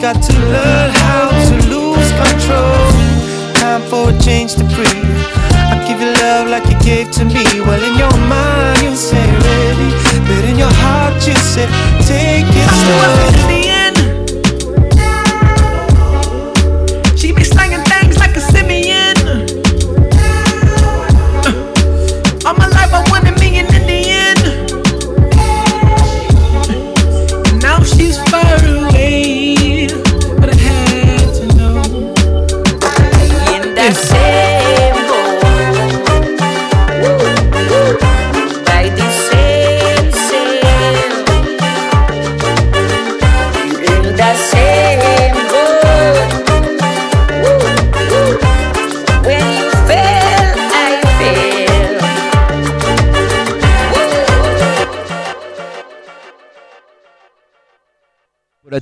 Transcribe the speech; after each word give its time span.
got 0.00 0.22
to 0.22 0.32
learn 0.32 0.67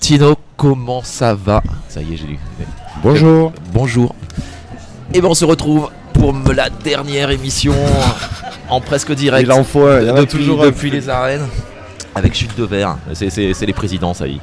Latino, 0.09 0.37
comment 0.57 1.03
ça 1.03 1.35
va 1.35 1.65
Ça 1.89 2.01
y 2.01 2.15
est, 2.15 2.17
j'ai 2.17 2.29
lu. 2.29 2.39
Bonjour. 3.03 3.53
Bonjour. 3.73 4.15
Et 5.13 5.21
ben 5.21 5.27
on 5.27 5.35
se 5.35 5.45
retrouve 5.45 5.91
pour 6.13 6.33
la 6.55 6.71
dernière 6.71 7.31
émission 7.31 7.75
en 8.69 8.81
presque 8.81 9.11
direct. 9.15 9.49
Il 9.49 9.51
en 9.51 9.65
faut 9.65 9.91
il 9.99 10.07
y 10.07 10.11
en 10.13 10.15
a 10.15 10.21
depuis, 10.21 10.39
toujours 10.39 10.63
un. 10.63 10.67
depuis 10.67 10.93
les 10.93 11.09
arènes. 11.09 11.49
Avec 12.15 12.35
chute 12.35 12.57
de 12.57 12.63
verre. 12.63 12.99
C'est 13.15 13.67
les 13.67 13.73
présidents, 13.73 14.15
ça 14.15 14.29
y 14.29 14.37
est. 14.37 14.41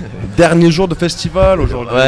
Dernier 0.36 0.70
jour 0.70 0.86
de 0.88 0.94
festival 0.94 1.60
aujourd'hui. 1.60 1.94
Ouais, 1.94 2.00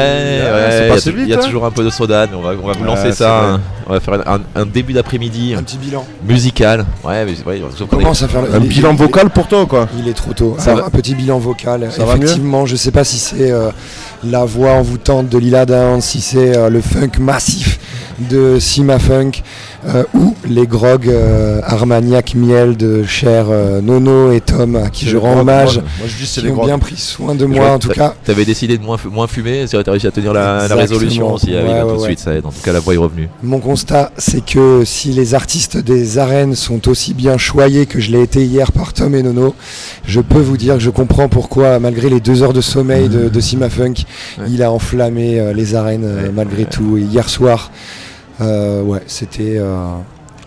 Ah, 0.47 0.53
ouais, 0.93 0.99
c'est 0.99 1.11
il 1.11 1.27
y 1.27 1.33
a 1.33 1.37
hein. 1.37 1.41
toujours 1.43 1.65
un 1.65 1.71
peu 1.71 1.83
de 1.83 1.89
soda, 1.89 2.25
mais 2.29 2.35
on 2.37 2.41
va, 2.41 2.51
on 2.61 2.67
va 2.67 2.73
vous 2.73 2.83
lancer 2.83 3.11
ça. 3.11 3.53
hein. 3.55 3.61
On 3.87 3.93
va 3.93 3.99
faire 3.99 4.13
un, 4.25 4.35
un- 4.35 4.61
un 4.61 4.65
début 4.65 4.93
d'après-midi 4.93 5.53
Un 5.57 5.63
petit 5.63 5.77
bilan. 5.77 6.05
musical. 6.25 6.85
Ouais, 7.03 7.25
mais 7.25 7.33
ouais, 7.45 7.61
On 7.81 7.85
commence 7.85 8.23
à 8.23 8.27
faire 8.27 8.41
Un 8.53 8.59
il- 8.61 8.67
bilan 8.69 8.91
il- 8.91 8.97
vocal 8.97 9.29
pour 9.29 9.47
toi 9.47 9.65
quoi. 9.65 9.87
Il 9.97 10.07
est 10.07 10.13
trop 10.13 10.33
tôt. 10.33 10.55
Ça 10.59 10.71
Alors, 10.71 10.83
va 10.83 10.87
un 10.87 10.89
petit 10.91 11.15
bilan 11.15 11.39
vocal. 11.39 11.87
Ça 11.91 12.05
va 12.05 12.15
mieux 12.15 12.23
Effectivement, 12.23 12.65
je 12.65 12.75
sais 12.75 12.91
pas 12.91 13.03
si 13.03 13.17
c'est 13.17 13.51
euh, 13.51 13.69
la 14.23 14.45
voix 14.45 14.71
envoûtante 14.71 15.27
de 15.29 15.37
Lila 15.37 15.65
Downs, 15.65 16.01
si 16.01 16.21
c'est 16.21 16.55
euh, 16.57 16.69
le 16.69 16.79
funk 16.81 17.19
massif 17.19 17.79
de 18.19 18.59
Sima 18.59 18.99
Funk 18.99 19.31
euh, 19.85 20.03
ou 20.13 20.35
les 20.47 20.67
grogs 20.67 21.07
euh, 21.09 21.59
Armagnac 21.63 22.35
Miel 22.35 22.77
de 22.77 23.03
cher 23.03 23.47
euh, 23.49 23.81
Nono 23.81 24.31
et 24.31 24.41
Tom 24.41 24.75
à 24.75 24.89
qui 24.89 25.07
je 25.07 25.17
rends 25.17 25.39
hommage. 25.39 25.75
moi, 25.77 25.83
moi, 25.99 26.07
je 26.07 26.23
dis 26.23 26.29
Qui 26.29 26.41
les 26.41 26.51
ont 26.51 26.65
bien 26.65 26.79
pris 26.79 26.97
soin 26.97 27.35
de 27.35 27.45
moi 27.45 27.71
en 27.71 27.79
tout 27.79 27.89
cas. 27.89 28.13
T'avais 28.23 28.45
décidé 28.45 28.77
de 28.77 28.83
moins, 28.83 28.97
fu- 28.97 29.07
moins 29.09 29.27
fumer, 29.27 29.65
tu 29.69 29.75
as 29.77 29.81
réussi 29.91 30.07
à 30.07 30.11
tenir 30.11 30.33
la, 30.33 30.67
résolution 30.67 31.33
aussi. 31.33 31.51
Ah 31.55 31.61
oui, 31.63 31.69
Ouais, 31.69 31.73
ouais, 31.73 31.81
tout 31.81 31.87
de 31.87 31.99
ouais. 32.01 32.05
suite, 32.05 32.19
ça 32.19 32.33
aide. 32.33 32.45
En 32.45 32.51
tout 32.51 32.61
cas, 32.63 32.73
la 32.73 32.79
voix 32.79 32.93
est 32.93 32.97
revenue. 32.97 33.29
Mon 33.43 33.59
constat, 33.59 34.11
c'est 34.17 34.43
que 34.45 34.83
si 34.85 35.09
les 35.09 35.33
artistes 35.33 35.77
des 35.77 36.17
arènes 36.17 36.55
sont 36.55 36.87
aussi 36.87 37.13
bien 37.13 37.37
choyés 37.37 37.85
que 37.85 37.99
je 37.99 38.11
l'ai 38.11 38.21
été 38.21 38.43
hier 38.45 38.71
par 38.71 38.93
Tom 38.93 39.15
et 39.15 39.23
Nono, 39.23 39.55
je 40.05 40.21
peux 40.21 40.39
vous 40.39 40.57
dire 40.57 40.75
que 40.75 40.81
je 40.81 40.89
comprends 40.89 41.29
pourquoi, 41.29 41.79
malgré 41.79 42.09
les 42.09 42.19
deux 42.19 42.43
heures 42.43 42.53
de 42.53 42.61
sommeil 42.61 43.09
de, 43.09 43.29
de 43.29 43.39
Sima 43.39 43.69
Funk, 43.69 43.93
il 44.47 44.61
a 44.63 44.71
enflammé 44.71 45.39
euh, 45.39 45.53
les 45.53 45.75
arènes 45.75 46.31
malgré 46.33 46.65
tout. 46.65 46.97
Et 46.97 47.01
hier 47.01 47.29
soir, 47.29 47.71
ouais, 48.41 49.01
c'était 49.07 49.57
euh, 49.57 49.95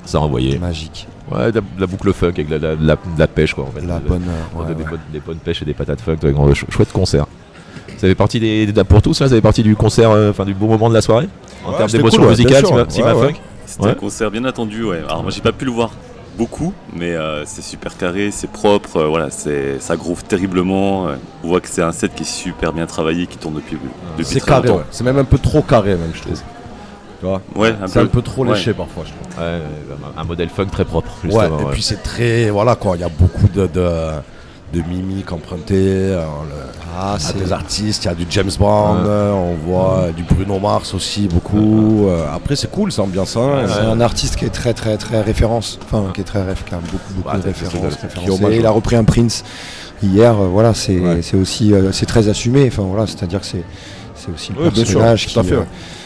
Ça 0.04 0.18
a 0.18 0.20
envoyé. 0.22 0.58
magique. 0.58 1.06
Ouais, 1.30 1.50
de 1.52 1.62
la, 1.78 1.86
boucle 1.86 2.12
funk 2.12 2.28
avec 2.28 2.48
de 2.48 2.56
la, 2.56 2.96
la- 3.18 3.26
pêche, 3.26 3.54
quoi. 3.54 3.64
En 3.64 3.70
fait. 3.70 3.80
La 3.86 3.98
De- 3.98 4.08
bonne, 4.08 4.22
euh, 4.28 4.58
ouais, 4.60 4.74
des, 4.74 4.82
ouais. 4.82 4.90
bonnes, 4.90 5.00
des 5.12 5.20
bonnes 5.20 5.38
pêches 5.38 5.62
et 5.62 5.64
des 5.64 5.72
patates 5.74 6.00
funk. 6.02 6.16
chou- 6.54 6.66
chouette 6.70 6.92
concert. 6.92 7.26
Ça 7.96 8.06
fait 8.08 8.14
partie 8.14 8.40
des, 8.40 8.66
des- 8.66 8.84
pour 8.84 9.00
tous, 9.00 9.20
là, 9.20 9.28
ça 9.28 9.34
fait 9.34 9.40
partie 9.40 9.62
du 9.62 9.74
concert, 9.76 10.10
euh, 10.10 10.30
enfin 10.30 10.44
du 10.44 10.52
beau 10.54 10.66
moment 10.66 10.88
de 10.90 10.94
la 10.94 11.00
soirée? 11.00 11.28
En 11.64 11.70
Ouais, 11.70 11.78
termes 11.78 11.90
d'émotion 11.90 12.20
cool, 12.20 12.28
musicale. 12.30 12.64
Funk? 12.66 12.86
C'était 13.66 13.84
Ouais. 13.84 13.90
un 13.90 13.94
concert 13.94 14.30
bien 14.30 14.44
attendu, 14.44 14.84
ouais. 14.84 15.00
Alors 15.08 15.22
moi 15.22 15.32
j'ai 15.32 15.40
pas 15.40 15.50
pu 15.52 15.64
le 15.64 15.70
voir 15.70 15.90
beaucoup, 16.36 16.74
mais 16.94 17.12
euh, 17.14 17.44
c'est 17.46 17.62
super 17.62 17.96
carré, 17.96 18.30
c'est 18.30 18.50
propre, 18.50 18.98
euh, 18.98 19.06
voilà, 19.08 19.30
c'est 19.30 19.80
ça 19.80 19.96
groove 19.96 20.22
terriblement. 20.24 21.08
euh, 21.08 21.14
on 21.42 21.48
voit 21.48 21.60
que 21.62 21.68
c'est 21.68 21.80
un 21.82 21.92
set 21.92 22.14
qui 22.14 22.24
est 22.24 22.26
super 22.26 22.74
bien 22.74 22.84
travaillé, 22.84 23.26
qui 23.26 23.38
tourne 23.38 23.54
depuis, 23.54 23.78
depuis 24.18 24.24
C'est 24.34 24.40
très 24.40 24.48
carré, 24.50 24.68
longtemps. 24.68 24.80
ouais. 24.80 24.84
c'est 24.90 25.02
même 25.04 25.16
un 25.16 25.24
peu 25.24 25.38
trop 25.38 25.62
carré 25.62 25.90
même 25.96 26.10
je 26.12 26.20
trouve. 26.20 26.40
Tu 27.24 27.30
vois 27.30 27.40
Ouais, 27.56 27.74
un 27.82 27.86
C'est 27.86 28.00
un 28.00 28.02
peu. 28.02 28.08
peu 28.08 28.22
trop 28.22 28.44
ouais. 28.44 28.54
léché 28.54 28.74
parfois 28.74 29.04
je 29.06 29.10
trouve. 29.12 29.42
Ouais, 29.44 29.60
un- 30.16 30.24
modèle 30.24 30.50
funk 30.50 30.66
très 30.66 30.84
propre. 30.84 31.10
Ouais, 31.24 31.30
justement, 31.30 31.60
et 31.60 31.64
ouais. 31.64 31.72
puis 31.72 31.82
c'est 31.82 32.02
très 32.02 32.50
voilà 32.50 32.76
quoi, 32.76 32.96
il 32.96 33.00
y 33.00 33.04
a 33.04 33.08
beaucoup 33.08 33.48
de, 33.48 33.66
de, 33.66 33.88
de 34.74 34.82
mimiques 34.88 35.32
empruntées 35.32 35.74
euh, 35.78 36.20
le- 36.22 36.82
Ah, 36.96 37.14
à 37.14 37.18
c'est 37.18 37.38
des 37.38 37.50
artistes, 37.52 38.04
il 38.04 38.08
y 38.08 38.10
a 38.10 38.14
du 38.14 38.26
James 38.28 38.50
Bond, 38.58 38.96
Ouais. 38.96 39.00
euh, 39.06 39.32
on 39.32 39.54
voit 39.54 40.08
du 40.14 40.22
Bruno 40.22 40.58
Mars 40.58 40.92
aussi 40.92 41.26
beaucoup. 41.28 42.08
euh, 42.08 42.26
après 42.34 42.56
c'est 42.56 42.70
cool, 42.70 42.92
c'est 42.92 43.00
ambiançant. 43.00 43.66
c'est 43.68 43.78
euh, 43.80 43.92
un 43.92 44.00
artiste 44.02 44.36
qui 44.36 44.44
est 44.44 44.50
très 44.50 44.74
très 44.74 44.98
très 44.98 45.22
référence, 45.22 45.78
enfin 45.84 46.12
qui 46.12 46.20
est 46.20 46.24
très 46.24 46.42
réf, 46.42 46.62
qui 46.66 46.74
a 46.74 46.78
beaucoup 46.78 47.14
beaucoup 47.16 47.30
Ouais, 47.34 47.38
de 47.42 47.46
références. 47.46 47.96
qui 47.96 48.16
il 48.26 48.66
a 48.66 48.68
ouais. 48.68 48.68
repris 48.68 48.96
un 48.96 49.04
Prince 49.04 49.44
hier, 50.02 50.32
euh, 50.38 50.48
voilà, 50.48 50.74
c'est 50.74 50.98
Ouais. 51.00 51.22
c'est 51.22 51.38
aussi 51.38 51.72
euh, 51.72 51.90
c'est 51.90 52.06
très 52.06 52.28
assumé. 52.28 52.66
Enfin 52.68 52.82
voilà, 52.82 53.06
c'est-à-dire 53.06 53.40
que 53.40 53.46
c'est 53.46 53.64
c'est 54.14 54.30
aussi 54.32 54.52
le 54.52 54.64
Ouais, 54.64 54.70
personnage 54.70 55.26
tout 55.32 55.40
à 55.40 55.42
qui, 55.42 55.48
fait, 55.48 55.56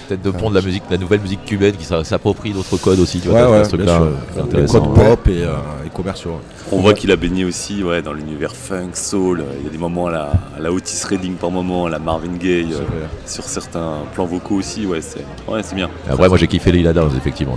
Tête 0.09 0.23
de 0.23 0.31
pont 0.31 0.49
de 0.49 0.55
la 0.55 0.63
musique, 0.63 0.85
de 0.89 0.93
la 0.93 0.99
nouvelle 0.99 1.21
musique 1.21 1.45
cubaine 1.45 1.77
qui 1.77 1.85
s'a- 1.85 2.03
s'approprie 2.03 2.53
d'autres 2.53 2.79
codes 2.79 2.99
aussi. 2.99 3.21
Tu 3.21 3.29
vois, 3.29 3.43
Ouais, 3.51 3.59
ouais, 3.59 3.65
ce 3.65 3.77
bien 3.77 3.85
truc-là, 3.85 3.97
sûr. 3.97 4.03
euh, 4.57 4.61
Les 4.63 4.67
codes 4.67 4.95
pop 4.95 5.29
et, 5.29 5.43
euh, 5.45 5.53
et 5.85 5.91
commerciaux. 5.91 6.41
On 6.71 6.81
voit 6.81 6.93
qu'il 6.93 7.11
a 7.13 7.17
baigné 7.17 7.45
aussi 7.47 7.83
ouais, 7.83 8.03
dans 8.03 8.13
l'univers 8.13 8.55
funk, 8.55 8.91
soul. 8.93 9.43
Il 9.61 9.65
y 9.65 9.69
a 9.69 9.71
des 9.71 9.79
moments 9.79 10.07
à 10.09 10.11
la, 10.11 10.23
à 10.57 10.61
la 10.61 10.71
Otis 10.71 11.03
Redding 11.09 11.35
par 11.35 11.51
moment, 11.51 11.87
à 11.87 11.91
la 11.91 11.99
Marvin 11.99 12.37
Gaye, 12.39 12.73
euh, 12.75 13.07
sur 13.27 13.45
certains 13.45 14.01
plans 14.15 14.27
vocaux 14.27 14.57
aussi. 14.57 14.85
Ouais, 14.87 15.01
c'est 15.01 15.25
ouais, 15.51 15.61
c'est 15.63 15.75
bien. 15.75 15.89
Et 16.07 16.13
Après, 16.13 16.29
moi 16.29 16.37
j'ai 16.37 16.47
kiffé 16.47 16.71
Lila 16.71 16.93
Downs, 16.93 17.13
effectivement. 17.17 17.57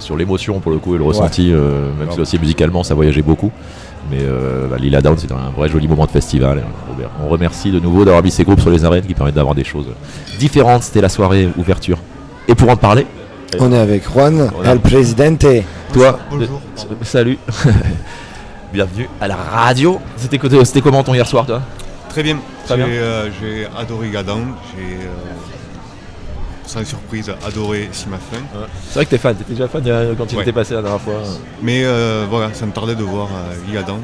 Sur 0.00 0.16
l'émotion 0.16 0.60
pour 0.60 0.72
le 0.72 0.78
coup 0.78 0.94
et 0.94 0.98
le 0.98 1.04
ressenti, 1.04 1.50
euh, 1.52 1.90
même 1.98 2.10
si 2.12 2.20
aussi 2.20 2.38
musicalement 2.38 2.82
ça 2.84 2.94
voyageait 2.94 3.22
beaucoup. 3.22 3.50
Mais 4.10 4.18
euh, 4.20 4.66
bah, 4.68 4.76
Lila 4.78 5.00
Downs, 5.00 5.18
c'est 5.18 5.32
un 5.32 5.50
vrai 5.56 5.68
joli 5.68 5.88
moment 5.88 6.04
de 6.06 6.10
festival. 6.10 6.58
Et 6.58 6.62
on- 6.62 7.24
On 7.24 7.28
remercie 7.28 7.70
de 7.70 7.80
nouveau 7.80 8.04
d'avoir 8.04 8.22
mis 8.22 8.30
ces 8.30 8.44
groupes 8.44 8.60
sur 8.60 8.70
les 8.70 8.84
arènes 8.84 9.04
qui 9.06 9.14
permettent 9.14 9.34
d'avoir 9.36 9.54
des 9.54 9.64
choses 9.64 9.86
différentes. 10.38 10.82
C'était 10.82 11.00
la 11.00 11.08
soirée 11.08 11.48
ouverture. 11.56 11.98
Et 12.48 12.54
pour 12.54 12.68
en 12.68 12.76
parler, 12.76 13.06
On 13.58 13.72
est 13.72 13.78
avec 13.78 14.04
Juan, 14.04 14.50
El 14.64 14.80
Presidente. 14.80 15.46
toi, 15.94 16.18
Bonjour. 16.30 16.60
euh, 16.78 16.94
salut. 17.02 17.38
Bienvenue 18.72 19.08
à 19.20 19.26
la 19.28 19.36
radio. 19.36 20.00
C'était 20.16 20.38
co- 20.38 20.48
c'était 20.64 20.80
comment 20.80 21.02
ton 21.02 21.14
hier 21.14 21.26
soir, 21.26 21.44
toi? 21.46 21.60
Très 22.08 22.22
bien. 22.22 22.38
Très 22.66 22.76
J'ai 22.76 22.84
bien. 22.84 22.92
euh, 22.92 23.28
j'ai 23.40 23.66
adoré 23.76 24.10
Gadan. 24.10 24.38
J'ai, 24.76 24.94
euh, 24.94 25.08
sans 26.66 26.84
surprise, 26.84 27.32
adoré 27.44 27.88
Sima 27.92 28.16
Funk. 28.18 28.44
C'est 28.88 28.94
vrai 28.94 29.04
que 29.06 29.10
t'es 29.10 29.18
fan, 29.18 29.34
t'étais 29.34 29.52
déjà 29.54 29.66
fan 29.66 29.82
euh, 29.86 30.14
quand 30.16 30.30
il 30.30 30.36
Ouais. 30.36 30.42
était 30.42 30.52
passé 30.52 30.74
la 30.74 30.82
dernière 30.82 31.00
fois. 31.00 31.14
Mais 31.62 31.82
euh, 31.84 32.26
voilà, 32.30 32.54
ça 32.54 32.64
me 32.66 32.70
tardait 32.72 32.94
de 32.94 33.02
voir 33.02 33.26
euh, 33.32 33.72
Gadan. 33.74 33.98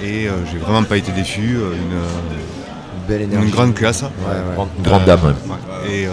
Et 0.00 0.28
euh, 0.28 0.32
j'ai 0.50 0.58
vraiment 0.58 0.84
pas 0.84 0.96
été 0.96 1.10
déçu. 1.12 1.56
euh, 1.56 1.72
Une, 1.72 1.92
euh, 1.96 3.08
Belle 3.08 3.22
une 3.22 3.32
énergie. 3.32 3.50
grande 3.50 3.74
classe. 3.74 4.02
Ouais, 4.02 4.08
ouais. 4.28 4.54
Grande, 4.54 4.68
grande 4.82 5.02
Euh, 5.02 5.06
dame. 5.06 5.20
ouais. 5.24 5.32
ouais. 5.88 5.90
Et 5.92 6.06
euh, 6.06 6.12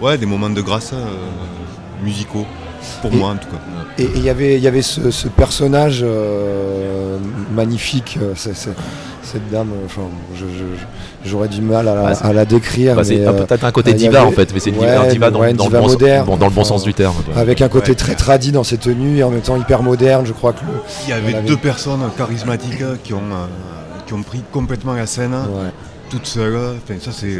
ouais, 0.00 0.18
des 0.18 0.26
moments 0.26 0.50
de 0.50 0.60
grâce 0.60 0.92
euh, 0.92 1.04
musicaux. 2.04 2.46
Pour 3.02 3.12
Et- 3.12 3.16
moi 3.16 3.30
en 3.30 3.36
tout 3.36 3.48
cas. 3.48 3.56
Et 3.98 4.08
il 4.16 4.24
y 4.24 4.28
avait, 4.30 4.56
il 4.56 4.62
y 4.62 4.66
avait 4.66 4.82
ce, 4.82 5.10
ce 5.12 5.28
personnage 5.28 6.00
euh, 6.02 7.16
magnifique, 7.54 8.18
euh, 8.20 8.32
cette 8.34 9.50
dame, 9.52 9.68
euh, 9.72 9.86
enfin, 9.86 10.02
j'aurais 11.24 11.46
du 11.48 11.60
mal 11.60 11.86
à 11.88 11.94
la, 11.94 12.06
Ah, 12.08 12.14
c'est- 12.14 12.24
à 12.24 12.32
la 12.32 12.44
décrire. 12.44 12.96
Bah, 12.96 13.02
euh, 13.08 13.32
peut-être 13.44 13.64
un 13.64 13.70
côté 13.70 13.92
diva 13.94 14.20
avait- 14.20 14.28
en 14.28 14.32
fait, 14.32 14.52
mais 14.52 14.58
c'est 14.58 14.70
une 14.70 14.78
ouais, 14.78 14.86
diva, 14.90 15.00
un 15.02 15.06
diva 15.06 15.30
dans, 15.30 15.40
ouais, 15.40 15.50
une 15.52 15.56
dans 15.56 15.64
diva 15.66 15.78
le 15.78 15.84
bon, 15.84 15.90
moderne, 15.92 16.26
bon- 16.26 16.36
dans 16.36 16.46
le 16.46 16.52
bon 16.52 16.60
enfin, 16.62 16.68
sens 16.70 16.82
du 16.82 16.92
terme. 16.92 17.14
avec 17.36 17.62
un 17.62 17.68
côté 17.68 17.90
Ouais. 17.90 17.96
très 17.96 18.14
tradi 18.16 18.50
dans 18.50 18.64
ses 18.64 18.78
tenues 18.78 19.18
et 19.18 19.22
en 19.22 19.30
même 19.30 19.40
temps 19.42 19.56
hyper 19.56 19.82
moderne. 19.82 20.26
Je 20.26 20.32
crois 20.32 20.52
que 20.52 20.60
le, 20.66 20.72
Il 21.04 21.10
y 21.10 21.12
avait 21.12 21.34
avait- 21.36 21.46
deux 21.48 21.56
personnes 21.56 22.00
charismatiques 22.16 22.82
qui 23.04 23.14
ont, 23.14 23.18
euh, 23.18 23.46
qui 24.06 24.12
ont 24.14 24.22
pris 24.22 24.42
complètement 24.52 24.94
la 24.94 25.06
scène, 25.06 25.32
ouais. 25.34 25.70
toutes 26.10 26.26
seules. 26.26 26.58
Enfin, 26.84 26.98
ça 27.00 27.10
c'est. 27.12 27.38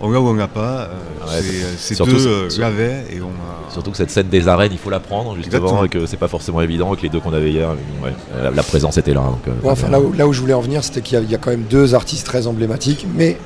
Euh, 0.00 0.04
on 0.06 0.10
l'a 0.10 0.20
ou 0.20 0.28
on 0.28 0.34
l'a 0.34 0.48
pas. 0.48 0.88
euh, 0.90 1.26
Ouais, 1.26 1.42
c'est- 1.78 1.94
surtout- 1.94 2.12
deux 2.12 2.26
euh, 2.26 2.48
l'avaient 2.58 3.04
et 3.12 3.20
on 3.20 3.26
a. 3.28 3.72
Surtout 3.72 3.90
que 3.90 3.96
cette 3.98 4.10
scène 4.10 4.28
des 4.28 4.48
arènes, 4.48 4.72
il 4.72 4.78
faut 4.78 4.90
la 4.90 4.98
prendre 5.00 5.36
justement 5.36 5.56
Exactement. 5.66 5.84
et 5.84 5.88
que 5.88 6.06
c'est 6.06 6.16
pas 6.16 6.28
forcément 6.28 6.60
évident 6.62 6.92
et 6.94 6.96
que 6.96 7.02
les 7.02 7.08
deux 7.10 7.20
qu'on 7.20 7.32
avait 7.34 7.50
hier, 7.52 7.68
ouais, 8.02 8.12
la, 8.42 8.50
la 8.50 8.62
présence 8.62 8.96
était 8.96 9.12
là. 9.14 9.20
donc, 9.20 9.40
euh, 9.46 9.50
Ouais, 9.62 9.70
enfin, 9.72 9.88
là, 9.88 10.00
où, 10.00 10.12
là 10.12 10.26
où 10.26 10.32
je 10.32 10.40
voulais 10.40 10.54
en 10.54 10.60
venir, 10.62 10.82
c'était 10.82 11.00
qu'il 11.02 11.14
y, 11.18 11.20
a- 11.20 11.24
il 11.24 11.30
y 11.30 11.34
a 11.34 11.38
quand 11.38 11.50
même 11.50 11.64
deux 11.68 11.94
artistes 11.94 12.26
très 12.26 12.46
emblématiques, 12.46 13.06
mais 13.14 13.36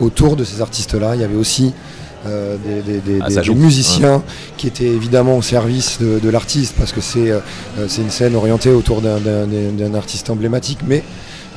autour 0.00 0.36
de 0.36 0.44
ces 0.44 0.60
artistes-là, 0.62 1.14
il 1.16 1.20
y 1.20 1.24
avait 1.24 1.36
aussi 1.36 1.72
euh, 2.26 2.56
des, 2.64 2.80
des- 2.80 3.00
des- 3.00 3.18
Ah, 3.20 3.28
des- 3.28 3.54
musiciens 3.54 4.22
qui 4.56 4.66
étaient 4.66 4.86
évidemment 4.86 5.36
au 5.36 5.42
service 5.42 5.98
de, 6.00 6.18
de 6.18 6.30
l'artiste, 6.30 6.74
parce 6.78 6.90
que 6.92 7.02
c'est 7.02 7.30
euh, 7.30 7.40
euh, 7.78 7.84
c'est 7.86 8.00
une 8.00 8.08
scène 8.10 8.34
orientée 8.34 8.70
autour 8.70 9.02
d'un 9.02 9.94
artiste 9.94 10.30
emblématique, 10.30 10.78
mais 10.86 11.02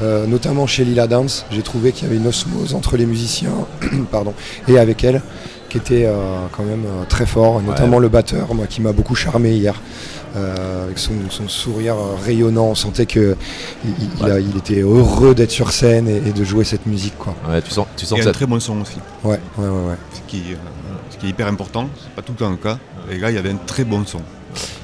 euh, 0.01 0.25
notamment 0.27 0.67
chez 0.67 0.85
Lila 0.85 1.07
Dance, 1.07 1.45
j'ai 1.51 1.61
trouvé 1.63 1.91
qu'il 1.91 2.03
y 2.03 2.07
avait 2.07 2.17
une 2.17 2.27
osmose 2.27 2.73
entre 2.75 2.97
les 2.97 3.05
musiciens 3.05 3.51
pardon, 4.11 4.33
et 4.67 4.77
avec 4.77 5.03
elle 5.03 5.21
qui 5.69 5.77
était 5.77 6.05
euh, 6.05 6.15
quand 6.55 6.63
même 6.63 6.85
euh, 6.85 7.03
très 7.09 7.25
fort, 7.25 7.61
notamment 7.61 7.99
le 7.99 8.07
batteur, 8.07 8.53
moi 8.53 8.67
qui 8.67 8.81
m'a 8.81 8.93
beaucoup 8.93 9.15
charmé 9.15 9.51
hier. 9.51 9.75
Euh, 10.35 10.83
avec 10.85 10.99
son, 10.99 11.13
son 11.29 11.47
sourire 11.47 11.95
rayonnant, 12.23 12.65
on 12.67 12.75
sentait 12.75 13.05
que 13.07 13.35
il, 13.83 13.89
il- 13.99 14.09
il 14.19 14.31
a- 14.31 14.39
il 14.39 14.55
était 14.57 14.81
heureux 14.81 15.33
d'être 15.33 15.49
sur 15.51 15.71
scène 15.71 16.07
et, 16.07 16.17
et 16.17 16.31
de 16.33 16.43
jouer 16.43 16.63
cette 16.63 16.85
musique 16.85 17.17
quoi. 17.17 17.33
ouais, 17.49 17.61
tu 17.61 17.71
sens, 17.71 17.87
tu 17.95 18.05
sens 18.05 18.19
Et 18.19 18.23
que 18.23 18.29
un 18.29 18.31
très 18.33 18.45
bon 18.45 18.59
son 18.59 18.81
aussi, 18.81 18.97
Ouais, 19.23 19.39
ouais, 19.57 19.67
ouais, 19.67 19.87
ouais. 19.89 19.95
ce 20.13 20.19
qui, 20.29 20.43
ce 21.09 21.17
qui 21.17 21.25
est 21.27 21.29
hyper 21.29 21.47
important, 21.47 21.89
c'est 22.03 22.11
pas 22.11 22.21
tout 22.21 22.33
le 22.33 22.37
temps 22.37 22.49
le 22.51 22.57
cas. 22.57 22.77
Et 23.09 23.17
là, 23.17 23.31
il 23.31 23.35
y 23.35 23.39
avait 23.39 23.49
un 23.51 23.55
très 23.65 23.83
bon 23.85 24.05
son. 24.05 24.19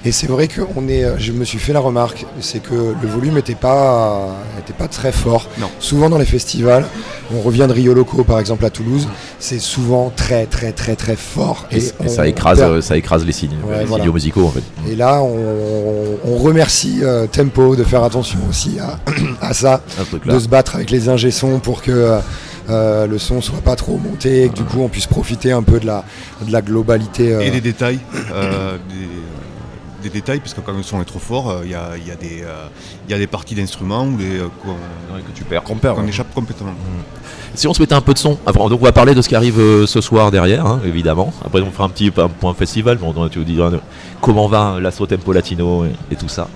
Et 0.05 0.11
c'est 0.11 0.27
vrai 0.27 0.47
que 0.47 0.61
on 0.75 0.87
est, 0.89 1.05
je 1.17 1.31
me 1.31 1.45
suis 1.45 1.59
fait 1.59 1.71
la 1.73 1.79
remarque, 1.79 2.25
c'est 2.41 2.61
que 2.61 2.73
le 3.01 3.07
volume 3.07 3.35
n'était 3.35 3.55
pas, 3.55 4.27
était 4.59 4.73
pas 4.73 4.87
très 4.89 5.11
fort. 5.11 5.47
Non. 5.59 5.69
Souvent 5.79 6.09
dans 6.09 6.17
les 6.17 6.25
festivals, 6.25 6.85
on 7.33 7.39
revient 7.41 7.65
de 7.67 7.73
Rio 7.73 7.93
Loco 7.93 8.23
par 8.23 8.39
exemple 8.39 8.65
à 8.65 8.69
Toulouse, 8.69 9.07
c'est 9.39 9.59
souvent 9.59 10.11
très 10.15 10.45
très 10.45 10.73
très 10.73 10.95
très 10.95 11.15
fort. 11.15 11.67
Et, 11.71 11.79
ça, 12.07 12.27
écrase, 12.27 12.59
perd- 12.59 12.81
ça 12.81 12.97
écrase 12.97 13.25
les 13.25 13.31
signes, 13.31 13.55
Ouais, 13.65 13.79
les 13.79 13.85
voilà. 13.85 14.05
musicaux 14.05 14.45
en 14.45 14.51
fait. 14.51 14.63
Et 14.91 14.95
là, 14.95 15.21
on, 15.21 16.17
on 16.25 16.35
remercie 16.37 16.99
euh, 17.01 17.25
Tempo 17.27 17.75
de 17.75 17.83
faire 17.83 18.03
attention 18.03 18.39
aussi 18.49 18.77
à, 18.79 18.99
à 19.41 19.53
ça, 19.53 19.81
de 20.25 20.39
se 20.39 20.47
battre 20.49 20.75
avec 20.75 20.91
les 20.91 21.07
ingé 21.09 21.29
pour 21.63 21.81
que 21.81 21.91
euh, 21.91 22.19
euh, 22.69 23.07
le 23.07 23.17
son 23.17 23.41
soit 23.41 23.59
pas 23.61 23.75
trop 23.75 23.97
monté 23.97 24.43
et 24.43 24.49
que 24.49 24.55
du 24.55 24.63
coup 24.63 24.79
on 24.81 24.87
puisse 24.87 25.05
profiter 25.07 25.51
un 25.51 25.63
peu 25.63 25.79
de 25.79 25.85
la, 25.85 26.03
de 26.45 26.51
la 26.51 26.61
globalité. 26.61 27.33
euh, 27.33 27.41
Et 27.41 27.51
des 27.51 27.61
détails, 27.61 27.99
euh, 28.33 28.77
des, 28.89 29.07
des 30.03 30.09
détails, 30.09 30.39
parce 30.39 30.53
que 30.53 30.61
quand 30.61 30.73
le 30.73 30.83
son 30.83 31.01
est 31.01 31.05
trop 31.05 31.19
fort, 31.19 31.49
euh, 31.49 31.61
il 31.63 31.71
y, 31.71 31.75
a, 31.75 31.97
il 31.97 32.07
y 32.07 32.11
a 32.11 32.15
des, 32.15 32.43
euh, 32.43 32.67
il 33.07 33.11
y 33.11 33.15
a 33.15 33.17
des 33.17 33.27
parties 33.27 33.55
d'instruments 33.55 34.05
ou 34.05 34.17
des, 34.17 34.39
euh, 34.39 34.47
que 35.25 35.31
tu 35.33 35.43
perds. 35.43 35.63
Qu'on 35.63 35.77
perd. 35.77 35.95
qu'on 35.95 36.07
échappe 36.07 36.33
complètement. 36.33 36.73
Si 37.55 37.67
on 37.67 37.73
se 37.73 37.81
mettait 37.81 37.93
un 37.93 38.01
peu 38.01 38.13
de 38.13 38.17
son, 38.17 38.37
avant, 38.45 38.69
donc 38.69 38.81
on 38.81 38.85
va 38.85 38.91
parler 38.91 39.13
de 39.13 39.21
ce 39.21 39.29
qui 39.29 39.35
arrive 39.35 39.59
euh, 39.59 39.85
ce 39.85 40.01
soir 40.01 40.31
derrière, 40.31 40.65
hein, 40.65 40.81
évidemment. 40.85 41.31
Après 41.45 41.61
on 41.61 41.71
fera 41.71 41.85
un 41.85 41.89
petit 41.89 42.11
un 42.17 42.27
point 42.27 42.53
festival, 42.53 42.97
mais 42.99 43.07
on, 43.07 43.29
tu 43.29 43.39
euh, 43.39 43.77
comment 44.21 44.47
va 44.47 44.79
l'Astro 44.79 45.05
Tempo 45.05 45.31
Latino 45.33 45.85
et, 45.85 45.91
et 46.11 46.15
tout 46.15 46.29
ça. 46.29 46.47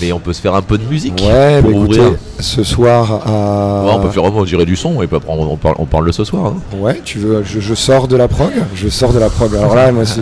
Mais 0.00 0.12
on 0.12 0.18
peut 0.20 0.32
se 0.32 0.40
faire 0.40 0.54
un 0.54 0.62
peu 0.62 0.78
de 0.78 0.84
musique 0.84 1.14
Ouais, 1.22 1.60
pour 1.62 1.70
bah, 1.72 1.76
ouvrir. 1.76 2.02
écoutez, 2.04 2.18
ce 2.40 2.62
soir 2.64 3.26
à. 3.26 3.84
Ouais, 3.86 3.92
on 3.96 4.00
peut 4.00 4.10
faire 4.10 4.22
vraiment 4.22 4.44
gérer 4.44 4.64
du 4.64 4.76
son 4.76 5.02
et 5.02 5.08
on, 5.12 5.56
parle, 5.56 5.74
on 5.78 5.84
parle 5.86 6.06
le 6.06 6.12
ce 6.12 6.24
soir. 6.24 6.46
hein. 6.54 6.76
Ouais, 6.78 7.00
tu 7.04 7.18
veux, 7.18 7.42
je, 7.44 7.60
je 7.60 7.74
sors 7.74 8.08
de 8.08 8.16
la 8.16 8.28
prog, 8.28 8.52
je 8.74 8.88
sors 8.88 9.12
de 9.12 9.18
la 9.18 9.28
prog. 9.28 9.54
Alors 9.54 9.74
là, 9.74 9.92
moi, 9.92 10.04
c'est. 10.06 10.20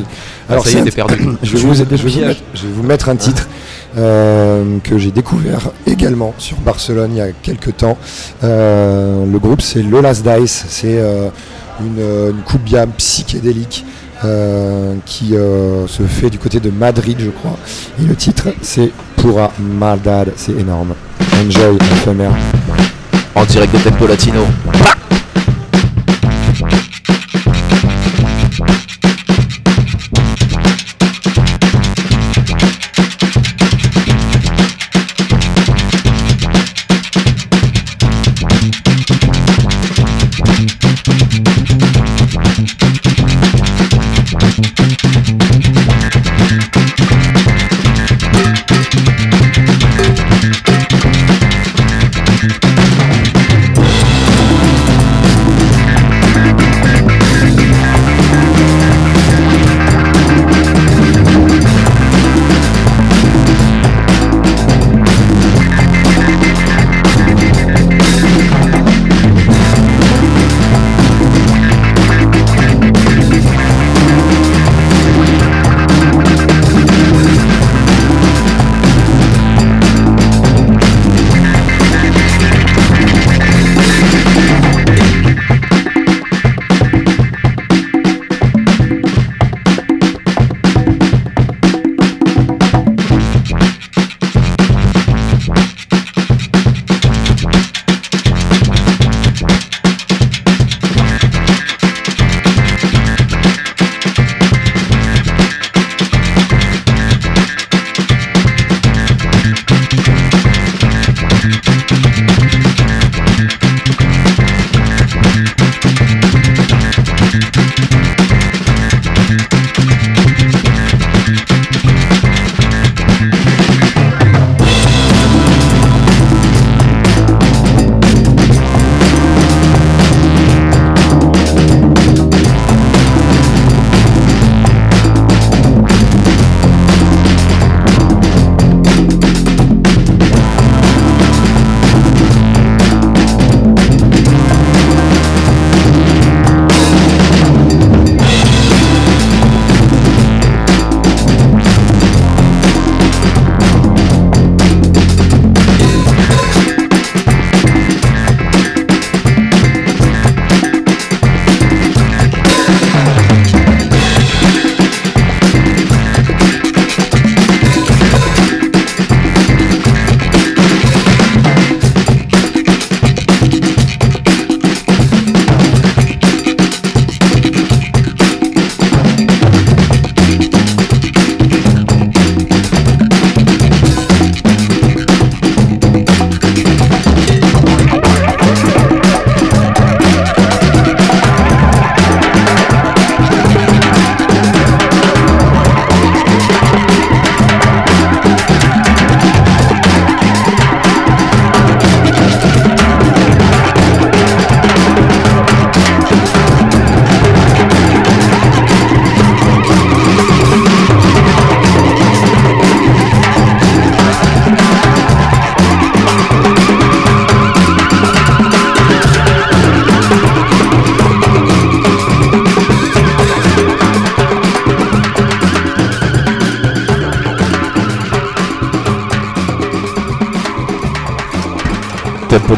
Ah, 0.48 0.52
Alors 0.52 0.64
ça 0.66 0.70
y 0.70 0.74
est, 0.74 0.78
c'est 0.78 0.84
t'es 0.86 0.90
perdu. 0.90 1.14
Je 1.42 1.56
vais, 1.56 1.62
vous, 1.62 1.74
je, 1.74 1.82
vais 1.84 1.96
vous 1.96 2.20
mettre, 2.20 2.40
je 2.54 2.62
vais 2.66 2.72
vous 2.72 2.82
mettre 2.82 3.08
un 3.10 3.16
titre 3.16 3.48
euh, 3.96 4.78
que 4.82 4.96
j'ai 4.98 5.10
découvert 5.10 5.70
également 5.86 6.32
sur 6.38 6.56
Barcelone 6.58 7.10
il 7.12 7.18
y 7.18 7.20
a 7.20 7.32
quelques 7.32 7.76
temps. 7.76 7.96
Euh, 8.44 9.24
le 9.30 9.38
groupe 9.38 9.60
c'est 9.60 9.82
Lola's 9.82 10.22
Dice, 10.22 10.64
c'est 10.68 10.98
euh, 10.98 11.28
une, 11.80 12.00
une 12.36 12.42
coupe 12.44 12.62
bien 12.62 12.86
psychédélique 12.96 13.84
qui 15.06 15.28
se 15.86 16.02
fait 16.08 16.28
du 16.30 16.38
côté 16.38 16.58
de 16.60 16.70
Madrid, 16.70 17.16
je 17.20 17.30
crois. 17.30 17.56
Et 18.00 18.04
le 18.04 18.16
titre 18.16 18.48
c'est 18.62 18.90
Pura 19.18 19.50
Maldad, 19.58 20.32
c'est 20.36 20.52
énorme. 20.52 20.94
Enjoy, 21.34 21.76
éphémère. 21.76 22.30
En 23.34 23.44
direct 23.44 23.72
de 23.74 23.78
Tempo 23.78 24.06
Latino. 24.06 24.40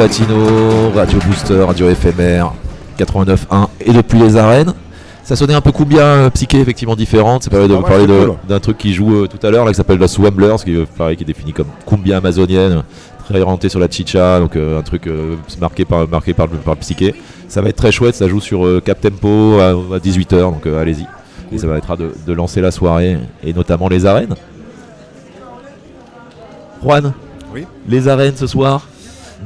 Latino, 0.04 0.90
Radio 0.97 1.19
Booster, 1.26 1.62
Radio 1.62 1.90
éphémère, 1.90 2.54
89.1 2.99 3.69
et 3.85 3.92
depuis 3.92 4.19
les 4.19 4.35
arènes. 4.38 4.73
Ça 5.23 5.37
sonnait 5.37 5.52
un 5.52 5.61
peu 5.61 5.73
combien 5.73 6.00
euh, 6.00 6.30
psyché, 6.30 6.59
effectivement 6.59 6.97
différente. 6.97 7.42
C'est 7.42 7.50
pas 7.50 7.69
de 7.69 7.75
Ah 7.75 7.76
ouais, 7.76 7.83
parler 7.83 8.07
cool. 8.07 8.37
d'un 8.49 8.61
truc 8.61 8.78
qui 8.78 8.95
joue 8.95 9.14
euh, 9.14 9.26
tout 9.26 9.47
à 9.47 9.50
l'heure, 9.50 9.66
là, 9.66 9.73
qui 9.73 9.76
s'appelle 9.76 9.99
la 9.99 10.09
Swamblers, 10.09 10.57
qui, 10.64 10.75
est, 10.75 10.87
pareil, 10.87 11.19
qui 11.19 11.25
est 11.25 11.26
défini 11.26 11.52
comme 11.52 11.66
cumbia 11.87 12.16
amazonienne, 12.16 12.83
très 13.28 13.38
orienté 13.42 13.69
sur 13.69 13.78
la 13.78 13.90
chicha, 13.90 14.40
donc 14.40 14.57
euh, 14.57 14.78
un 14.78 14.83
truc 14.83 15.07
euh, 15.07 15.37
marqué, 15.61 15.85
par, 15.85 16.09
marqué 16.09 16.33
par, 16.33 16.47
le- 16.47 16.57
par 16.57 16.73
le 16.76 16.80
psyché. 16.80 17.14
Ça 17.49 17.61
va 17.61 17.69
être 17.69 17.76
très 17.76 17.92
chouette, 17.92 18.14
ça 18.14 18.26
joue 18.26 18.40
sur 18.40 18.64
euh, 18.64 18.80
Cap 18.83 19.02
Tempo 19.02 19.59
à, 19.61 19.99
18h, 19.99 20.40
donc 20.40 20.66
euh, 20.66 20.80
allez-y. 20.80 21.04
Et 21.52 21.59
ça 21.59 21.66
permettra 21.66 21.99
de, 21.99 22.11
de 22.26 22.33
lancer 22.33 22.62
la 22.62 22.71
soirée, 22.71 23.19
et 23.45 23.52
notamment 23.52 23.88
les 23.88 24.07
arènes. 24.07 24.35
Juan, 26.83 27.12
Oui. 27.54 27.66
les 27.87 28.09
arènes 28.09 28.37
ce 28.37 28.47
soir 28.47 28.87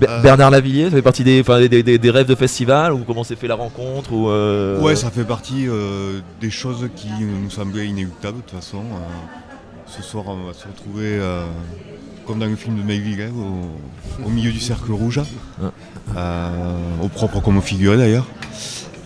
Euh, 0.09 0.23
Bernard 0.23 0.51
Lavillier, 0.51 0.85
ça 0.85 0.91
fait 0.97 1.03
partie 1.03 1.25
des, 1.25 1.41
enfin, 1.41 1.61
des, 1.61 1.83
des- 1.83 1.99
des 1.99 2.11
rêves 2.11 2.27
de 2.27 2.35
festival 2.35 2.93
ou 2.93 2.99
comment 3.07 3.25
s'est 3.25 3.37
fait 3.37 3.47
la 3.49 3.55
rencontre 3.55 4.13
ou 4.13 4.29
euh, 4.29 4.81
Ouais, 4.81 4.97
ça 4.97 5.11
fait 5.11 5.25
partie 5.25 5.67
euh, 5.69 6.21
des 6.41 6.51
choses 6.51 6.89
qui 6.97 7.09
nous 7.21 7.51
semblaient 7.51 7.87
inéluctables 7.87 8.39
de 8.39 8.43
toute 8.43 8.59
façon. 8.61 8.83
Ce 9.87 10.03
soir, 10.03 10.25
on 10.29 10.47
va 10.47 10.53
se 10.55 10.67
retrouver 10.67 11.21
comme 12.27 12.39
dans 12.39 12.47
le 12.47 12.57
film 12.57 12.77
de 12.79 12.83
Mayville, 12.83 13.21
hein, 13.21 13.31
au, 13.37 14.27
au 14.27 14.31
milieu 14.31 14.51
du 14.51 14.59
cercle 14.61 14.91
rouge, 14.93 15.21
au 17.03 17.09
propre 17.09 17.41
comme 17.41 17.59
au 17.59 17.61
figuré 17.61 17.97
d'ailleurs. 17.97 18.27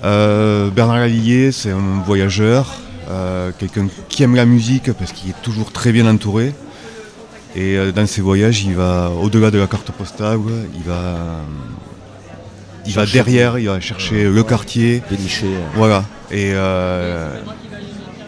Bernard 0.02 0.98
Lavillier, 0.98 1.52
c'est 1.52 1.70
un 1.72 2.02
voyageur, 2.06 2.74
quelqu'un 3.58 3.88
qui 4.08 4.22
aime 4.22 4.34
la 4.36 4.46
musique 4.46 4.92
parce 4.92 5.12
qu'il 5.12 5.30
est 5.30 5.42
toujours 5.42 5.72
très 5.72 5.92
bien 5.92 6.06
entouré. 6.08 6.54
Et 7.56 7.76
euh, 7.76 7.92
dans 7.92 8.06
ses 8.06 8.20
voyages, 8.20 8.62
il 8.62 8.74
va 8.74 9.10
au-delà 9.10 9.50
de 9.50 9.58
la 9.58 9.66
carte 9.66 9.90
postale, 9.92 10.38
il 10.74 10.82
va, 10.82 11.40
il 12.86 12.92
va 12.94 13.06
derrière, 13.06 13.58
il 13.58 13.66
va 13.68 13.80
chercher 13.80 14.24
le 14.28 14.42
quartier, 14.44 15.02
Déniché. 15.10 15.46
euh, 15.46 15.60
voilà. 15.74 16.04
Et, 16.30 16.50
euh, 16.54 17.34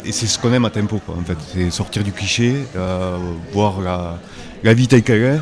et 0.05 0.13
c'est 0.13 0.27
ce 0.27 0.39
qu'on 0.39 0.53
aime 0.53 0.65
à 0.65 0.71
Tempo, 0.71 1.01
quoi, 1.05 1.17
en 1.21 1.25
fait. 1.25 1.37
C'est 1.53 1.71
sortir 1.71 2.03
du 2.03 2.13
cliché, 2.13 2.57
euh, 2.77 3.19
voir 3.53 3.81
la, 3.83 4.19
la 4.65 4.75
vie 4.75 4.89
telle 4.89 5.03
qu'elle 5.03 5.23
est, 5.23 5.41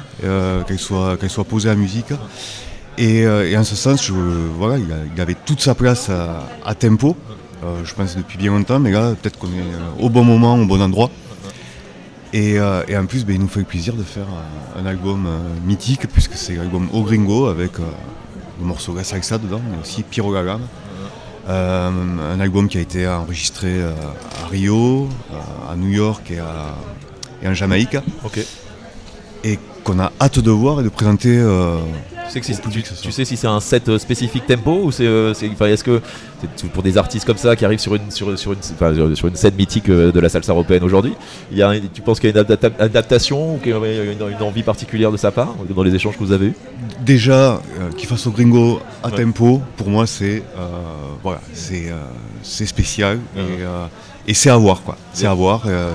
qu'elle 0.67 0.79
soit, 0.79 1.17
qu'elle 1.17 1.31
soit 1.31 1.45
posée 1.45 1.71
à 1.71 1.75
musique. 1.77 2.13
Et, 2.99 3.21
et 3.21 3.57
en 3.57 3.63
ce 3.63 3.77
sens, 3.77 4.05
je- 4.05 4.13
voilà, 4.59 4.77
il, 4.79 4.93
a- 4.93 4.97
il 5.15 5.21
avait 5.21 5.37
toute 5.47 5.61
sa 5.61 5.75
place 5.77 6.11
à, 6.11 6.49
à 6.65 6.75
Tempo. 6.75 7.17
Je 7.85 7.95
pense 7.95 8.17
depuis 8.17 8.39
bien 8.39 8.51
longtemps, 8.53 8.79
mais 8.81 8.91
là, 8.91 9.15
peut-être 9.21 9.39
qu'on 9.39 9.49
est 9.49 10.01
au 10.01 10.09
bon 10.11 10.25
moment, 10.25 10.57
au 10.57 10.67
bon 10.67 10.81
endroit. 10.83 11.11
Et, 12.33 12.59
euh, 12.59 12.83
et 12.89 12.97
en 12.97 13.07
plus, 13.07 13.25
ben, 13.25 13.35
il 13.37 13.41
nous 13.41 13.49
fait 13.49 13.61
le 13.61 13.65
plaisir 13.67 13.95
de 13.95 14.03
faire 14.03 14.27
un 14.79 14.85
album 14.87 15.27
euh, 15.27 15.39
mythique, 15.65 16.07
puisque 16.13 16.35
c'est 16.35 16.57
l'album 16.57 16.89
Au 16.93 17.03
Gringo, 17.03 17.47
avec 17.47 17.79
euh, 17.81 17.85
le 18.61 18.67
morceau 18.67 18.95
La 18.95 19.03
Salsa 19.05 19.39
dedans, 19.39 19.61
mais 19.71 19.79
aussi 19.81 20.03
Piro. 20.03 20.35
Euh, 20.35 21.91
un 22.35 22.41
album 22.41 22.69
qui 22.69 22.77
a 22.77 22.83
été 22.83 23.09
enregistré 23.09 23.83
à 23.83 24.47
Rio, 24.51 25.09
à 25.71 25.77
New 25.77 25.89
York 25.89 26.31
et, 26.31 26.39
à- 26.39 26.75
et 27.43 27.49
en 27.49 27.55
Jamaïque, 27.55 27.97
et 29.45 29.59
qu'on 29.83 29.99
a 29.99 30.13
hâte 30.21 30.41
de 30.41 30.51
voir 30.51 30.81
et 30.81 30.83
de 30.85 30.91
présenter. 30.91 31.39
Euh, 32.29 32.33
Tu 32.33 32.33
sais, 32.35 32.41
que 32.41 32.47
si- 32.47 32.71
tu, 32.71 32.83
tu 32.83 33.13
sais 33.13 33.25
c'est 33.25 33.47
un 33.47 33.61
set 33.61 33.89
euh, 33.89 33.99
spécifique 33.99 34.47
tempo 34.47 34.81
ou 34.85 34.93
c'est, 34.93 35.07
euh, 35.07 35.33
enfin, 35.53 35.67
est-ce 35.67 35.83
que 35.85 36.01
c'est 36.57 36.71
pour 36.71 36.83
des 36.83 36.97
artistes 36.99 37.25
comme 37.27 37.37
ça 37.39 37.57
qui 37.57 37.65
arrivent 37.65 37.79
sur 37.79 37.95
une 37.95 38.11
sur, 38.11 38.39
sur 38.39 38.53
une 38.53 38.63
sur- 39.17 39.29
une 39.29 39.37
scène 39.37 39.55
mythique 39.55 39.89
euh, 39.89 40.13
de 40.13 40.21
la 40.21 40.29
salsa 40.29 40.53
européenne 40.53 40.85
aujourd'hui, 40.85 41.15
il 41.51 41.59
y 41.59 41.63
a, 41.63 41.71
un- 41.71 41.81
tu 41.81 42.03
penses 42.03 42.21
qu'il 42.21 42.31
y 42.31 42.33
a 42.37 42.41
une 42.41 42.45
adapta- 42.47 42.73
adaptation 42.79 43.55
ou 43.55 43.59
qu'il 43.59 43.71
y 43.71 43.75
a 43.75 43.79
une, 43.79 44.31
une 44.37 44.43
envie 44.43 44.63
particulière 44.63 45.11
de 45.11 45.17
sa 45.17 45.31
part 45.31 45.55
dans 45.69 45.83
les 45.83 45.95
échanges 45.95 46.15
que 46.19 46.25
vous 46.25 46.33
avez 46.33 46.47
eus? 46.47 46.55
Déjà, 47.05 47.55
euh, 47.81 47.91
qu'il 47.97 48.09
fasse 48.09 48.27
au 48.27 48.31
gringo 48.31 48.81
à 49.03 49.09
Ouais. 49.09 49.17
tempo, 49.25 49.61
pour 49.77 49.89
moi, 49.89 50.07
c'est 50.07 50.43
euh, 50.59 50.67
voilà, 51.23 51.41
c'est 51.55 51.91
euh, 51.91 51.97
c'est 52.43 52.67
spécial 52.67 53.19
et, 53.37 53.41
euh, 53.63 53.87
et 54.27 54.35
c'est 54.35 54.51
à 54.51 54.57
voir 54.57 54.83
quoi. 54.83 54.97
C'est 55.13 55.27
à 55.27 55.35
voir. 55.35 55.63
euh, 55.67 55.91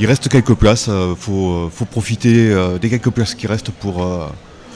il 0.00 0.06
reste 0.06 0.28
quelques 0.28 0.54
places, 0.54 0.86
euh, 0.88 1.14
faut, 1.16 1.68
faut 1.72 1.84
profiter 1.84 2.50
euh, 2.50 2.78
des 2.78 2.88
quelques 2.88 3.10
places 3.10 3.34
qui 3.36 3.46
restent 3.46 3.70
pour, 3.70 4.02
euh, 4.02 4.26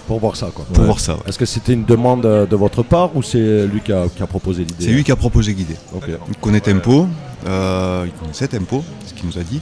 Pour 0.07 0.21
voir 0.21 0.37
ça, 0.37 0.51
quoi. 0.55 0.65
pour 0.73 0.85
voir 0.85 1.01
ça. 1.01 1.15
ouais. 1.15 1.21
Est-ce 1.27 1.39
que 1.39 1.47
c'était 1.47 1.73
une 1.73 1.85
demande 1.85 2.25
euh, 2.27 2.47
de 2.47 2.55
votre 2.57 2.83
part 2.83 3.17
ou 3.17 3.23
c'est 3.23 3.67
lui 3.67 3.81
qui 3.81 3.93
a, 3.93 4.05
qui 4.09 4.23
a 4.23 4.27
proposé 4.27 4.61
l'idée 4.65 4.85
C'est 4.85 4.91
lui 4.93 5.03
qui 5.05 5.11
a 5.13 5.17
proposé. 5.17 5.57
Ok. 5.95 6.05
Il 6.29 6.37
connaît 6.37 6.61
Tempo, 6.61 7.09
euh, 7.49 8.05
il 8.07 8.13
connaissait 8.13 8.47
Tempo, 8.49 8.85
c'est 9.03 9.11
ce 9.11 9.15
qu'il 9.15 9.27
nous 9.27 9.39
a 9.39 9.43
dit. 9.43 9.61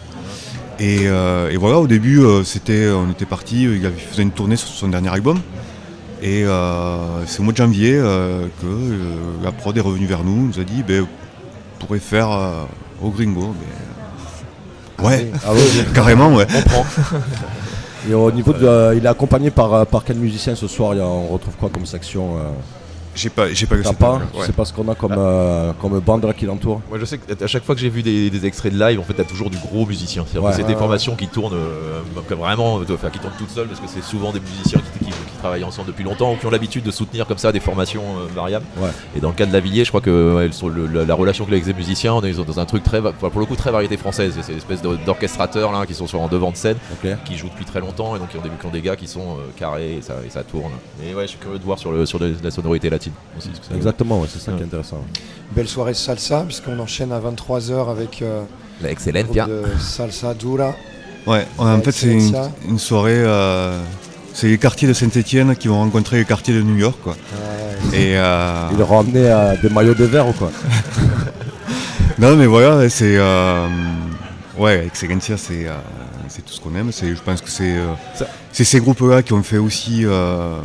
Et, 0.80 1.02
euh, 1.06 1.50
et 1.50 1.56
voilà, 1.56 1.78
au 1.78 1.86
début, 1.86 2.20
c'était, 2.44 2.88
on 2.90 3.10
était 3.10 3.24
parti, 3.26 3.62
il 3.62 3.86
avait- 3.86 3.96
faisait 3.96 4.22
une 4.22 4.32
tournée 4.32 4.56
sur 4.56 4.68
son 4.68 4.88
dernier 4.88 5.08
album. 5.10 5.38
Et 6.22 6.44
euh, 6.44 7.24
c'est 7.26 7.40
au 7.40 7.42
mois 7.42 7.52
de 7.52 7.58
janvier 7.58 7.92
que 7.92 8.66
la 9.44 9.52
prod 9.52 9.76
est 9.76 9.80
revenue 9.80 10.06
vers 10.06 10.24
nous, 10.24 10.48
nous 10.48 10.58
a 10.60 10.64
dit, 10.64 10.82
ben, 10.82 11.06
on 11.80 11.84
pourrait 11.86 11.98
faire 12.00 12.30
euh, 12.30 12.64
au 13.02 13.10
Gringo. 13.10 13.54
mais- 13.58 15.04
Ouais, 15.04 15.30
Ah 15.44 15.50
oui, 15.52 15.60
carrément, 15.94 16.32
ouais. 16.34 16.46
Et 18.08 18.12
au 18.12 18.30
niveau 18.30 18.52
de, 18.52 18.66
euh, 18.66 18.94
il 18.94 19.04
est 19.04 19.08
accompagné 19.08 19.50
par, 19.50 19.73
euh, 19.73 19.84
par 19.84 20.04
quel 20.04 20.16
musicien 20.16 20.54
ce 20.54 20.68
soir? 20.68 20.94
On 20.99 21.28
retrouve 21.28 21.54
quoi 21.56 21.70
comme 21.70 21.87
section 21.87 22.37
euh, 22.37 22.50
J'ai 23.14 23.30
pas, 23.30 23.52
j'ai 23.52 23.66
pas 23.66 23.76
pas 23.92 24.14
ouais. 24.14 24.21
C'est 24.47 24.54
pas 24.56 24.64
ce 24.64 24.73
qu'on 24.73 24.88
a 24.90 24.94
comme, 24.94 25.14
euh, 25.16 25.73
comme 25.80 25.99
bande 26.00 26.25
là 26.25 26.33
qui 26.33 26.47
l'entoure 26.47 26.80
Moi 26.88 26.99
je 26.99 27.04
sais 27.04 27.18
qu'à 27.18 27.47
chaque 27.47 27.64
fois 27.64 27.75
que 27.75 27.80
j'ai 27.80 27.88
vu 27.88 28.02
des, 28.02 28.28
des 28.30 28.47
extraits 28.47 28.73
de 28.73 28.78
live, 28.78 28.99
en 28.99 29.02
fait, 29.04 29.14
t'as 29.14 29.25
toujours 29.25 29.50
du 29.50 29.59
gros 29.59 29.87
musicien. 29.87 30.25
Que 30.25 30.28
c'est 30.33 30.38
Ouais, 30.40 30.62
des 30.64 30.75
formations 30.75 31.14
qui 31.14 31.28
tournent 31.28 31.54
euh, 31.54 32.00
comme 32.28 32.38
vraiment, 32.40 32.78
euh, 32.80 32.85
enfin, 32.92 33.11
qui 33.11 33.18
tournent 33.21 33.33
toutes 33.38 33.50
seules 33.50 33.68
parce 33.68 33.80
que 33.80 33.87
c'est 33.88 34.02
souvent 34.02 34.33
des 34.33 34.40
musiciens 34.40 34.80
qui, 34.99 35.04
qui- 35.04 35.11
qui 35.11 35.38
travaillent 35.40 35.64
ensemble 35.64 35.88
depuis 35.88 36.04
longtemps 36.04 36.33
ou 36.33 36.37
qui 36.37 36.47
ont 36.47 36.50
l'habitude 36.50 36.83
de 36.85 36.90
soutenir 36.90 37.26
comme 37.26 37.38
ça 37.38 37.52
des 37.52 37.61
formations 37.61 38.02
euh, 38.02 38.33
variables. 38.35 38.64
Ouais. 38.78 38.88
Et 39.16 39.21
dans 39.21 39.28
le 39.28 39.35
cas 39.35 39.47
de 39.47 39.52
Lavillier, 39.52 39.85
je 39.85 39.90
crois 39.90 40.00
que 40.00 40.35
ouais, 40.37 40.52
sur 40.52 40.68
le- 40.68 40.87
la, 40.87 41.04
la 41.04 41.14
relation 41.14 41.44
qu'il 41.44 41.54
a 41.54 41.56
avec 41.56 41.66
les 41.66 41.75
musiciens, 41.75 42.14
on 42.14 42.23
est 42.23 42.33
dans 42.33 42.59
un 42.59 42.64
truc 42.66 42.83
très, 42.83 43.00
pour 43.00 43.40
le 43.40 43.47
coup, 43.47 43.54
très 43.56 43.71
variété 43.71 43.97
française. 43.97 44.35
C'est 44.42 44.52
une 44.52 44.59
espèce 44.59 44.83
d'orchestrateurs 44.83 45.71
là 45.73 45.87
qui 45.87 45.94
sont 45.94 46.06
sur 46.06 46.21
en 46.21 46.28
devant 46.28 46.50
de 46.50 46.56
scène, 46.56 46.76
qui 47.25 47.37
jouent 47.37 47.49
depuis 47.50 47.64
très 47.64 47.80
longtemps 47.80 48.16
et 48.16 48.18
donc 48.18 48.28
qui 48.30 48.37
ont 48.38 48.42
des, 48.42 48.49
qui 48.49 48.66
ont 48.66 48.71
des 48.71 48.80
gars 48.83 48.97
qui 48.97 49.06
sont 49.06 49.21
euh, 49.38 49.50
carrés 49.56 49.94
et 49.99 50.02
ça, 50.02 50.14
et 50.26 50.30
ça 50.30 50.42
tourne. 50.42 50.73
Et 51.06 51.14
ouais, 51.14 51.23
je 51.25 51.28
suis 51.30 51.38
curieux 51.38 51.59
de 51.59 51.64
voir 51.64 51.78
sur, 51.78 51.92
le, 51.92 52.06
sur 52.06 52.18
le- 52.18 52.35
la 52.42 52.50
sonorité 52.50 52.88
latine 53.11 53.12
aussi. 53.38 53.49
parce 53.49 53.61
que 53.61 53.66
ça- 53.66 53.75
Exactement, 53.76 54.20
ouais, 54.20 54.28
c'est 54.32 54.40
ça 54.40 54.52
qui 54.52 54.61
est 54.62 54.64
intéressant. 54.64 55.04
Belle 55.54 55.68
soirée 55.68 55.94
salsa, 55.94 56.42
puisqu'on 56.46 56.78
enchaîne 56.78 57.12
à 57.12 57.20
23h 57.20 57.88
avec 57.90 58.23
euh, 58.23 58.42
salsa 59.78 60.34
dura. 60.34 60.75
Ouais, 61.26 61.46
en 61.58 61.80
fait, 61.80 61.92
c'est 61.92 62.12
une, 62.12 62.78
soirée. 62.78 63.12
euh, 63.16 63.80
c'est 64.34 64.49
les 64.49 64.58
quartiers 64.58 64.88
de 64.88 64.92
Saint-Etienne 64.92 65.54
qui 65.56 65.68
vont 65.68 65.78
rencontrer 65.78 66.18
les 66.18 66.25
quartiers 66.25 66.54
de 66.54 66.61
New 66.62 66.76
York, 66.76 66.99
quoi. 67.02 67.12
Ouais, 67.12 67.99
Et, 67.99 68.16
euh, 68.18 68.68
Ils 68.73 68.78
leur 68.78 68.90
ont 68.92 69.00
amené 69.00 69.20
euh, 69.30 69.54
des 69.62 69.68
maillots 69.70 69.94
de 69.94 70.04
verre 70.04 70.28
ou 70.28 70.32
quoi 70.32 70.50
Non, 72.18 72.37
mais 72.37 72.46
voilà, 72.46 72.88
c'est. 72.90 73.16
euh, 73.16 73.66
ouais, 74.58 74.87
Excellencia, 74.87 75.37
c'est 75.37 75.66
euh, 75.66 75.73
c'est 76.28 76.42
tout 76.44 76.52
ce 76.52 76.61
qu'on 76.61 76.75
aime. 76.76 76.92
C'est- 76.92 77.14
Je 77.14 77.23
pense 77.23 77.40
que 77.40 77.50
c'est 77.50 77.76
euh, 77.76 77.87
ces 78.52 78.80
groupes-là 78.80 79.23
qui 79.23 79.32
ont 79.32 79.42
fait 79.42 79.58
aussi. 79.58 80.02
euh, 80.04 80.58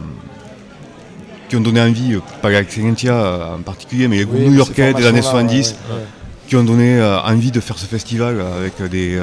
qui 1.49 1.57
ont 1.57 1.61
donné 1.61 1.81
envie, 1.81 2.13
euh, 2.13 2.21
pas 2.41 2.53
Excellencia 2.53 3.13
euh, 3.13 3.55
en 3.55 3.61
particulier, 3.61 4.07
mais 4.07 4.17
les 4.17 4.25
groupes 4.25 4.39
Oui, 4.39 4.49
new-yorkais 4.49 4.93
des 4.93 5.05
années 5.05 5.21
formations-là, 5.21 5.63
70 5.63 5.75
ouais, 5.89 5.95
ouais. 5.95 6.01
qui 6.47 6.55
ont 6.55 6.63
donné 6.63 6.97
euh, 6.97 7.19
envie 7.21 7.51
de 7.51 7.59
faire 7.59 7.77
ce 7.77 7.85
festival 7.85 8.39
avec 8.39 8.81
des, 8.89 9.19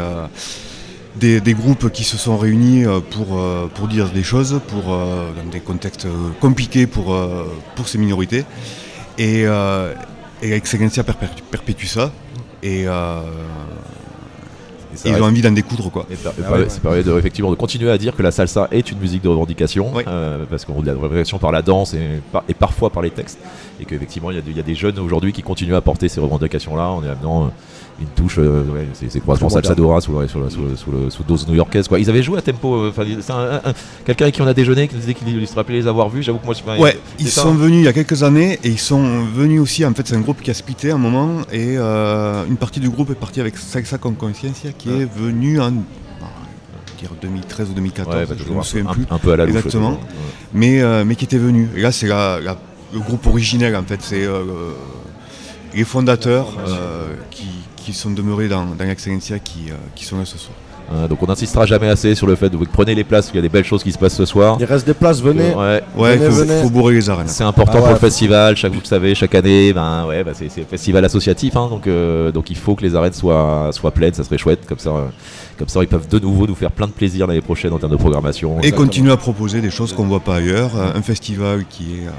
des, 1.17 1.41
des 1.41 1.55
groupes 1.55 1.91
qui 1.91 2.05
se 2.05 2.19
sont 2.19 2.37
réunis 2.37 2.85
pour, 3.11 3.41
pour 3.75 3.89
dire 3.89 4.11
des 4.11 4.23
choses, 4.23 4.61
pour, 4.69 4.85
dans 4.85 5.51
des 5.51 5.61
contextes 5.61 6.07
compliqués 6.41 6.87
pour, 6.87 7.17
pour 7.75 7.89
ces 7.89 7.99
minorités. 7.99 8.45
Et, 9.19 9.45
et 10.43 10.53
Excellencia 10.53 11.05
perpétue, 11.05 11.87
ça. 11.87 12.13
Et, 12.63 12.87
et 15.05 15.11
ça 15.13 15.17
ils 15.19 15.23
ont 15.23 15.27
envie 15.27 15.43
d'en 15.43 15.53
découdre. 15.53 15.91
Quoi. 15.91 16.07
Et 16.11 16.17
ça, 16.17 16.33
Ah 16.47 16.53
ouais. 16.53 16.69
ça 16.69 16.81
permet 16.81 17.03
de, 17.03 17.17
effectivement 17.19 17.51
de 17.51 17.57
continuer 17.57 17.91
à 17.91 17.99
dire 17.99 18.15
que 18.17 18.23
la 18.23 18.31
salsa 18.31 18.69
est 18.73 18.91
une 18.91 18.99
musique 18.99 19.23
de 19.23 19.29
revendication, 19.29 19.91
Oui. 19.95 20.03
euh, 20.07 20.45
parce 20.51 20.65
qu'on 20.65 20.81
de 20.81 20.87
la 20.87 20.95
revendication 20.95 21.39
par 21.39 21.53
la 21.53 21.63
danse 21.63 21.95
et, 21.95 22.21
par- 22.33 22.45
et 22.49 22.55
parfois 22.55 22.91
par 22.91 23.03
les 23.03 23.11
textes, 23.11 23.39
et 23.81 23.85
qu'effectivement 23.85 24.31
il 24.31 24.37
y, 24.37 24.39
a 24.39 24.43
des- 24.43 24.51
il 24.51 24.57
y 24.57 24.61
a 24.61 24.65
des 24.65 24.75
jeunes 24.75 24.99
aujourd'hui 24.99 25.33
qui 25.33 25.43
continuent 25.43 25.75
à 25.75 25.81
porter 25.81 26.09
ces 26.09 26.21
revendications-là 26.21 26.89
en 26.91 27.03
y 27.05 27.09
amenant 27.09 27.45
euh, 27.45 27.49
une 27.99 28.07
touche, 28.09 28.37
euh, 28.39 28.63
ouais, 28.65 28.87
c'est 28.93 29.21
quoi, 29.21 29.37
je 29.37 29.41
pense 29.41 29.55
dora 29.77 30.01
sous, 30.03 30.13
le- 30.13 30.29
sous, 30.29 30.39
le- 30.39 30.51
sous, 30.51 30.61
le- 30.63 30.77
sous, 30.77 30.91
le- 30.91 31.09
sous 31.11 31.23
dose 31.23 31.49
new-yorkaise 31.49 31.89
quoi. 31.89 31.99
Ils 31.99 32.11
avaient 32.11 32.23
joué 32.23 32.39
à 32.39 32.43
tempo, 32.43 32.75
euh, 32.77 32.93
un- 32.99 33.33
un- 33.33 33.71
un- 33.71 33.75
quelqu'un 34.05 34.25
avec 34.27 34.35
qui 34.35 34.43
on 34.43 34.47
a 34.47 34.53
déjeuné 34.53 34.87
qui 34.87 34.95
nous 34.97 35.01
disait 35.01 35.15
qu'il 35.15 35.49
se 35.49 35.55
rappelait 35.55 35.77
les 35.79 35.87
avoir 35.87 36.11
vus. 36.11 36.23
J'avoue 36.23 36.39
que 36.39 36.45
moi 36.45 36.55
je 36.55 36.81
Ouais, 36.83 36.99
ils 37.19 37.29
sont 37.29 37.49
hein. 37.49 37.55
venus 37.55 37.79
il 37.81 37.85
y 37.85 37.89
a 37.89 37.95
quelques 37.95 38.23
années 38.23 38.59
et 38.63 38.69
ils 38.69 38.79
sont 38.79 39.25
venus 39.35 39.61
aussi. 39.63 39.83
En 39.87 39.95
fait, 39.95 40.07
c'est 40.07 40.15
un 40.15 40.21
groupe 40.21 40.43
qui 40.43 40.51
a 40.51 40.55
splitté 40.55 40.91
un 40.91 40.99
moment 40.99 41.41
et 41.51 41.77
euh, 41.79 42.45
une 42.47 42.57
partie 42.59 42.81
du 42.81 42.91
groupe 42.91 43.11
est 43.11 43.15
partie 43.15 43.41
avec 43.41 43.57
Salsa 43.57 43.97
con 43.97 44.13
Conciencia 44.13 44.73
qui 44.77 44.91
est 44.91 45.11
venu 45.19 45.59
en 45.61 45.71
bah, 45.71 45.81
je 46.87 46.93
vais 46.93 46.99
dire 47.01 47.11
2013 47.23 47.71
ou 47.71 47.73
2014. 47.73 48.15
Ouais, 48.15 48.27
bah, 48.27 48.35
je 48.37 48.43
toujours 48.43 48.57
me 48.57 48.61
un, 48.61 48.63
souviens 48.65 48.85
peu, 48.85 48.93
plus. 48.93 49.07
un- 49.11 49.15
un 49.15 49.19
peu 49.19 49.33
à 49.33 49.37
la 49.37 49.47
louche. 49.47 49.57
Exactement. 49.57 49.91
ouais. 49.93 49.97
mais, 50.53 50.83
euh, 50.83 51.05
mais 51.07 51.15
qui 51.17 51.25
était 51.25 51.39
venu. 51.39 51.69
Et 51.75 51.81
là, 51.81 51.93
c'est 51.93 52.07
la- 52.09 52.41
la- 52.41 52.59
le 52.93 53.01
groupe 53.01 53.27
originel, 53.27 53.75
en 53.75 53.83
fait. 53.85 54.01
C'est 54.03 54.25
euh, 54.25 54.43
les 55.75 55.85
fondateurs 55.85 56.49
euh, 56.69 57.15
qui, 57.31 57.47
qui 57.87 57.93
sont 57.93 58.11
demeurés 58.11 58.49
dans, 58.49 58.65
dans 58.65 58.85
l'Excellencia 58.85 59.39
qui, 59.39 59.71
euh, 59.71 59.75
qui 59.95 60.05
sont 60.05 60.19
là 60.19 60.25
ce 60.25 60.37
soir. 60.39 60.57
Euh, 60.93 61.09
donc 61.09 61.23
on 61.23 61.27
n'insistera 61.27 61.67
jamais 61.67 61.89
assez 61.89 62.15
sur 62.15 62.27
le 62.27 62.35
fait 62.37 62.49
de 62.49 62.57
vous 62.57 62.65
prenez 62.65 62.95
les 62.95 63.05
places, 63.05 63.31
il 63.33 63.37
y 63.37 63.39
a 63.39 63.43
des 63.43 63.49
belles 63.49 63.65
choses 63.65 63.83
qui 63.85 63.93
se 63.93 63.99
passent 63.99 64.17
ce 64.17 64.25
soir. 64.25 64.57
Il 64.59 64.65
reste 64.67 64.87
des 64.87 64.95
places, 64.95 65.21
venez. 65.21 65.55
Ouais. 65.55 65.83
Ouais, 65.97 66.17
Venez, 66.17 66.31
faut, 66.31 66.37
venez. 66.37 66.63
faut 66.63 66.71
bourrer 66.71 66.95
les 66.95 67.09
arènes. 67.11 67.29
C'est 67.29 67.45
important 67.45 67.75
Ah 67.77 67.83
pour 67.83 67.91
le 67.91 67.97
festival, 67.97 68.57
chaque, 68.57 68.73
vous 68.73 68.81
le 68.81 68.87
savez, 68.87 69.15
chaque 69.15 69.35
année, 69.37 69.73
ben 69.73 70.05
ouais, 70.07 70.25
bah, 70.25 70.33
c'est 70.35 70.47
un 70.47 70.65
festival 70.65 71.05
associatif, 71.05 71.57
hein, 71.57 71.69
donc, 71.69 71.87
euh, 71.87 72.33
donc 72.33 72.51
il 72.51 72.57
faut 72.57 72.75
que 72.75 72.83
les 72.83 72.95
arènes 72.97 73.13
soient, 73.13 73.71
soient 73.73 73.93
pleines, 73.93 74.15
ça 74.15 74.25
serait 74.25 74.39
chouette, 74.39 74.67
comme 74.67 74.79
ça, 74.79 74.91
euh, 74.91 75.07
comme 75.59 75.69
ça 75.69 75.81
ils 75.81 75.89
peuvent 75.89 76.09
de 76.09 76.19
nouveau 76.19 76.47
nous 76.47 76.55
faire 76.57 76.73
plein 76.73 76.87
de 76.89 76.93
plaisir 76.93 77.27
l'année 77.29 77.41
prochaine 77.41 77.73
en 77.73 77.79
termes 77.79 77.93
de 77.93 77.97
programmation. 77.97 78.61
Et 78.63 78.73
continuer 78.73 79.13
à 79.13 79.17
proposer 79.17 79.61
des 79.61 79.71
choses 79.71 79.93
qu'on 79.93 80.07
voit 80.07 80.21
pas 80.21 80.37
ailleurs. 80.37 80.73
Un 80.77 81.03
festival 81.03 81.65
qui 81.69 81.85
est 81.95 82.07
euh, 82.07 82.11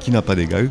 qui 0.00 0.10
n'a 0.10 0.20
pas 0.22 0.34
d'égal. 0.34 0.70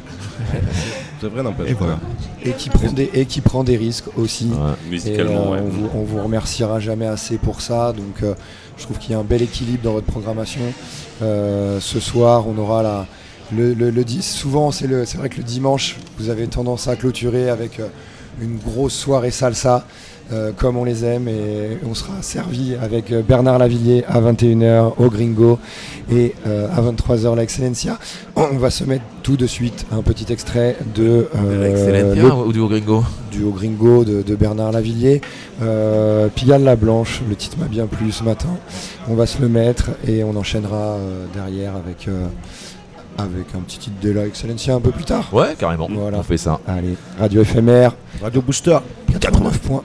C'est 1.23 1.29
vrai, 1.29 1.41
n'empêche. 1.43 1.69
Et 1.69 1.73
voilà. 1.73 1.99
Et 2.43 2.51
qui 2.51 2.69
prend 2.69 2.91
des, 2.91 3.09
et 3.13 3.25
qui 3.25 3.41
prend 3.41 3.63
des 3.63 3.77
risques 3.77 4.05
aussi. 4.17 4.49
Ouais. 4.49 4.71
Et, 4.87 4.91
Musicalement, 4.91 5.53
euh, 5.53 5.55
ouais. 5.55 5.59
on, 5.63 5.69
vous, 5.69 5.89
on 5.95 6.03
vous 6.03 6.21
remerciera 6.21 6.79
jamais 6.79 7.07
assez 7.07 7.37
pour 7.37 7.61
ça. 7.61 7.93
Donc, 7.93 8.21
euh, 8.23 8.33
je 8.77 8.83
trouve 8.83 8.97
qu'il 8.97 9.11
y 9.11 9.15
a 9.15 9.19
un 9.19 9.23
bel 9.23 9.41
équilibre 9.41 9.83
dans 9.83 9.93
votre 9.93 10.07
programmation. 10.07 10.61
Euh, 11.21 11.79
ce 11.79 11.99
soir, 11.99 12.45
on 12.47 12.57
aura 12.57 12.83
la, 12.83 13.05
le, 13.55 13.73
le, 13.73 13.89
le 13.89 14.03
souvent, 14.21 14.71
c'est 14.71 14.87
le- 14.87 15.05
c'est 15.05 15.17
vrai 15.17 15.29
que 15.29 15.37
le 15.37 15.43
dimanche, 15.43 15.95
vous 16.17 16.29
avez 16.29 16.47
tendance 16.47 16.87
à 16.87 16.95
clôturer 16.95 17.49
avec 17.49 17.79
euh, 17.79 17.87
une 18.41 18.57
grosse 18.57 18.93
soirée 18.95 19.31
salsa, 19.31 19.75
euh, 19.75 19.79
comme 20.57 20.77
on 20.77 20.83
les 20.83 21.05
aime, 21.05 21.27
et 21.27 21.77
on 21.87 21.93
sera 21.93 22.13
servi 22.21 22.75
avec 22.81 23.11
euh, 23.11 23.21
Bernard 23.21 23.59
Lavillier 23.59 24.03
à 24.07 24.19
21h 24.19 24.93
au 24.97 25.09
Gringo 25.09 25.59
et 26.11 26.33
euh, 26.47 26.67
à 26.75 26.81
23h 26.81 27.35
la 27.35 27.43
Excellencia. 27.43 27.99
On 28.35 28.57
va 28.57 28.69
se 28.69 28.83
mettre 28.83 29.03
tout 29.21 29.37
de 29.37 29.45
suite 29.45 29.85
un 29.91 30.01
petit 30.01 30.31
extrait 30.33 30.75
de 30.95 31.27
euh, 31.35 31.69
Excellent, 32.13 32.41
le 32.41 32.47
ou 32.47 32.51
du 32.53 32.61
Gringo 32.65 33.03
du 33.31 33.43
Haut 33.43 33.51
Gringo 33.51 34.03
de, 34.05 34.21
de 34.21 34.35
Bernard 34.35 34.71
Lavillier. 34.71 35.21
Euh, 35.61 36.27
Pigalle 36.29 36.63
la 36.63 36.75
Blanche, 36.75 37.21
le 37.27 37.35
titre 37.35 37.57
m'a 37.59 37.65
bien 37.65 37.87
plu 37.87 38.11
ce 38.11 38.23
matin. 38.23 38.49
On 39.09 39.15
va 39.15 39.25
se 39.25 39.41
le 39.41 39.47
mettre 39.49 39.89
et 40.07 40.23
on 40.23 40.35
enchaînera 40.35 40.75
euh, 40.97 41.25
derrière 41.33 41.75
avec, 41.75 42.07
euh, 42.07 42.27
avec 43.17 43.45
un 43.55 43.59
petit 43.61 43.77
titre 43.79 43.95
de 44.01 44.11
la 44.11 44.25
Excellencia 44.25 44.75
un 44.75 44.79
peu 44.79 44.91
plus 44.91 45.05
tard. 45.05 45.29
Ouais, 45.33 45.55
carrément, 45.57 45.87
Voilà. 45.91 46.19
on 46.19 46.23
fait 46.23 46.37
ça. 46.37 46.59
Allez, 46.67 46.95
radio 47.19 47.41
éphémère, 47.41 47.95
Radio 48.21 48.41
Booster, 48.41 48.77
89 49.19 49.59
points. 49.59 49.83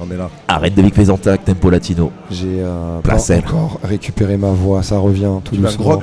On 0.00 0.10
est 0.10 0.16
là. 0.16 0.30
Arrête 0.48 0.74
de 0.74 0.82
Vic 0.82 0.94
Fesantac, 0.94 1.44
Tempo 1.44 1.70
Latino. 1.70 2.10
J'ai 2.30 2.60
euh, 2.60 3.00
pas 3.00 3.32
encore 3.36 3.78
récupéré 3.82 4.36
ma 4.36 4.50
voix, 4.50 4.82
ça 4.82 4.98
revient 4.98 5.30
tout 5.44 5.54
Tu 5.54 5.60
doucement. 5.60 5.84
grog 5.84 6.02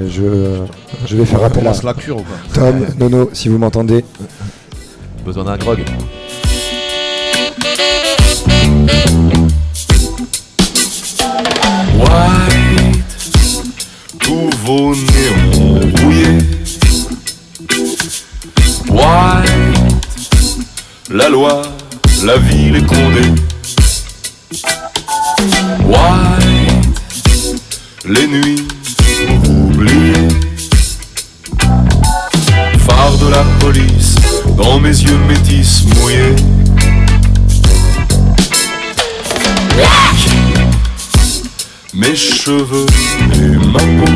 Et 0.00 0.08
je, 0.08 0.62
je 1.06 1.16
vais 1.16 1.24
faire 1.24 1.42
On 1.42 1.44
appel 1.44 1.66
à 1.66 1.72
la 1.82 1.94
cure 1.94 2.16
ou 2.16 2.22
quoi 2.22 2.36
Tom, 2.54 2.86
Nono, 2.98 3.30
si 3.32 3.48
vous 3.48 3.58
m'entendez. 3.58 4.04
Besoin 5.24 5.44
d'un 5.44 5.56
grog 5.56 5.84
White, 11.98 13.04
tous 14.18 14.50
vos 14.64 14.94
néons 14.94 15.80
rouillés. 16.02 16.38
White, 18.88 19.94
la 21.10 21.28
loi, 21.28 21.62
la 22.24 22.38
ville 22.38 22.76
est 22.76 22.86
condée. 22.86 23.34
White, 25.84 27.00
les 28.06 28.26
nuits 28.26 28.66
oubliées. 29.46 30.28
Phare 32.78 33.18
de 33.18 33.28
la 33.28 33.44
police, 33.60 34.14
dans 34.56 34.80
mes 34.80 34.88
yeux 34.88 35.18
métis 35.28 35.84
mouillés. 35.96 36.34
mes 41.96 42.16
cheveux 42.16 42.86
et 43.34 43.56
ma 43.72 43.78
peau. 43.78 44.12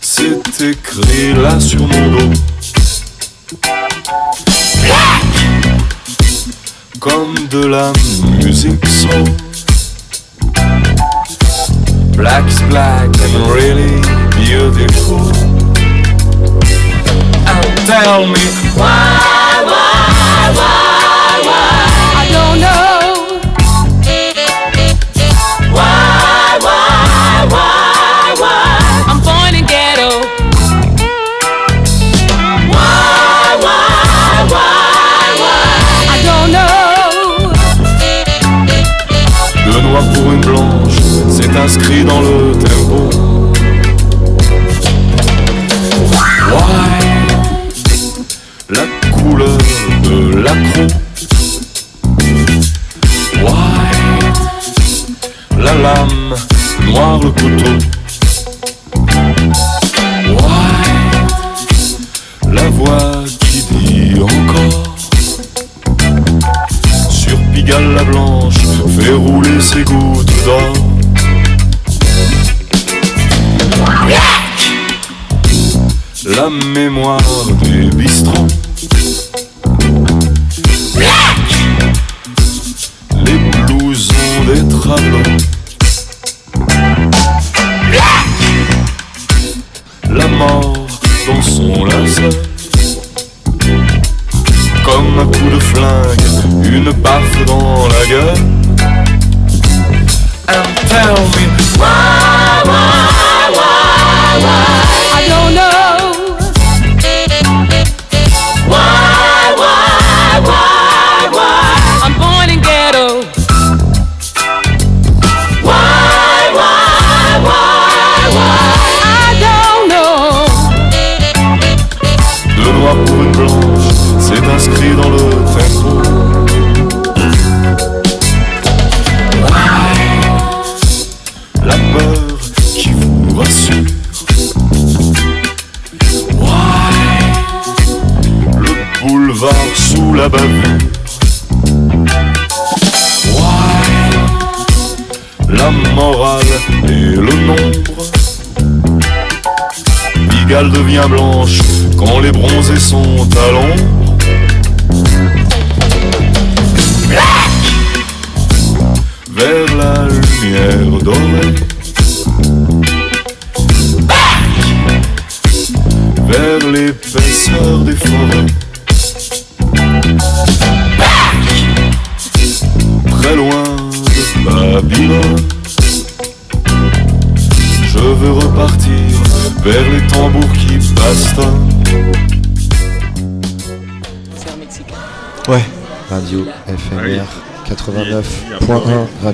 C'est 0.00 0.70
écrit 0.70 1.34
là 1.34 1.60
sur 1.60 1.80
mon 1.80 2.10
dos. 2.10 2.32
Comme 7.04 7.34
de 7.50 7.66
la 7.66 7.92
musique 8.42 8.86
soul. 8.86 9.28
Black 12.16 12.48
is 12.48 12.62
black 12.70 13.10
and 13.20 13.34
really 13.52 14.00
beautiful. 14.40 15.20
And 17.46 17.76
tell 17.86 18.26
me 18.26 18.40
why, 18.74 19.13
pour 40.02 40.32
une 40.32 40.40
blanche, 40.40 40.98
c'est 41.28 41.56
inscrit 41.56 42.04
dans 42.04 42.20
le 42.20 42.52
tempo. 42.58 43.23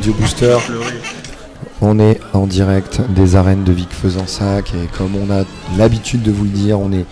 Booster. 0.08 0.56
On 1.82 1.98
est 1.98 2.20
en 2.32 2.46
direct 2.46 3.00
des 3.10 3.36
arènes 3.36 3.64
de 3.64 3.72
Vic 3.72 3.90
Fezensac 3.90 4.72
et 4.74 4.86
comme 4.96 5.12
on 5.14 5.30
a 5.30 5.44
l'habitude 5.76 6.22
de 6.22 6.30
vous 6.30 6.44
le 6.44 6.50
dire, 6.50 6.80
on, 6.80 6.90
est, 6.92 7.04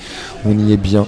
on 0.46 0.58
y 0.58 0.72
est 0.72 0.78
bien. 0.78 1.06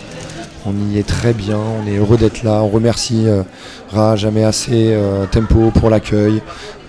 On 0.66 0.74
y 0.90 0.98
est 0.98 1.06
très 1.06 1.32
bien, 1.32 1.56
on 1.58 1.86
est 1.88 1.96
heureux 1.96 2.18
d'être 2.18 2.42
là. 2.42 2.62
On 2.62 2.68
remercie 2.68 3.26
euh, 3.26 3.42
Ra, 3.90 4.14
jamais 4.16 4.44
assez, 4.44 4.92
euh, 4.92 5.24
Tempo 5.24 5.70
pour 5.70 5.88
l'accueil, 5.88 6.42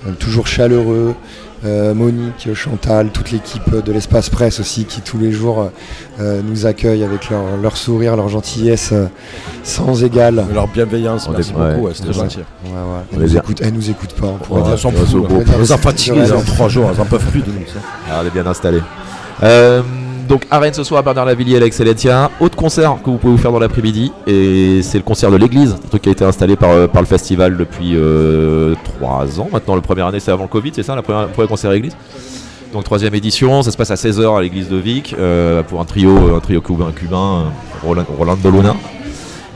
euh, 0.05 0.11
toujours 0.11 0.47
chaleureux. 0.47 1.15
Euh, 1.63 1.93
Monique, 1.93 2.49
Chantal, 2.55 3.09
toute 3.11 3.29
l'équipe 3.31 3.75
de 3.85 3.91
l'espace 3.91 4.29
presse 4.31 4.59
aussi 4.59 4.85
qui 4.85 5.01
tous 5.01 5.19
les 5.19 5.31
jours 5.31 5.69
euh, 6.19 6.41
nous 6.43 6.65
accueille 6.65 7.03
avec 7.03 7.29
leur, 7.29 7.43
leur 7.61 7.77
sourire, 7.77 8.15
leur 8.15 8.29
gentillesse 8.29 8.89
euh, 8.93 9.05
sans 9.63 10.03
égal. 10.03 10.43
Leur 10.51 10.67
bienveillance, 10.67 11.27
On 11.27 11.33
merci 11.33 11.53
beaucoup, 11.53 11.85
ouais, 11.85 11.91
c'était 11.93 12.13
gentil. 12.13 12.39
Ouais, 12.39 12.71
Elle, 13.13 13.19
nous 13.19 13.25
bien. 13.27 13.41
écoute, 13.41 13.61
elle 13.63 13.73
nous 13.73 13.89
écoute 13.91 14.13
pas. 14.13 14.25
On 14.27 14.37
pourrait 14.37 14.61
Ouais, 14.61 14.65
dire- 14.65 14.73
elles 14.73 15.67
sont 15.67 15.77
fatiguées, 15.77 16.21
elles 16.23 16.33
ont 16.33 16.41
trois 16.41 16.67
jours, 16.67 16.89
elles 16.91 16.99
en 17.01 17.05
peuvent 17.05 17.25
plus 17.27 17.41
de 17.41 17.51
nous. 17.51 17.67
ça. 17.67 17.79
Ah, 18.09 18.21
on 18.23 18.27
est 18.27 18.31
bien 18.31 18.47
installé. 18.47 18.79
Euh, 20.31 20.35
donc 20.35 20.47
Arène 20.49 20.73
ce 20.73 20.83
soir 20.83 20.99
à 20.99 21.03
Bernard 21.03 21.25
Lavillier 21.25 21.57
à 21.57 21.59
l'Excellentia. 21.59 22.31
Autre 22.39 22.55
concert 22.55 22.97
que 23.03 23.09
vous 23.09 23.17
pouvez 23.17 23.33
vous 23.33 23.41
faire 23.41 23.51
dans 23.51 23.59
l'après-midi. 23.59 24.11
Et 24.27 24.81
c'est 24.81 24.97
le 24.97 25.03
concert 25.03 25.29
de 25.31 25.35
l'église, 25.37 25.73
un 25.73 25.87
truc 25.89 26.01
qui 26.03 26.09
a 26.09 26.11
été 26.11 26.23
installé 26.23 26.55
par, 26.55 26.71
euh, 26.71 26.87
le 26.93 27.05
festival 27.05 27.57
depuis 27.57 27.95
3 28.99 29.39
ans. 29.39 29.49
Maintenant, 29.51 29.75
la 29.75 29.81
première 29.81 30.07
année 30.07 30.19
c'est 30.19 30.31
avant 30.31 30.43
le 30.43 30.49
Covid, 30.49 30.71
c'est 30.73 30.83
ça, 30.83 30.95
le 30.95 31.01
premier 31.01 31.47
concert 31.47 31.69
à 31.69 31.73
l'église? 31.73 31.95
Donc 32.73 32.85
troisième 32.85 33.13
édition, 33.15 33.61
ça 33.63 33.71
se 33.71 33.75
passe 33.75 33.91
à 33.91 33.95
16h 33.95 34.37
à 34.37 34.41
l'église 34.41 34.69
de 34.69 34.77
Vic 34.77 35.13
euh, 35.19 35.61
pour 35.61 35.81
un 35.81 35.85
trio, 35.85 36.33
un 36.35 36.39
trio 36.39 36.61
cubain, 36.61 36.91
cubain 36.95 37.17
euh, 37.17 37.85
Roland- 37.85 38.05
Rolando 38.17 38.49
Luna. 38.49 38.75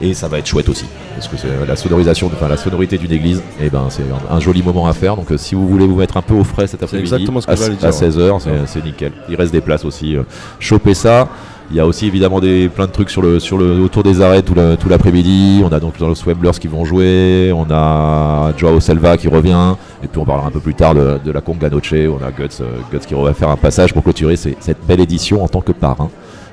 Et 0.01 0.13
ça 0.13 0.27
va 0.27 0.39
être 0.39 0.45
chouette 0.47 0.67
aussi, 0.67 0.85
parce 1.15 1.27
que 1.27 1.37
c'est 1.37 1.47
la 1.67 1.75
sonorisation, 1.75 2.27
enfin 2.33 2.47
la 2.47 2.57
sonorité 2.57 2.97
d'une 2.97 3.11
église, 3.11 3.41
et 3.61 3.69
ben 3.69 3.85
c'est 3.89 4.03
un, 4.03 4.35
un 4.35 4.39
joli 4.39 4.61
moment 4.61 4.85
à 4.87 4.93
faire. 4.93 5.15
Donc 5.15 5.31
euh, 5.31 5.37
si 5.37 5.55
vous 5.55 5.67
voulez 5.67 5.87
vous 5.87 5.95
mettre 5.95 6.17
un 6.17 6.21
peu 6.21 6.33
au 6.35 6.43
frais 6.43 6.67
cet 6.67 6.83
après-midi, 6.83 7.13
exactement 7.13 7.41
ce 7.41 7.47
que 7.47 7.51
à, 7.51 7.53
à 7.53 7.57
dire, 7.69 7.77
ouais. 7.83 7.89
16h, 7.89 8.39
c'est 8.39 8.49
c'est 8.67 8.83
nickel. 8.83 9.11
Il 9.29 9.35
reste 9.35 9.51
des 9.51 9.61
places 9.61 9.85
aussi. 9.85 10.15
euh, 10.15 10.23
chopez 10.59 10.93
ça. 10.93 11.27
Il 11.71 11.77
y 11.77 11.79
a 11.79 11.87
aussi 11.87 12.05
évidemment 12.05 12.39
des, 12.39 12.69
plein 12.69 12.85
de 12.85 12.91
trucs 12.91 13.09
sur 13.09 13.23
le, 13.23 13.39
sur 13.39 13.57
le, 13.57 13.81
autour 13.81 14.03
des 14.03 14.21
arrêts 14.21 14.43
tout 14.43 14.53
l'après-midi. 14.87 15.63
On 15.65 15.69
a 15.73 15.79
donc 15.79 15.97
dans 15.97 16.07
le 16.09 16.13
Swamblers 16.13 16.51
qui 16.59 16.67
vont 16.67 16.85
jouer. 16.85 17.51
On 17.55 17.65
a 17.71 18.53
Joao 18.55 18.79
Selva 18.79 19.17
qui 19.17 19.27
revient. 19.27 19.73
Et 20.03 20.07
puis 20.07 20.19
on 20.21 20.25
parlera 20.25 20.47
un 20.47 20.51
peu 20.51 20.59
plus 20.59 20.75
tard 20.75 20.93
de, 20.93 21.17
de 21.25 21.31
la 21.31 21.41
Conga 21.41 21.69
Noche. 21.71 21.91
On 21.93 22.23
a 22.23 22.29
Guts, 22.29 22.61
euh, 22.61 22.77
Guts 22.91 22.99
qui 23.07 23.15
va 23.15 23.33
faire 23.33 23.49
un 23.49 23.55
passage 23.57 23.93
pour 23.95 24.03
clôturer 24.03 24.35
ces- 24.35 24.55
cette 24.59 24.85
belle 24.85 24.99
édition 24.99 25.43
en 25.43 25.47
tant 25.47 25.61
que 25.61 25.71
parrain. 25.71 26.11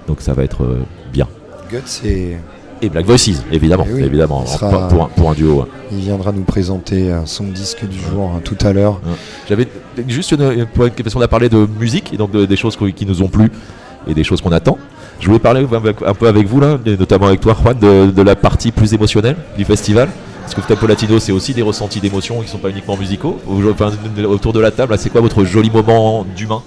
Donc 0.09 0.22
ça 0.22 0.33
va 0.33 0.44
être 0.44 0.62
euh, 0.64 0.79
bien. 1.12 1.27
Guts 1.70 2.07
et 2.07 2.38
Et 2.85 2.88
Black 2.88 3.07
Voices, 3.07 3.31
évidemment. 3.53 3.87
Eh 3.88 3.92
oui, 3.95 4.03
évidemment 4.03 4.45
sera- 4.45 4.88
pour, 4.88 5.05
un, 5.05 5.09
pour 5.09 5.31
un 5.31 5.35
duo. 5.35 5.61
ouais. 5.61 5.66
il 5.92 5.99
viendra 6.01 6.33
nous 6.33 6.42
présenter 6.42 7.12
euh, 7.12 7.21
son 7.27 7.45
disque 7.45 7.87
du 7.88 7.97
jour 7.99 8.33
hein, 8.35 8.40
tout 8.45 8.59
à 8.61 8.73
l'heure. 8.73 9.01
J'avais 9.49 9.68
juste 10.09 10.33
une, 10.33 10.42
une- 10.42 10.66
parce 10.66 11.14
qu'on 11.14 11.21
a 11.21 11.29
parlé 11.29 11.49
de 11.49 11.66
musique 11.79 12.12
et 12.12 12.16
donc 12.16 12.33
de- 12.33 12.45
des 12.45 12.57
choses 12.57 12.77
qui, 12.97 13.07
nous 13.07 13.23
ont 13.23 13.29
plu 13.29 13.51
et 14.09 14.14
des 14.14 14.25
choses 14.25 14.40
qu'on 14.40 14.51
attend. 14.53 14.79
Je 15.21 15.27
voulais 15.29 15.38
parler 15.38 15.64
un 16.05 16.14
peu 16.14 16.27
avec 16.27 16.49
vous 16.49 16.59
là, 16.59 16.77
notamment 16.99 17.27
avec 17.29 17.40
toi 17.40 17.55
Juan, 17.62 17.79
de, 17.79 18.11
de 18.11 18.23
la 18.23 18.35
partie 18.35 18.73
plus 18.73 18.92
émotionnelle 18.95 19.37
du 19.57 19.64
festival. 19.64 20.09
Parce 20.40 20.55
que 20.55 20.61
Tempo 20.62 20.88
Latino, 20.88 21.21
c'est 21.21 21.31
aussi 21.31 21.55
des 21.55 21.62
ressentis 21.62 22.01
d'émotion 22.01 22.35
qui 22.38 22.47
ne 22.47 22.49
sont 22.49 22.59
pas 22.59 22.71
uniquement 22.71 22.97
musicaux. 22.97 23.38
Enfin, 23.71 23.92
autour 24.25 24.53
de 24.53 24.59
la 24.59 24.73
table, 24.73 24.97
c'est 24.99 25.09
quoi 25.09 25.21
votre 25.21 25.45
joli 25.45 25.71
moment 25.71 26.27
d'humain 26.37 26.62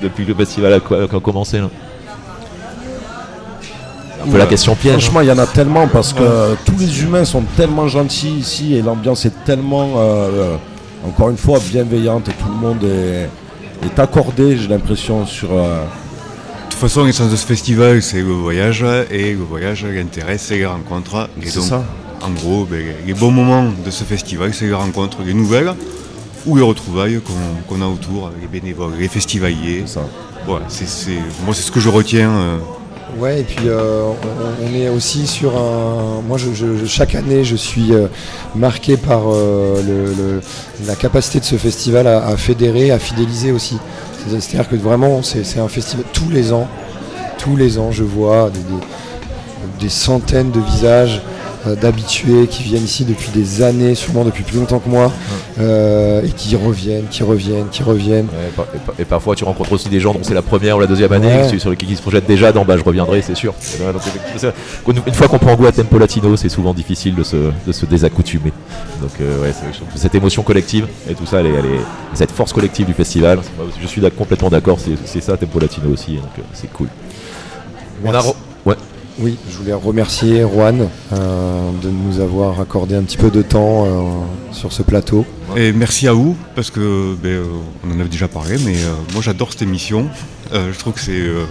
depuis 0.00 0.22
que 0.24 0.28
le 0.28 0.36
festival 0.36 0.72
a, 0.74 0.78
co- 0.78 0.94
a 0.94 1.20
commencé 1.20 1.58
là? 1.58 1.68
Un 4.24 4.30
peu 4.30 4.38
la 4.38 4.46
question 4.46 4.74
piège. 4.74 4.94
hein. 4.94 4.98
Franchement, 5.00 5.20
il 5.20 5.28
y 5.28 5.32
en 5.32 5.38
a 5.38 5.46
tellement 5.46 5.86
parce 5.88 6.12
que 6.12 6.54
tous 6.64 6.76
les 6.78 7.02
humains 7.02 7.24
sont 7.24 7.42
tellement 7.56 7.88
gentils 7.88 8.30
ici 8.38 8.74
et 8.74 8.82
l'ambiance 8.82 9.24
est 9.26 9.44
tellement, 9.44 9.92
euh, 9.96 10.28
euh, 10.32 10.56
encore 11.06 11.30
une 11.30 11.36
fois, 11.36 11.58
bienveillante 11.60 12.28
et 12.28 12.32
tout 12.32 12.48
le 12.48 12.54
monde 12.66 12.82
est, 12.84 13.28
est 13.86 13.98
accordé, 13.98 14.56
j'ai 14.56 14.68
l'impression, 14.68 15.24
sur. 15.26 15.48
euh, 15.52 15.82
De 16.66 16.70
toute 16.70 16.80
façon, 16.80 17.04
l'essence 17.04 17.30
de 17.30 17.36
ce 17.36 17.46
festival, 17.46 18.02
c'est 18.02 18.18
le 18.18 18.32
voyage, 18.32 18.84
et 19.10 19.32
le 19.32 19.38
voyage, 19.44 19.84
l'intérêt, 19.84 20.38
c'est 20.38 20.56
les 20.58 20.66
rencontres. 20.66 21.28
Et 21.42 21.46
C'est 21.48 21.58
donc, 21.60 21.68
ça. 21.68 21.84
En 22.20 22.30
gros, 22.30 22.64
ben, 22.68 22.82
les 23.06 23.14
bons 23.14 23.30
moments 23.30 23.66
de 23.84 23.90
ce 23.90 24.02
festival, 24.04 24.52
c'est 24.52 24.66
les 24.66 24.74
rencontres, 24.74 25.18
les 25.24 25.34
nouvelles 25.34 25.72
ou 26.46 26.56
les 26.56 26.62
retrouvailles 26.62 27.20
qu'on 27.68 27.80
a 27.82 27.86
autour, 27.86 28.30
les 28.40 28.46
bénévoles, 28.48 28.92
les 28.98 29.08
festivaliers. 29.08 29.84
ça. 29.86 30.00
Voilà, 30.46 30.64
c'est 30.68 30.88
c'est- 30.88 31.10
moi, 31.44 31.54
c'est 31.54 31.62
ce 31.62 31.70
que 31.70 31.78
je 31.80 31.88
retiens. 31.88 32.30
euh, 32.30 32.56
Ouais, 33.16 33.40
et 33.40 33.42
puis 33.42 33.68
euh, 33.68 34.02
on, 34.62 34.74
est 34.74 34.88
aussi 34.90 35.26
sur 35.26 35.56
un. 35.56 36.20
Moi, 36.26 36.36
je, 36.36 36.52
je- 36.52 36.84
chaque 36.86 37.14
année, 37.14 37.42
je 37.42 37.56
suis 37.56 37.92
euh, 37.94 38.06
marqué 38.54 38.96
par 38.96 39.22
euh, 39.32 39.82
le- 39.82 40.40
la 40.86 40.94
capacité 40.94 41.40
de 41.40 41.44
ce 41.44 41.56
festival 41.56 42.06
à, 42.06 42.36
fédérer, 42.36 42.90
à 42.90 42.98
fidéliser 42.98 43.50
aussi. 43.50 43.78
C'est- 44.28 44.40
C'est-à-dire 44.40 44.68
que 44.68 44.76
vraiment, 44.76 45.22
c'est 45.22 45.58
un 45.58 45.68
festival 45.68 46.04
tous 46.12 46.28
les 46.28 46.52
ans. 46.52 46.68
Tous 47.38 47.56
les 47.56 47.78
ans, 47.78 47.90
je 47.92 48.04
vois 48.04 48.50
des, 49.80 49.88
centaines 49.88 50.50
de 50.50 50.60
visages 50.60 51.22
d'habitués 51.66 52.46
qui 52.46 52.62
viennent 52.62 52.84
ici 52.84 53.04
depuis 53.04 53.30
des 53.34 53.62
années, 53.62 53.94
sûrement 53.94 54.24
depuis 54.24 54.42
plus 54.44 54.58
longtemps 54.58 54.78
que 54.78 54.88
moi, 54.88 55.12
euh, 55.60 56.22
et 56.22 56.30
qui 56.30 56.54
reviennent, 56.56 57.06
qui 57.10 57.22
reviennent, 57.22 57.68
qui 57.70 57.82
reviennent. 57.82 58.26
Ouais, 58.26 58.50
par- 58.56 58.66
et, 58.74 58.78
par- 58.78 58.94
et 58.98 59.04
parfois 59.04 59.34
tu 59.34 59.44
rencontres 59.44 59.72
aussi 59.72 59.88
des 59.88 60.00
gens 60.00 60.12
dont 60.14 60.20
c'est 60.22 60.34
la 60.34 60.42
première 60.42 60.76
ou 60.76 60.80
la 60.80 60.86
deuxième 60.86 61.12
année 61.12 61.26
Ouais. 61.28 61.48
qui- 61.50 61.60
sur 61.60 61.70
lesquels 61.70 61.90
ils 61.90 61.96
se 61.96 62.02
projettent 62.02 62.26
déjà 62.26 62.52
dans 62.52 62.64
bah 62.64 62.76
je 62.76 62.84
reviendrai 62.84 63.22
c'est 63.22 63.34
sûr. 63.34 63.54
Une, 65.06 65.14
fois 65.14 65.28
qu'on 65.28 65.38
prend 65.38 65.54
goût 65.56 65.66
à 65.66 65.72
Tempo 65.72 65.98
Latino 65.98 66.36
c'est 66.36 66.48
souvent 66.48 66.72
difficile 66.74 67.14
de 67.14 67.22
se, 67.22 67.36
de 67.66 67.72
se 67.72 67.86
désaccoutumer. 67.86 68.52
Donc 69.00 69.10
euh, 69.20 69.42
ouais, 69.42 69.52
cette 69.94 70.14
émotion 70.14 70.42
collective 70.42 70.86
et 71.10 71.14
tout 71.14 71.26
ça, 71.26 71.40
elle 71.40 71.46
est- 71.46 71.54
elle 71.54 71.66
est- 71.66 71.84
cette 72.14 72.30
force 72.30 72.52
collective 72.52 72.86
du 72.86 72.94
festival, 72.94 73.40
je 73.80 73.86
suis 73.86 74.00
complètement 74.16 74.50
d'accord, 74.50 74.78
c'est 75.04 75.20
ça 75.20 75.36
Tempo 75.36 75.58
Latino 75.58 75.90
aussi, 75.92 76.16
donc 76.16 76.24
euh, 76.38 76.42
c'est 76.54 76.72
cool. 76.72 76.88
On 78.04 78.14
a. 78.14 78.22
Oui, 79.20 79.36
je 79.50 79.56
voulais 79.56 79.72
remercier 79.72 80.42
Juan 80.42 80.88
euh, 81.12 81.70
de 81.82 81.88
nous 81.90 82.20
avoir 82.20 82.60
accordé 82.60 82.94
un 82.94 83.02
petit 83.02 83.16
peu 83.16 83.30
de 83.30 83.42
temps 83.42 83.84
euh, 83.84 83.88
sur 84.52 84.72
ce 84.72 84.82
plateau. 84.82 85.24
Et 85.56 85.72
merci 85.72 86.06
à 86.06 86.12
vous, 86.12 86.36
parce 86.54 86.70
que 86.70 87.14
ben, 87.20 87.28
euh, 87.30 87.44
on 87.84 87.96
en 87.96 88.00
avait 88.00 88.08
déjà 88.08 88.28
parlé, 88.28 88.56
mais 88.64 88.76
euh, 88.76 88.92
moi 89.14 89.22
j'adore 89.22 89.50
cette 89.50 89.62
émission. 89.62 90.06
Euh, 90.54 90.70
je 90.72 90.78
trouve 90.78 90.92
que 90.92 91.00
c'est 91.00 91.12
euh, 91.18 91.44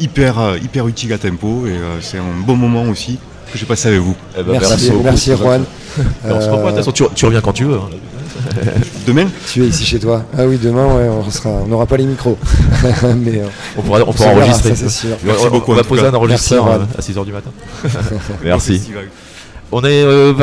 hyper, 0.00 0.56
hyper 0.62 0.88
utile 0.88 1.12
à 1.12 1.18
tempo 1.18 1.66
et 1.66 1.70
euh, 1.70 2.00
c'est 2.00 2.18
un 2.18 2.40
bon 2.44 2.56
moment 2.56 2.82
aussi 2.90 3.18
que 3.52 3.58
j'ai 3.58 3.66
passé 3.66 3.88
avec 3.88 4.00
vous. 4.00 4.16
Eh 4.38 4.42
ben, 4.42 4.52
Merci, 4.52 4.90
beaucoup. 4.90 5.04
merci 5.04 5.32
Juan. 5.36 5.64
On 6.24 6.40
se 6.40 6.48
revoit, 6.48 6.72
tu 7.14 7.24
reviens 7.26 7.40
quand 7.40 7.52
tu 7.52 7.64
veux. 7.64 7.76
hein. 7.76 7.88
Demain 9.06 9.26
Tu 9.48 9.62
es 9.64 9.66
ici 9.68 9.84
chez 9.84 9.98
toi. 9.98 10.24
Ah 10.36 10.46
oui, 10.46 10.58
demain, 10.62 10.86
ouais, 10.86 11.08
on 11.08 11.30
sera, 11.30 11.50
on 11.50 11.66
n'aura 11.66 11.86
pas 11.86 11.96
les 11.96 12.04
micros. 12.06 12.38
Mais 13.16 13.40
euh, 13.40 13.46
On 13.76 13.82
pourra, 13.82 14.00
on 14.06 14.12
pourra 14.12 14.28
verra, 14.34 14.46
enregistrer. 14.46 14.74
ça, 14.74 14.88
sûr. 14.88 15.10
On- 15.22 15.26
Merci 15.26 15.44
on, 15.46 15.50
beaucoup, 15.50 15.72
on 15.72 15.76
va 15.76 15.84
poser 15.84 16.02
cas. 16.02 16.08
un 16.08 16.14
enregistreur 16.14 16.64
Merci, 16.96 17.16
à 17.16 17.20
6h 17.20 17.24
du 17.24 17.32
matin. 17.32 17.50
Merci. 18.44 18.72
festival. 18.74 19.04
On, 19.70 19.80
est, 19.82 20.02
euh, 20.04 20.34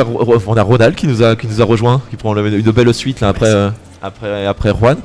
on 0.46 0.56
a 0.56 0.62
Ronald 0.62 0.94
qui 0.94 1.06
nous 1.06 1.22
a, 1.22 1.36
qui 1.36 1.46
nous 1.46 1.60
a 1.62 1.64
rejoint, 1.64 2.00
qui 2.10 2.16
prend 2.16 2.36
une 2.36 2.60
belle 2.72 2.92
suite 2.94 3.20
là, 3.20 3.28
après, 3.28 3.46
euh, 3.48 3.70
après, 4.02 4.46
après 4.46 4.70
Juan. 4.78 4.96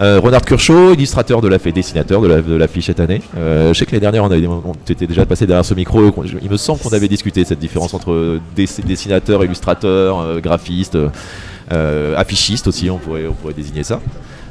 Euh, 0.00 0.18
Renard 0.20 0.42
Curchot, 0.42 0.94
illustrateur 0.94 1.40
de 1.40 1.46
la 1.46 1.60
fait 1.60 1.70
dessinateur 1.70 2.20
de 2.20 2.26
la- 2.26 2.40
de 2.42 2.56
l'affiche 2.56 2.86
cette 2.86 2.98
année. 2.98 3.22
Euh, 3.36 3.72
je 3.72 3.78
sais 3.78 3.86
que 3.86 3.92
l'année 3.92 4.00
dernière, 4.00 4.24
on, 4.24 4.30
avait, 4.30 4.44
on 4.48 4.72
était 4.90 5.06
déjà 5.06 5.24
passé 5.24 5.46
derrière 5.46 5.64
ce 5.64 5.74
micro. 5.74 6.12
Il 6.42 6.50
me 6.50 6.56
semble 6.56 6.80
qu'on 6.80 6.88
avait 6.88 7.06
discuté 7.06 7.44
cette 7.44 7.60
différence 7.60 7.94
entre 7.94 8.40
dess- 8.56 8.80
dessinateur, 8.84 9.44
illustrateur, 9.44 10.40
graphiste, 10.40 10.98
affichiste 11.70 12.66
aussi, 12.66 12.90
on 12.90 12.98
pourrait, 12.98 13.26
on 13.26 13.32
pourrait 13.34 13.54
désigner 13.54 13.84
ça. 13.84 14.00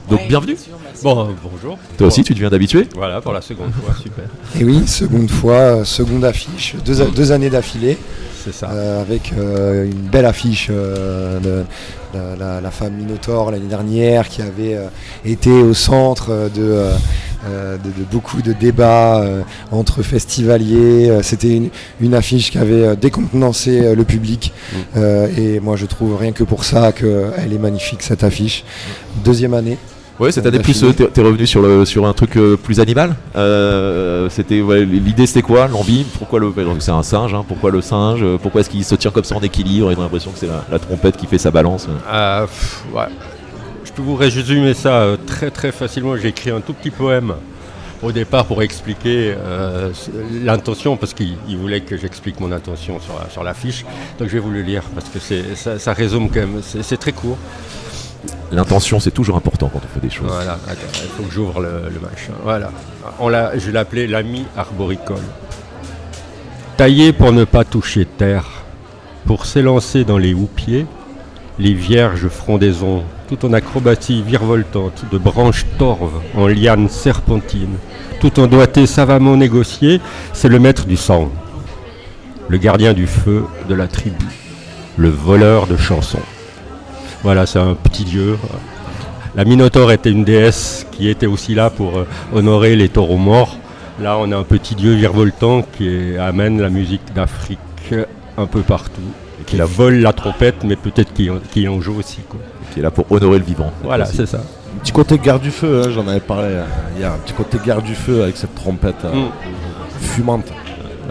Donc 0.10 0.28
bienvenue. 0.28 0.58
Bon, 1.02 1.20
euh, 1.22 1.32
bonjour. 1.42 1.78
Toi 1.98 2.08
aussi, 2.08 2.24
tu 2.24 2.34
deviens 2.34 2.50
d'habitué 2.50 2.88
Voilà, 2.94 3.22
pour 3.22 3.32
la 3.32 3.42
seconde 3.42 3.72
fois, 3.72 3.94
super. 4.02 4.26
Et 4.60 4.64
oui, 4.66 4.86
seconde 4.88 5.30
fois, 5.32 5.54
euh, 5.54 5.84
seconde 5.86 6.26
affiche, 6.26 6.76
deux, 6.86 7.02
a- 7.02 7.06
deux 7.06 7.32
années 7.32 7.50
d'affilée. 7.50 7.98
C'est 8.44 8.54
ça. 8.54 8.70
euh, 8.72 9.02
avec 9.02 9.32
euh, 9.38 9.86
une 9.86 10.10
belle 10.10 10.26
affiche 10.26 10.68
euh, 10.70 11.40
de 11.40 11.64
la, 12.14 12.36
la- 12.36 12.62
la 12.62 12.72
femme 12.72 12.94
Minotaur 12.96 13.52
l'année 13.52 13.68
dernière 13.70 14.28
qui 14.28 14.42
avait 14.42 14.76
euh, 14.76 14.88
été 15.24 15.50
au 15.50 15.74
centre 15.74 16.28
euh, 16.32 16.50
de, 16.50 16.90
euh, 17.46 17.78
de, 17.78 17.90
de 17.90 18.06
beaucoup 18.12 18.42
de 18.42 18.54
débats 18.54 19.22
euh, 19.22 19.42
entre 19.72 20.02
festivaliers. 20.02 21.10
Euh, 21.10 21.22
C'était 21.22 21.56
une, 21.56 21.70
une 22.02 22.14
affiche 22.14 22.52
qui 22.52 22.58
avait 22.58 22.96
décontenancé 22.96 23.84
euh, 23.86 23.96
le 23.96 24.04
public. 24.04 24.54
Euh, 24.98 25.28
et 25.38 25.60
moi 25.60 25.76
je 25.76 25.86
trouve 25.86 26.16
rien 26.18 26.32
que 26.32 26.44
pour 26.44 26.64
ça 26.64 26.92
qu'elle 26.92 27.54
est 27.54 27.58
magnifique 27.60 28.02
cette 28.02 28.24
affiche. 28.24 28.64
Deuxième 29.24 29.54
année. 29.54 29.78
Ouais, 30.20 30.32
cette 30.32 30.46
année 30.46 30.60
plus 30.60 30.80
t'es 30.96 31.08
t'es 31.08 31.22
revenu 31.22 31.48
sur 31.48 31.62
le 31.64 31.86
sur 31.86 32.06
un 32.06 32.14
truc 32.14 32.38
plus 32.64 32.80
animal. 32.80 33.16
Euh, 33.36 34.30
c'était 34.30 34.62
ouais, 34.62 34.86
l'idée 34.86 35.26
c'était 35.26 35.42
quoi? 35.42 35.68
L'envie? 35.68 36.06
Pourquoi 36.20 36.40
le 36.40 36.54
c'est 36.80 36.92
un 36.92 37.02
singe 37.02 37.34
hein, 37.34 37.44
Pourquoi 37.48 37.72
le 37.72 37.82
singe? 37.82 38.24
Pourquoi 38.42 38.62
est-ce 38.62 38.70
qu'il 38.70 38.84
se 38.86 38.94
tient 38.94 39.10
comme 39.10 39.24
ça 39.24 39.36
en 39.36 39.42
équilibre? 39.42 39.92
Et 39.92 39.96
on 39.96 40.00
a 40.00 40.04
l'impression 40.04 40.30
que 40.30 40.38
c'est 40.38 40.48
la, 40.48 40.64
la 40.72 40.78
trompette 40.78 41.18
qui 41.18 41.26
fait 41.26 41.40
sa 41.40 41.50
balance 41.50 41.88
Euh, 42.12 42.46
pff, 42.46 42.84
ouais. 42.94 43.08
Je 43.94 44.02
peux 44.02 44.08
vous 44.08 44.16
résumer 44.16 44.74
ça 44.74 45.02
euh, 45.02 45.18
très 45.28 45.52
très 45.52 45.72
facilement. 45.72 46.18
J'ai 46.18 46.30
écrit 46.30 46.50
un 46.50 46.62
tout 46.62 46.74
petit 46.74 46.90
poème 46.90 47.36
au 48.02 48.12
départ 48.12 48.46
pour 48.46 48.64
expliquer 48.64 49.36
euh, 49.38 49.92
l'intention, 50.44 50.98
parce 50.98 51.14
qu'il 51.14 51.38
il 51.48 51.58
voulait 51.58 51.82
que 51.82 51.96
j'explique 51.96 52.40
mon 52.40 52.52
intention 52.52 53.00
sur, 53.00 53.14
la- 53.20 53.30
sur 53.30 53.44
l'affiche. 53.44 53.86
Donc 54.18 54.30
je 54.30 54.34
vais 54.34 54.40
vous 54.40 54.50
le 54.50 54.64
lire 54.64 54.82
parce 54.96 55.10
que 55.10 55.20
ça, 55.54 55.78
ça 55.78 55.94
résume 55.94 56.30
quand 56.32 56.40
même. 56.40 56.62
C'est, 56.64 56.98
très 56.98 57.12
court. 57.12 57.38
L'intention 58.52 59.00
c'est 59.00 59.12
toujours 59.12 59.38
important 59.38 59.70
quand 59.72 59.80
on 59.86 59.94
fait 59.94 60.00
des 60.00 60.10
choses. 60.10 60.26
Voilà, 60.28 60.54
attends, 60.68 60.82
il 61.04 61.10
faut 61.10 61.24
que 61.24 61.32
j'ouvre 61.32 61.62
le, 61.62 61.84
le 61.94 62.00
machin. 62.00 62.34
Voilà. 62.44 62.72
On 63.20 63.30
je 63.30 63.70
l'appelais 63.70 64.08
l'ami 64.08 64.48
arboricole. 64.58 65.22
Taillé 66.78 67.14
pour 67.14 67.32
ne 67.32 67.44
pas 67.44 67.64
toucher 67.64 68.06
terre, 68.06 68.64
pour 69.28 69.46
s'élancer 69.46 70.04
dans 70.04 70.18
les 70.18 70.34
houppiers, 70.34 70.88
les 71.60 71.74
vierges 71.76 72.28
frondaisons, 72.28 73.04
tout 73.28 73.46
en 73.46 73.54
acrobatie 73.54 74.22
virevoltante 74.22 75.06
de 75.12 75.18
branches 75.18 75.66
torves 75.78 76.22
en 76.36 76.48
lianes 76.48 76.90
serpentines, 76.90 77.78
tout 78.20 78.40
en 78.40 78.48
doigté 78.48 78.86
savamment 78.86 79.36
négocié, 79.36 80.02
c'est 80.34 80.50
le 80.50 80.60
maître 80.60 80.86
du 80.86 80.98
sang, 80.98 81.32
le 82.50 82.58
gardien 82.58 82.94
du 82.94 83.08
feu 83.08 83.46
de 83.68 83.76
la 83.76 83.88
tribu, 83.88 84.26
le 84.98 85.10
voleur 85.10 85.68
de 85.68 85.78
chansons. 85.78 86.20
Voilà, 87.24 87.46
c'est 87.46 87.60
un 87.60 87.74
petit 87.74 88.04
dieu. 88.04 88.38
La 89.36 89.46
Minotaure 89.46 89.92
était 89.92 90.12
une 90.12 90.26
déesse 90.26 90.86
qui 90.92 91.10
était 91.10 91.26
aussi 91.26 91.56
là 91.56 91.70
pour 91.70 91.98
euh, 91.98 92.08
honorer 92.34 92.76
les 92.76 92.90
taureaux 92.90 93.18
morts. 93.18 93.58
Là, 94.00 94.18
on 94.20 94.32
a 94.32 94.38
un 94.38 94.44
petit 94.44 94.76
dieu 94.76 94.94
virevoltant 94.94 95.62
qui 95.62 96.18
amène 96.18 96.62
la 96.62 96.70
musique 96.70 97.14
d'Afrique 97.16 97.60
un 98.38 98.46
peu 98.46 98.62
partout. 98.62 99.02
Qui 99.54 99.60
la 99.60 99.66
vole 99.66 99.96
la 100.00 100.14
trompette, 100.14 100.64
mais 100.64 100.76
peut-être 100.76 101.14
qui, 101.14 101.30
en- 101.30 101.38
qui 101.52 101.68
en 101.68 101.80
joue 101.80 102.00
aussi. 102.00 102.20
Quoi. 102.28 102.40
Qui 102.74 102.80
est 102.80 102.84
là 102.84 102.90
pour 102.92 103.06
honorer 103.12 103.38
le 103.38 103.46
vivant. 103.46 103.72
Voilà, 103.84 104.06
c'est 104.06 104.26
ça. 104.26 104.38
Un 104.40 104.80
petit 104.80 104.92
côté 104.92 105.20
guerre 105.20 105.40
du 105.40 105.52
feu, 105.52 105.84
hein, 105.86 105.90
j'en 105.94 106.08
avais 106.08 106.20
parlé 106.20 106.48
euh, 106.50 106.64
hier. 106.98 107.12
Un 107.12 107.18
petit 107.20 107.34
côté 107.34 107.60
guerre 107.64 107.82
du 107.84 107.94
feu 107.94 108.24
avec 108.24 108.36
cette 108.36 108.56
trompette 108.56 109.06
euh, 109.06 109.14
Mm. 109.14 109.30
fumante. 110.00 110.48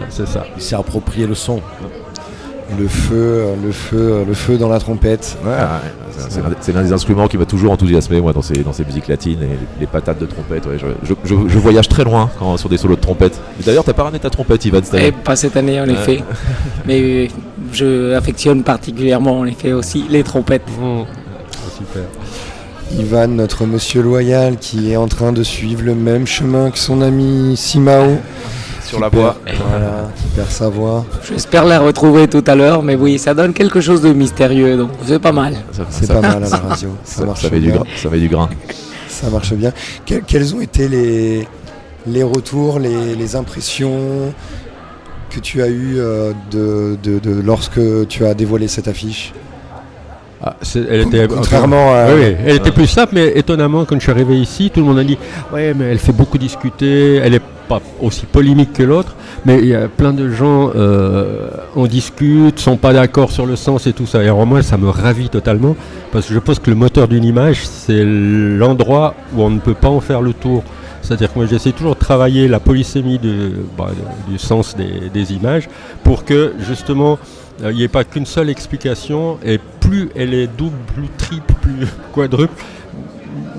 C'est 0.09 0.27
ça. 0.27 0.45
Il 0.57 0.61
s'est 0.61 0.75
approprié 0.75 1.25
le 1.25 1.35
son. 1.35 1.61
Le 2.79 2.87
feu, 2.87 3.13
euh, 3.15 3.53
le 3.63 3.71
feu, 3.71 3.97
euh, 3.97 4.25
le 4.25 4.33
feu 4.33 4.57
dans 4.57 4.69
la 4.69 4.79
trompette. 4.79 5.37
Ouais, 5.45 5.51
c'est- 6.59 6.73
l'un 6.73 6.81
des- 6.83 6.91
instruments 6.93 7.27
qui 7.27 7.37
m'a 7.37 7.45
toujours 7.45 7.71
enthousiasmé 7.71 8.19
moi 8.21 8.33
dans 8.33 8.41
ces, 8.41 8.63
dans 8.63 8.73
ces 8.73 8.83
musiques 8.83 9.07
latines 9.07 9.39
et 9.43 9.47
les, 9.47 9.57
les 9.81 9.85
patates 9.87 10.19
de 10.19 10.25
trompette. 10.25 10.65
ouais, 10.65 10.77
je, 10.79 10.87
je- 11.07 11.13
je- 11.23 11.47
je 11.47 11.59
voyage 11.59 11.87
très 11.89 12.03
loin 12.03 12.29
quand, 12.39 12.57
sur 12.57 12.69
des 12.69 12.77
solos 12.77 12.95
de 12.95 13.01
trompette. 13.01 13.39
Et 13.59 13.63
D'ailleurs, 13.63 13.83
t'as 13.83 13.93
pas 13.93 14.03
ramené 14.03 14.19
ta 14.19 14.29
trompette, 14.29 14.65
Ivan, 14.65 14.79
cette 14.83 14.93
Et 14.95 14.97
année 14.97 15.11
pas 15.11 15.35
cette 15.35 15.55
année 15.57 15.79
en 15.79 15.85
Ouais. 15.85 15.93
effet. 15.93 16.23
Mais 16.87 16.99
euh, 17.01 17.27
je 17.71 18.13
affectionne 18.15 18.63
particulièrement 18.63 19.39
en 19.39 19.45
effet 19.45 19.73
aussi 19.73 20.05
les 20.09 20.23
trompettes. 20.23 20.63
super. 21.77 22.03
Ivan, 22.97 23.27
notre 23.27 23.65
monsieur 23.65 24.01
loyal, 24.03 24.57
qui 24.57 24.91
est 24.91 24.97
en 24.97 25.07
train 25.07 25.31
de 25.31 25.41
suivre 25.43 25.81
le 25.83 25.95
même 25.95 26.27
chemin 26.27 26.69
que 26.69 26.77
son 26.77 27.01
ami 27.01 27.55
Simao. 27.57 28.17
Sur 28.93 28.99
la 29.01 29.09
voie. 29.09 29.35
Voilà, 29.69 30.09
qui 30.15 30.23
perd 30.35 30.49
sa 30.51 30.69
voix. 30.69 31.05
J'espère 31.27 31.65
la 31.65 31.79
retrouver 31.79 32.27
tout 32.27 32.43
à 32.45 32.53
l'heure, 32.55 32.83
mais 32.83 32.95
oui, 32.95 33.17
ça 33.17 33.33
donne 33.33 33.53
quelque 33.53 33.81
chose 33.81 34.01
de 34.01 34.13
mystérieux, 34.13 34.77
donc 34.77 34.91
c'est 35.05 35.17
pas 35.19 35.31
mal. 35.31 35.55
C'est 35.89 36.07
pas 36.07 36.21
mal 36.21 36.43
à 36.43 36.47
la 36.47 36.57
radio. 36.57 36.89
Ça, 37.03 37.21
Ça- 37.21 37.25
marche 37.25 37.41
ça 37.41 37.49
du 37.49 37.59
bien. 37.59 37.75
gra- 37.75 37.85
ça 38.01 38.09
met 38.09 38.19
du 38.19 38.29
grain. 38.29 38.49
Ça 39.07 39.29
marche 39.29 39.53
bien. 39.53 39.71
Que- 40.05 40.21
quels 40.25 40.53
ont 40.55 40.61
été 40.61 40.87
les, 40.87 41.47
les 42.05 42.23
retours, 42.23 42.79
les, 42.79 43.15
les 43.15 43.35
impressions 43.35 44.33
que 45.31 45.39
tu 45.39 45.63
as 45.63 45.67
eues 45.69 45.95
euh, 45.97 46.31
de, 46.51 46.95
de- 47.01 47.17
de- 47.19 47.41
lorsque 47.41 47.79
tu 48.07 48.25
as 48.25 48.33
dévoilé 48.35 48.67
cette 48.67 48.87
affiche? 48.87 49.33
Ah, 50.45 50.55
elle 50.75 51.01
était, 51.01 51.25
Contrairement 51.27 51.93
à- 51.93 52.07
Oui, 52.13 52.19
oui, 52.21 52.35
elle 52.45 52.55
était 52.57 52.71
plus 52.71 52.87
simple, 52.87 53.13
mais 53.15 53.31
étonnamment, 53.37 53.85
quand 53.85 53.95
je 53.95 54.01
suis 54.01 54.11
arrivé 54.11 54.35
ici, 54.37 54.69
tout 54.73 54.81
le 54.81 54.85
monde 54.85 54.99
a 54.99 55.03
dit 55.05 55.17
Ouais, 55.53 55.73
mais 55.73 55.85
elle 55.85 55.99
fait 55.99 56.11
beaucoup 56.11 56.37
discuter, 56.37 57.15
elle 57.15 57.31
n'est 57.31 57.41
pas 57.69 57.79
aussi 58.01 58.25
polémique 58.25 58.73
que 58.73 58.83
l'autre, 58.83 59.15
mais 59.45 59.59
il 59.59 59.67
y 59.67 59.73
a 59.75 59.87
plein 59.87 60.11
de 60.11 60.29
gens, 60.29 60.71
euh, 60.75 61.47
on 61.77 61.85
discute, 61.87 62.59
sont 62.59 62.75
pas 62.75 62.91
d'accord 62.91 63.31
sur 63.31 63.45
le 63.45 63.55
sens 63.55 63.87
et 63.87 63.93
tout 63.93 64.05
ça. 64.05 64.21
Et 64.21 64.25
alors, 64.25 64.45
moi, 64.45 64.61
ça 64.61 64.75
me 64.77 64.89
ravit 64.89 65.29
totalement, 65.29 65.77
parce 66.11 66.27
que 66.27 66.33
je 66.33 66.39
pense 66.39 66.59
que 66.59 66.69
le 66.69 66.75
moteur 66.75 67.07
d'une 67.07 67.23
image, 67.23 67.65
c'est 67.65 68.03
l'endroit 68.03 69.15
où 69.35 69.43
on 69.43 69.49
ne 69.49 69.59
peut 69.59 69.73
pas 69.75 69.89
en 69.89 70.01
faire 70.01 70.21
le 70.21 70.33
tour. 70.33 70.61
C'est-à-dire 71.01 71.33
que 71.33 71.37
moi 71.39 71.47
j'essaie 71.49 71.73
toujours 71.73 71.95
de 71.95 71.99
travailler 71.99 72.47
la 72.47 72.61
polysémie 72.61 73.19
de- 73.19 73.51
bah, 73.77 73.89
du 74.29 74.37
sens 74.37 74.73
des, 74.77 75.09
des 75.13 75.33
images 75.33 75.67
pour 76.01 76.23
que 76.23 76.53
justement 76.65 77.19
euh, 77.61 77.71
il 77.71 77.75
n'y 77.77 77.83
ait 77.83 77.89
pas 77.89 78.05
qu'une 78.05 78.25
seule 78.25 78.49
explication 78.49 79.37
et 79.45 79.59
plus 79.87 80.09
elle 80.15 80.33
est 80.33 80.47
double, 80.47 80.77
plus 80.95 81.07
triple, 81.17 81.53
plus 81.61 81.87
quadruple, 82.13 82.53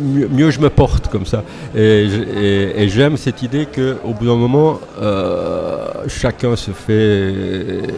mieux, 0.01 0.29
mieux 0.29 0.51
je 0.51 0.61
me 0.61 0.71
porte 0.71 1.09
comme 1.09 1.27
ça. 1.27 1.43
Et, 1.75 2.09
j- 2.09 2.25
et- 2.37 2.83
et 2.83 2.89
j'aime 2.89 3.17
cette 3.17 3.43
idée 3.43 3.67
qu'au 3.67 4.13
bout 4.15 4.27
d'un 4.27 4.37
moment, 4.37 4.81
euh, 5.01 5.87
chacun 6.09 6.57
se 6.57 6.71
fait 6.73 7.89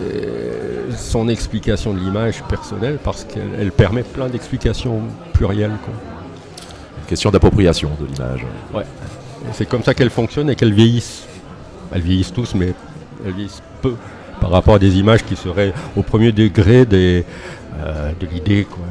son 0.96 1.28
explication 1.28 1.92
de 1.94 1.98
l'image 2.00 2.42
personnelle 2.48 2.98
parce 3.02 3.24
qu'elle 3.24 3.50
elle 3.60 3.72
permet 3.72 4.02
plein 4.02 4.28
d'explications 4.28 5.00
plurielles. 5.32 5.76
quoi. 5.84 5.94
Question 7.08 7.30
d'appropriation 7.30 7.90
de 8.00 8.06
l'image. 8.06 8.44
Ouais. 8.74 8.84
C'est 9.52 9.68
comme 9.68 9.82
ça 9.82 9.94
qu'elles 9.94 10.10
fonctionnent 10.10 10.50
et 10.50 10.56
qu'elles 10.56 10.72
vieillissent. 10.74 11.24
Elles 11.92 12.02
vieillissent 12.02 12.32
tous, 12.32 12.54
mais 12.54 12.72
elles 13.24 13.32
vieillissent 13.32 13.62
peu 13.82 13.94
par 14.40 14.50
rapport 14.50 14.74
à 14.74 14.78
des 14.78 14.98
images 14.98 15.24
qui 15.24 15.36
seraient 15.36 15.72
au 15.96 16.02
premier 16.02 16.32
degré 16.32 16.84
des, 16.84 17.24
euh, 17.24 17.65
de 18.20 18.26
l'idée. 18.26 18.66
quoi. 18.68 18.84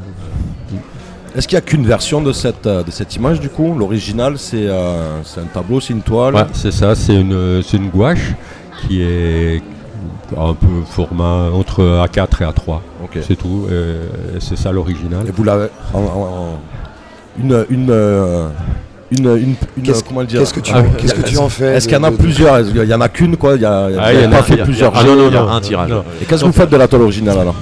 Est-ce 1.36 1.46
qu'il 1.46 1.56
n'y 1.56 1.62
a 1.64 1.66
qu'une 1.66 1.84
version 1.86 2.22
de 2.22 2.32
cette, 2.32 2.66
euh, 2.66 2.82
de 2.82 2.90
cette 2.90 3.14
image 3.16 3.40
du 3.40 3.50
coup? 3.50 3.74
L'original, 3.78 4.38
c'est 4.38 4.66
euh, 4.68 5.22
c'est 5.22 5.40
un 5.40 5.44
tableau, 5.52 5.80
c'est 5.80 5.92
une 5.92 6.00
toile? 6.00 6.34
Ouais, 6.34 6.46
c'est 6.54 6.72
ça, 6.72 6.94
c'est 6.94 7.14
une, 7.14 7.62
c'est 7.62 7.76
une 7.76 7.90
gouache 7.90 8.32
qui 8.88 9.02
est 9.02 9.60
un 10.36 10.54
peu 10.54 10.66
format 10.88 11.50
entre 11.52 11.82
A4 12.06 12.42
et 12.42 12.44
A3. 12.46 12.80
Ok. 13.04 13.18
C'est 13.26 13.36
tout, 13.36 13.66
et 13.70 14.40
c'est 14.40 14.56
ça 14.56 14.72
l'original. 14.72 15.26
Et 15.28 15.30
vous 15.30 15.44
l'avez 15.44 15.66
en, 15.92 15.98
en- 15.98 16.02
en- 16.02 16.60
une 17.38 17.66
une 17.68 17.90
euh, 17.90 18.48
une, 19.10 19.26
une, 19.26 19.54
une- 19.76 19.82
Qu'est-ce- 19.82 20.02
comment 20.02 20.20
le 20.22 20.26
dire? 20.26 20.40
qu'est-ce 20.40 20.54
que 20.54 20.60
tu 20.60 20.72
Ah, 20.74 20.80
en- 20.80 20.84
qu'est-ce 20.96 21.14
que 21.14 21.20
tu 21.28 21.36
en 21.36 21.50
fais 21.50 21.74
Est-ce 21.76 21.86
qu'il 21.86 21.98
y 21.98 22.00
en 22.00 22.04
a 22.04 22.10
de- 22.10 22.16
plusieurs? 22.16 22.62
Qu'il 22.64 22.82
y 22.84 22.94
en 22.94 23.00
a 23.02 23.08
qu'une 23.10 23.36
quoi? 23.36 23.56
Il 23.56 23.60
y 23.60 23.66
a, 23.66 23.90
il 23.90 23.94
y 23.94 23.98
a- 23.98 24.02
Ah, 24.02 24.14
il 24.14 24.22
y 24.22 24.26
en 24.26 24.30
pas 24.30 24.38
a- 24.38 24.42
fait 24.42 24.54
il 24.54 24.60
a- 24.62 24.64
plusieurs 24.64 24.92
ah, 24.96 25.04
non, 25.04 25.16
non, 25.16 25.30
non, 25.30 25.48
un 25.50 25.60
tirage. 25.60 25.90
non. 25.90 26.02
Et 26.20 26.24
qu'est-ce 26.24 26.40
que 26.40 26.46
vous 26.46 26.52
faites 26.52 26.70
de 26.70 26.76
la 26.78 26.88
toile 26.88 27.02
originale 27.02 27.38
alors? 27.38 27.54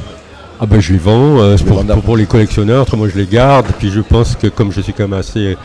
Ah 0.60 0.66
ben 0.66 0.80
je 0.80 0.92
les 0.92 0.98
vends, 0.98 1.40
euh, 1.40 1.56
pour, 1.66 1.84
pour- 1.94 2.02
pour 2.02 2.16
les 2.16 2.26
collectionneurs, 2.26 2.86
moi 2.96 3.08
je 3.12 3.18
les 3.18 3.26
garde, 3.26 3.66
puis 3.78 3.90
je 3.90 4.00
pense 4.00 4.36
que 4.36 4.46
comme 4.46 4.70
je 4.72 4.80
suis 4.80 4.92
quand 4.92 5.08
même 5.08 5.18
assez 5.18 5.56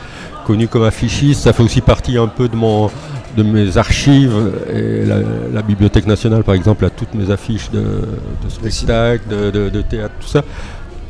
connu 0.46 0.68
comme 0.68 0.84
affichiste, 0.84 1.42
ça 1.44 1.54
fait 1.54 1.62
aussi 1.64 1.82
partie 1.82 2.18
un 2.18 2.28
peu 2.28 2.48
de 2.48 2.56
mon 2.56 2.90
de 3.38 3.44
mes 3.44 3.78
archives. 3.78 4.34
Et 4.74 5.06
la, 5.06 5.18
la 5.54 5.62
Bibliothèque 5.62 6.08
nationale 6.08 6.44
par 6.44 6.56
exemple 6.56 6.84
a 6.86 6.90
toutes 6.90 7.14
mes 7.14 7.30
affiches 7.30 7.70
de, 7.72 7.80
de 7.82 8.50
spectacles, 8.50 9.28
de, 9.30 9.52
de- 9.52 9.70
de 9.70 9.82
théâtre, 9.84 10.16
tout 10.20 10.28
ça. 10.28 10.44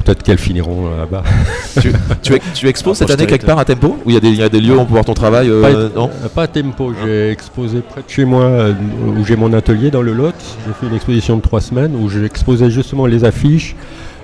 Peut-être 0.09 0.23
qu'elles 0.23 0.39
finiront 0.39 0.87
euh, 0.87 1.01
là-bas. 1.01 1.21
tu, 1.79 1.91
tu, 2.23 2.33
ex- 2.33 2.45
tu 2.55 2.67
exposes 2.67 2.97
cette 2.97 3.11
année 3.11 3.27
quelque 3.27 3.45
part 3.45 3.59
à 3.59 3.65
Tempo 3.65 3.95
Où 4.03 4.09
il 4.09 4.13
y, 4.15 4.17
a 4.17 4.19
des- 4.19 4.29
il 4.29 4.37
y 4.37 4.41
a 4.41 4.49
des 4.49 4.59
lieux 4.59 4.75
où 4.75 4.79
on 4.79 4.85
peut 4.85 4.93
voir 4.93 5.05
ton 5.05 5.13
travail 5.13 5.47
euh, 5.51 5.61
pas, 5.61 5.71
Non 5.99 6.09
euh, 6.23 6.27
pas 6.29 6.43
à 6.43 6.47
Tempo, 6.47 6.93
j'ai 7.05 7.29
exposé 7.29 7.81
près 7.81 8.01
de 8.01 8.09
chez 8.09 8.25
moi, 8.25 8.69
où 9.05 9.23
j'ai 9.23 9.35
mon 9.35 9.53
atelier 9.53 9.91
dans 9.91 10.01
le 10.01 10.13
Lot. 10.13 10.33
J'ai 10.65 10.73
fait 10.73 10.87
une 10.87 10.95
exposition 10.95 11.37
de 11.37 11.41
trois 11.43 11.61
semaines 11.61 11.95
où 11.95 12.09
j'exposais 12.09 12.71
justement 12.71 13.05
les 13.05 13.23
affiches, 13.23 13.75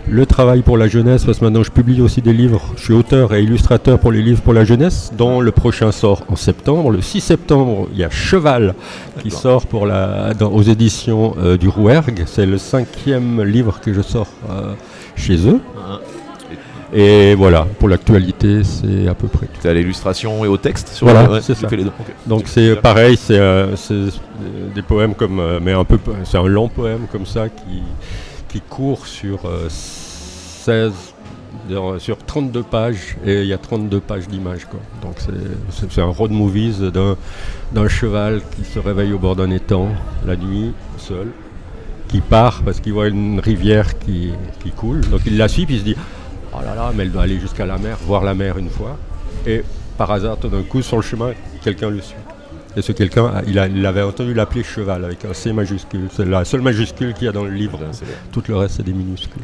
le 0.09 0.25
travail 0.25 0.63
pour 0.63 0.75
la 0.79 0.87
jeunesse, 0.87 1.23
parce 1.23 1.37
que 1.37 1.45
maintenant 1.45 1.61
je 1.61 1.69
publie 1.69 2.01
aussi 2.01 2.23
des 2.23 2.33
livres. 2.33 2.63
Je 2.77 2.83
suis 2.85 2.93
auteur 2.93 3.35
et 3.35 3.43
illustrateur 3.43 3.99
pour 3.99 4.11
les 4.11 4.23
livres 4.23 4.41
pour 4.41 4.53
la 4.53 4.63
jeunesse, 4.65 5.11
dont 5.15 5.39
le 5.39 5.51
prochain 5.51 5.91
sort 5.91 6.23
en 6.29 6.35
septembre. 6.35 6.89
Le 6.89 7.01
6 7.01 7.21
septembre, 7.21 7.87
il 7.93 7.99
y 7.99 8.03
a 8.03 8.09
Cheval 8.09 8.73
qui 9.21 9.29
sort 9.29 9.67
pour 9.67 9.85
la, 9.85 10.33
dans- 10.33 10.51
aux 10.51 10.63
éditions 10.63 11.35
euh, 11.39 11.57
du 11.57 11.67
Rouergue. 11.67 12.23
C'est 12.25 12.47
le 12.47 12.57
cinquième 12.57 13.43
livre 13.43 13.79
que 13.83 13.93
je 13.93 14.01
sors 14.01 14.27
euh, 14.49 14.73
chez 15.15 15.47
eux. 15.47 15.59
Et 16.93 17.35
voilà, 17.35 17.67
pour 17.79 17.89
l'actualité, 17.89 18.63
c'est 18.63 19.07
à 19.07 19.15
peu 19.15 19.27
près. 19.27 19.47
Tu 19.61 19.67
à 19.67 19.73
l'illustration 19.73 20.45
et 20.45 20.47
au 20.47 20.55
texte 20.57 20.89
sur 20.89 21.07
Voilà, 21.07 21.29
ouais, 21.29 21.41
c'est 21.41 21.55
ça. 21.55 21.67
les 21.71 21.83
deux. 21.83 21.91
Donc 22.25 22.43
c'est 22.45 22.75
pareil, 22.79 23.17
c'est 23.17 23.37
euh, 23.37 23.75
c'est, 23.75 23.95
des 24.73 24.81
poèmes 24.81 25.13
comme, 25.15 25.39
euh, 25.39 25.59
mais 25.61 25.73
un 25.73 25.83
peu, 25.83 25.97
c'est 26.23 26.37
un 26.37 26.47
long 26.47 26.69
poème 26.69 27.07
comme 27.11 27.25
ça 27.25 27.49
qui, 27.49 27.81
qui 28.47 28.61
court 28.61 29.07
sur 29.07 29.39
euh, 29.45 29.67
16, 29.67 30.93
sur- 31.67 31.95
sur 31.99 32.17
32 32.19 32.63
pages 32.63 33.17
et 33.25 33.41
il 33.41 33.47
y 33.47 33.53
a 33.53 33.57
32 33.57 33.99
pages 33.99 34.27
d'images 34.27 34.65
quoi. 34.65 34.79
Donc 35.01 35.15
c'est- 35.17 35.31
c'est 35.71 35.91
c'est 35.91 36.01
un 36.01 36.05
road 36.05 36.31
movies 36.31 36.79
d'un 37.73 37.87
cheval 37.89 38.41
qui 38.55 38.63
se 38.63 38.79
réveille 38.79 39.11
au 39.11 39.19
bord 39.19 39.35
d'un 39.35 39.49
étang 39.51 39.89
la 40.25 40.35
nuit 40.37 40.71
seul, 40.97 41.27
qui 42.07 42.21
part 42.21 42.61
parce 42.63 42.79
qu'il 42.79 42.93
voit 42.93 43.07
une 43.07 43.39
rivière 43.39 43.97
qui, 43.99 44.33
coule. 44.75 45.01
Donc 45.09 45.21
il 45.25 45.37
la 45.37 45.47
suit 45.47 45.65
puis 45.65 45.75
il 45.75 45.79
se 45.79 45.85
dit 45.85 45.95
oh 46.53 46.57
là 46.63 46.75
là 46.75 46.91
mais 46.95 47.03
elle 47.03 47.11
doit 47.11 47.23
aller 47.23 47.39
jusqu'à 47.39 47.65
la 47.65 47.77
mer, 47.77 47.97
voir 48.05 48.23
la 48.23 48.33
mer 48.33 48.57
une 48.57 48.69
fois. 48.69 48.97
Et 49.45 49.63
par 49.97 50.11
hasard, 50.11 50.37
tout 50.37 50.49
d'un 50.49 50.63
coup, 50.63 50.81
sur 50.81 50.97
le 50.97 51.01
chemin, 51.03 51.31
quelqu'un 51.63 51.89
le 51.89 52.01
suit. 52.01 52.15
Et 52.77 52.81
ce 52.81 52.91
quelqu'un, 52.91 53.31
il, 53.47 53.57
a- 53.59 53.67
il 53.67 53.85
avait 53.85 54.01
entendu 54.01 54.33
l'appeler 54.33 54.63
cheval 54.63 55.05
avec 55.05 55.23
un 55.25 55.33
C 55.33 55.53
majuscule. 55.53 56.07
C'est 56.15 56.25
la 56.25 56.43
seule 56.45 56.61
majuscule 56.61 57.13
qu'il 57.13 57.25
y 57.25 57.27
a 57.27 57.31
dans 57.31 57.43
le 57.43 57.51
livre. 57.51 57.79
Tout 58.31 58.43
le 58.47 58.57
reste, 58.57 58.75
c'est 58.77 58.83
des 58.85 58.93
minuscules. 58.93 59.41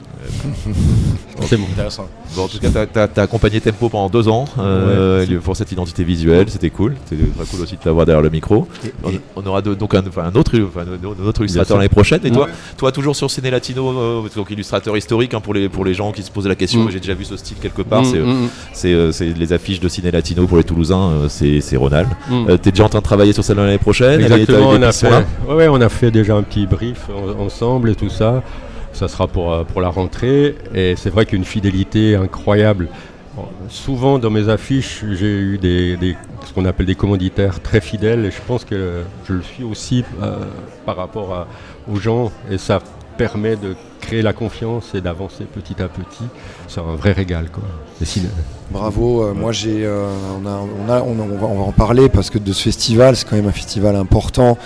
c'est 1.43 1.57
bon. 1.57 1.65
Intéressant. 1.71 2.07
Bon, 2.35 2.43
en 2.43 2.47
tout 2.47 2.59
cas, 2.59 2.69
t'as- 2.69 2.85
t'as 2.85 3.07
t'as 3.07 3.23
accompagné 3.23 3.59
Tempo 3.61 3.89
pendant 3.89 4.09
deux 4.09 4.27
ans 4.27 4.45
euh, 4.59 5.25
pour 5.43 5.55
cette 5.55 5.71
identité 5.71 6.03
visuelle, 6.03 6.49
c'était 6.49 6.69
cool. 6.69 6.95
C'était 7.05 7.23
très 7.23 7.45
cool 7.45 7.61
aussi 7.61 7.75
de 7.75 7.81
t'avoir 7.81 8.05
derrière 8.05 8.21
le 8.21 8.29
micro. 8.29 8.67
on, 9.03 9.11
on 9.35 9.45
aura 9.45 9.61
de- 9.61 9.73
donc 9.75 9.93
un, 9.95 10.03
enfin, 10.07 10.23
un 10.25 10.35
autre, 10.37 10.51
enfin, 10.67 10.81
un 10.81 11.05
autre- 11.05 11.21
un 11.21 11.25
autre 11.27 11.41
illustrateur 11.41 11.77
l'année 11.77 11.89
prochaine. 11.89 12.19
Et 12.23 12.31
toi, 12.31 12.45
Ouais. 12.45 12.51
toi, 12.77 12.91
toujours 12.91 13.15
sur 13.15 13.29
Ciné 13.29 13.49
Latino, 13.51 13.89
euh, 13.97 14.21
donc 14.35 14.49
illustrateur 14.51 14.95
historique 14.97 15.33
hein, 15.33 15.41
pour, 15.41 15.53
les, 15.53 15.69
pour 15.69 15.85
les 15.85 15.93
gens 15.93 16.11
qui 16.11 16.23
se 16.23 16.31
posent 16.31 16.47
la 16.47 16.55
question. 16.55 16.83
Mm. 16.83 16.91
J'ai 16.91 16.99
déjà 16.99 17.13
vu 17.13 17.25
ce 17.25 17.37
style 17.37 17.57
quelque 17.61 17.81
part. 17.81 18.03
Mm, 18.03 18.47
c'est, 18.73 19.11
les 19.37 19.53
affiches 19.53 19.79
de 19.79 19.87
Ciné 19.89 20.11
Latino 20.11 20.47
pour 20.47 20.57
les 20.57 20.63
Toulousains, 20.63 21.11
euh, 21.11 21.29
c'est, 21.29 21.61
c'est 21.61 21.77
Ronald. 21.77 22.07
T'es 22.61 22.71
déjà 22.71 22.85
en 22.85 22.89
train 22.89 22.99
de 22.99 23.03
travailler 23.03 23.20
sur 23.33 23.43
celle 23.43 23.57
de 23.57 23.61
l'année 23.61 23.77
prochaine 23.77 24.19
Exactement, 24.21 24.69
on 24.69 24.81
a, 24.81 24.91
fait, 24.91 25.07
ouais, 25.47 25.55
ouais, 25.55 25.67
on 25.67 25.79
a 25.81 25.89
fait 25.89 26.11
déjà 26.11 26.35
un 26.35 26.43
petit 26.43 26.65
brief 26.67 27.07
en- 27.09 27.39
ensemble 27.45 27.89
et 27.91 27.95
tout 27.95 28.09
ça. 28.09 28.43
Ça 28.93 29.07
sera 29.07 29.27
pour, 29.27 29.53
euh, 29.53 29.63
pour 29.63 29.79
la 29.81 29.87
rentrée. 29.89 30.55
Et 30.75 30.95
c'est 30.97 31.09
vrai 31.09 31.25
qu'une 31.25 31.45
fidélité 31.45 32.15
incroyable. 32.15 32.87
Bon, 33.35 33.45
souvent 33.69 34.19
dans 34.19 34.29
mes 34.29 34.49
affiches, 34.49 35.03
j'ai 35.13 35.27
eu 35.39 35.57
des, 35.57 35.95
des- 35.95 36.17
ce 36.45 36.53
qu'on 36.53 36.65
appelle 36.65 36.85
des 36.87 36.95
commanditaires 36.95 37.61
très 37.61 37.79
fidèles. 37.79 38.25
Et 38.25 38.31
je 38.31 38.41
pense 38.45 38.65
que 38.65 39.03
je 39.27 39.33
le 39.33 39.41
suis 39.41 39.63
aussi 39.63 40.03
euh, 40.21 40.35
par 40.85 40.97
rapport 40.97 41.33
à- 41.33 41.47
aux 41.89 41.95
gens. 41.97 42.31
Et 42.51 42.57
ça 42.57 42.79
permet 43.17 43.55
de 43.55 43.75
créer 44.11 44.21
la 44.21 44.33
confiance 44.33 44.93
et 44.93 44.99
d'avancer 44.99 45.45
petit 45.45 45.81
à 45.81 45.87
petit. 45.87 46.25
C'est 46.67 46.81
un 46.81 46.95
vrai 46.97 47.13
régal. 47.13 47.45
Quoi. 47.49 47.63
Bravo, 48.69 49.23
euh, 49.23 49.33
moi 49.33 49.51
j'ai, 49.53 49.85
euh, 49.85 50.05
on, 50.41 50.45
a, 50.45 50.49
on, 50.59 50.91
a- 50.91 51.01
on, 51.01 51.19
a- 51.19 51.23
on 51.23 51.37
va, 51.37 51.47
on 51.47 51.55
va 51.59 51.63
en 51.63 51.71
parler 51.71 52.09
parce 52.09 52.29
que 52.29 52.37
de 52.37 52.51
ce 52.51 52.61
festival, 52.63 53.15
c'est 53.15 53.25
quand 53.29 53.37
même 53.37 53.47
un 53.47 53.51
festival 53.53 53.95
important 53.95 54.57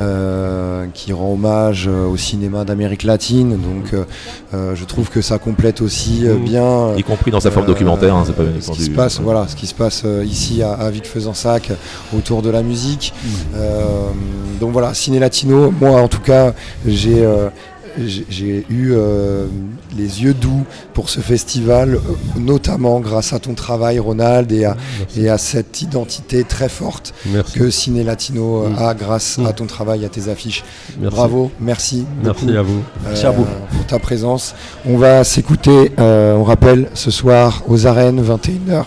euh, 0.00 0.86
qui 0.94 1.12
rend 1.12 1.32
hommage 1.32 1.86
au 1.86 2.16
cinéma 2.16 2.64
d'Amérique 2.64 3.02
latine. 3.02 3.58
Donc 3.58 3.94
je 4.52 4.84
trouve 4.84 5.10
que 5.10 5.20
ça 5.20 5.38
complète 5.38 5.82
aussi 5.82 6.22
Mhm. 6.24 6.44
bien, 6.44 6.94
Y 6.96 7.02
compris 7.02 7.30
dans 7.30 7.40
sa 7.40 7.50
forme 7.50 7.66
documentaire, 7.66 8.14
hein, 8.14 8.24
c'est 8.26 8.34
pas 8.36 8.42
bien 8.44 8.58
ce 8.60 8.70
qui 8.70 8.84
se 8.84 8.90
passe, 8.90 9.20
voilà, 9.20 9.46
ce 9.48 9.56
qui 9.56 9.66
se 9.66 9.74
passe 9.74 10.04
ici 10.24 10.62
à, 10.62 10.72
à 10.72 10.90
Villefeusansac 10.90 11.72
autour 12.16 12.40
de 12.40 12.48
la 12.48 12.62
musique. 12.62 13.12
Euh, 13.54 13.82
donc 14.60 14.72
voilà, 14.72 14.94
ciné 14.94 15.18
latino. 15.18 15.70
Moi 15.78 16.00
en 16.00 16.08
tout 16.08 16.20
cas, 16.20 16.54
j'ai 16.86 17.26
j'ai 17.98 18.66
eu 18.68 18.92
euh, 18.92 19.46
les 19.96 20.22
yeux 20.22 20.34
doux 20.34 20.64
pour 20.92 21.08
ce 21.10 21.20
festival, 21.20 21.94
euh, 21.94 21.98
notamment 22.40 23.00
grâce 23.00 23.32
à 23.32 23.38
ton 23.38 23.54
travail, 23.54 23.98
Ronald, 23.98 24.50
et 24.52 24.64
à, 24.64 24.76
et 25.16 25.28
à 25.28 25.38
cette 25.38 25.82
identité 25.82 26.44
très 26.44 26.68
forte 26.68 27.14
Merci. 27.26 27.58
que 27.58 27.70
Ciné 27.70 28.02
Latino 28.04 28.64
euh, 28.64 28.68
Mm. 28.70 28.78
a 28.78 28.94
grâce 28.94 29.38
Mm. 29.38 29.46
à 29.46 29.52
ton 29.52 29.66
travail, 29.66 30.04
à 30.04 30.08
tes 30.08 30.28
affiches. 30.28 30.64
Merci. 31.00 31.16
Bravo, 31.16 31.50
merci. 31.60 32.04
Merci 32.22 32.44
beaucoup, 32.46 32.58
à 32.58 32.62
vous. 32.62 32.82
Merci 33.04 33.26
à 33.26 33.30
vous. 33.30 33.46
Pour 33.76 33.86
ta 33.86 33.98
présence. 33.98 34.54
On 34.86 34.96
va 34.96 35.22
s'écouter, 35.24 35.92
euh, 35.98 36.34
on 36.34 36.44
rappelle, 36.44 36.88
ce 36.94 37.10
soir 37.10 37.62
aux 37.68 37.86
arènes, 37.86 38.20
21h, 38.22 38.84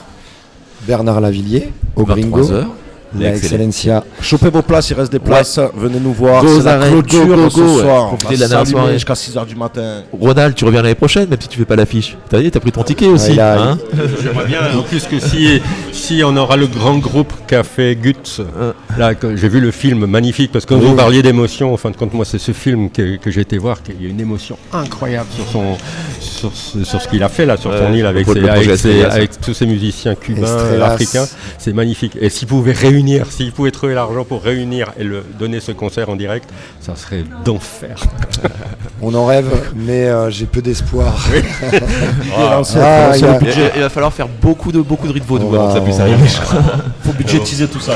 Bernard 0.85 1.21
Lavillier, 1.21 1.71
au 1.95 2.03
23 2.05 2.41
Gringo. 2.41 2.51
heures. 2.53 2.69
La. 3.17 3.29
Excellencia. 3.35 4.03
Chopez 4.21 4.49
vos 4.49 4.61
places, 4.61 4.89
il 4.89 4.95
reste 4.95 5.11
des 5.11 5.19
places. 5.19 5.59
Venez 5.75 5.99
nous 5.99 6.13
voir. 6.13 6.43
Go 6.43 6.57
C'est 6.59 6.65
la 6.65 6.87
clôture 6.87 7.25
go, 7.25 7.35
go, 7.35 7.49
ce 7.49 7.55
go, 7.55 7.61
ouais. 7.77 7.81
soir. 7.83 8.07
Profitez 8.09 8.43
On 8.43 8.47
de 8.47 8.53
la 8.53 8.65
soirée. 8.65 8.93
jusqu'à 8.93 9.13
6h 9.13 9.45
du 9.45 9.55
matin. 9.55 10.03
Ronald, 10.11 10.55
tu 10.55 10.65
reviens 10.65 10.81
l'année 10.81 10.95
prochaine, 10.95 11.29
même 11.29 11.39
si 11.41 11.47
tu 11.47 11.57
fais 11.57 11.65
pas 11.65 11.75
l'affiche. 11.75 12.17
T'as 12.29 12.39
dit, 12.41 12.51
t'as 12.51 12.59
pris 12.59 12.71
ton 12.71 12.83
ticket 12.83 13.07
aussi. 13.07 13.31
il 13.33 13.39
a- 13.39 13.61
hein 13.61 13.77
J'aimerais 14.21 14.45
bien, 14.45 14.59
en 14.77 14.81
plus 14.83 15.05
que 15.05 15.19
si, 15.19 15.61
si 15.91 16.21
on 16.25 16.35
aura 16.35 16.57
le 16.57 16.67
grand 16.67 16.97
groupe 16.97 17.31
qu'a 17.47 17.63
fait 17.63 17.95
Guts, 17.95 18.41
là, 18.97 19.15
que 19.15 19.35
j'ai 19.35 19.47
vu 19.49 19.61
le 19.61 19.71
film 19.71 20.05
magnifique, 20.05 20.51
parce 20.51 20.65
que 20.65 20.73
quand 20.73 20.79
Oui. 20.81 20.87
vous 20.87 20.95
parliez 20.95 21.21
d'émotion, 21.23 21.73
en 21.73 21.77
fin 21.77 21.89
de 21.91 21.95
compte, 21.95 22.13
moi, 22.13 22.25
c'est 22.25 22.39
ce 22.39 22.51
film 22.51 22.89
que, 22.89 23.15
que 23.17 23.31
j'ai 23.31 23.41
été 23.41 23.57
voir, 23.57 23.81
qu'il 23.83 24.01
y 24.01 24.05
a 24.05 24.09
une 24.09 24.19
émotion 24.19 24.57
incroyable 24.73 25.27
sur, 25.35 25.45
son, 25.51 25.77
sur, 26.19 26.51
ce, 26.53 26.83
sur 26.83 27.01
ce 27.01 27.07
qu'il 27.07 27.23
a 27.23 27.29
fait 27.29 27.45
là, 27.45 27.55
sur 27.57 27.71
son 27.71 27.91
Ouais, 27.91 27.99
île, 27.99 28.05
avec, 28.05 28.27
le 28.27 28.33
ses- 28.33 28.49
avec, 28.49 28.77
ses- 28.77 29.03
avec 29.05 29.41
tous 29.41 29.53
ces 29.53 29.65
musiciens 29.65 30.15
cubains, 30.15 30.81
africains, 30.83 31.25
c'est 31.57 31.73
magnifique. 31.73 32.13
Et 32.19 32.29
s'il 32.29 32.47
pouvait 32.47 32.73
réunir, 32.73 32.96
s'il 33.29 33.51
pouvait 33.51 33.71
trouver 33.71 33.93
l'argent 33.93 34.23
pour 34.23 34.41
réunir 34.43 34.91
et 34.97 35.03
le, 35.03 35.23
donner 35.39 35.59
ce 35.59 35.71
concert 35.71 36.09
en 36.09 36.15
direct, 36.15 36.49
ça 36.79 36.95
serait 36.95 37.23
d'enfer. 37.45 37.97
On 39.01 39.13
en 39.13 39.25
rêve, 39.25 39.47
mais 39.75 40.05
euh, 40.05 40.29
j'ai 40.31 40.45
peu 40.45 40.61
d'espoir. 40.61 41.27
Ah, 42.39 42.61
Ah, 42.75 43.11
il 43.17 43.25
a- 43.25 43.79
va 43.81 43.89
falloir 43.89 44.13
faire 44.13 44.27
beaucoup 44.41 44.71
de 44.71 44.79
beaucoup 44.81 45.07
de 45.07 45.13
va- 45.19 45.35
avant 45.57 45.67
que 45.67 45.73
ça 45.73 45.81
puisse 45.81 45.99
arriver. 45.99 46.17
faut 47.03 47.11
budgétiser 47.13 47.67
tout 47.67 47.79
ça. 47.79 47.93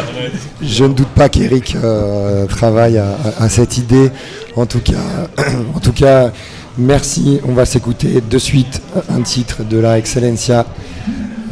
Je 0.61 0.83
ne 0.85 0.93
doute 0.93 1.07
pas 1.09 1.29
qu'Eric 1.29 1.75
euh, 1.83 2.45
travaille 2.47 2.97
à, 2.97 3.05
à- 3.39 3.43
à 3.45 3.49
cette 3.49 3.77
idée. 3.77 4.11
En 4.55 4.65
tout 4.65 4.79
cas, 4.79 4.93
en 5.75 5.79
tout 5.79 5.93
cas, 5.93 6.31
merci. 6.77 7.39
On 7.47 7.53
va 7.53 7.65
s'écouter 7.65 8.21
de 8.27 8.37
suite 8.37 8.81
un 9.09 9.21
titre 9.21 9.63
de 9.63 9.77
la 9.79 9.97
Excellencia. 9.97 10.65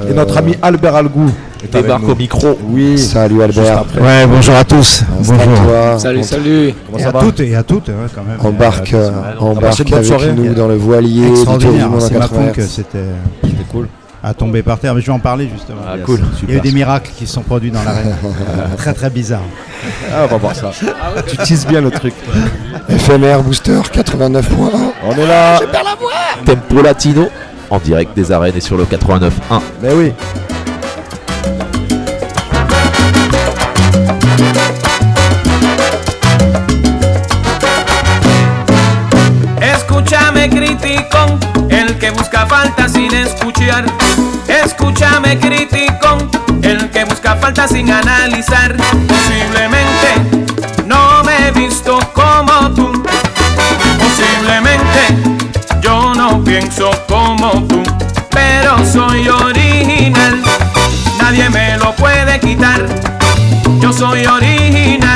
Et 0.09 0.13
notre 0.13 0.38
ami 0.38 0.55
Albert 0.62 0.95
Algou 0.95 1.29
Débarque 1.72 2.08
au 2.08 2.15
micro. 2.15 2.58
Oui. 2.69 2.98
Salut 2.98 3.41
Albert. 3.43 3.84
Ouais, 4.00 4.26
bonjour 4.28 4.56
à 4.56 4.63
tous. 4.63 5.04
Bonjour. 5.10 5.34
Installe-toi. 5.36 6.00
Salut, 6.00 6.24
salut. 6.24 6.74
Comment 6.86 6.98
Et 6.98 7.02
ça 7.02 7.10
à 7.10 7.12
va 7.12 7.19
toutes 7.19 7.39
et 7.41 7.56
à 7.56 7.63
toutes, 7.63 7.89
hein, 7.89 8.08
quand 8.15 8.24
même. 8.24 8.38
Embarque, 8.39 8.93
Euh, 8.93 9.12
embarque 9.39 9.82
avec 9.91 10.06
soirée 10.06 10.32
nous 10.34 10.54
dans 10.54 10.67
le 10.67 10.76
voilier 10.76 11.22
du 11.22 11.28
tour 11.28 11.34
du 11.34 11.39
extraordinaire. 11.41 11.89
monde 11.89 12.02
à 12.02 12.06
C'est 12.08 12.13
ma 12.13 12.19
80 12.22 12.41
punk, 12.45 12.56
c'était 12.62 12.98
C'était 13.43 13.63
cool. 13.72 13.88
à 14.24 14.34
tomber 14.34 14.63
par 14.63 14.80
terre, 14.80 14.95
mais 14.95 15.02
je 15.02 15.08
vais 15.08 15.12
en 15.12 15.19
parler 15.19 15.50
justement. 15.54 15.82
Ah, 15.86 15.98
cool. 16.06 16.19
Il 16.43 16.50
y 16.50 16.54
a 16.54 16.58
eu 16.58 16.62
des 16.62 16.72
miracles 16.72 17.12
qui 17.17 17.28
se 17.28 17.34
sont 17.34 17.41
produits 17.41 17.72
dans 17.72 17.84
l'arène. 17.84 18.15
très 18.78 18.93
très 18.93 19.10
bizarre. 19.10 19.41
Ah, 20.14 20.22
on 20.26 20.28
va 20.28 20.38
voir 20.38 20.55
ça. 20.55 20.72
tu 21.28 21.38
teases 21.38 21.68
bien 21.68 21.82
le 21.82 21.91
truc. 21.91 22.14
FMR 22.89 23.43
Booster 23.43 23.80
89.1. 23.93 24.41
On 25.05 25.12
est 25.14 25.28
là. 25.28 25.60
Tempo 26.45 26.82
Latino 26.82 27.28
en 27.70 27.78
direct 27.80 28.16
des 28.16 28.32
arènes 28.32 28.55
et 28.55 28.62
sur 28.62 28.78
le 28.78 28.86
89.1. 28.86 29.30
Mais 29.84 29.93
oui. 29.93 30.14
Criticón, 40.47 41.37
el 41.69 41.97
que 41.97 42.11
busca 42.11 42.45
falta 42.45 42.87
sin 42.87 43.13
escuchar. 43.13 43.83
Escúchame 44.47 45.37
criticón, 45.37 46.31
el 46.61 46.89
que 46.91 47.03
busca 47.03 47.35
falta 47.35 47.67
sin 47.67 47.91
analizar. 47.91 48.77
Posiblemente 48.77 50.47
no 50.85 51.23
me 51.25 51.47
he 51.47 51.51
visto 51.51 51.99
como 52.13 52.71
tú. 52.73 53.03
Posiblemente 53.99 55.41
yo 55.81 56.13
no 56.15 56.41
pienso 56.41 56.89
como 57.09 57.51
tú. 57.67 57.83
Pero 58.29 58.85
soy 58.85 59.27
original, 59.27 60.41
nadie 61.21 61.49
me 61.49 61.77
lo 61.77 61.93
puede 61.95 62.39
quitar. 62.39 62.85
Yo 63.81 63.91
soy 63.91 64.25
original, 64.25 65.09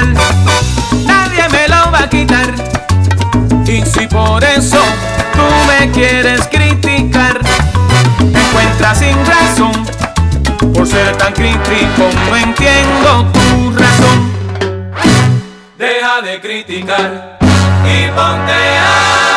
quieres 6.08 6.48
criticar, 6.48 7.40
me 8.20 8.40
encuentras 8.42 9.00
sin 9.00 9.16
razón. 9.26 9.72
Por 10.74 10.86
ser 10.86 11.16
tan 11.18 11.32
crítico 11.34 12.10
no 12.30 12.36
entiendo 12.36 13.32
tu 13.32 13.72
razón. 13.72 14.34
Deja 15.78 16.22
de 16.22 16.42
criticar 16.42 17.40
y 17.86 18.08
ponte 18.08 18.54
a 18.54 19.33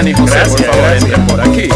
Dani 0.00 0.14
José, 0.14 0.38
por 0.48 0.64
favor, 0.64 0.92
entren 0.96 1.26
por 1.26 1.40
aquí. 1.42 1.68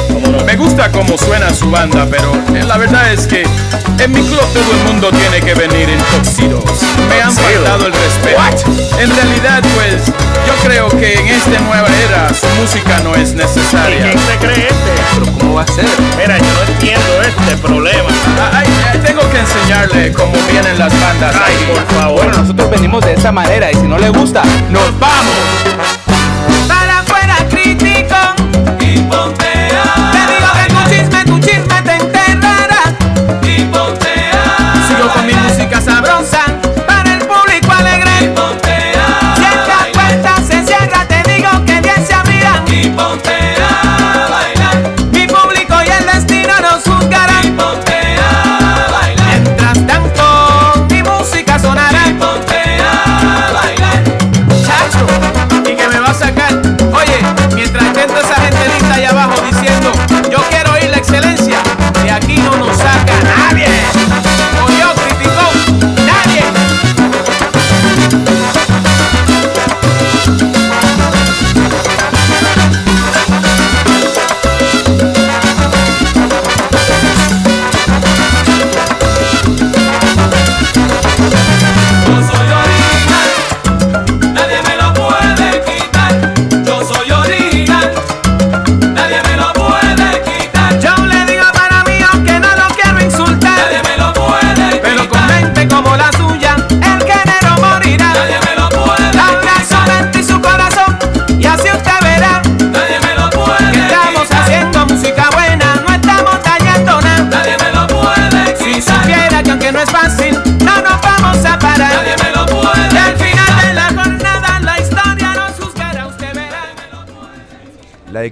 Me 0.46 0.56
gusta 0.56 0.90
cómo 0.90 1.18
suena 1.18 1.52
su 1.52 1.70
banda, 1.70 2.08
pero 2.10 2.32
eh, 2.54 2.64
la 2.64 2.78
verdad 2.78 3.12
es 3.12 3.26
que 3.26 3.42
en 3.42 4.12
mi 4.12 4.22
club 4.22 4.40
todo 4.54 4.72
el 4.72 4.84
mundo 4.86 5.10
tiene 5.10 5.42
que 5.42 5.52
venir 5.52 5.90
en 5.90 5.98
tuxedos. 5.98 6.64
Me 7.10 7.20
han 7.20 7.30
faltado 7.30 7.86
el 7.86 7.92
respeto. 7.92 8.72
En 8.98 9.14
realidad, 9.14 9.62
pues, 9.74 10.06
yo 10.06 10.54
creo 10.66 10.88
que 10.88 11.12
en 11.20 11.26
esta 11.26 11.60
nueva 11.60 11.86
era 12.08 12.32
su 12.32 12.46
música 12.58 12.98
no 13.04 13.14
es 13.14 13.34
necesaria. 13.34 14.04
¿Quién 14.04 14.18
se 14.18 14.36
cree 14.38 14.68
este? 14.68 14.92
Pero 15.12 15.32
¿cómo 15.38 15.54
va 15.56 15.62
a 15.64 15.66
ser? 15.66 15.84
Mira, 16.16 16.38
yo 16.38 16.44
no 16.44 16.72
entiendo 16.72 17.22
este 17.28 17.56
problema. 17.58 18.08
Ay, 18.54 18.66
ay, 18.90 19.00
tengo 19.00 19.20
que 19.28 19.38
enseñarle 19.38 20.12
cómo 20.14 20.32
vienen 20.50 20.78
las 20.78 20.98
bandas. 20.98 21.36
Ay, 21.44 21.56
aquí. 21.56 21.64
por 21.66 22.00
favor. 22.00 22.24
Bueno, 22.24 22.38
nosotros 22.38 22.70
venimos 22.70 23.04
de 23.04 23.12
esa 23.12 23.32
manera 23.32 23.70
y 23.70 23.74
si 23.74 23.82
no 23.82 23.98
le 23.98 24.08
gusta, 24.08 24.42
nos 24.70 24.98
vamos. 24.98 25.63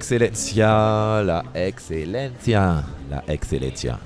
Excellencia, 0.02 1.22
la 1.22 1.44
Excellencia, 1.54 2.82
la 3.08 3.22
Excellencia. 3.28 4.00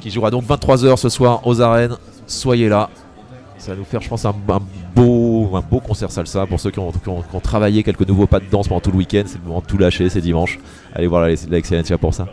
Qui 0.00 0.10
jouera 0.10 0.30
donc 0.30 0.44
23h 0.44 0.96
ce 0.96 1.10
soir 1.10 1.46
aux 1.46 1.60
arènes. 1.60 1.94
Soyez 2.26 2.70
là. 2.70 2.88
Ça 3.58 3.72
va 3.72 3.76
nous 3.76 3.84
faire, 3.84 4.00
je 4.00 4.08
pense, 4.08 4.24
un, 4.24 4.34
beau, 4.96 5.54
un 5.54 5.60
beau 5.60 5.80
concert 5.80 6.10
salsa 6.10 6.46
pour 6.46 6.58
ceux 6.58 6.70
qui 6.70 6.78
ont 6.78 6.90
travaillé 7.42 7.82
quelques 7.82 8.08
nouveaux 8.08 8.26
pas 8.26 8.40
de 8.40 8.46
danse 8.50 8.66
pendant 8.66 8.80
tout 8.80 8.92
le 8.92 8.96
week-end. 8.96 9.24
C'est 9.26 9.38
le 9.42 9.46
moment 9.46 9.60
de 9.60 9.66
tout 9.66 9.76
lâcher, 9.76 10.08
c'est 10.08 10.22
dimanche. 10.22 10.58
Allez 10.94 11.06
voir 11.06 11.20
la, 11.20 11.34
la 11.50 11.58
Excellencia 11.58 11.98
pour 11.98 12.14
ça. 12.14 12.26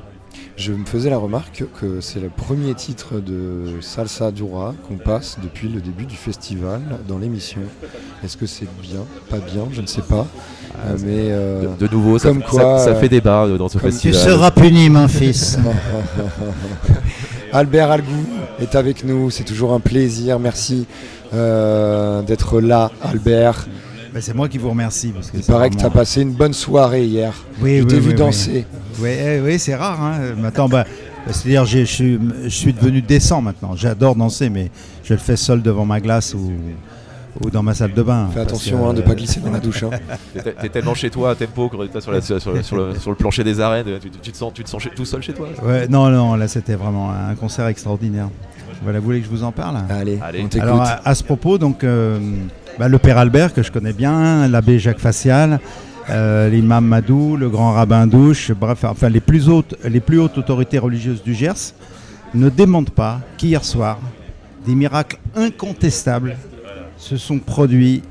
Je 0.59 0.73
me 0.73 0.83
faisais 0.85 1.09
la 1.09 1.17
remarque 1.17 1.63
que 1.79 2.01
c'est 2.01 2.19
le 2.19 2.27
premier 2.27 2.73
titre 2.75 3.21
de 3.21 3.79
Salsa 3.79 4.29
Dura 4.31 4.75
qu'on 4.87 4.97
passe 4.97 5.37
depuis 5.41 5.69
le 5.69 5.79
début 5.79 6.05
du 6.05 6.17
festival 6.17 6.81
dans 7.07 7.17
l'émission. 7.17 7.61
Est-ce 8.25 8.35
que 8.35 8.45
c'est 8.45 8.67
bien 8.81 8.99
Pas 9.29 9.37
bien 9.37 9.63
Je 9.71 9.79
ne 9.79 9.87
sais 9.87 10.01
pas. 10.01 10.27
Euh, 10.85 10.97
mais 11.01 11.29
euh, 11.31 11.61
De, 11.79 11.87
de 11.87 11.91
nouveau, 11.93 12.19
ça, 12.19 12.27
comme 12.29 12.41
ça- 12.41 12.47
quoi, 12.49 12.79
ça 12.79 12.93
fait 12.95 13.07
débat 13.07 13.45
euh, 13.45 13.57
dans 13.57 13.69
ce 13.69 13.77
festival. 13.77 14.19
Tu 14.21 14.29
seras 14.29 14.51
puni, 14.51 14.89
mon 14.89 15.07
fils. 15.07 15.57
Albert 17.53 17.91
Algou 17.91 18.25
est 18.59 18.75
avec 18.75 19.05
nous, 19.05 19.29
c'est 19.31 19.45
toujours 19.45 19.73
un 19.73 19.79
plaisir. 19.79 20.39
Merci 20.39 20.85
euh, 21.33 22.21
d'être 22.21 22.59
là, 22.59 22.91
Albert. 23.01 23.65
Ben, 24.13 24.21
c'est 24.21 24.33
moi 24.33 24.47
qui 24.49 24.57
vous 24.57 24.69
remercie. 24.69 25.09
Parce 25.09 25.29
que 25.31 25.37
Il 25.37 25.43
c'est 25.43 25.51
paraît 25.51 25.69
que 25.69 25.75
tu 25.75 25.85
as 25.85 25.89
passé 25.89 26.21
une 26.21 26.31
bonne 26.33 26.53
soirée 26.53 27.05
hier. 27.05 27.33
Oui, 27.61 27.77
Je 27.77 27.83
oui, 27.83 27.87
t'ai 27.87 27.95
oui, 27.95 28.01
vu 28.01 28.09
oui. 28.09 28.15
danser. 28.15 28.65
Oui, 28.99 29.09
eh, 29.09 29.39
oui, 29.43 29.59
c'est 29.59 29.75
rare. 29.75 30.01
Hein. 30.01 30.19
Maintenant, 30.37 30.67
bah, 30.67 30.85
c'est-à-dire, 31.27 31.65
je 31.65 31.83
suis, 31.83 32.19
je 32.43 32.49
suis 32.49 32.73
devenu 32.73 33.01
décent 33.01 33.41
maintenant. 33.41 33.75
J'adore 33.75 34.15
danser, 34.15 34.49
mais 34.49 34.71
je 35.03 35.13
le 35.13 35.19
fais 35.19 35.35
seul 35.35 35.61
devant 35.61 35.85
ma 35.85 35.99
glace 35.99 36.33
ou, 36.33 36.51
ou 37.43 37.49
dans 37.51 37.61
ma 37.61 37.73
salle 37.75 37.93
de 37.93 38.01
bain. 38.01 38.29
Fais 38.33 38.39
attention 38.39 38.79
que, 38.79 38.89
hein, 38.89 38.93
de 38.93 39.01
euh, 39.01 39.05
pas 39.05 39.15
glisser 39.15 39.39
dans 39.41 39.51
la 39.51 39.59
douche. 39.59 39.83
hein. 39.83 39.91
T'es- 40.61 40.69
tellement 40.69 40.95
chez 40.95 41.09
toi 41.11 41.31
à 41.31 41.35
tempo 41.35 41.69
que 41.69 41.85
t'es 41.85 42.01
sur, 42.01 42.11
la- 42.11 42.21
sur, 42.21 42.41
sur 42.41 42.51
le, 42.77 42.95
sur 42.99 43.11
le 43.11 43.15
plancher 43.15 43.43
des 43.43 43.59
arènes. 43.59 43.85
Tu, 44.01 44.09
tu 44.09 44.31
te 44.31 44.37
sens, 44.37 44.51
tu 44.53 44.63
te 44.63 44.69
sens 44.69 44.81
chez- 44.81 44.89
tout 44.89 45.05
seul 45.05 45.21
chez 45.21 45.33
toi 45.33 45.47
Ouais, 45.63 45.87
non, 45.87 46.09
non, 46.09 46.35
là 46.35 46.47
c'était 46.47 46.75
vraiment 46.75 47.11
un 47.11 47.35
concert 47.35 47.67
extraordinaire. 47.67 48.29
Voilà, 48.81 48.99
vous 48.99 49.05
voulez 49.05 49.19
que 49.19 49.25
je 49.25 49.29
vous 49.29 49.43
en 49.43 49.51
parle? 49.51 49.77
Allez, 49.89 50.17
Allez. 50.21 50.41
on 50.41 50.47
t'écoute. 50.47 50.67
Alors 50.67 50.81
à, 50.81 51.01
à 51.07 51.13
ce 51.13 51.23
propos, 51.23 51.57
donc 51.57 51.83
euh, 51.83 52.17
bah, 52.79 52.87
le 52.87 52.97
père 52.97 53.17
Albert 53.17 53.53
que 53.53 53.61
je 53.61 53.71
connais 53.73 53.91
bien, 53.91 54.47
l'abbé 54.47 54.79
Jacques 54.79 54.99
Facial, 54.99 55.59
euh, 56.09 56.47
l'imam 56.47 56.85
Madou, 56.85 57.35
le 57.35 57.49
grand 57.49 57.73
rabbin 57.73 58.07
Douche, 58.07 58.53
bref, 58.53 58.85
enfin 58.85 59.09
les 59.09 59.19
plus 59.19 59.49
hautes, 59.49 59.75
les 59.83 59.99
plus 59.99 60.17
hautes 60.17 60.37
autorités 60.37 60.79
religieuses 60.79 61.21
du 61.21 61.33
Gers 61.33 61.73
ne 62.33 62.47
démentent 62.47 62.91
pas 62.91 63.19
qu'hier 63.37 63.65
soir 63.65 63.99
des 64.65 64.75
miracles 64.75 65.17
incontestables 65.35 66.37
se 66.97 67.17
sont 67.17 67.39
produits 67.39 68.01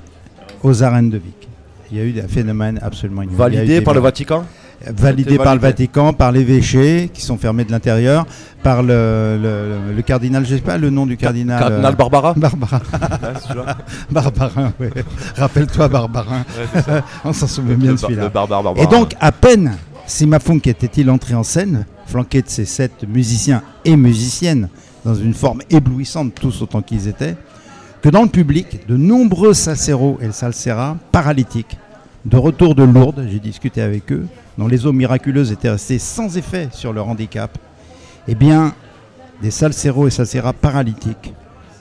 aux 0.62 0.82
arènes 0.82 1.08
de 1.08 1.16
Vic. 1.16 1.48
Il 1.90 1.96
y 1.96 2.00
a 2.00 2.04
eu 2.04 2.12
des 2.12 2.22
phénomènes 2.22 2.78
absolument 2.82 3.22
eu 3.22 3.28
Validé 3.30 3.80
par 3.80 3.94
le 3.94 4.00
Vatican? 4.00 4.44
Validé 4.86 5.36
par 5.38 5.54
le. 5.54 5.60
Vatican, 5.60 6.12
par 6.12 6.32
l'évêché 6.32 7.10
qui 7.12 7.20
sont 7.22 7.36
fermés 7.36 7.64
de 7.64 7.72
l'intérieur, 7.72 8.26
par 8.62 8.82
le, 8.82 9.38
le- 9.40 9.94
le 9.96 10.02
cardinal, 10.02 10.44
je 10.46 10.54
sais 10.56 10.60
pas 10.60 10.78
le 10.78 10.90
nom 10.90 11.06
du 11.06 11.16
cardinal. 11.16 11.58
Cardinal 11.60 11.92
euh, 11.92 11.96
Barbara 11.96 12.34
Barbara. 12.36 12.80
c'est 13.34 13.48
celui-là 13.48 13.76
Barbarin, 14.10 14.72
ouais. 14.80 14.90
Rappelle-toi 15.36 15.88
Barbarin. 15.88 16.44
Ouais. 16.76 16.82
On 17.24 17.32
s'en 17.32 17.46
souvient 17.46 17.74
bien 17.76 17.92
de 17.92 17.96
celui-là. 17.96 18.28
Barbara. 18.28 18.74
Et 18.76 18.86
donc, 18.86 19.14
à 19.20 19.32
peine 19.32 19.76
Simafunk 20.06 20.66
était-il 20.66 21.10
entré 21.10 21.34
en 21.34 21.42
scène, 21.42 21.84
flanqué 22.06 22.40
de 22.42 22.48
ses 22.48 22.64
sept 22.64 23.04
musiciens 23.06 23.62
et 23.84 23.94
musiciennes, 23.96 24.68
dans 25.04 25.14
une 25.14 25.34
forme 25.34 25.60
éblouissante, 25.70 26.34
tous 26.34 26.62
autant 26.62 26.80
qu'ils 26.82 27.08
étaient, 27.08 27.36
que 28.00 28.08
dans 28.08 28.22
le 28.22 28.28
public, 28.28 28.86
de 28.88 28.96
nombreux 28.96 29.52
salseros 29.54 30.18
et 30.22 30.32
salseras 30.32 30.96
paralytiques, 31.12 31.76
de 32.24 32.36
retour 32.36 32.74
de 32.74 32.84
Lourdes, 32.84 33.26
j'ai 33.30 33.38
discuté 33.38 33.82
avec 33.82 34.10
eux, 34.12 34.26
dont 34.58 34.66
les 34.66 34.84
eaux 34.86 34.92
miraculeuses 34.92 35.52
étaient 35.52 35.70
restées 35.70 36.00
sans 36.00 36.36
effet 36.36 36.68
sur 36.72 36.92
leur 36.92 37.08
handicap, 37.08 37.56
eh 38.26 38.34
bien, 38.34 38.74
des 39.40 39.52
salseros 39.52 40.08
et 40.08 40.10
salseras 40.10 40.52
paralytiques 40.52 41.32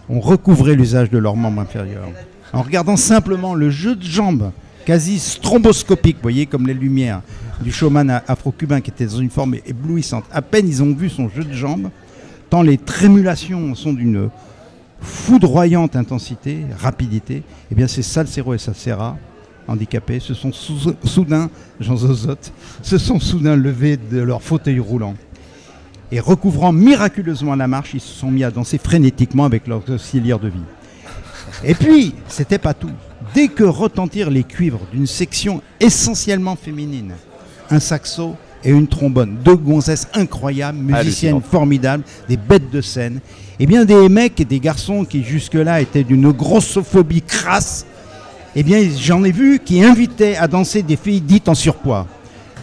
ont 0.09 0.19
recouvré 0.19 0.75
l'usage 0.75 1.09
de 1.09 1.17
leurs 1.17 1.35
membres 1.35 1.61
inférieurs. 1.61 2.07
En 2.53 2.61
regardant 2.61 2.95
simplement 2.95 3.55
le 3.55 3.69
jeu 3.69 3.95
de 3.95 4.03
jambes 4.03 4.51
quasi 4.85 5.19
stromboscopique, 5.19 6.15
vous 6.17 6.21
voyez, 6.21 6.45
comme 6.45 6.67
les 6.67 6.73
lumières 6.73 7.21
du 7.61 7.71
showman 7.71 8.21
afro-cubain 8.27 8.79
qui 8.79 8.91
était 8.91 9.07
dans 9.07 9.17
une 9.17 9.31
forme 9.31 9.55
éblouissante. 9.65 10.23
À 10.31 10.41
peine 10.41 10.67
ils 10.67 10.81
ont 10.81 10.93
vu 10.93 11.09
son 11.09 11.27
jeu 11.27 11.43
de 11.43 11.51
jambes, 11.51 11.89
tant 12.49 12.61
les 12.61 12.77
trémulations 12.77 13.75
sont 13.75 13.91
d'une 13.91 14.29
foudroyante 15.01 15.95
intensité, 15.95 16.59
rapidité, 16.79 17.43
eh 17.71 17.75
bien 17.75 17.87
ces 17.87 18.03
salseros 18.03 18.53
et 18.53 18.59
salseras 18.59 19.17
handicapés 19.67 20.19
se 20.19 20.33
sont 20.33 20.51
sou- 20.51 20.93
soudain, 21.03 21.49
Jean 21.79 21.97
Zozotte, 21.97 22.51
se 22.81 22.97
sont 22.97 23.19
soudain 23.19 23.55
levés 23.55 23.97
de 23.97 24.19
leur 24.19 24.41
fauteuil 24.41 24.79
roulant. 24.79 25.15
Et 26.11 26.19
recouvrant 26.19 26.71
miraculeusement 26.71 27.55
la 27.55 27.67
marche, 27.67 27.91
ils 27.93 27.99
se 28.01 28.13
sont 28.13 28.31
mis 28.31 28.43
à 28.43 28.51
danser 28.51 28.77
frénétiquement 28.77 29.43
avec 29.45 29.67
leurs 29.67 29.89
auxiliaires 29.89 30.39
de 30.39 30.47
vie. 30.47 30.59
Et 31.63 31.73
puis, 31.75 32.13
c'était 32.27 32.57
pas 32.59 32.73
tout. 32.73 32.91
Dès 33.33 33.47
que 33.49 33.63
retentirent 33.63 34.29
les 34.29 34.43
cuivres 34.43 34.81
d'une 34.91 35.07
section 35.07 35.61
essentiellement 35.79 36.55
féminine, 36.55 37.13
un 37.69 37.79
saxo 37.79 38.35
et 38.63 38.71
une 38.71 38.87
trombone, 38.87 39.37
deux 39.43 39.55
gonzesses 39.55 40.07
incroyables, 40.13 40.77
musiciennes 40.79 41.41
formidables, 41.41 42.03
des 42.29 42.37
bêtes 42.37 42.69
de 42.71 42.81
scène, 42.81 43.19
et 43.59 43.65
bien 43.65 43.85
des 43.85 44.07
mecs 44.07 44.39
et 44.39 44.45
des 44.45 44.59
garçons 44.59 45.03
qui 45.03 45.23
jusque-là 45.23 45.81
étaient 45.81 46.03
d'une 46.03 46.31
grossophobie 46.31 47.21
crasse, 47.21 47.85
eh 48.59 48.63
bien 48.63 48.79
j'en 48.99 49.23
ai 49.23 49.31
vu 49.31 49.59
qui 49.63 49.83
invitaient 49.83 50.35
à 50.35 50.47
danser 50.47 50.81
des 50.81 50.95
filles 50.95 51.21
dites 51.21 51.47
en 51.47 51.53
surpoids. 51.53 52.07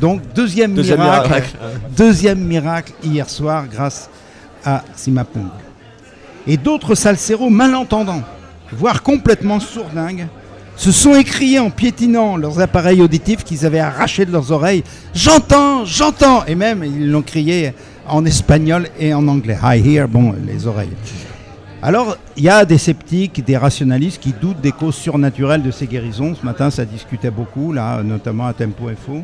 Donc 0.01 0.23
deuxième, 0.35 0.75
Deuxième 0.75 1.01
miracle, 1.01 1.29
miracle. 1.29 1.57
deuxième 1.97 2.41
miracle 2.41 2.93
hier 3.05 3.31
soir 3.31 3.67
grâce 3.71 4.11
à 4.65 4.83
Simapung. 4.97 5.47
Et 6.49 6.57
d'autres 6.57 6.97
salseros 6.97 7.49
malentendants, 7.49 8.23
voire 8.73 9.05
complètement 9.05 9.61
sourdingues, 9.61 10.27
se 10.77 10.91
sont 10.91 11.15
écriés 11.15 11.61
en 11.61 11.71
piétinant 11.71 12.37
leurs 12.37 12.61
appareils 12.61 13.01
auditifs 13.01 13.45
qu'ils 13.45 13.65
avaient 13.65 13.79
arrachés 13.79 14.27
de 14.27 14.33
leurs 14.33 14.51
oreilles. 14.51 14.83
J'entends, 15.15 15.85
j'entends 15.85 16.45
Et 16.47 16.57
même, 16.57 16.83
ils 16.83 17.09
l'ont 17.09 17.23
crié 17.23 17.73
en 18.09 18.25
espagnol 18.25 18.89
et 18.99 19.15
en 19.15 19.29
anglais. 19.29 19.57
I 19.63 19.79
hear, 19.79 20.09
bon, 20.09 20.35
les 20.45 20.67
oreilles. 20.67 20.91
Alors, 21.87 22.17
il 22.39 22.45
y 22.45 22.49
a 22.49 22.65
des 22.65 22.79
sceptiques, 22.79 23.45
des 23.45 23.59
rationalistes 23.59 24.19
qui 24.19 24.33
doutent 24.33 24.63
des 24.63 24.73
causes 24.73 24.95
surnaturelles 24.95 25.63
de 25.63 25.71
ces 25.71 25.87
guérisons. 25.87 26.35
Ce 26.35 26.43
matin, 26.43 26.71
ça 26.71 26.87
discutait 26.87 27.31
beaucoup, 27.31 27.75
là, 27.75 28.03
notamment 28.03 28.47
à 28.47 28.55
Tempo 28.55 28.89
Info. 28.89 29.23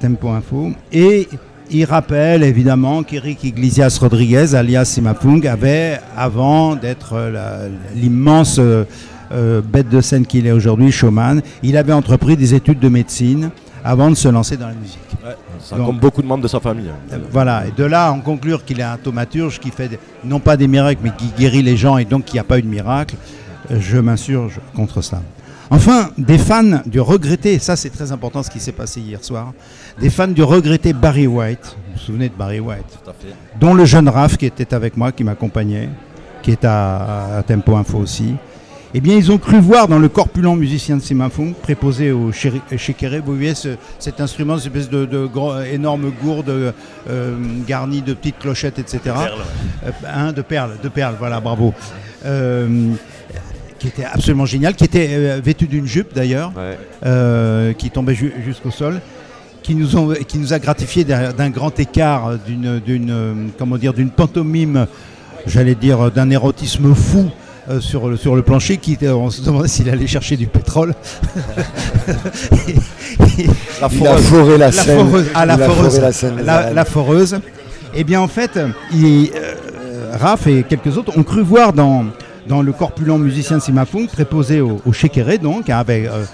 Tempo 0.00 0.30
Info. 0.30 0.72
Et 0.90 1.28
il 1.70 1.84
rappelle 1.84 2.42
évidemment 2.42 3.04
qu'Eric 3.04 3.44
Iglesias 3.44 3.98
Rodriguez, 4.00 4.56
alias 4.56 4.86
Simapung, 4.86 5.46
avait, 5.46 6.00
avant 6.16 6.74
d'être 6.74 7.12
euh, 7.12 7.68
l'immense 7.94 8.56
euh, 8.58 8.82
euh, 9.30 9.60
bête 9.60 9.88
de 9.88 10.00
scène 10.00 10.26
qu'il 10.26 10.48
est 10.48 10.52
aujourd'hui, 10.52 10.90
showman, 10.90 11.40
il 11.62 11.76
avait 11.76 11.92
entrepris 11.92 12.36
des 12.36 12.52
études 12.52 12.80
de 12.80 12.88
médecine 12.88 13.50
avant 13.86 14.10
de 14.10 14.14
se 14.16 14.28
lancer 14.28 14.56
dans 14.56 14.68
la 14.68 14.74
musique. 14.74 14.98
Ça, 15.60 15.76
Donc- 15.76 15.86
comme 15.86 15.98
beaucoup 15.98 16.22
de 16.22 16.26
membres 16.26 16.42
de 16.42 16.48
sa 16.48 16.60
famille. 16.60 16.88
hein. 16.88 16.96
Euh, 17.14 17.18
Voilà, 17.30 17.66
et 17.66 17.70
de 17.70 17.84
là 17.84 18.10
en 18.12 18.20
conclure 18.20 18.64
qu'il 18.64 18.80
est 18.80 18.84
un 18.84 18.96
thaumaturge 18.96 19.58
qui 19.58 19.70
fait 19.70 19.98
non 20.24 20.40
pas 20.40 20.56
des 20.56 20.68
miracles 20.68 21.00
mais 21.04 21.12
qui 21.16 21.26
guérit 21.38 21.62
les 21.62 21.76
gens 21.76 21.96
et 21.96 22.04
donc 22.04 22.24
qu'il 22.24 22.34
n'y 22.34 22.40
a 22.40 22.44
pas 22.44 22.58
eu 22.58 22.62
de 22.62 22.68
miracle, 22.68 23.16
euh, 23.70 23.76
je 23.80 23.98
m'insurge 23.98 24.60
contre 24.74 25.00
ça. 25.02 25.22
Enfin, 25.68 26.10
des 26.16 26.38
fans 26.38 26.80
du 26.86 27.00
regretté, 27.00 27.58
ça 27.58 27.74
c'est 27.74 27.90
très 27.90 28.12
important 28.12 28.40
ce 28.44 28.50
qui 28.50 28.60
s'est 28.60 28.70
passé 28.70 29.00
hier 29.00 29.22
soir, 29.24 29.52
des 30.00 30.10
fans 30.10 30.28
du 30.28 30.42
regretté 30.44 30.92
Barry 30.92 31.26
White, 31.26 31.76
vous 31.88 31.92
vous 31.94 31.98
souvenez 31.98 32.28
de 32.28 32.34
Barry 32.34 32.60
White 32.60 32.84
Tout 33.04 33.10
à 33.10 33.12
fait. 33.14 33.34
dont 33.58 33.74
le 33.74 33.84
jeune 33.84 34.08
Raph 34.08 34.36
qui 34.36 34.46
était 34.46 34.72
avec 34.74 34.96
moi, 34.96 35.10
qui 35.10 35.24
m'accompagnait, 35.24 35.88
qui 36.42 36.52
est 36.52 36.64
à, 36.64 37.38
à 37.38 37.42
Tempo 37.42 37.74
Info 37.74 37.98
aussi, 37.98 38.36
eh 38.98 39.00
bien, 39.00 39.14
ils 39.16 39.30
ont 39.30 39.36
cru 39.38 39.58
voir 39.60 39.88
dans 39.88 39.98
le 39.98 40.08
corpulent 40.08 40.56
musicien 40.56 40.96
de 40.96 41.02
Simafung, 41.02 41.52
préposé 41.52 42.12
au 42.12 42.32
shekere, 42.32 43.20
vous 43.24 43.34
voyez 43.34 43.54
ce- 43.54 43.76
cet 43.98 44.20
instrument, 44.22 44.56
cette 44.56 44.66
espèce 44.74 44.88
de, 44.88 45.04
de 45.04 45.26
gros- 45.26 45.60
énorme 45.60 46.10
gourde 46.22 46.48
euh, 46.48 47.36
garnie 47.66 48.00
de 48.00 48.14
petites 48.14 48.38
clochettes, 48.38 48.78
etc. 48.78 48.98
De 49.04 49.10
perles, 49.10 49.32
Euh, 49.86 49.90
hein, 50.12 50.32
de 50.32 50.40
perles, 50.42 50.76
de 50.82 50.88
perles, 50.88 51.14
voilà, 51.18 51.40
bravo. 51.40 51.74
Euh, 52.24 52.92
qui 53.78 53.88
était 53.88 54.04
absolument 54.04 54.46
génial, 54.46 54.74
qui 54.74 54.84
était 54.84 55.08
euh, 55.12 55.40
vêtu 55.44 55.66
d'une 55.66 55.86
jupe 55.86 56.14
d'ailleurs, 56.14 56.52
euh, 57.04 57.74
qui 57.74 57.90
tombait 57.90 58.14
ju- 58.14 58.32
jusqu'au 58.46 58.70
sol, 58.70 59.02
qui 59.62 59.74
nous, 59.74 59.94
ont, 59.96 60.14
qui 60.26 60.38
nous 60.38 60.54
a 60.54 60.58
gratifié 60.58 61.04
d'un 61.04 61.50
grand 61.50 61.78
écart, 61.78 62.28
euh, 62.28 62.36
d'une, 62.46 62.78
d'une, 62.80 63.10
euh, 63.10 63.34
comment 63.58 63.76
dire, 63.76 63.92
d'une 63.92 64.10
pantomime, 64.10 64.86
j'allais 65.46 65.74
dire, 65.74 66.06
euh, 66.06 66.10
d'un 66.10 66.30
érotisme 66.30 66.94
fou. 66.94 67.28
Euh, 67.68 67.80
sur, 67.80 68.08
le, 68.08 68.16
sur 68.16 68.36
le 68.36 68.42
plancher, 68.42 68.76
qui 68.78 68.92
était- 68.94 69.08
on 69.08 69.30
se 69.30 69.42
demandait 69.42 69.68
s'il 69.68 69.88
allait 69.90 70.06
chercher 70.06 70.36
du 70.36 70.46
pétrole. 70.46 70.94
La 73.80 73.88
Il 73.92 74.06
a 74.06 74.16
foré 74.16 74.58
la 74.58 74.72
Seine. 74.72 74.98
foreuse. 75.08 75.26
Ah, 75.34 75.46
la 75.46 75.58
foreuse. 75.58 76.00
la 76.00 76.12
Seine, 76.12 76.84
foreuse. 76.86 77.38
Eh 77.94 78.04
bien, 78.04 78.20
en 78.20 78.28
fait, 78.28 78.58
il, 78.92 79.30
euh, 79.34 80.12
Raph 80.18 80.46
et 80.46 80.62
quelques 80.62 80.96
autres 80.96 81.16
ont 81.16 81.22
cru 81.22 81.42
voir 81.42 81.72
dans, 81.72 82.06
dans 82.48 82.62
le 82.62 82.72
corpulent 82.72 83.18
musicien 83.18 83.58
de 83.58 83.62
Simafung, 83.62 84.06
préposé 84.06 84.60
au, 84.60 84.80
au 84.86 84.92
shekere, 84.92 85.38
donc, 85.38 85.68
hein, 85.70 85.78
avec. 85.78 86.06
euh, 86.06 86.24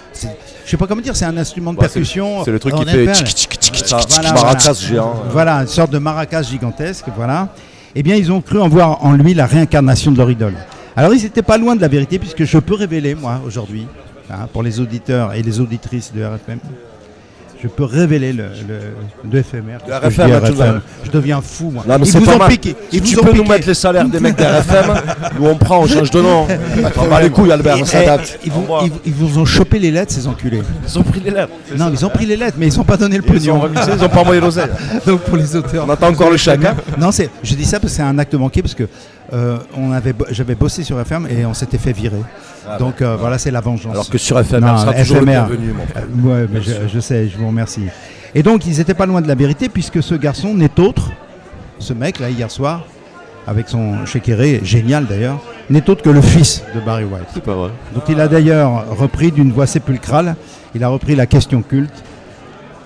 je 0.64 0.70
sais 0.70 0.76
pas 0.76 0.87
comment 0.87 1.01
dire, 1.03 1.16
c'est 1.16 1.24
un 1.24 1.37
instrument 1.37 1.72
de 1.72 1.78
percussion. 1.78 2.45
c'est 2.45 2.53
le 2.53 2.59
truc 2.61 2.74
qui 2.76 2.85
fait 2.85 3.05
voilà. 4.09 4.33
maracas 4.33 4.74
géant. 4.74 5.14
Voilà, 5.30 5.57
une 5.57 5.66
sorte 5.66 5.91
de 5.91 5.99
maracas 5.99 6.43
gigantesque, 6.43 7.07
voilà. 7.16 7.49
Eh 7.95 8.03
bien, 8.03 8.14
ils 8.16 8.30
ont 8.33 8.41
cru 8.41 8.61
en 8.61 8.68
voir 8.68 9.05
en 9.05 9.12
lui 9.12 9.35
la 9.35 9.47
réincarnation 9.47 10.12
de 10.12 10.18
leur 10.18 10.30
idole. 10.30 10.55
Alors, 10.97 11.14
ils 11.14 11.22
n'étaient 11.22 11.43
pas 11.43 11.57
loin 11.59 11.74
de 11.76 11.80
la 11.80 11.88
vérité, 11.88 12.18
puisque 12.18 12.45
je 12.45 12.59
peux 12.59 12.74
révéler, 12.74 13.14
moi, 13.14 13.40
aujourd'hui, 13.47 13.86
hein, 14.30 14.47
pour 14.53 14.62
les 14.62 14.78
auditeurs 14.80 15.32
et 15.34 15.43
les 15.43 15.59
auditrices 15.61 16.12
de 16.14 16.22
RFM, 16.22 16.59
je 17.62 17.68
peux 17.68 17.84
révéler 17.84 18.32
le, 18.32 18.47
le, 18.68 19.30
de 19.30 19.40
FMR. 19.40 19.78
De 19.86 19.90
parce 19.90 20.03
que 20.03 20.11
je 20.11 20.20
RFM, 20.22 20.32
hein, 20.34 20.40
tu 20.45 20.53
RFM. 20.62 20.80
Je 21.05 21.11
deviens 21.12 21.40
fou, 21.40 21.70
moi. 21.70 21.84
Non, 21.88 21.97
mais 21.99 22.07
Ils 22.09 22.18
vous 22.18 22.24
pas 22.26 22.34
ont 22.34 22.38
mal. 22.38 22.49
piqué. 22.49 22.74
Si 22.90 22.97
Ils 22.97 23.03
tu 23.03 23.14
vous 23.14 23.20
ont 23.20 23.24
peux 23.24 23.32
nous 23.32 23.43
piqué. 23.45 23.49
mettre 23.55 23.68
les 23.68 23.74
salaires 23.74 24.05
des 24.09 24.18
mecs 24.18 24.36
d'RFM, 24.36 24.95
nous 25.38 25.47
on 25.47 25.55
prend, 25.57 25.78
on 25.80 25.86
change 25.86 26.11
de 26.11 26.20
nom. 26.20 26.47
Attends, 26.84 27.07
bah 27.09 27.22
les 27.22 27.30
couilles, 27.30 27.53
Albert, 27.53 27.76
on 27.78 27.82
Et- 27.82 27.86
s'adapte. 27.86 28.40
Ils, 28.45 28.51
vous- 28.51 28.66
ils 28.82 28.90
vous- 28.90 29.01
ils 29.07 29.12
vous 29.14 29.38
ont 29.38 29.45
chopé 29.45 29.78
les 29.78 29.93
lettres, 29.93 30.12
ces 30.12 30.26
enculés. 30.26 30.62
Ils 30.88 30.99
ont 30.99 31.05
pris 31.05 31.20
les 31.20 31.30
lettres. 31.30 31.53
Non, 31.78 31.88
ils 31.93 32.05
ont 32.05 32.09
pris 32.11 32.26
les 32.26 32.36
lettres, 32.36 32.57
mais 32.59 32.66
ils 32.66 32.76
n'ont 32.76 32.82
pas 32.84 32.97
donné 32.97 33.16
le 33.16 33.22
Ils 33.24 33.32
pognon. 33.32 33.55
ont 33.55 33.61
remisé, 33.61 33.93
ils 33.97 34.05
ont 34.05 34.09
pas 34.09 34.20
envoyé 34.22 34.40
l'oseille. 34.40 34.66
Donc 35.07 35.20
pour 35.20 35.36
les 35.36 35.55
auteurs. 35.55 35.84
On 35.86 35.90
attend 35.90 36.09
encore 36.09 36.30
le 36.30 36.36
chèque, 36.36 36.64
hein. 36.64 36.74
Non, 36.99 37.12
c'est, 37.12 37.30
je 37.45 37.55
dis 37.55 37.64
ça 37.64 37.78
parce 37.78 37.93
que 37.93 37.97
c'est 37.97 38.03
un 38.03 38.18
acte 38.18 38.34
manqué 38.34 38.61
parce 38.61 38.74
que 38.74 38.88
euh, 39.33 39.59
on 39.76 39.93
avait, 39.93 40.14
j'avais 40.30 40.55
bossé 40.55 40.85
sur 40.85 41.01
FM 41.01 41.26
et 41.30 41.47
on 41.47 41.55
s'était 41.55 41.78
fait 41.78 41.93
virer. 41.93 42.20
Ah 42.68 42.76
Donc 42.78 43.01
bah. 43.01 43.07
euh, 43.07 43.16
voilà, 43.16 43.39
c'est 43.39 43.51
la 43.51 43.61
vengeance. 43.61 43.93
Alors 43.93 44.09
que 44.09 44.18
sur 44.18 44.39
FMR, 44.45 44.78
sera 44.78 44.93
toujours 44.95 45.20
le 45.20 45.26
bienvenu, 45.26 45.72
mon 45.72 45.87
frère. 45.87 46.05
Euh, 46.05 46.28
ouais, 46.43 46.49
mais 46.53 46.61
je, 46.61 46.72
je 46.93 47.01
sais, 47.01 47.28
je 47.28 47.37
vous 47.39 47.47
remercie. 47.47 47.87
Et 48.35 48.43
donc 48.43 48.66
ils 48.66 48.76
n'étaient 48.78 48.95
pas 48.95 49.07
loin 49.07 49.20
de 49.20 49.28
la 49.28 49.35
vérité 49.35 49.68
puisque 49.68 50.03
ce 50.03 50.14
garçon 50.14 50.55
n'est 50.55 50.78
autre, 50.80 51.11
ce 51.78 51.93
mec 51.93 52.18
là 52.20 52.30
hier 52.30 52.51
soir, 52.51 52.85
avec 53.47 53.68
son 53.68 54.05
shekere, 54.07 54.64
génial 54.64 55.07
d'ailleurs, 55.07 55.39
n'est 55.70 55.89
autre 55.91 56.03
que 56.03 56.11
le 56.11 56.20
fils 56.22 56.62
de 56.74 56.80
Barry 56.80 57.05
White. 57.05 57.26
C'est 57.35 57.43
pas 57.43 57.55
vrai. 57.55 57.70
Donc 57.95 58.05
il 58.09 58.20
a 58.20 58.28
d'ailleurs 58.28 58.97
repris 58.97 59.33
d'une 59.33 59.51
voix 59.53 59.66
sépulcrale, 59.66 60.37
il 60.74 60.85
a 60.85 60.89
repris 60.89 61.14
la 61.16 61.26
question 61.26 61.62
culte, 61.62 62.05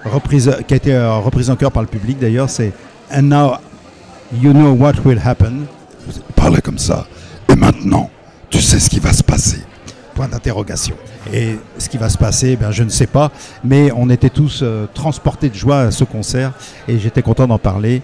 reprise, 0.04 0.56
qui 0.66 0.74
a 0.74 0.76
été 0.76 0.94
euh, 0.94 1.14
reprise 1.16 1.50
en 1.50 1.56
chœur 1.56 1.72
par 1.72 1.82
le 1.82 1.88
public 1.88 2.18
d'ailleurs, 2.18 2.48
c'est 2.50 2.72
And 3.12 3.22
now 3.22 3.54
you 4.40 4.52
know 4.52 4.72
what 4.72 4.94
will 5.04 5.20
happen. 5.24 5.66
Parlez 6.34 6.60
comme 6.60 6.78
ça. 6.78 7.06
Et 7.50 7.56
maintenant, 7.56 8.10
tu 8.50 8.60
sais 8.60 8.78
ce 8.78 8.88
qui 8.90 9.00
va 9.00 9.12
se 9.12 9.22
passer. 9.22 9.58
Point 10.14 10.28
d'interrogation. 10.28 10.96
Et 11.32 11.56
ce 11.78 11.88
qui 11.88 11.98
va 11.98 12.08
se 12.08 12.16
passer, 12.16 12.56
ben, 12.56 12.70
je 12.70 12.82
ne 12.84 12.88
sais 12.88 13.06
pas, 13.06 13.30
mais 13.64 13.90
on 13.94 14.08
était 14.08 14.30
tous 14.30 14.60
euh, 14.62 14.86
transportés 14.94 15.48
de 15.50 15.54
joie 15.54 15.80
à 15.80 15.90
ce 15.90 16.04
concert 16.04 16.52
et 16.88 16.98
j'étais 16.98 17.20
content 17.22 17.46
d'en 17.46 17.58
parler 17.58 18.00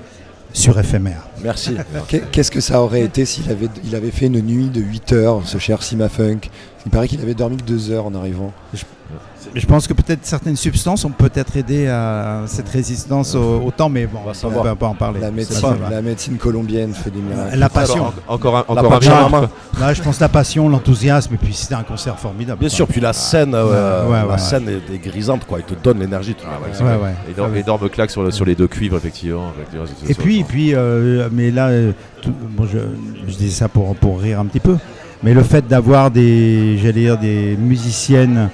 sur 0.53 0.75
FMR. 0.83 1.13
Merci. 1.43 1.77
Qu'est- 2.09 2.31
Qu'est-ce 2.31 2.51
que 2.51 2.61
ça 2.61 2.83
aurait 2.83 3.01
été 3.03 3.25
s'il 3.25 3.51
avait, 3.51 3.69
il 3.85 3.95
avait 3.97 4.11
fait 4.11 4.27
une 4.27 4.43
nuit 4.43 4.69
de 4.69 4.81
8 4.83 5.13
heures, 5.15 5.41
ce 5.47 5.57
cher 5.57 5.83
Sima 5.83 6.11
Funk? 6.11 6.41
Il 6.85 6.91
paraît 6.91 7.09
qu'il 7.09 7.21
avait 7.23 7.33
dormi 7.35 7.57
que 7.57 7.63
2 7.65 7.91
heures 7.93 8.05
en 8.07 8.15
arrivant. 8.15 8.53
Je 8.75 8.83
pense 9.67 9.87
que 9.87 9.93
peut-être 9.93 10.21
certaines 10.25 10.57
substances 10.57 11.05
ont 11.05 11.11
peut-être 11.11 11.57
aidé 11.57 11.87
à 11.87 12.43
cette 12.47 12.69
résistance 12.71 13.35
au, 13.35 13.61
au 13.65 13.71
temps, 13.71 13.89
mais 13.91 14.07
bon, 14.07 14.21
on 14.27 14.33
savoir. 14.33 14.65
ne 14.65 14.71
va 14.71 14.77
pas 14.77 14.87
en 14.87 14.95
parler. 14.95 15.21
La 15.21 15.31
médecine, 15.31 15.61
pas 15.61 15.77
la 15.91 16.01
médecine 16.01 16.37
colombienne 16.39 16.95
fait 16.95 17.11
des 17.11 17.21
miracles. 17.21 17.59
La 17.59 17.69
passion. 17.69 17.97
Alors, 17.97 18.15
en- 18.29 18.35
encore 18.35 18.57
un- 18.57 18.65
La 18.75 18.81
encore 18.81 18.93
un 18.95 18.99
miracle. 19.01 19.49
Ouais, 19.81 19.95
je 19.95 20.03
pense 20.03 20.21
la 20.21 20.29
passion, 20.29 20.69
l'enthousiasme, 20.69 21.35
et 21.35 21.37
puis 21.37 21.53
c'était 21.53 21.75
un 21.75 21.83
concert 21.83 22.19
formidable. 22.19 22.61
Bien 22.61 22.69
quoi. 22.69 22.77
sûr, 22.77 22.87
puis 22.87 23.01
la 23.01 23.13
scène, 23.13 23.55
euh, 23.55 24.05
Ouais, 24.07 24.13
ouais, 24.13 24.19
la 24.21 24.27
ouais. 24.27 24.39
scène 24.39 24.69
est, 24.69 24.95
est 24.95 24.99
grisante, 24.99 25.45
quoi. 25.47 25.59
Il 25.61 25.65
te 25.65 25.75
donne 25.83 25.99
l'énergie. 26.01 26.35
Énorme, 27.37 27.53
Ouais. 27.53 27.61
énorme 27.61 27.89
claque 27.91 28.11
sur, 28.11 28.23
le- 28.23 28.31
sur 28.31 28.45
les 28.45 28.55
deux 28.55 28.69
cuivres, 28.69 28.97
effectivement. 28.97 29.53
effectivement, 29.57 29.85
Et 30.09 30.15
puis, 30.15 30.41
et 30.41 30.45
puis 30.45 30.75
euh, 30.75 31.29
mais 31.31 31.51
là, 31.51 31.69
euh, 31.69 31.93
tout- 32.23 32.33
bon, 32.51 32.67
je, 32.67 32.79
je 33.29 33.37
disais 33.37 33.51
ça 33.55 33.69
pour, 33.69 33.95
pour 33.97 34.21
rire 34.21 34.41
un 34.41 34.47
petit 34.47 34.61
peu, 34.61 34.77
mais 35.23 35.35
le 35.35 35.43
fait 35.43 35.67
d'avoir 35.67 36.11
des, 36.11 36.79
j'allais 36.79 37.03
dire, 37.03 37.19
des 37.19 37.57
musiciennes, 37.57 38.49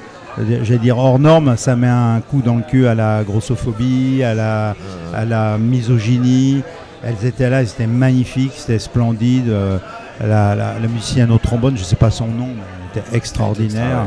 j'allais 0.63 0.79
dire 0.79 0.99
hors 0.99 1.19
normes, 1.19 1.57
ça 1.57 1.77
met 1.77 1.89
un 1.89 2.21
coup 2.21 2.43
dans 2.43 2.57
le 2.57 2.63
cul 2.63 2.87
à 2.87 2.95
la 2.95 3.23
grossophobie, 3.25 4.23
à 4.23 4.35
la, 4.35 4.75
à 5.15 5.25
la 5.25 5.59
misogynie. 5.59 6.63
Elles 7.03 7.27
étaient 7.27 7.49
là, 7.49 7.61
elles 7.63 7.69
étaient 7.69 7.87
magnifiques, 7.87 8.53
c'était 8.57 8.79
splendide. 8.79 9.49
euh, 9.49 9.79
la, 10.21 10.57
la- 10.57 10.79
la 10.81 10.89
musicienne 10.89 11.31
au 11.31 11.39
trombone, 11.39 11.77
je 11.77 11.83
ne 11.83 11.87
sais 11.87 11.95
pas 11.95 12.11
son 12.11 12.27
nom, 12.27 12.49
mais 12.49 12.63
elle 12.95 13.01
était 13.03 13.17
extraordinaire. 13.17 14.07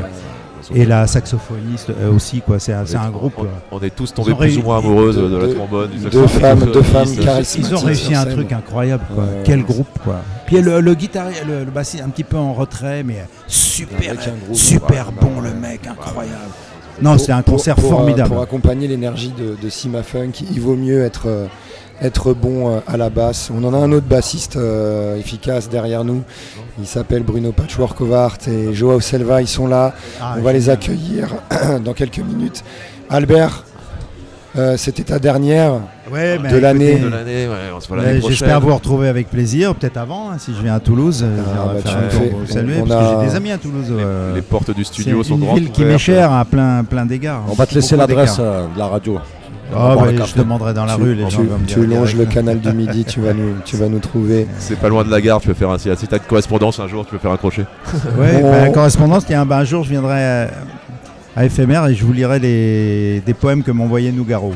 Et 0.74 0.84
la 0.84 1.06
saxophoniste 1.06 1.90
euh, 1.90 2.12
aussi, 2.12 2.40
quoi. 2.40 2.58
C'est 2.58 2.72
un, 2.72 2.84
c'est 2.86 2.96
un 2.96 3.10
groupe. 3.10 3.34
on- 3.38 3.44
euh, 3.44 3.48
on 3.72 3.80
est 3.80 3.90
tous 3.94 4.12
tombés 4.14 4.34
plus 4.34 4.58
ou 4.58 4.62
moins 4.62 4.78
amoureuses 4.78 5.16
de 5.16 5.36
la 5.36 5.54
trombone, 5.54 5.90
deux 6.10 6.26
femmes- 6.26 6.60
deux 6.72 6.82
femmes 6.82 7.04
violoniste. 7.04 7.24
charismatiques. 7.24 7.66
Ils 7.70 7.74
ont 7.74 7.86
réussi 7.86 8.14
un 8.14 8.24
truc 8.26 8.52
incroyable, 8.52 9.04
quoi. 9.14 9.24
Ouais. 9.24 9.42
Quel 9.44 9.62
groupe, 9.64 9.88
quoi. 10.04 10.20
Puis 10.46 10.60
le, 10.60 10.80
le 10.80 10.94
guitariste, 10.94 11.44
le, 11.46 11.64
le 11.64 11.70
bassiste, 11.70 12.02
un 12.04 12.08
petit 12.10 12.24
peu 12.24 12.36
en 12.36 12.52
retrait, 12.52 13.02
mais 13.02 13.24
super, 13.46 14.14
super 14.52 15.12
bon, 15.12 15.40
le 15.40 15.52
mec, 15.54 15.86
incroyable. 15.86 16.36
Non, 17.00 17.16
c'était 17.18 17.32
un 17.32 17.42
concert 17.42 17.74
pour, 17.74 17.86
euh, 17.92 17.96
formidable. 17.96 18.28
Pour 18.28 18.42
accompagner 18.42 18.86
l'énergie 18.86 19.32
de, 19.36 19.56
de 19.60 19.68
Sima 19.70 20.02
Funk, 20.02 20.32
il 20.52 20.60
vaut 20.60 20.76
mieux 20.76 21.02
être, 21.02 21.22
euh, 21.26 21.46
être 22.00 22.32
bon 22.34 22.68
euh, 22.70 22.78
à 22.86 22.96
la 22.96 23.10
basse. 23.10 23.50
On 23.54 23.62
en 23.64 23.74
a 23.74 23.76
un 23.76 23.92
autre 23.92 24.06
bassiste 24.06 24.56
euh, 24.56 25.16
efficace 25.18 25.68
derrière 25.68 26.04
nous. 26.04 26.22
Il 26.78 26.86
s'appelle 26.86 27.22
Bruno 27.22 27.52
Patchworkovart 27.52 28.38
et 28.48 28.72
Joao 28.74 29.00
Selva. 29.00 29.40
Ils 29.42 29.48
sont 29.48 29.66
là. 29.66 29.94
Ah, 30.20 30.34
On 30.38 30.42
va 30.42 30.52
les 30.52 30.70
accueillir 30.70 31.28
dans 31.84 31.92
quelques 31.92 32.18
minutes. 32.18 32.64
Albert, 33.10 33.64
euh, 34.56 34.76
c'était 34.76 35.04
ta 35.04 35.18
dernière 35.18 35.74
Ouais, 36.10 36.38
de 36.38 36.58
l'année. 36.58 37.00
ouais, 37.02 37.96
Ouais, 37.96 38.20
J'espère 38.28 38.60
vous 38.60 38.74
retrouver 38.74 39.08
avec 39.08 39.30
plaisir, 39.30 39.74
peut-être 39.74 39.96
avant, 39.96 40.30
hein, 40.30 40.36
si 40.38 40.52
je 40.54 40.60
viens 40.62 40.74
à 40.74 40.80
Toulouse. 40.80 41.24
Ah, 41.24 41.72
bah, 41.74 41.80
faire 41.80 42.08
tu 42.10 42.16
fais- 42.46 42.52
saluer, 42.52 42.74
on 42.82 42.86
parce 42.86 43.14
que 43.14 43.20
j'ai 43.22 43.28
des 43.30 43.36
amis 43.36 43.52
à 43.52 43.58
Toulouse. 43.58 43.86
euh, 43.90 44.34
Les 44.34 44.42
portes 44.42 44.70
du 44.74 44.84
studio 44.84 45.22
c'est 45.22 45.28
sont 45.30 45.36
une 45.36 45.44
grandes 45.44 45.58
ville 45.58 45.70
qui 45.70 45.84
m'est 45.84 45.96
chère 45.98 46.32
à 46.32 46.44
plein, 46.44 46.84
plein 46.84 47.06
d'égards. 47.06 47.44
On 47.48 47.54
va 47.54 47.64
te 47.66 47.74
laisser 47.74 47.96
l'adresse 47.96 48.38
de 48.38 48.78
la 48.78 48.86
radio. 48.88 49.18
Ah, 49.74 49.96
bah, 49.96 50.24
je 50.26 50.34
demanderai 50.34 50.74
dans 50.74 50.84
la 50.84 50.96
tu, 50.96 51.02
rue, 51.02 51.14
les 51.14 51.24
tu- 51.24 51.30
gens 51.30 51.42
vont 51.44 51.58
me 51.58 51.64
dire 51.64 51.76
Tu 51.76 51.86
longes 51.86 52.14
le 52.16 52.26
canal 52.26 52.60
du 52.60 52.72
Midi, 52.72 53.04
tu 53.04 53.20
vas 53.20 53.32
nous, 53.32 53.54
tu 53.64 53.76
vas 53.76 53.88
nous 53.88 53.98
trouver. 53.98 54.46
C'est 54.58 54.78
pas 54.78 54.88
loin 54.88 55.04
de 55.04 55.10
la 55.10 55.20
gare, 55.20 55.40
tu 55.40 55.48
peux 55.48 55.54
faire 55.54 55.70
un. 55.70 55.78
Si 55.78 55.88
si 55.96 56.06
t'as 56.06 56.18
de 56.18 56.24
correspondance 56.24 56.78
un 56.80 56.88
jour, 56.88 57.04
tu 57.04 57.12
peux 57.12 57.18
faire 57.18 57.30
un 57.32 57.36
crochet. 57.36 57.64
Ouais, 58.18 58.40
On- 58.42 58.50
bah, 58.50 58.68
correspondance, 58.70 59.24
tiens, 59.26 59.44
bah, 59.46 59.58
un 59.58 59.64
jour 59.64 59.84
je 59.84 59.90
viendrai 59.90 60.24
à, 60.24 60.50
à 61.36 61.44
éphémère 61.44 61.86
et 61.86 61.94
je 61.94 62.04
vous 62.04 62.12
lirai 62.12 62.38
les, 62.38 63.20
des 63.24 63.34
poèmes 63.34 63.62
que 63.62 63.70
m'envoyait 63.70 64.12
Nougaro. 64.12 64.52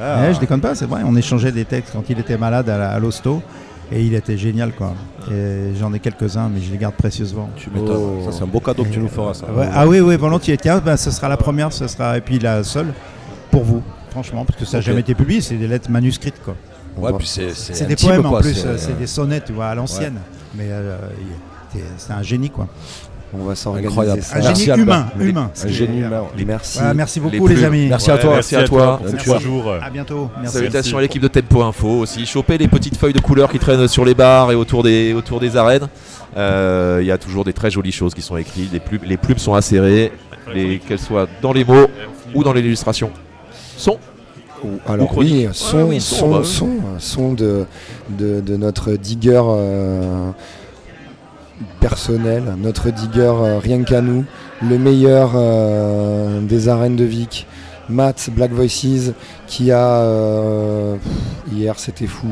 Ah. 0.00 0.22
Ouais, 0.22 0.34
je 0.34 0.40
déconne 0.40 0.60
pas, 0.60 0.74
c'est 0.74 0.86
vrai, 0.86 1.02
on 1.04 1.14
échangeait 1.16 1.52
des 1.52 1.64
textes 1.64 1.92
quand 1.92 2.04
il 2.08 2.18
était 2.18 2.38
malade 2.38 2.68
à, 2.70 2.98
l'hosto 2.98 3.42
et 3.92 4.02
il 4.02 4.14
était 4.14 4.36
génial 4.38 4.72
quoi. 4.72 4.94
Et 5.30 5.72
j'en 5.78 5.92
ai 5.92 5.98
quelques-uns 5.98 6.48
mais 6.48 6.60
je 6.60 6.70
les 6.72 6.78
garde 6.78 6.94
précieusement. 6.94 7.50
Tu 7.56 7.68
m'étonnes. 7.70 8.24
Ça, 8.24 8.32
c'est 8.32 8.42
un 8.44 8.46
beau 8.46 8.60
cadeau 8.60 8.84
que 8.84 8.88
tu 8.88 8.98
nous 8.98 9.08
feras, 9.08 9.34
ça. 9.34 9.46
Ouais, 9.52 9.68
ah 9.74 9.86
oui, 9.86 10.00
oui, 10.00 10.16
volontiers. 10.16 10.56
Tiens, 10.56 10.80
bah, 10.82 10.96
ce 10.96 11.10
sera 11.10 11.28
la 11.28 11.36
première, 11.36 11.72
ce 11.72 11.86
sera 11.86 12.16
et 12.16 12.20
puis 12.22 12.38
la 12.38 12.64
seule 12.64 12.92
pour 13.50 13.64
vous, 13.64 13.82
franchement, 14.10 14.44
parce 14.44 14.58
que 14.58 14.64
ça 14.64 14.78
n'a 14.78 14.80
jamais 14.82 15.00
été 15.00 15.14
publié, 15.14 15.40
c'est 15.40 15.54
des 15.56 15.66
lettres 15.68 15.90
manuscrites 15.90 16.40
quoi. 16.44 16.54
Ouais, 16.96 17.12
puis 17.16 17.26
c'est- 17.26 17.54
c'est 17.54 17.74
C'est 17.74 17.86
des 17.86 17.96
poèmes 17.96 18.26
en 18.26 18.40
plus, 18.40 18.54
c'est- 18.54 18.78
c'est 18.78 18.98
des 18.98 19.06
sonnets, 19.06 19.40
tu 19.40 19.52
vois, 19.52 19.66
à 19.68 19.74
l'ancienne. 19.74 20.18
Mais 20.54 20.66
euh, 20.68 20.96
c'est- 21.72 21.78
c'est 21.98 22.12
un 22.12 22.22
génie 22.22 22.50
quoi. 22.50 22.66
On 23.32 23.44
va 23.44 23.52
Incroyable. 23.52 24.22
ça. 24.22 24.38
Un 24.38 24.40
Merci, 24.40 24.64
génie 24.64 24.82
humain, 24.82 25.06
humain. 25.20 25.50
Un 25.64 25.68
génie 25.68 25.98
humain. 26.00 26.24
Merci. 26.44 26.78
Voilà, 26.78 26.94
merci 26.94 27.20
beaucoup 27.20 27.46
les 27.46 27.54
les, 27.54 27.64
amis. 27.64 27.86
Merci 27.88 28.10
à 28.10 28.18
toi, 28.18 28.30
merci 28.34 28.56
à 28.56 28.64
toi. 28.64 28.96
pour 28.98 29.06
ces 29.06 29.12
Merci. 29.12 29.26
trois 29.28 29.38
jours. 29.38 29.72
À 29.80 29.88
bientôt. 29.88 30.28
Merci. 30.40 30.56
Salutations 30.56 30.98
à 30.98 31.00
l'équipe 31.00 31.22
de 31.22 31.28
Tempo 31.28 31.62
Info 31.62 31.86
aussi. 32.00 32.26
Choper 32.26 32.58
les 32.58 32.66
petites 32.66 32.96
feuilles 32.96 33.12
de 33.12 33.20
couleur 33.20 33.48
qui 33.48 33.60
traînent 33.60 33.86
sur 33.86 34.04
les 34.04 34.14
bars 34.14 34.50
et 34.50 34.56
autour 34.56 34.82
des, 34.82 35.12
autour 35.14 35.38
des 35.38 35.56
arènes. 35.56 35.86
Euh, 36.36 36.98
Il 37.02 37.06
y 37.06 37.12
a 37.12 37.18
toujours 37.18 37.44
des 37.44 37.52
très 37.52 37.70
jolies 37.70 37.92
choses 37.92 38.14
qui 38.14 38.22
sont 38.22 38.36
écrites. 38.36 38.72
Les 38.72 38.80
plumes, 38.80 39.02
les 39.06 39.16
plumes 39.16 39.38
sont 39.38 39.54
acérées, 39.54 40.10
les- 40.52 40.80
qu'elles 40.80 40.98
soient 40.98 41.28
dans 41.40 41.52
les 41.52 41.64
mots 41.64 41.86
ou 42.34 42.42
dans 42.42 42.52
l'illustration. 42.52 43.10
Son 43.80 43.96
Alors 44.86 45.16
oui, 45.16 45.46
Ouais, 45.46 45.52
son, 45.54 45.84
oui, 45.84 46.00
son, 46.02 46.16
son, 46.16 46.30
bah 46.30 46.40
son, 46.44 46.68
son 46.98 47.32
de, 47.32 47.64
de, 48.10 48.42
de 48.42 48.56
notre 48.58 48.92
digger 48.92 49.40
euh, 49.42 50.32
personnel, 51.80 52.42
notre 52.58 52.90
digger 52.90 53.32
euh, 53.40 53.58
rien 53.58 53.82
qu'à 53.82 54.02
nous, 54.02 54.26
le 54.60 54.76
meilleur 54.76 55.32
euh, 55.34 56.42
des 56.42 56.68
arènes 56.68 56.96
de 56.96 57.04
Vic, 57.04 57.46
Matt 57.88 58.28
Black 58.36 58.52
Voices, 58.52 59.14
qui 59.46 59.72
a 59.72 60.04
hier 61.50 61.78
c'était 61.78 62.06
fou. 62.06 62.28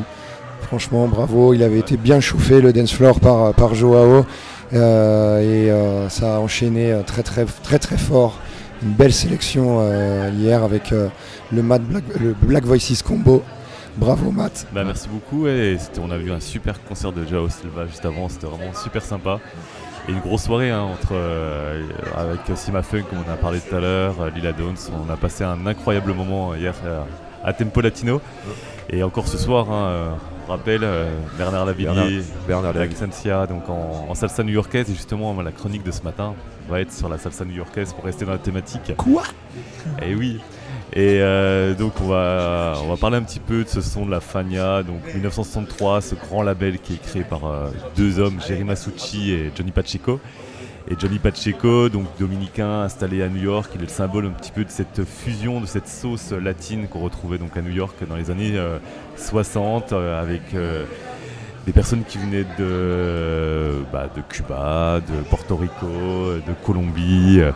Franchement, 0.61 1.07
bravo, 1.07 1.55
il 1.55 1.63
avait 1.63 1.79
été 1.79 1.97
bien 1.97 2.19
chauffé 2.19 2.61
le 2.61 2.71
dance 2.71 2.93
floor 2.93 3.19
par, 3.19 3.55
par 3.55 3.73
Joao 3.73 4.23
et 4.71 5.71
ça 6.09 6.35
a 6.35 6.39
enchaîné 6.39 6.95
très 7.07 7.23
très 7.23 7.45
très 7.45 7.79
très 7.79 7.97
fort. 7.97 8.37
Une 8.81 8.93
belle 8.93 9.13
sélection 9.13 9.79
euh, 9.81 10.29
hier 10.33 10.63
avec 10.63 10.93
euh, 10.93 11.09
le, 11.51 11.61
Matt 11.61 11.83
Black, 11.83 12.03
le 12.19 12.33
Black 12.33 12.63
Voices 12.63 13.01
combo. 13.05 13.43
Bravo 13.97 14.31
Matt. 14.31 14.67
Bah, 14.71 14.83
merci 14.85 15.09
beaucoup. 15.09 15.47
Et 15.47 15.77
on 16.01 16.09
a 16.11 16.17
vu 16.17 16.31
un 16.31 16.39
super 16.39 16.81
concert 16.83 17.11
de 17.11 17.25
Jao 17.25 17.49
Silva 17.49 17.85
juste 17.87 18.05
avant. 18.05 18.29
C'était 18.29 18.47
vraiment 18.47 18.73
super 18.73 19.03
sympa. 19.03 19.39
Et 20.07 20.11
une 20.11 20.19
grosse 20.19 20.43
soirée 20.43 20.71
hein, 20.71 20.81
entre, 20.81 21.11
euh, 21.11 21.83
avec 22.15 22.39
Sima 22.55 22.81
Funk, 22.81 23.03
comme 23.09 23.19
on 23.27 23.31
a 23.31 23.35
parlé 23.35 23.59
tout 23.59 23.75
à 23.75 23.81
l'heure, 23.81 24.15
Lila 24.33 24.53
Downs. 24.53 24.77
On 25.05 25.11
a 25.11 25.17
passé 25.17 25.43
un 25.43 25.65
incroyable 25.67 26.13
moment 26.13 26.55
hier 26.55 26.73
à 27.43 27.51
Tempo 27.51 27.81
Latino. 27.81 28.21
Et 28.89 29.03
encore 29.03 29.27
ce 29.27 29.37
soir, 29.37 29.69
hein, 29.71 30.17
rappelle 30.49 30.83
euh, 30.83 31.09
Bernard 31.37 31.65
Lavillier, 31.65 31.87
Bernard- 31.87 32.23
Bernard 32.47 32.73
la 32.73 32.79
donc 33.47 33.69
en, 33.69 34.07
en 34.09 34.15
salsa 34.15 34.43
new-yorkaise. 34.43 34.89
Et 34.89 34.93
justement, 34.93 35.39
la 35.41 35.51
chronique 35.51 35.83
de 35.83 35.91
ce 35.91 36.01
matin 36.03 36.33
va 36.69 36.81
être 36.81 36.91
sur 36.91 37.09
la 37.09 37.17
salsa 37.17 37.45
new-yorkaise 37.45 37.93
pour 37.93 38.03
rester 38.05 38.25
dans 38.25 38.31
la 38.31 38.37
thématique. 38.37 38.93
Quoi? 38.97 39.23
Et 40.01 40.15
oui. 40.15 40.39
Et 40.93 41.19
euh, 41.21 41.75
donc 41.75 41.93
on 42.01 42.07
va, 42.07 42.73
on 42.83 42.87
va 42.89 42.97
parler 42.97 43.17
un 43.17 43.21
petit 43.21 43.39
peu 43.39 43.63
de 43.63 43.69
ce 43.69 43.79
son 43.79 44.07
de 44.07 44.11
la 44.11 44.19
Fania, 44.19 44.81
donc 44.81 45.05
1963, 45.13 46.01
ce 46.01 46.15
grand 46.15 46.41
label 46.41 46.79
qui 46.79 46.95
est 46.95 47.01
créé 47.01 47.23
par 47.23 47.45
euh, 47.45 47.67
deux 47.95 48.17
hommes, 48.19 48.39
Jerry 48.47 48.63
Masucci 48.63 49.31
et 49.31 49.51
Johnny 49.55 49.69
Pacheco. 49.71 50.19
Et 50.87 50.95
Johnny 50.97 51.19
Pacheco, 51.19 51.89
donc 51.89 52.07
dominicain 52.19 52.81
installé 52.81 53.21
à 53.21 53.29
New 53.29 53.43
York, 53.43 53.69
il 53.75 53.81
est 53.81 53.83
le 53.83 53.89
symbole 53.89 54.25
un 54.25 54.31
petit 54.31 54.51
peu 54.51 54.63
de 54.63 54.69
cette 54.69 55.03
fusion, 55.03 55.61
de 55.61 55.65
cette 55.65 55.87
sauce 55.87 56.31
latine 56.31 56.87
qu'on 56.87 57.01
retrouvait 57.01 57.37
donc 57.37 57.55
à 57.57 57.61
New 57.61 57.71
York 57.71 57.95
dans 58.07 58.15
les 58.15 58.31
années 58.31 58.57
euh, 58.57 58.79
60 59.15 59.93
euh, 59.93 60.19
avec 60.19 60.41
euh, 60.55 60.85
des 61.67 61.73
personnes 61.73 62.03
qui 62.07 62.17
venaient 62.17 62.45
de, 62.57 63.83
bah, 63.91 64.09
de 64.15 64.21
Cuba, 64.21 65.01
de 65.01 65.21
Porto 65.29 65.57
Rico, 65.57 65.85
de 65.85 66.53
Colombie, 66.65 67.41
euh, 67.41 67.51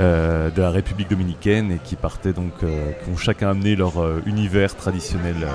euh, 0.00 0.50
de 0.50 0.60
la 0.60 0.70
République 0.70 1.08
dominicaine 1.08 1.72
et 1.72 1.78
qui 1.78 1.96
partaient 1.96 2.32
donc, 2.32 2.52
euh, 2.62 2.92
qui 2.92 3.10
ont 3.10 3.16
chacun 3.16 3.50
amené 3.50 3.74
leur 3.74 4.02
euh, 4.02 4.22
univers 4.26 4.76
traditionnel 4.76 5.36
euh, 5.42 5.46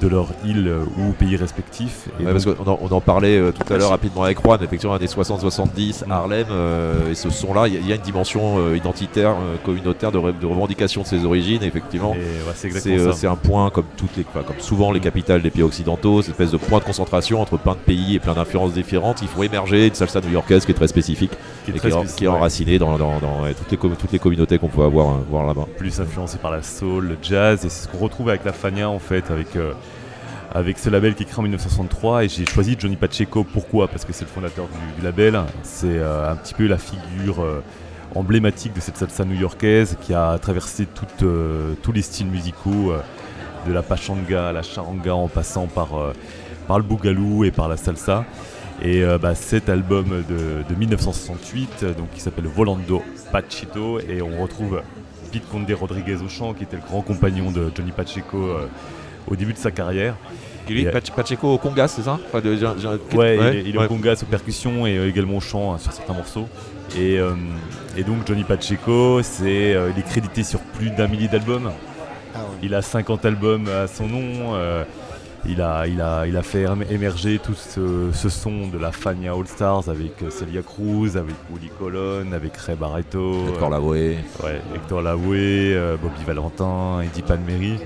de 0.00 0.08
leur 0.08 0.28
île 0.44 0.68
euh, 0.68 0.84
ou 0.98 1.12
pays 1.12 1.36
respectifs. 1.36 2.08
Et 2.20 2.24
Ouais, 2.24 2.32
parce 2.32 2.44
donc- 2.44 2.56
qu'on 2.56 2.70
en, 2.70 2.78
on 2.82 2.92
en 2.94 3.00
parlait 3.00 3.38
euh, 3.38 3.52
tout 3.52 3.72
à 3.72 3.76
l'heure 3.78 3.90
rapidement 3.90 4.24
avec 4.24 4.40
Juan, 4.42 4.58
effectivement, 4.62 4.94
années 4.94 5.06
60-70, 5.06 6.04
Harlem, 6.10 6.46
euh, 6.50 7.10
et 7.10 7.14
ce 7.14 7.30
son-là, 7.30 7.66
il 7.68 7.74
y, 7.74 7.76
a- 7.76 7.80
il 7.80 7.88
y 7.88 7.92
a 7.92 7.96
une 7.96 8.02
dimension 8.02 8.58
euh, 8.58 8.76
identitaire, 8.76 9.34
communautaire, 9.64 10.12
de, 10.12 10.18
de 10.18 10.46
revendication 10.46 11.02
de 11.02 11.06
ses 11.06 11.24
origines, 11.24 11.62
effectivement. 11.62 12.12
Ouais, 12.12 13.12
c'est 13.14 13.26
un 13.26 13.36
point, 13.36 13.70
comme, 13.70 13.86
toutes 13.96 14.16
les, 14.16 14.24
enfin, 14.28 14.42
comme 14.46 14.60
souvent 14.60 14.92
les 14.92 15.00
capitales 15.00 15.42
des 15.42 15.50
pays 15.50 15.62
occidentaux, 15.62 16.22
cette 16.22 16.32
espèce 16.32 16.50
de 16.50 16.56
point 16.56 16.78
de 16.78 16.84
concentration 16.84 17.40
entre 17.40 17.56
plein 17.56 17.72
de 17.72 17.78
pays 17.78 18.14
et 18.16 18.18
plein 18.18 18.34
d'influences 18.34 18.72
différentes. 18.72 19.22
Il 19.22 19.28
faut 19.28 19.42
émerger 19.42 19.86
une 19.88 19.94
salsa 19.94 20.20
new-yorkaise 20.20 20.64
qui 20.64 20.72
est 20.72 20.74
très 20.74 20.88
spécifique, 20.88 21.32
Qui 21.64 21.70
est 21.70 21.74
et 21.74 21.78
très 21.78 21.90
qui, 21.90 21.94
est, 21.96 21.98
spécifique, 21.98 22.18
qui 22.18 22.24
est 22.24 22.28
ouais. 22.28 22.34
enracinée 22.34 22.78
dans, 22.78 22.98
dans- 22.98 23.18
dans, 23.18 23.42
ouais, 23.42 23.54
toutes, 23.54 23.70
les, 23.70 23.76
com- 23.76 23.94
toutes 23.98 24.12
les 24.12 24.18
communautés 24.18 24.58
qu'on 24.58 24.68
peut 24.68 24.82
avoir 24.82 25.16
voir 25.30 25.46
là-bas. 25.46 25.66
plus 25.76 26.00
influencé 26.00 26.38
par 26.38 26.50
la 26.50 26.62
soul, 26.62 27.06
le 27.08 27.16
jazz, 27.22 27.64
et 27.64 27.68
c'est 27.68 27.84
ce 27.84 27.88
qu'on 27.88 27.98
retrouve 27.98 28.28
avec 28.28 28.44
la 28.44 28.52
Fania 28.52 28.88
en 28.88 28.98
fait, 28.98 29.30
avec, 29.30 29.48
avec 30.54 30.78
ce 30.78 30.90
label 30.90 31.14
qui 31.14 31.24
est 31.24 31.26
créé 31.26 31.38
en 31.38 31.42
1963. 31.42 32.24
Et 32.24 32.28
j'ai 32.28 32.46
choisi 32.46 32.76
Johnny 32.78 32.96
Pacheco, 32.96 33.44
pourquoi? 33.44 33.88
Parce 33.88 34.04
que 34.04 34.12
c'est 34.12 34.24
le 34.24 34.30
fondateur 34.30 34.66
du, 34.96 35.04
label, 35.04 35.40
c'est 35.62 35.86
euh, 35.86 36.30
un 36.30 36.36
petit 36.36 36.54
peu 36.54 36.66
la 36.66 36.78
figure 36.78 37.42
euh, 37.42 37.62
emblématique 38.14 38.72
de 38.72 38.80
cette 38.80 38.96
salsa 38.96 39.24
new-yorkaise 39.24 39.96
qui 40.00 40.14
a 40.14 40.38
traversé 40.38 40.86
euh, 41.22 41.74
tous 41.82 41.92
les 41.92 42.02
styles 42.02 42.28
musicaux, 42.28 42.92
de 43.66 43.72
la 43.72 43.82
pachanga 43.82 44.50
à 44.50 44.52
la 44.52 44.62
charanga 44.62 45.14
en 45.14 45.26
passant 45.26 45.66
par, 45.66 45.88
par 46.68 46.78
le 46.78 46.84
boogaloo 46.84 47.42
et 47.42 47.50
par 47.50 47.68
la 47.68 47.76
salsa. 47.76 48.24
Et 48.82 49.02
bah, 49.20 49.34
cet 49.34 49.68
album 49.68 50.22
de, 50.28 50.62
de 50.68 50.78
1968, 50.78 51.70
euh, 51.82 51.94
donc, 51.94 52.10
qui 52.12 52.20
s'appelle 52.20 52.46
Volando 52.46 53.02
Pachito, 53.32 54.00
et 54.00 54.20
on 54.20 54.42
retrouve 54.42 54.82
Pete 55.32 55.48
Conde 55.48 55.70
Rodriguez 55.70 56.16
au 56.22 56.28
chant, 56.28 56.52
qui 56.52 56.64
était 56.64 56.76
le 56.76 56.82
grand 56.82 57.00
compagnon 57.00 57.50
de 57.50 57.70
Johnny 57.74 57.90
Pacheco 57.90 58.58
au 59.28 59.36
début 59.36 59.52
de 59.52 59.58
sa 59.58 59.70
carrière. 59.70 60.14
Lui, 60.68 60.82
Et, 60.82 60.88
euh, 60.88 60.90
Pach- 60.92 61.12
Pacheco 61.14 61.48
au 61.54 61.58
congas, 61.58 61.88
c'est 61.88 62.02
ça 62.02 62.18
Enfin, 62.26 62.40
de- 62.40 62.56
Ouais, 62.56 63.16
ouais, 63.16 63.36
il 63.38 63.56
est, 63.58 63.62
il 63.70 63.74
est 63.76 63.78
ouais. 63.78 63.84
au 63.84 63.88
congas, 63.88 64.20
aux 64.22 64.26
percussions 64.26 64.84
et 64.86 64.96
euh, 64.98 65.08
également 65.08 65.36
au 65.36 65.40
chant 65.40 65.74
hein, 65.74 65.78
sur 65.78 65.92
certains 65.92 66.14
morceaux. 66.14 66.48
Et, 66.98 67.18
euh, 67.18 67.32
et 67.96 68.02
donc 68.02 68.26
Johnny 68.26 68.42
Pacheco, 68.44 69.22
c'est, 69.22 69.74
euh, 69.74 69.90
il 69.94 70.00
est 70.00 70.04
crédité 70.06 70.42
sur 70.42 70.60
plus 70.60 70.90
d'un 70.90 71.06
millier 71.06 71.28
d'albums. 71.28 71.70
Il 72.62 72.74
a 72.74 72.82
50 72.82 73.24
albums 73.24 73.68
à 73.68 73.86
son 73.86 74.06
nom. 74.08 74.54
euh, 74.54 74.84
il, 75.48 75.60
a, 75.62 75.86
il, 75.86 76.00
a, 76.00 76.26
il 76.26 76.36
a 76.36 76.42
fait 76.42 76.64
émer- 76.64 76.86
émerger 76.90 77.38
tout 77.38 77.54
ce, 77.54 78.10
ce 78.12 78.28
son 78.28 78.66
de 78.66 78.78
la 78.78 78.90
Fania 78.90 79.32
All 79.32 79.46
Stars 79.46 79.88
avec 79.88 80.14
Celia 80.30 80.62
Cruz, 80.62 81.16
avec 81.16 81.36
Willy 81.54 81.70
Colon, 81.78 82.32
avec 82.32 82.56
Ray 82.56 82.74
Barreto. 82.74 83.46
Hector 83.50 83.68
euh, 83.68 83.70
Lavoe. 83.70 83.92
Ouais, 84.42 84.60
Hector 84.74 85.02
Lavoe, 85.02 85.34
euh, 85.36 85.96
Bobby 86.02 86.24
Valentin, 86.26 87.00
Eddie 87.02 87.22
Palmieri. 87.22 87.78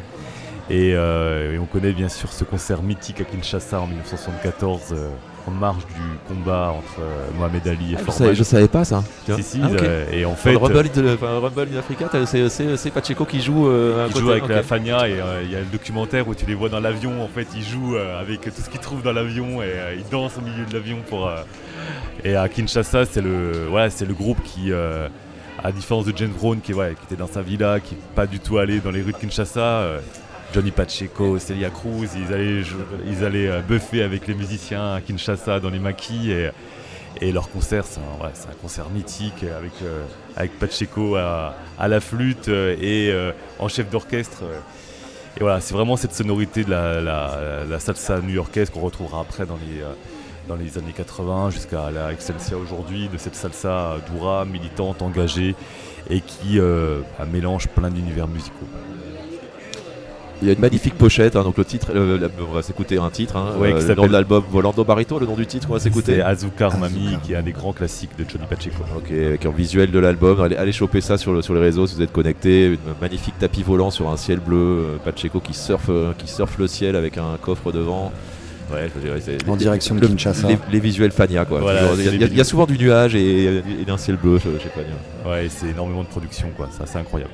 Et, 0.70 0.94
euh, 0.94 1.54
et 1.54 1.58
on 1.58 1.66
connaît 1.66 1.92
bien 1.92 2.08
sûr 2.08 2.32
ce 2.32 2.44
concert 2.44 2.82
mythique 2.82 3.20
à 3.20 3.24
Kinshasa 3.24 3.80
en 3.80 3.86
1974, 3.88 4.80
euh, 4.92 5.08
en 5.48 5.50
marge 5.50 5.84
du 5.86 5.94
combat 6.28 6.72
entre 6.78 7.00
euh, 7.00 7.26
Mohamed 7.36 7.66
Ali 7.66 7.94
et 7.94 7.96
Ah, 7.98 8.02
je, 8.06 8.10
savais, 8.12 8.34
je 8.36 8.42
savais 8.44 8.68
pas 8.68 8.84
ça. 8.84 9.02
Si, 9.34 9.42
si, 9.42 9.60
Ah, 9.64 10.14
et 10.14 10.24
en 10.24 10.36
fait, 10.36 10.52
le 10.52 10.58
Rumble, 10.58 10.78
in- 10.96 11.14
enfin, 11.14 11.40
Rumble 11.40 11.68
in 11.74 11.78
Africa, 11.78 12.08
c'est- 12.24 12.90
Pacheco 12.90 13.24
qui 13.24 13.40
joue. 13.40 13.64
côté, 14.08 14.20
joue 14.20 14.30
avec 14.30 14.46
la 14.48 14.62
Fania 14.62 15.08
et 15.08 15.18
il 15.44 15.50
y 15.50 15.56
a 15.56 15.60
le 15.60 15.64
documentaire 15.72 16.28
où 16.28 16.34
tu 16.36 16.46
les 16.46 16.54
vois 16.54 16.68
dans 16.68 16.78
l'avion. 16.80 17.20
En 17.20 17.28
fait, 17.28 17.48
ils 17.56 17.64
jouent 17.64 17.96
avec 17.96 18.42
tout 18.42 18.50
ce 18.64 18.70
qu'ils 18.70 18.80
trouvent 18.80 19.02
dans 19.02 19.12
l'avion 19.12 19.62
et 19.62 19.72
ils 19.98 20.08
dansent 20.08 20.38
au 20.38 20.42
milieu 20.42 20.64
de 20.66 20.72
l'avion 20.72 20.98
pour. 21.08 21.28
Et 22.22 22.36
à 22.36 22.48
Kinshasa, 22.48 23.06
c'est 23.06 23.22
le, 23.22 23.66
voilà, 23.68 23.90
c'est 23.90 24.06
le 24.06 24.14
groupe 24.14 24.40
qui, 24.44 24.70
à 24.72 25.72
différence 25.72 26.04
de 26.04 26.16
James 26.16 26.32
Brown, 26.38 26.60
qui, 26.60 26.74
ouais, 26.74 26.94
qui 26.98 27.12
était 27.12 27.20
dans 27.20 27.26
sa 27.28 27.42
villa, 27.42 27.80
qui 27.80 27.94
n'est 27.96 28.00
pas 28.14 28.26
du 28.28 28.38
tout 28.38 28.58
allé 28.58 28.78
dans 28.78 28.92
les 28.92 29.02
rues 29.02 29.12
de 29.12 29.16
Kinshasa. 29.18 29.60
euh, 29.60 29.98
Johnny 30.52 30.72
Pacheco, 30.72 31.38
Celia 31.38 31.70
Cruz, 31.70 32.08
ils 32.16 32.34
allaient, 32.34 32.62
ils 33.06 33.24
allaient 33.24 33.48
euh, 33.48 33.60
buffer 33.60 34.02
avec 34.02 34.26
les 34.26 34.34
musiciens 34.34 34.94
à 34.94 35.00
Kinshasa 35.00 35.60
dans 35.60 35.70
les 35.70 35.78
maquis 35.78 36.32
et, 36.32 36.50
et 37.20 37.30
leur 37.30 37.50
concert, 37.50 37.84
c'est 37.84 38.00
un, 38.00 38.54
concert 38.60 38.90
mythique 38.90 39.44
avec, 39.44 39.72
euh, 39.82 40.04
avec 40.36 40.58
Pacheco 40.58 41.14
à, 41.14 41.54
à 41.78 41.86
la 41.88 42.00
flûte 42.00 42.48
euh, 42.48 42.76
et 42.80 43.12
en 43.60 43.68
chef 43.68 43.90
d'orchestre. 43.90 44.42
Et 45.36 45.40
voilà, 45.40 45.60
c'est 45.60 45.74
vraiment 45.74 45.96
cette 45.96 46.14
sonorité 46.14 46.64
de 46.64 46.70
la, 46.70 47.78
salsa 47.78 48.20
new-yorkaise 48.20 48.70
qu'on 48.70 48.80
retrouvera 48.80 49.20
après 49.20 49.46
dans 49.46 49.58
les, 50.56 50.78
années 50.78 50.92
80 50.96 51.50
jusqu'à 51.50 51.92
la 51.92 52.12
Excelsia 52.12 52.56
aujourd'hui, 52.56 53.08
de 53.08 53.18
cette 53.18 53.36
salsa 53.36 53.98
dura, 54.12 54.44
militante, 54.44 55.00
engagée 55.02 55.54
et 56.08 56.20
qui 56.20 56.58
bah, 56.58 57.24
mélange 57.30 57.68
plein 57.68 57.90
d'univers 57.90 58.26
musicaux. 58.26 58.66
Il 60.42 60.46
y 60.48 60.50
a 60.50 60.54
une 60.54 60.60
magnifique 60.60 60.94
pochette, 60.94 61.36
hein, 61.36 61.42
donc 61.42 61.58
le 61.58 61.64
titre, 61.66 61.88
euh, 61.94 62.18
la- 62.18 62.28
on 62.48 62.52
va 62.54 62.62
s'écouter 62.62 62.96
un 62.98 63.10
titre, 63.10 63.36
hein, 63.36 63.52
Ouais, 63.58 63.72
euh, 63.74 63.86
le 63.88 63.94
nom 63.94 64.06
de 64.06 64.12
l'album 64.12 64.42
Volando 64.50 64.84
Barito, 64.84 65.18
le 65.18 65.26
nom 65.26 65.34
du 65.36 65.46
titre, 65.46 65.66
on 65.70 65.74
va 65.74 65.80
s'écouter. 65.80 66.14
C'est 66.16 66.22
Azucar 66.22 66.78
Mami, 66.78 67.18
qui 67.22 67.34
est 67.34 67.36
un 67.36 67.42
des 67.42 67.52
grands 67.52 67.74
classiques 67.74 68.16
de 68.18 68.24
Johnny 68.26 68.44
Pacheco. 68.48 68.82
Ok, 68.96 69.10
avec 69.10 69.44
un 69.44 69.50
visuel 69.50 69.90
de 69.90 69.98
l'album, 69.98 70.40
allez, 70.40 70.56
allez 70.56 70.72
choper 70.72 71.02
ça 71.02 71.18
sur, 71.18 71.32
le- 71.34 71.42
sur 71.42 71.52
les 71.54 71.60
réseaux 71.60 71.86
si 71.86 71.94
vous 71.96 72.02
êtes 72.02 72.12
connectés, 72.12 72.66
une 72.68 72.78
magnifique 73.02 73.38
tapis 73.38 73.62
volant 73.62 73.90
sur 73.90 74.08
un 74.08 74.16
ciel 74.16 74.40
bleu, 74.40 74.56
euh, 74.56 74.96
Pacheco 75.04 75.40
qui 75.40 75.52
surfe, 75.52 75.90
qui 76.16 76.26
surfe 76.26 76.56
le 76.58 76.66
ciel 76.66 76.96
avec 76.96 77.18
un 77.18 77.36
coffre 77.42 77.70
devant. 77.70 78.10
Ouais, 78.72 78.88
je 78.94 79.00
dirais, 79.00 79.20
c'est- 79.20 79.46
En 79.48 79.52
les- 79.54 79.58
direction 79.58 79.94
de 79.96 80.06
Kinshasa. 80.06 80.46
Les, 80.48 80.58
les 80.72 80.80
visuels 80.80 81.10
Fania 81.10 81.44
quoi. 81.44 81.58
Voilà, 81.60 81.82
il, 81.98 82.04
y 82.04 82.24
a, 82.24 82.26
il 82.28 82.38
y 82.38 82.44
souvent 82.44 82.66
du 82.66 82.78
nuage 82.78 83.14
et, 83.16 83.56
et 83.56 83.84
d'un 83.84 83.96
ciel 83.98 84.16
bleu 84.16 84.38
chez 84.38 84.48
chez 84.62 84.68
Fania. 84.70 84.94
Ouais, 85.28 85.48
c'est 85.50 85.70
énormément 85.70 86.02
de 86.02 86.08
production, 86.08 86.48
quoi. 86.56 86.68
Ça, 86.70 86.84
c'est 86.86 86.98
incroyable. 86.98 87.32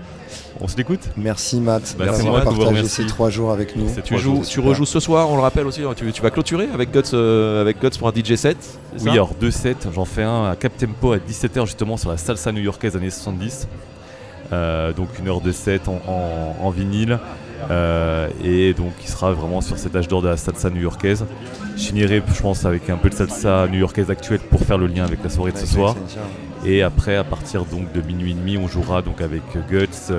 On 0.60 0.68
se 0.68 0.76
l'écoute 0.76 1.00
Merci 1.16 1.60
Matt 1.60 1.94
Bah, 1.98 2.06
d'avoir 2.06 2.42
partagé 2.44 2.66
remercie. 2.66 2.88
ces 2.88 3.06
trois 3.06 3.28
jours 3.30 3.52
avec 3.52 3.76
nous. 3.76 3.86
Tu, 3.94 4.02
trois 4.02 4.16
joues, 4.18 4.36
jours, 4.36 4.46
tu 4.46 4.60
rejoues 4.60 4.86
ce 4.86 5.00
soir, 5.00 5.28
on 5.30 5.36
le 5.36 5.42
rappelle 5.42 5.66
aussi, 5.66 5.82
hein, 5.82 5.92
tu, 5.94 6.10
tu 6.12 6.22
vas 6.22 6.30
clôturer 6.30 6.68
avec 6.72 6.90
Guts, 6.92 7.12
euh, 7.14 7.60
avec 7.60 7.80
Guts 7.80 7.98
pour 7.98 8.08
un 8.08 8.12
DJ 8.12 8.36
set 8.36 8.56
Oui, 9.00 9.10
alors 9.10 9.34
deux 9.38 9.50
sets, 9.50 9.76
j'en 9.94 10.04
fais 10.06 10.22
un 10.22 10.46
à 10.50 10.56
Cap 10.56 10.76
Tempo 10.76 11.12
à 11.12 11.18
17h 11.18 11.66
justement 11.66 11.96
sur 11.98 12.10
la 12.10 12.16
salsa 12.16 12.52
new-yorkaise 12.52 12.96
années 12.96 13.10
70. 13.10 13.68
Euh, 14.52 14.92
donc 14.92 15.08
une 15.18 15.28
heure 15.28 15.40
de 15.40 15.52
set 15.52 15.88
en, 15.88 16.00
en- 16.06 16.56
en 16.66 16.70
vinyle. 16.70 17.18
Euh, 17.70 18.28
et 18.44 18.74
donc 18.74 18.92
il 19.02 19.08
sera 19.08 19.32
vraiment 19.32 19.60
sur 19.60 19.76
cet 19.78 19.96
âge 19.96 20.06
d'or 20.08 20.22
de 20.22 20.28
la 20.28 20.36
salsa 20.36 20.70
new-yorkaise. 20.70 21.24
Je 21.76 21.82
finirai, 21.82 22.22
je 22.34 22.40
pense, 22.42 22.64
avec 22.64 22.88
un 22.90 22.96
peu 22.96 23.10
de 23.10 23.14
salsa 23.14 23.66
new-yorkaise 23.68 24.08
actuelle 24.10 24.38
pour 24.40 24.60
faire 24.60 24.78
le 24.78 24.86
lien 24.86 25.04
avec 25.04 25.22
la 25.24 25.30
soirée 25.30 25.52
de 25.52 25.58
ce 25.58 25.66
soir. 25.66 25.96
Et 26.64 26.82
après, 26.82 27.16
à 27.16 27.24
partir 27.24 27.64
donc 27.64 27.92
de 27.92 28.00
minuit 28.00 28.32
et 28.32 28.34
demi, 28.34 28.56
on 28.56 28.66
jouera 28.68 29.02
donc 29.02 29.20
avec 29.20 29.42
Guts 29.70 30.12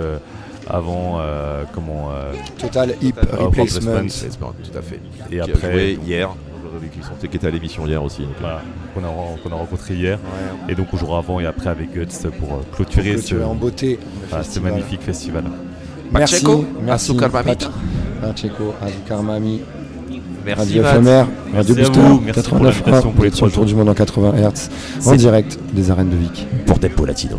avant 0.69 1.17
euh, 1.19 1.63
comment 1.73 2.09
euh, 2.11 2.33
Total 2.57 2.93
Hip 3.01 3.13
euh, 3.17 3.45
Replacement. 3.45 3.91
Replacement, 3.93 4.53
tout 4.63 4.77
à 4.77 4.81
fait. 4.81 4.99
Et 5.31 5.35
Qui 5.35 5.39
a 5.39 5.43
après 5.45 5.71
joué 5.71 5.99
hier, 6.05 6.29
qui, 6.93 7.01
sont, 7.01 7.13
qui 7.29 7.37
était 7.37 7.47
à 7.47 7.49
l'émission 7.51 7.87
hier 7.87 8.03
aussi. 8.03 8.21
donc, 8.23 8.31
euh, 8.37 8.41
Voilà, 8.41 8.61
qu'on 8.93 9.03
a, 9.03 9.07
ren- 9.07 9.37
qu'on 9.41 9.51
a 9.51 9.55
rencontré 9.55 9.95
hier. 9.95 10.19
Et 10.69 10.75
donc 10.75 10.87
on 10.93 10.97
jouera 10.97 11.19
avant 11.19 11.39
et 11.39 11.45
après 11.45 11.69
avec 11.69 11.91
Guts 11.93 12.29
pour 12.39 12.53
euh, 12.53 12.57
clôturer, 12.75 13.13
Pour 13.13 13.21
clôturer 13.23 13.41
ce, 13.41 13.45
en 13.45 13.55
beauté 13.55 13.91
le 13.91 14.27
voilà, 14.29 14.43
ce 14.43 14.49
festival. 14.49 14.71
magnifique 14.73 15.01
festival. 15.01 15.43
Merci, 16.11 16.33
Pacheco, 16.35 16.65
merci 16.81 17.13
Pacheco, 18.21 18.73
Mami. 19.23 19.61
Merci, 20.47 20.79
Radio 20.79 21.01
Merci 21.01 21.31
Radio 21.53 21.75
Booster, 21.75 21.99
vous, 21.99 22.21
merci 22.21 22.49
pour 22.49 22.59
89 22.59 22.63
l'invitation 22.63 23.11
pour 23.11 23.23
les 23.25 23.31
sur 23.31 23.45
le 23.47 23.51
trois 23.51 23.63
tour 23.63 23.65
du 23.65 23.75
monde 23.75 23.89
en 23.89 23.93
80 23.93 24.31
Hz, 24.37 24.69
en 25.05 25.15
direct 25.15 25.59
des 25.73 25.91
arènes 25.91 26.09
de 26.09 26.15
Vic. 26.15 26.47
Pour 26.65 26.79
Tempo 26.79 27.05
Latino. 27.05 27.37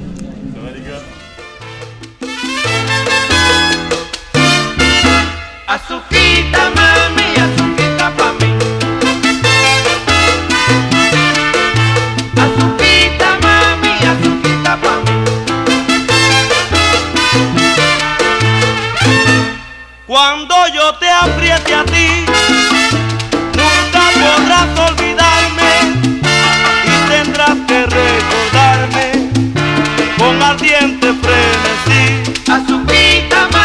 Cuando 20.06 20.54
yo 20.74 20.94
te 20.98 21.08
apriete 21.08 21.74
a 21.74 21.84
ti, 21.84 22.27
a 32.50 32.64
subida. 32.66 33.57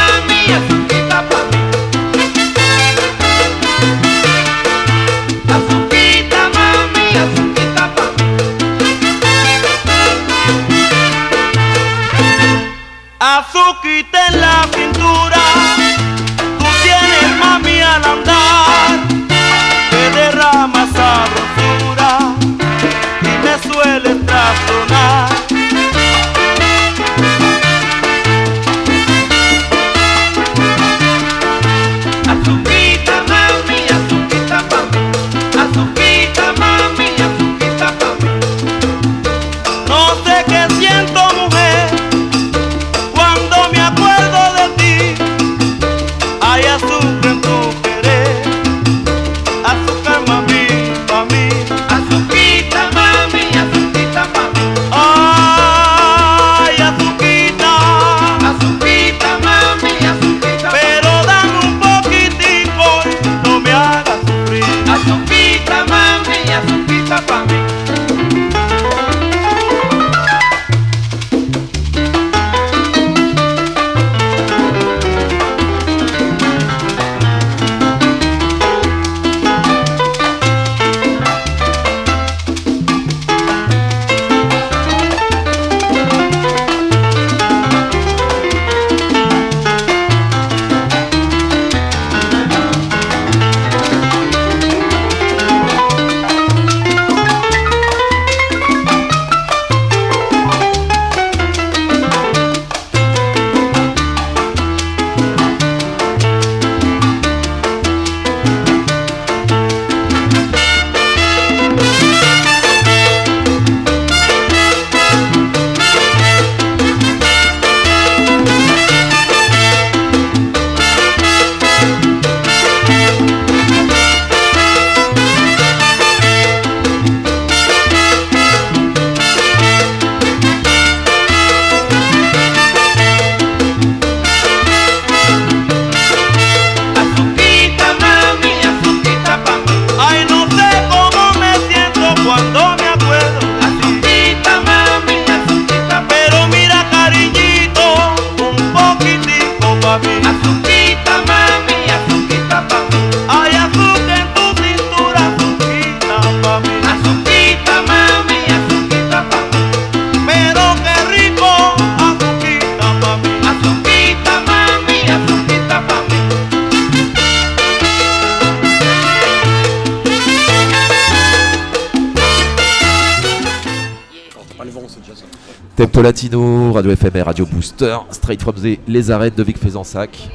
Latino, 176.03 176.73
Radio 176.73 176.93
FMR, 176.93 177.23
Radio 177.25 177.45
Booster, 177.45 177.95
Straight 178.11 178.41
from 178.41 178.55
the 178.55 178.77
Les 178.89 179.09
Arêtes 179.09 179.37
de 179.37 179.43
Vic 179.43 179.57
Fezensac. 179.57 180.29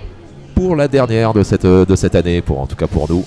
pour 0.54 0.74
la 0.74 0.88
dernière 0.88 1.34
de 1.34 1.42
cette, 1.42 1.66
euh, 1.66 1.84
de 1.84 1.94
cette 1.94 2.14
année, 2.14 2.40
pour, 2.40 2.58
en 2.58 2.66
tout 2.66 2.74
cas 2.74 2.86
pour 2.86 3.06
nous. 3.10 3.22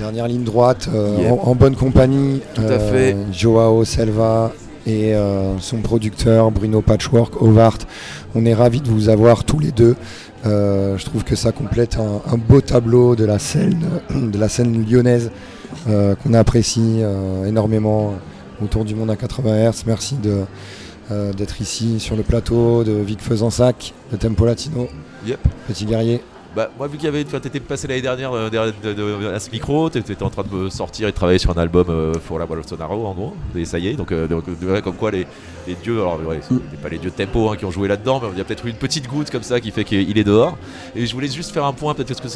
Dernière 0.00 0.26
ligne 0.26 0.42
droite, 0.42 0.88
euh, 0.94 1.18
Yeah. 1.20 1.32
en, 1.34 1.50
en 1.50 1.54
bonne 1.54 1.76
compagnie. 1.76 2.40
Tout 2.54 2.62
à 2.62 2.78
fait. 2.78 3.14
Joao 3.30 3.84
Selva 3.84 4.52
et 4.86 5.14
euh, 5.14 5.58
son 5.58 5.76
producteur 5.82 6.50
Bruno 6.50 6.80
Patchwork, 6.80 7.42
Ovart. 7.42 7.78
On 8.34 8.46
est 8.46 8.54
ravis 8.54 8.80
de 8.80 8.88
vous 8.88 9.10
avoir 9.10 9.44
tous 9.44 9.58
les 9.58 9.70
deux. 9.70 9.94
Euh, 10.46 10.96
je 10.96 11.04
trouve 11.04 11.24
que 11.24 11.36
ça 11.36 11.52
complète 11.52 11.98
un, 11.98 12.22
un 12.32 12.38
beau 12.38 12.62
tableau 12.62 13.14
de 13.16 13.26
la 13.26 13.38
scène, 13.38 13.78
de 14.10 14.38
la 14.38 14.48
scène 14.48 14.84
lyonnaise 14.88 15.30
euh, 15.90 16.14
qu'on 16.16 16.32
apprécie 16.32 17.00
euh, 17.02 17.44
énormément 17.44 18.14
autour 18.64 18.86
du 18.86 18.94
monde 18.94 19.10
à 19.10 19.16
80 19.16 19.70
Hz. 19.70 19.82
Merci 19.86 20.16
de, 20.16 20.38
euh, 21.12 21.32
d'être 21.32 21.60
ici 21.60 22.00
sur 22.00 22.16
le 22.16 22.22
plateau 22.22 22.82
de 22.84 22.92
Vic 22.92 23.20
Faisansac, 23.20 23.92
de 24.10 24.16
Tempo 24.16 24.44
Latino. 24.46 24.88
Yep. 25.26 25.38
Petit 25.68 25.84
guerrier. 25.84 26.20
Bah, 26.54 26.68
moi, 26.76 26.86
vu 26.86 26.98
qu'il 26.98 27.06
y 27.06 27.08
avait, 27.08 27.24
tu 27.24 27.34
étais 27.34 27.60
passé 27.60 27.88
l'année 27.88 28.02
dernière 28.02 28.30
euh, 28.34 28.50
derrière- 28.50 28.74
de- 28.84 28.92
de- 28.92 29.26
à 29.34 29.40
ce 29.40 29.50
micro, 29.50 29.88
tu 29.88 29.96
étais 29.96 30.22
en 30.22 30.28
train 30.28 30.42
de 30.42 30.54
me 30.54 30.68
sortir 30.68 31.08
et 31.08 31.10
de 31.10 31.16
travailler 31.16 31.38
sur 31.38 31.50
un 31.56 31.62
album 31.62 31.86
euh, 31.88 32.12
pour 32.28 32.38
la 32.38 32.44
Bolsonaro, 32.44 33.06
en 33.06 33.14
gros. 33.14 33.32
Et 33.56 33.64
ça 33.64 33.78
y 33.78 33.88
est, 33.88 33.94
donc, 33.94 34.12
euh, 34.12 34.28
comme 34.82 34.96
quoi 34.96 35.10
les, 35.12 35.26
les 35.66 35.74
dieux, 35.82 35.98
alors 36.02 36.20
ouais, 36.26 36.40
c'est 36.46 36.78
pas 36.82 36.90
les 36.90 36.98
dieux 36.98 37.08
de 37.08 37.14
tempo 37.16 37.48
hein, 37.48 37.56
qui 37.56 37.64
ont 37.64 37.70
joué 37.70 37.88
là-dedans, 37.88 38.20
mais 38.22 38.28
il 38.34 38.36
y 38.38 38.40
a 38.42 38.44
peut-être 38.44 38.66
eu 38.66 38.68
une 38.68 38.76
petite 38.76 39.08
goutte 39.08 39.30
comme 39.30 39.42
ça 39.42 39.60
qui 39.60 39.70
fait 39.70 39.84
qu'il 39.84 40.18
est 40.18 40.24
dehors. 40.24 40.58
Et 40.94 41.06
je 41.06 41.14
voulais 41.14 41.28
juste 41.28 41.52
faire 41.52 41.64
un 41.64 41.72
point, 41.72 41.94
peut-être, 41.94 42.20
que 42.20 42.28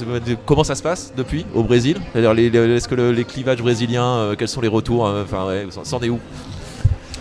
comment 0.46 0.64
ça 0.64 0.76
se 0.76 0.82
passe 0.82 1.12
depuis 1.14 1.44
au 1.54 1.62
Brésil? 1.62 1.98
C'est-à-dire, 2.14 2.54
est-ce 2.74 2.88
que 2.88 2.94
le- 2.94 3.12
les 3.12 3.24
clivages 3.24 3.60
brésiliens, 3.60 4.34
quels 4.38 4.48
sont 4.48 4.62
les 4.62 4.68
retours 4.68 5.06
euh, 5.06 5.24
Enfin, 5.24 5.46
ouais, 5.46 5.66
c'en 5.84 6.00
est 6.00 6.08
où? 6.08 6.18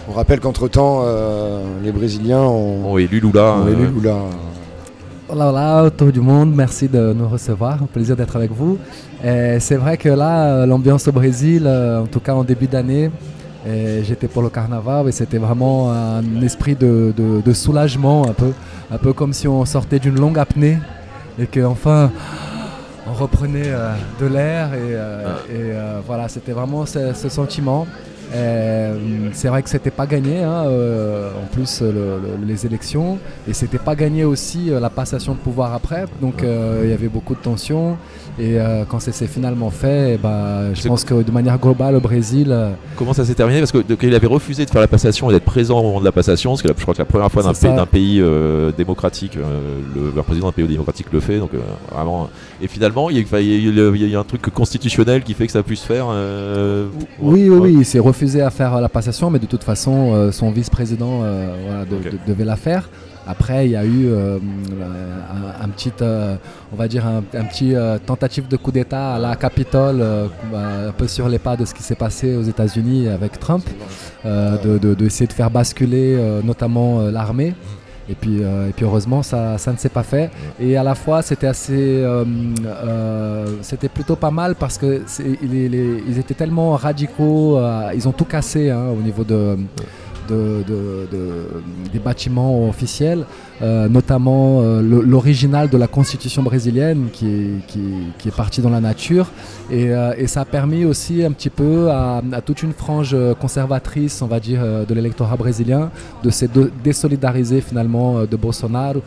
On 0.08 0.12
rappelle 0.14 0.39
qu'entre-temps, 0.39 1.01
euh, 1.03 1.64
les 1.84 1.91
Brésiliens 1.91 2.41
ont, 2.41 2.91
ont 2.93 2.97
élu 2.97 3.20
Lula. 3.20 3.56
ont 3.56 3.68
élu 3.68 3.86
euh, 3.86 3.91
Lula. 3.99 4.16
Olá, 5.28 5.49
olá, 5.49 5.89
tout 5.89 6.12
du 6.12 6.20
monde, 6.22 6.53
merci 6.53 6.88
de 6.88 7.12
nous 7.14 7.28
recevoir, 7.28 7.82
un 7.82 7.88
plaisir 7.88 8.16
d'être 8.16 8.36
avec 8.36 8.51
vous. 8.51 8.78
C'est 9.24 9.76
vrai 9.78 9.97
que 9.97 10.10
là, 10.10 10.66
l'ambiance 10.68 11.08
au 11.08 11.12
Brésil, 11.12 11.64
euh, 11.66 12.03
en 12.03 12.06
tout 12.06 12.20
cas 12.20 12.34
en 12.36 12.43
début 12.43 12.68
d'année, 12.68 13.10
j'étais 14.03 14.28
pour 14.28 14.43
le 14.43 14.49
carnaval 14.49 15.08
et 15.08 15.12
c'était 15.12 15.39
vraiment 15.39 15.91
un 15.91 16.41
esprit 16.43 16.76
de, 16.76 17.12
de- 17.18 17.41
de 17.43 17.53
soulagement, 17.53 18.28
un 18.30 18.34
peu, 18.34 18.51
un 18.91 18.97
peu 18.99 19.12
comme 19.14 19.34
si 19.34 19.47
on 19.47 19.66
sortait 19.66 19.97
d'une 19.97 20.20
longue 20.20 20.38
apnée 20.38 20.78
et 21.39 21.47
qu'enfin 21.47 22.12
on 23.10 23.14
reprenait 23.14 23.64
euh, 23.68 23.93
de 24.22 24.26
l'air 24.28 24.70
et, 24.76 24.91
et, 24.91 24.93
euh, 25.74 25.99
voilà, 26.06 26.28
c'était 26.28 26.51
vraiment 26.51 26.86
ce, 26.86 27.14
ce 27.16 27.28
sentiment. 27.30 27.88
Euh, 28.34 28.95
c'est 29.34 29.47
vrai 29.47 29.61
que 29.61 29.69
c'était 29.69 29.91
pas 29.91 30.05
gagné, 30.07 30.41
hein, 30.43 30.63
euh, 30.65 31.30
en 31.32 31.45
plus 31.53 31.82
le- 31.82 31.91
le- 31.91 32.45
les 32.47 32.65
élections, 32.65 33.17
et 33.47 33.53
c'était 33.53 33.78
pas 33.78 33.95
gagné 33.95 34.23
aussi 34.23 34.71
euh, 34.71 34.80
la 34.80 34.89
passation 34.89 35.34
de 35.34 35.38
pouvoir 35.39 35.73
après. 35.73 36.05
Donc 36.21 36.43
il 36.43 36.89
y 36.89 36.93
avait 36.93 37.07
beaucoup 37.07 37.36
de 37.36 37.39
tensions, 37.39 37.97
et 38.39 38.57
quand 38.89 38.99
ça 38.99 39.11
s'est 39.11 39.28
finalement 39.28 39.69
fait, 39.69 40.15
eh 40.15 40.17
ben, 40.17 40.73
je 40.73 40.88
pense 40.88 41.03
que 41.03 41.13
de 41.23 41.32
manière 41.32 41.57
globale 41.59 41.95
au 41.95 41.99
Brésil, 42.01 42.55
Comment 42.97 43.13
ça 43.13 43.26
s'est 43.26 43.34
terminé? 43.36 43.59
Parce 43.59 43.71
que 43.71 43.80
donc, 43.80 43.99
il 44.03 44.13
avait 44.15 44.28
refusé 44.28 44.65
de 44.65 44.69
faire 44.69 44.82
la 44.82 44.88
passation 44.88 45.30
et 45.30 45.34
d'être 45.34 45.43
présent 45.45 45.80
au 45.80 45.84
moment 45.84 45.99
de 45.99 46.05
la 46.05 46.11
passation, 46.11 46.51
parce 46.51 46.61
que 46.61 46.69
je 46.76 46.82
crois 46.82 46.93
que 46.93 46.99
la 46.99 47.05
première 47.05 47.32
fois 47.32 47.43
d'un 47.43 47.53
C'est 47.53 47.86
pays, 47.89 48.19
euh, 48.21 48.71
démocratique, 48.78 49.38
euh, 49.38 49.80
le, 49.95 50.11
le 50.15 50.21
président 50.23 50.47
d'un 50.47 50.51
pays 50.53 50.67
démocratique 50.67 51.07
le 51.11 51.19
fait, 51.19 51.38
donc 51.39 51.53
euh, 51.53 51.59
vraiment. 51.91 52.30
Et 52.61 52.67
finalement, 52.67 53.09
il 53.09 53.17
y, 53.17 53.19
a, 53.36 53.39
il 53.39 53.47
y 53.49 53.53
a 53.53 53.69
eu 53.69 53.71
le- 53.71 53.95
il 53.95 54.09
y 54.09 54.15
a 54.15 54.19
un 54.19 54.23
truc 54.23 54.41
constitutionnel 54.49 55.23
qui 55.23 55.34
fait 55.34 55.45
que 55.45 55.51
ça 55.51 55.63
puisse 55.63 55.84
faire. 55.84 56.07
Oui, 57.21 57.43
oui, 57.43 57.49
ouais. 57.49 57.57
oui, 57.59 57.76
il 57.80 57.86
s'est 57.86 57.99
refusé 58.16 58.41
à 58.41 58.49
faire 58.49 58.74
euh, 58.76 58.82
la 58.82 58.89
passation, 58.89 59.30
mais 59.30 59.39
de 59.39 59.45
toute 59.53 59.63
façon, 59.63 59.95
euh, 60.13 60.32
son 60.32 60.49
vice-président 60.49 61.20
euh, 61.24 61.53
voilà, 61.66 61.86
de- 61.86 61.97
de- 62.11 62.18
devait 62.30 62.45
la 62.45 62.55
faire. 62.55 62.84
Après, 63.28 63.66
il 63.68 63.72
y 63.72 63.76
a 63.76 63.84
eu 63.84 64.05
euh, 64.07 64.38
un, 65.59 65.66
un 65.66 65.70
petit, 65.70 65.91
euh, 66.01 66.36
on 66.72 66.76
va 66.78 66.88
dire, 66.88 67.05
un, 67.07 67.24
un 67.38 67.43
petit 67.45 67.76
euh, 67.76 67.97
tentative 68.11 68.47
de 68.47 68.55
coup 68.55 68.72
d'État 68.72 69.16
à 69.16 69.20
la 69.20 69.36
Capitole, 69.36 69.99
un 70.53 70.91
peu 70.99 71.07
sur 71.07 71.28
les 71.28 71.39
pas 71.39 71.55
de 71.57 71.66
ce 71.66 71.74
qui 71.74 71.84
s'est 71.84 71.95
passé 72.07 72.36
aux 72.36 72.43
États-Unis 72.43 73.09
avec 73.09 73.39
Trump, 73.39 73.66
euh, 74.26 74.57
de, 74.63 74.78
de- 74.78 74.93
d'essayer 74.93 75.28
de 75.28 75.34
faire 75.34 75.49
basculer 75.51 76.18
notamment 76.43 77.01
l'armée. 77.18 77.53
Et 78.10 78.14
puis, 78.14 78.43
euh, 78.43 78.70
et 78.70 78.72
puis 78.72 78.86
heureusement, 78.86 79.24
ça, 79.24 79.58
ça 79.58 79.72
ne 79.72 79.78
s'est 79.78 79.89
pas 79.89 80.03
fait. 80.03 80.30
Et 80.60 80.78
à 80.78 80.84
la 80.84 80.95
fois, 80.95 81.22
c'était 81.22 81.47
assez, 81.47 81.74
euh, 81.74 82.24
euh, 82.66 83.47
c'était 83.62 83.89
plutôt 83.89 84.16
pas 84.16 84.32
mal 84.32 84.56
parce 84.56 84.78
que 84.78 85.01
ils 85.41 86.20
étaient 86.20 86.34
tellement 86.34 86.74
radicaux, 86.76 87.60
ils 87.93 88.08
ont 88.08 88.12
tout 88.12 88.26
cassé 88.26 88.70
hein, 88.70 88.88
au 88.97 89.01
niveau 89.01 89.24
de, 89.24 89.58
de- 90.28 90.63
de- 90.67 91.07
de- 91.11 91.45
des 91.93 91.99
bâtiments 91.99 92.67
officiels, 92.67 93.26
euh, 93.61 93.88
notamment 93.88 94.61
euh, 94.61 94.82
l'original 94.82 95.69
de 95.69 95.78
la 95.78 95.88
constitution 95.88 96.43
brésilienne 96.43 97.07
qui 97.13 97.28
est, 97.28 97.67
qui, 97.67 97.80
qui 98.17 98.28
est 98.30 98.36
parti 98.36 98.61
dans 98.61 98.69
la 98.69 98.82
nature. 98.82 99.28
Et, 99.71 99.91
euh, 99.91 100.13
et 100.17 100.28
ça 100.28 100.41
a 100.41 100.45
permis 100.45 100.86
aussi 100.86 101.23
un 101.23 101.32
petit 101.32 101.49
peu 101.49 101.89
à, 101.91 102.21
toute 102.45 102.63
une 102.63 102.73
frange 102.73 103.15
conservatrice, 103.39 104.21
on 104.21 104.28
va 104.28 104.39
dire, 104.39 104.61
de 104.88 104.93
l'électorat 104.93 105.36
brésilien, 105.38 105.89
de 106.23 106.30
se 106.30 106.45
désolidariser 106.84 107.61
finalement 107.61 108.23
de 108.26 108.36
Bolsonaro. 108.36 109.01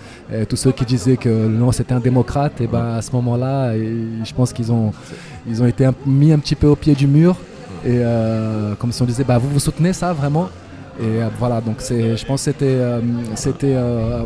Tous 0.49 0.57
ceux 0.57 0.73
qui 0.73 0.85
disaient 0.85 1.17
que 1.17 1.29
non, 1.49 1.73
c'était 1.73 1.95
un 1.95 2.01
démocrate, 2.01 2.61
et 2.61 2.67
ben 2.67 2.95
à 2.97 3.03
ce 3.03 3.13
moment-là, 3.13 3.75
je 3.77 4.35
pense 4.35 4.53
qu'ils 4.53 4.73
ont, 4.73 4.93
ils 5.49 5.63
ont 5.63 5.67
été 5.67 5.89
mis 6.07 6.33
un 6.33 6.39
petit 6.39 6.55
peu 6.55 6.67
au 6.69 6.77
pied 6.77 6.95
du 6.95 7.07
mur. 7.07 7.37
Et 7.87 8.01
comme 8.79 8.93
si 8.93 9.01
on 9.03 9.05
disait, 9.07 9.25
bah, 9.25 9.39
vous 9.39 9.49
vous 9.49 9.61
soutenez 9.61 9.93
ça 9.93 10.13
vraiment? 10.13 10.49
Et 11.01 11.23
euh, 11.23 11.29
voilà, 11.39 11.61
donc 11.61 11.77
je 11.81 12.25
pense 12.25 12.41
que 12.45 12.51
c'était, 12.53 12.65
euh, 12.67 13.01
c'était 13.35 13.75
euh, 13.77 14.23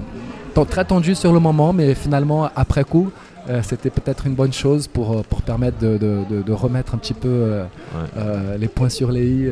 très 0.71 0.85
tendu 0.85 1.15
sur 1.15 1.33
le 1.33 1.41
moment, 1.41 1.73
mais 1.73 1.95
finalement, 1.95 2.49
après 2.57 2.85
coup, 2.85 3.11
euh, 3.51 3.61
c'était 3.63 3.91
peut-être 3.91 4.27
une 4.27 4.35
bonne 4.35 4.53
chose 4.53 4.87
pour, 4.87 5.23
pour 5.25 5.43
permettre 5.43 5.79
de, 5.79 5.99
de- 5.99 6.21
de- 6.31 6.43
de 6.43 6.53
remettre 6.53 6.95
un 6.95 6.99
petit 6.99 7.15
peu 7.15 7.29
euh, 7.29 7.65
euh, 8.17 8.57
les 8.57 8.69
points 8.69 8.89
sur 8.89 9.11
les 9.11 9.27
i 9.27 9.49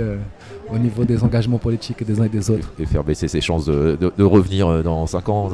au 0.75 0.79
niveau 0.79 1.05
des 1.05 1.23
engagements 1.23 1.59
politiques 1.59 2.07
des 2.07 2.21
uns 2.21 2.25
et 2.25 2.29
des 2.29 2.51
autres. 2.51 2.69
Et 2.79 2.87
faire 2.87 3.03
baisser 3.05 3.29
ses 3.29 3.41
chances 3.41 3.67
de, 3.67 3.97
de- 4.01 4.13
de 4.17 4.25
revenir 4.25 4.69
euh, 4.69 4.83
dans 4.83 5.07
5 5.07 5.29
ans. 5.29 5.51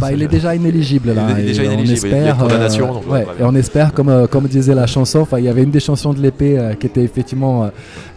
Bah, 0.00 0.12
il 0.12 0.22
est 0.22 0.26
déjà 0.28 0.54
inéligible 0.54 1.12
là. 1.12 1.26
Il 1.30 1.40
est 1.40 1.46
déjà 1.48 1.62
et 1.62 1.66
inéligible, 1.66 2.00
On 2.04 2.06
il 2.06 2.12
y 2.12 2.14
a 2.14 2.18
espère, 2.28 2.42
euh, 2.44 2.78
donc, 2.94 3.06
ouais, 3.10 3.18
ouais, 3.18 3.26
et 3.40 3.44
on 3.44 3.54
espère, 3.54 3.92
comme, 3.92 4.08
euh, 4.08 4.26
comme 4.26 4.46
disait 4.46 4.74
la 4.74 4.86
chanson, 4.86 5.20
enfin, 5.20 5.38
il 5.38 5.44
y 5.44 5.48
avait 5.48 5.62
une 5.62 5.70
des 5.70 5.80
chansons 5.80 6.12
de 6.12 6.20
l'épée 6.20 6.58
euh, 6.58 6.74
qui 6.74 6.86
était 6.86 7.02
effectivement 7.02 7.64
euh, 7.64 7.68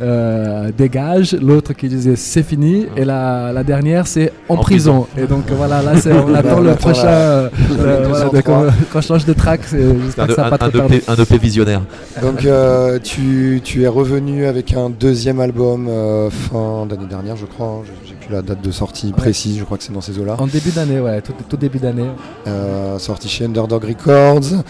euh, 0.01 0.71
dégage, 0.77 1.33
l'autre 1.41 1.73
qui 1.73 1.87
disait 1.89 2.15
c'est 2.15 2.43
fini, 2.43 2.85
et 2.95 3.05
la, 3.05 3.51
la 3.53 3.63
dernière 3.63 4.07
c'est 4.07 4.31
en, 4.49 4.55
En 4.55 4.57
prison. 4.57 5.01
prison. 5.11 5.23
Et 5.23 5.27
donc 5.27 5.43
voilà, 5.51 5.81
là 5.81 5.97
c'est- 5.99 6.11
on 6.13 6.33
attend 6.33 6.59
le 6.61 6.73
prochain. 6.75 7.03
la- 7.05 7.41
la 7.43 7.49
voilà, 7.77 8.25
203. 8.29 8.31
donc, 8.31 8.49
on- 8.49 8.83
quand 8.93 9.01
je 9.01 9.07
change 9.07 9.25
de 9.25 9.33
track, 9.33 9.61
c'est- 9.65 9.77
j'espère 10.05 10.25
Un- 10.25 10.27
que 10.27 10.33
ça 10.33 10.43
va 10.43 10.49
pas 10.51 10.57
trop 10.57 10.67
un 10.67 10.71
tarder. 10.81 10.95
EP 10.97 11.03
un 11.07 11.15
EP 11.15 11.37
visionnaire. 11.37 11.81
Donc 12.21 12.45
euh, 12.45 12.99
tu, 13.03 13.61
tu 13.63 13.83
es 13.83 13.87
revenu 13.87 14.45
avec 14.45 14.73
un 14.73 14.89
deuxième 14.89 15.39
album 15.39 15.87
euh, 15.89 16.29
fin 16.37 16.85
d'année 16.85 17.05
dernière, 17.07 17.35
je 17.35 17.45
crois. 17.45 17.67
hein. 17.67 17.81
J'ai- 18.05 18.13
plus 18.15 18.33
la 18.33 18.41
date 18.41 18.61
de 18.61 18.71
sortie 18.71 19.11
précise, 19.11 19.57
je 19.59 19.63
crois 19.63 19.77
que 19.77 19.83
c'est 19.83 19.93
dans 19.93 20.01
ces 20.01 20.17
eaux-là. 20.19 20.35
En 20.39 20.47
début 20.47 20.71
d'année, 20.71 20.99
ouais, 20.99 21.21
tout, 21.21 21.33
tout 21.49 21.57
début 21.57 21.77
d'année. 21.79 22.09
Euh, 22.47 22.97
sorti 22.99 23.27
chez 23.29 23.45
Underdog 23.45 23.83
Records, 23.83 24.63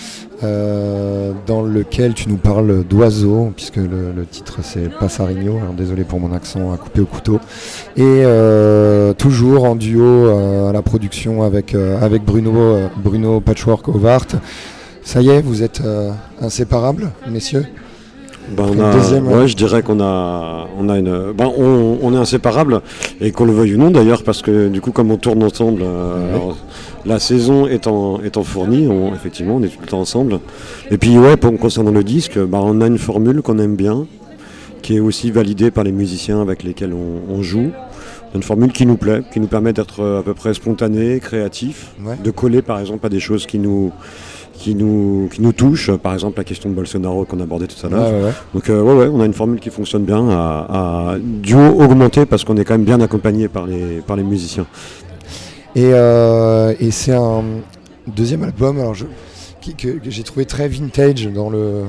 euh, 0.44 1.32
dans 1.46 1.62
lequel 1.62 2.14
tu 2.14 2.30
nous 2.30 2.38
parles 2.38 2.84
d'oiseaux, 2.84 3.52
puisque 3.56 3.78
le, 3.78 4.12
le 4.16 4.26
titre 4.26 4.60
c'est 4.64 4.90
Passarigno, 5.00 5.58
alors 5.58 5.74
désolé 5.74 6.04
pour 6.04 6.20
mon 6.20 6.34
accent 6.34 6.72
à 6.74 6.78
couper 6.78 7.02
au 7.02 7.06
couteau. 7.06 7.40
Et 7.96 8.02
euh, 8.04 9.14
toujours 9.14 9.64
en 9.64 9.76
duo 9.76 10.04
euh, 10.04 10.70
à 10.70 10.74
la 10.74 10.82
production 10.82 11.44
avec, 11.44 11.74
avec 11.76 12.24
Bruno, 12.24 12.78
Bruno 12.98 13.40
Patchwork 13.42 13.88
Ovart. 13.88 14.28
Ça 15.04 15.22
y 15.22 15.30
est, 15.30 15.42
vous 15.42 15.64
êtes 15.64 15.82
inséparables, 16.42 17.12
messieurs? 17.30 17.66
Ben, 18.56 18.66
on 18.76 18.80
a, 18.80 18.94
deuxième, 18.94 19.28
ouais, 19.28 19.48
je 19.48 19.56
dirais 19.56 19.82
qu'on 19.82 20.00
a, 20.00 20.68
on 20.80 20.88
a 20.90 20.98
une, 20.98 21.34
ben, 21.34 21.52
on, 21.58 21.98
on 22.02 22.14
est 22.14 22.18
inséparables 22.18 22.82
et 23.20 23.32
qu'on 23.32 23.46
le 23.46 23.52
veuille 23.52 23.76
ou 23.76 23.78
non 23.78 23.92
d'ailleurs 23.92 24.24
parce 24.24 24.42
que 24.42 24.70
du 24.70 24.80
coup 24.80 24.92
comme 24.92 25.12
on 25.12 25.18
tourne 25.18 25.44
ensemble, 25.44 25.82
euh, 25.84 26.34
alors, 26.34 26.58
la 27.06 27.20
saison 27.20 27.68
étant, 27.68 28.22
étant 28.24 28.44
fournie, 28.44 28.88
on, 28.88 29.14
effectivement 29.14 29.58
on 29.58 29.64
est 29.64 29.68
tout 29.68 29.82
le 29.82 29.88
temps 29.88 30.00
ensemble. 30.00 30.40
Et 30.92 30.98
puis 30.98 31.18
ouais, 31.18 31.36
pour 31.36 31.58
concernant 31.58 31.92
le 31.92 32.04
disque, 32.04 32.38
ben, 32.40 32.60
on 32.62 32.80
a 32.82 32.88
une 32.88 32.98
formule 32.98 33.42
qu'on 33.42 33.60
aime 33.60 33.76
bien, 33.76 34.06
qui 34.82 34.96
est 34.96 35.00
aussi 35.02 35.30
validée 35.32 35.70
par 35.72 35.84
les 35.84 35.92
musiciens 35.92 36.42
avec 36.42 36.64
lesquels 36.64 36.94
on, 36.94 37.34
on 37.34 37.42
joue. 37.42 37.72
Une 38.36 38.44
formule 38.44 38.72
qui 38.72 38.86
nous 38.86 38.98
plaît, 38.98 39.22
qui 39.34 39.40
nous 39.40 39.48
permet 39.48 39.74
d'être 39.74 40.02
euh, 40.02 40.20
à 40.20 40.24
peu 40.24 40.34
près 40.34 40.54
spontané, 40.54 41.20
créatif, 41.20 41.92
Ouais. 42.06 42.16
de 42.24 42.30
coller 42.32 42.62
par 42.62 42.80
exemple 42.80 43.06
à 43.06 43.10
des 43.10 43.20
choses 43.22 43.46
qui 43.46 43.58
nous, 43.58 43.92
qui 44.58 44.74
nous, 44.76 45.30
qui 45.32 45.42
nous 45.42 45.54
touchent, 45.54 45.92
par 45.98 46.14
exemple 46.14 46.38
la 46.40 46.44
question 46.44 46.70
de 46.70 46.76
Bolsonaro 46.76 47.26
qu'on 47.26 47.40
abordait 47.40 47.68
tout 47.68 47.86
à 47.86 47.90
l'heure. 47.90 48.12
Ouais, 48.12 48.20
ouais, 48.20 48.24
ouais. 48.26 48.32
Donc 48.54 48.70
euh, 48.70 48.82
ouais, 48.82 48.94
ouais, 48.94 49.08
on 49.14 49.22
a 49.22 49.26
une 49.26 49.34
formule 49.34 49.60
qui 49.60 49.70
fonctionne 49.70 50.04
bien 50.04 50.28
à, 50.30 51.12
à 51.14 51.16
duo 51.20 51.60
augmenté 51.80 52.26
parce 52.26 52.44
qu'on 52.44 52.58
est 52.58 52.66
quand 52.66 52.74
même 52.74 52.84
bien 52.86 53.00
accompagné 53.00 53.48
par 53.48 53.66
les, 53.68 54.02
par 54.06 54.16
les 54.16 54.24
musiciens. 54.24 54.66
Et, 55.76 55.92
euh, 55.94 56.74
et 56.80 56.92
c'est 56.92 57.14
un 57.14 57.44
deuxième 58.08 58.44
album 58.44 58.80
alors 58.80 58.96
je, 58.96 59.06
qui- 59.62 59.76
que, 59.76 59.90
que 60.00 60.10
j'ai 60.10 60.24
trouvé 60.24 60.46
très 60.46 60.68
vintage 60.68 61.28
dans, 61.28 61.50
le, 61.52 61.84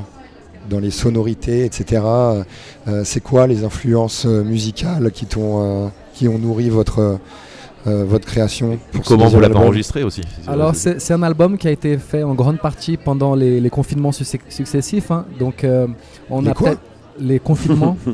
dans 0.69 0.79
les 0.81 0.91
sonorités, 0.91 1.65
etc. 1.65 2.03
Euh, 2.05 3.03
c'est 3.05 3.21
quoi 3.23 3.47
les 3.47 3.65
influences 3.65 4.27
musicales 4.27 5.11
qui, 5.13 5.25
t'ont, 5.27 5.87
euh, 5.87 5.89
qui 6.15 6.29
ont 6.29 6.39
nourri 6.39 6.69
votre, 6.69 7.19
euh, 7.87 8.05
votre 8.07 8.27
création 8.27 8.79
pour 8.93 9.05
Comment 9.05 9.27
vous 9.27 9.37
l'avez 9.41 9.47
album 9.55 9.63
enregistré 9.69 10.03
aussi 10.03 10.23
Alors 10.47 10.75
c'est 10.75 11.13
un 11.13 11.23
album 11.23 11.57
qui 11.57 11.69
a 11.69 11.71
été 11.71 11.97
fait 11.99 12.23
en 12.23 12.35
grande 12.35 12.59
partie 12.59 12.97
pendant 12.97 13.35
les, 13.35 13.61
les 13.61 13.71
confinements 13.71 14.13
successifs. 14.13 15.11
hein. 15.11 15.25
Donc 15.39 15.65
euh, 15.65 15.87
on 16.29 16.43
Les 16.43 16.51
a 16.51 16.55
quoi 16.55 16.71
peut-être 16.71 16.83
les 17.21 17.39
confinements. 17.39 17.97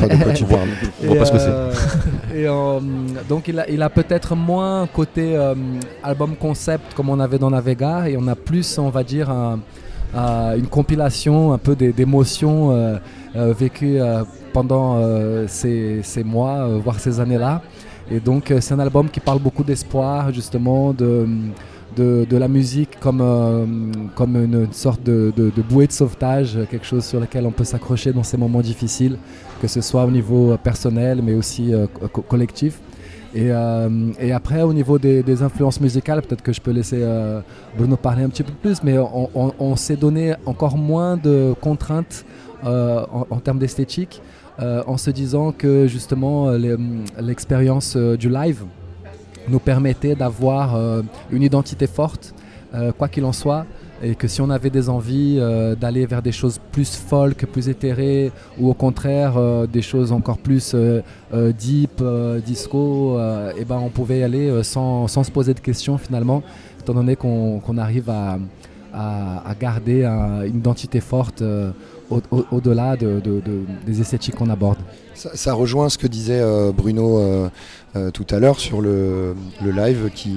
Pas 0.00 0.08
de 0.08 0.22
quoi 0.22 0.32
tu 0.32 0.44
parles. 0.44 0.68
Et, 1.02 1.02
Je 1.02 1.06
vois 1.08 1.16
pas 1.18 1.24
ce 1.26 1.32
que 1.32 1.38
c'est. 1.38 1.44
euh, 1.48 1.72
et, 2.34 2.46
euh, 2.48 2.80
donc 3.28 3.48
il 3.48 3.58
a, 3.60 3.68
il 3.68 3.82
a 3.82 3.90
peut-être 3.90 4.34
moins 4.34 4.82
un 4.82 4.86
côté 4.86 5.36
euh, 5.36 5.54
album 6.02 6.36
concept 6.36 6.94
comme 6.94 7.10
on 7.10 7.20
avait 7.20 7.36
dans 7.38 7.50
Navega 7.50 8.08
et 8.08 8.16
on 8.16 8.26
a 8.28 8.34
plus 8.34 8.78
on 8.78 8.88
va 8.88 9.04
dire 9.04 9.28
un- 9.28 9.60
un- 10.16 10.56
une 10.56 10.68
compilation 10.68 11.52
un 11.52 11.58
peu 11.58 11.76
des- 11.76 11.92
d'émotions 11.92 12.70
euh, 12.72 12.96
euh, 13.36 13.52
vécues 13.52 14.00
euh, 14.00 14.22
pendant 14.54 14.96
euh, 15.02 15.44
ces, 15.48 16.00
ces 16.02 16.24
mois, 16.24 16.60
euh, 16.60 16.78
voire 16.82 16.98
ces 16.98 17.20
années-là. 17.20 17.60
Et 18.10 18.20
donc 18.20 18.50
euh, 18.50 18.60
c'est 18.60 18.74
un 18.74 18.78
album 18.78 19.08
qui 19.08 19.20
parle 19.20 19.38
beaucoup 19.38 19.64
d'espoir 19.64 20.32
justement 20.32 20.92
de, 20.92 21.26
de, 21.96 22.36
la 22.36 22.48
musique 22.48 22.98
comme, 23.00 23.20
euh, 23.22 23.64
comme 24.14 24.36
une, 24.36 24.72
sorte 24.72 25.02
de, 25.02 25.32
de- 25.36 25.62
bouée 25.62 25.86
de 25.86 25.92
sauvetage, 25.92 26.58
quelque 26.70 26.84
chose 26.84 27.04
sur 27.04 27.20
lequel 27.20 27.46
on 27.46 27.50
peut 27.50 27.64
s'accrocher 27.64 28.12
dans 28.12 28.22
ces 28.22 28.36
moments 28.36 28.60
difficiles, 28.60 29.16
que 29.62 29.68
ce 29.68 29.80
soit 29.80 30.04
au 30.04 30.10
niveau 30.10 30.52
euh, 30.52 30.56
personnel 30.56 31.20
mais 31.22 31.34
aussi 31.34 31.72
co- 32.12 32.22
collectif. 32.22 32.80
Et, 33.36 33.48
et 34.20 34.30
après, 34.30 34.62
au 34.62 34.72
niveau 34.72 34.96
des, 34.96 35.42
influences 35.42 35.80
musicales, 35.80 36.22
peut-être 36.22 36.40
que 36.40 36.52
je 36.52 36.60
peux 36.60 36.70
laisser 36.70 37.04
Bruno 37.76 37.96
parler 37.96 38.22
un 38.22 38.28
petit 38.28 38.44
peu 38.44 38.52
plus, 38.52 38.80
mais 38.84 38.96
on, 38.96 39.74
s'est 39.74 39.96
donné 39.96 40.34
encore 40.46 40.78
moins 40.78 41.16
de 41.16 41.52
contraintes 41.60 42.24
en, 42.62 43.40
termes 43.42 43.58
d'esthétique, 43.58 44.22
en 44.86 44.96
se 44.96 45.10
disant 45.10 45.52
que 45.52 45.86
justement 45.86 46.48
euh, 46.48 46.58
les- 46.58 46.76
l'expérience 47.20 47.94
euh, 47.96 48.16
du 48.16 48.28
live 48.28 48.62
nous 49.48 49.58
permettait 49.58 50.14
d'avoir 50.14 50.74
euh, 50.76 51.02
une 51.30 51.42
identité 51.42 51.86
forte, 51.86 52.34
euh, 52.74 52.92
quoi 52.92 53.08
qu'il 53.08 53.24
en 53.24 53.32
soit, 53.32 53.66
et 54.02 54.14
que 54.14 54.26
si 54.28 54.40
on 54.40 54.50
avait 54.50 54.70
des 54.70 54.88
envies 54.88 55.36
euh, 55.38 55.74
d'aller 55.74 56.06
vers 56.06 56.22
des 56.22 56.32
choses 56.32 56.58
plus 56.72 56.94
folk, 56.96 57.46
plus 57.46 57.68
éthérées, 57.68 58.32
ou 58.58 58.68
au 58.70 58.74
contraire 58.74 59.34
euh, 59.36 59.66
des 59.66 59.82
choses 59.82 60.12
encore 60.12 60.38
plus 60.38 60.72
euh, 60.74 61.00
euh, 61.32 61.52
deep, 61.52 62.00
euh, 62.00 62.38
disco, 62.40 63.18
euh, 63.18 63.52
et 63.58 63.64
ben 63.64 63.78
on 63.84 63.88
pouvait 63.90 64.20
y 64.20 64.22
aller 64.22 64.48
euh, 64.48 64.62
sans, 64.62 65.06
se 65.08 65.30
poser 65.30 65.52
de 65.54 65.60
questions 65.60 65.98
finalement, 65.98 66.42
étant 66.80 66.94
donné 66.94 67.14
qu'on 67.16 67.78
arrive 67.78 68.08
à, 68.10 68.38
garder 69.60 70.04
un- 70.04 70.42
une 70.44 70.58
identité 70.58 71.00
forte 71.00 71.42
au- 72.10 72.20
au- 72.30 72.44
au-delà 72.52 72.96
de- 72.96 73.20
de- 73.20 73.40
de- 73.40 73.62
des 73.86 74.00
esthétiques 74.00 74.34
qu'on 74.36 74.50
aborde. 74.50 74.78
Ça, 75.14 75.52
rejoint 75.54 75.88
ce 75.88 75.96
que 75.96 76.06
disait 76.08 76.40
euh, 76.40 76.72
Bruno 76.72 77.18
euh, 77.18 77.48
euh, 77.96 78.10
tout 78.10 78.26
à 78.30 78.40
l'heure 78.40 78.58
sur 78.58 78.80
le, 78.80 79.34
live 79.64 80.10
qui, 80.14 80.34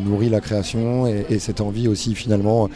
nourrit 0.00 0.28
la 0.30 0.40
création 0.40 1.06
et, 1.06 1.26
et 1.30 1.38
cette 1.38 1.60
envie 1.60 1.88
aussi 1.88 2.14
finalement, 2.14 2.68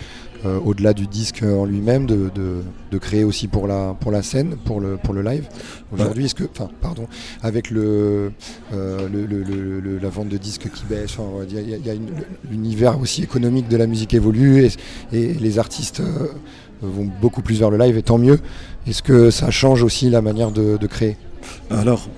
au-delà 0.65 0.93
du 0.93 1.09
disque 1.09 1.43
en 1.43 1.65
lui-même, 1.65 2.07
de, 2.07 2.99
créer 3.01 3.25
aussi 3.25 3.49
pour 3.49 3.67
la, 3.67 3.97
scène, 4.23 4.57
pour 4.65 4.81
le, 4.81 4.99
live. 5.23 5.49
Aujourd'hui, 5.93 6.27
est-ce 6.27 6.35
que, 6.37 6.45
pardon, 6.81 7.09
avec 7.43 7.71
la 7.73 8.29
vente 10.11 10.29
de 10.29 10.37
disques 10.37 10.71
qui 10.73 10.85
baisse, 10.89 11.17
il 11.51 11.69
y 11.87 11.91
a- 11.91 11.95
l'univers 12.51 13.01
aussi 13.01 13.23
économique 13.23 13.69
de 13.69 13.77
la 13.77 13.87
musique 13.89 14.15
évolue 14.15 14.69
et, 15.13 15.35
les 15.35 15.59
artistes 15.59 16.03
vont 16.83 17.09
beaucoup 17.21 17.43
plus 17.43 17.59
vers 17.59 17.71
le 17.71 17.79
live 17.79 17.97
et 17.97 18.03
tant 18.03 18.19
mieux. 18.19 18.39
Est-ce 18.87 19.03
que 19.03 19.31
ça 19.31 19.51
change 19.51 19.83
aussi 19.83 20.11
la 20.11 20.23
manière 20.23 20.51
de, 20.51 20.87
créer? 20.87 21.17
Alors, 21.71 22.09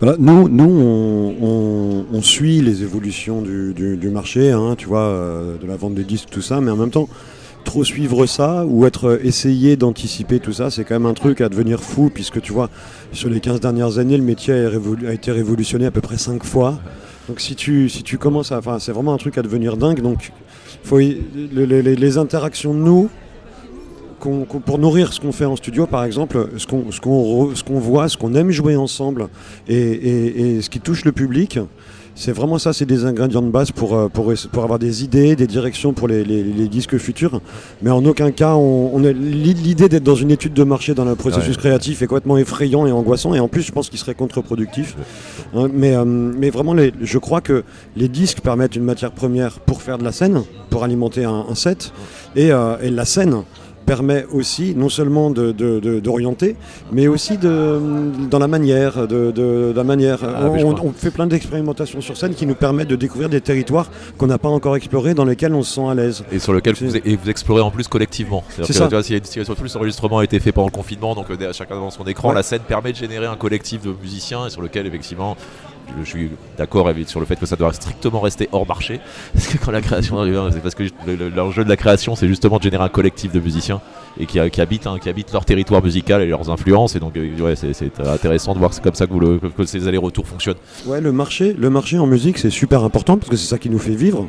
voilà, 0.00 0.16
nous, 0.18 0.48
nous 0.48 1.34
on, 1.40 2.22
suit 2.22 2.60
les 2.60 2.82
évolutions 2.82 3.42
du, 3.42 4.10
marché, 4.12 4.50
hein, 4.50 4.74
tu 4.76 4.88
euh, 4.92 5.56
de 5.58 5.66
la 5.66 5.76
vente 5.76 5.94
des 5.94 6.04
disques, 6.04 6.28
tout 6.30 6.42
ça, 6.42 6.60
mais 6.60 6.70
en 6.70 6.76
même 6.76 6.90
temps, 6.90 7.08
trop 7.64 7.84
suivre 7.84 8.26
ça 8.26 8.64
ou 8.66 8.86
être 8.86 9.20
essayer 9.22 9.76
d'anticiper 9.76 10.40
tout 10.40 10.52
ça, 10.52 10.70
c'est 10.70 10.84
quand 10.84 10.94
même 10.94 11.06
un 11.06 11.14
truc 11.14 11.40
à 11.40 11.48
devenir 11.48 11.80
fou, 11.80 12.10
puisque 12.12 12.40
tu 12.40 12.52
vois, 12.52 12.70
sur 13.12 13.28
les 13.28 13.40
15 13.40 13.60
dernières 13.60 13.98
années, 13.98 14.16
le 14.16 14.24
métier 14.24 14.54
a, 14.54 15.12
été 15.12 15.30
révolutionné 15.30 15.86
à 15.86 15.90
peu 15.90 16.00
près 16.00 16.18
5 16.18 16.44
fois. 16.44 16.80
Donc 17.28 17.40
si 17.40 17.54
tu, 17.54 17.88
si 17.88 18.02
tu 18.02 18.16
commences 18.16 18.52
à... 18.52 18.58
Enfin, 18.58 18.78
c'est 18.78 18.92
vraiment 18.92 19.12
un 19.12 19.18
truc 19.18 19.36
à 19.36 19.42
devenir 19.42 19.76
dingue, 19.76 20.00
donc 20.00 20.32
les 20.90 22.18
interactions 22.18 22.72
de 22.72 22.78
nous, 22.78 23.10
pour 24.18 24.78
nourrir 24.78 25.12
ce 25.12 25.20
qu'on 25.20 25.32
fait 25.32 25.44
en 25.44 25.56
studio, 25.56 25.86
par 25.86 26.04
exemple, 26.04 26.48
ce 26.56 26.66
qu'on 26.66 26.90
ce 26.90 27.00
voit, 27.80 28.08
ce 28.08 28.16
qu'on 28.16 28.34
aime 28.34 28.50
jouer 28.50 28.76
ensemble 28.76 29.28
et, 29.68 29.76
et- 29.76 30.56
et 30.56 30.62
ce 30.62 30.70
qui 30.70 30.80
touche 30.80 31.04
le 31.04 31.12
public, 31.12 31.58
c'est 32.20 32.32
vraiment 32.32 32.58
ça, 32.58 32.72
c'est 32.72 32.84
des 32.84 33.04
ingrédients 33.04 33.42
de 33.42 33.48
base 33.50 33.70
pour, 33.70 33.94
euh, 33.94 34.08
pour, 34.08 34.32
essa- 34.32 34.48
pour 34.48 34.64
avoir 34.64 34.80
des 34.80 35.04
idées, 35.04 35.36
des 35.36 35.46
directions 35.46 35.92
pour 35.92 36.08
les, 36.08 36.24
les- 36.24 36.42
les 36.42 36.66
disques 36.66 36.98
futurs. 36.98 37.40
Mais 37.80 37.90
en 37.90 38.04
aucun 38.04 38.32
cas, 38.32 38.54
on, 38.56 38.98
l'idée 38.98 39.88
d'être 39.88 40.02
dans 40.02 40.16
une 40.16 40.32
étude 40.32 40.52
de 40.52 40.64
marché 40.64 40.94
dans 40.94 41.04
le 41.04 41.14
processus 41.14 41.50
Ouais. 41.54 41.56
créatif 41.62 42.02
est 42.02 42.08
complètement 42.08 42.36
effrayant 42.36 42.88
et 42.88 42.90
angoissant. 42.92 43.34
Et 43.36 43.40
en 43.40 43.46
plus, 43.46 43.62
je 43.62 43.70
pense 43.70 43.88
qu'il 43.88 44.00
serait 44.00 44.16
contre-productif. 44.16 44.96
Hein, 45.54 45.68
mais, 45.72 45.94
euh, 45.94 46.04
mais 46.04 46.50
vraiment, 46.50 46.74
les- 46.74 46.92
je 47.00 47.18
crois 47.18 47.40
que 47.40 47.62
les 47.96 48.08
disques 48.08 48.40
permettent 48.40 48.74
une 48.74 48.82
matière 48.84 49.12
première 49.12 49.60
pour 49.60 49.80
faire 49.80 49.96
de 49.98 50.02
la 50.04 50.10
scène, 50.10 50.42
pour 50.70 50.82
alimenter 50.82 51.24
un, 51.24 51.46
un 51.48 51.54
set. 51.54 51.92
Et, 52.34 52.50
euh, 52.50 52.78
et 52.82 52.90
la 52.90 53.04
scène 53.04 53.44
permet 53.88 54.26
aussi 54.32 54.74
non 54.76 54.88
seulement 54.90 55.30
d'orienter, 55.30 56.56
mais 56.92 57.06
aussi 57.08 57.38
de, 57.38 57.80
dans 58.30 58.38
la 58.38 58.46
manière. 58.48 59.06
De, 59.08 59.30
de- 59.30 59.72
de 59.72 59.72
la 59.74 59.84
manière. 59.84 60.18
Ah, 60.22 60.48
on, 60.48 60.92
fait 60.92 61.10
plein 61.10 61.26
d'expérimentations 61.26 62.00
sur 62.00 62.16
scène 62.16 62.34
qui 62.34 62.46
nous 62.46 62.54
permettent 62.54 62.88
de 62.88 62.96
découvrir 62.96 63.28
des 63.28 63.40
territoires 63.40 63.88
qu'on 64.18 64.26
n'a 64.26 64.38
pas 64.38 64.48
encore 64.50 64.76
explorés, 64.76 65.14
dans 65.14 65.24
lesquels 65.24 65.54
on 65.54 65.62
se 65.62 65.74
sent 65.76 65.86
à 65.88 65.94
l'aise. 65.94 66.24
Et 66.32 66.38
sur 66.38 66.52
lequel 66.52 66.74
vous, 66.74 66.96
et 66.96 67.16
vous 67.16 67.30
explorez 67.30 67.60
en 67.62 67.70
plus 67.70 67.88
collectivement. 67.88 68.44
C'est 68.48 68.64
C'est-à-dire 68.66 68.74
ça. 68.76 68.88
tu 68.88 69.40
vois, 69.40 69.54
si, 69.64 69.74
l'enregistrement 69.74 70.18
a 70.18 70.24
été 70.24 70.38
fait 70.40 70.52
pendant 70.52 70.68
le 70.68 70.72
confinement, 70.72 71.14
donc 71.14 71.26
euh, 71.30 71.52
chacun 71.52 71.74
devant 71.76 71.90
son 71.90 72.04
écran, 72.04 72.28
Ouais. 72.28 72.34
la 72.34 72.42
scène 72.42 72.60
permet 72.66 72.92
de 72.92 72.96
générer 72.96 73.26
un 73.26 73.36
collectif 73.36 73.82
de 73.82 73.92
musiciens 74.02 74.46
et 74.46 74.50
sur 74.50 74.60
lequel 74.62 74.86
effectivement 74.86 75.36
je, 76.04 76.08
suis 76.08 76.30
d'accord 76.56 76.90
sur 77.06 77.20
le 77.20 77.26
fait 77.26 77.36
que 77.36 77.46
ça 77.46 77.56
doit 77.56 77.72
strictement 77.72 78.20
rester 78.20 78.48
hors 78.52 78.66
marché. 78.66 79.00
Parce 79.34 79.46
que 79.48 79.58
quand 79.58 79.70
la 79.70 79.80
création 79.80 80.18
arrive, 80.18 80.40
c'est 80.52 80.60
parce 80.62 80.74
que 80.74 80.84
le- 81.06 81.16
le- 81.16 81.28
l'enjeu 81.28 81.64
de 81.64 81.68
la 81.68 81.76
création, 81.76 82.14
c'est 82.16 82.28
justement 82.28 82.58
de 82.58 82.62
générer 82.62 82.84
un 82.84 82.88
collectif 82.88 83.32
de 83.32 83.40
musiciens 83.40 83.80
et 84.20 84.26
qui, 84.26 84.38
habitent, 84.38 84.86
hein, 84.86 84.96
habitent 85.06 85.32
leur 85.32 85.44
territoire 85.44 85.82
musical 85.82 86.22
et 86.22 86.26
leurs 86.26 86.50
influences. 86.50 86.96
Et 86.96 87.00
donc, 87.00 87.16
euh, 87.16 87.38
ouais, 87.40 87.54
c'est 87.56 87.72
intéressant 88.06 88.54
de 88.54 88.58
voir 88.58 88.72
c'est 88.72 88.82
comme 88.82 88.94
ça 88.94 89.06
que- 89.06 89.48
que 89.48 89.64
ces 89.64 89.86
allers-retours 89.88 90.26
fonctionnent. 90.26 90.56
Ouais, 90.86 91.00
le 91.00 91.12
marché, 91.12 91.54
le 91.58 91.70
marché 91.70 91.98
en 91.98 92.06
musique, 92.06 92.38
c'est 92.38 92.50
super 92.50 92.84
important 92.84 93.16
parce 93.16 93.30
que 93.30 93.36
c'est 93.36 93.46
ça 93.48 93.58
qui 93.58 93.70
nous 93.70 93.78
fait 93.78 93.94
vivre, 93.94 94.28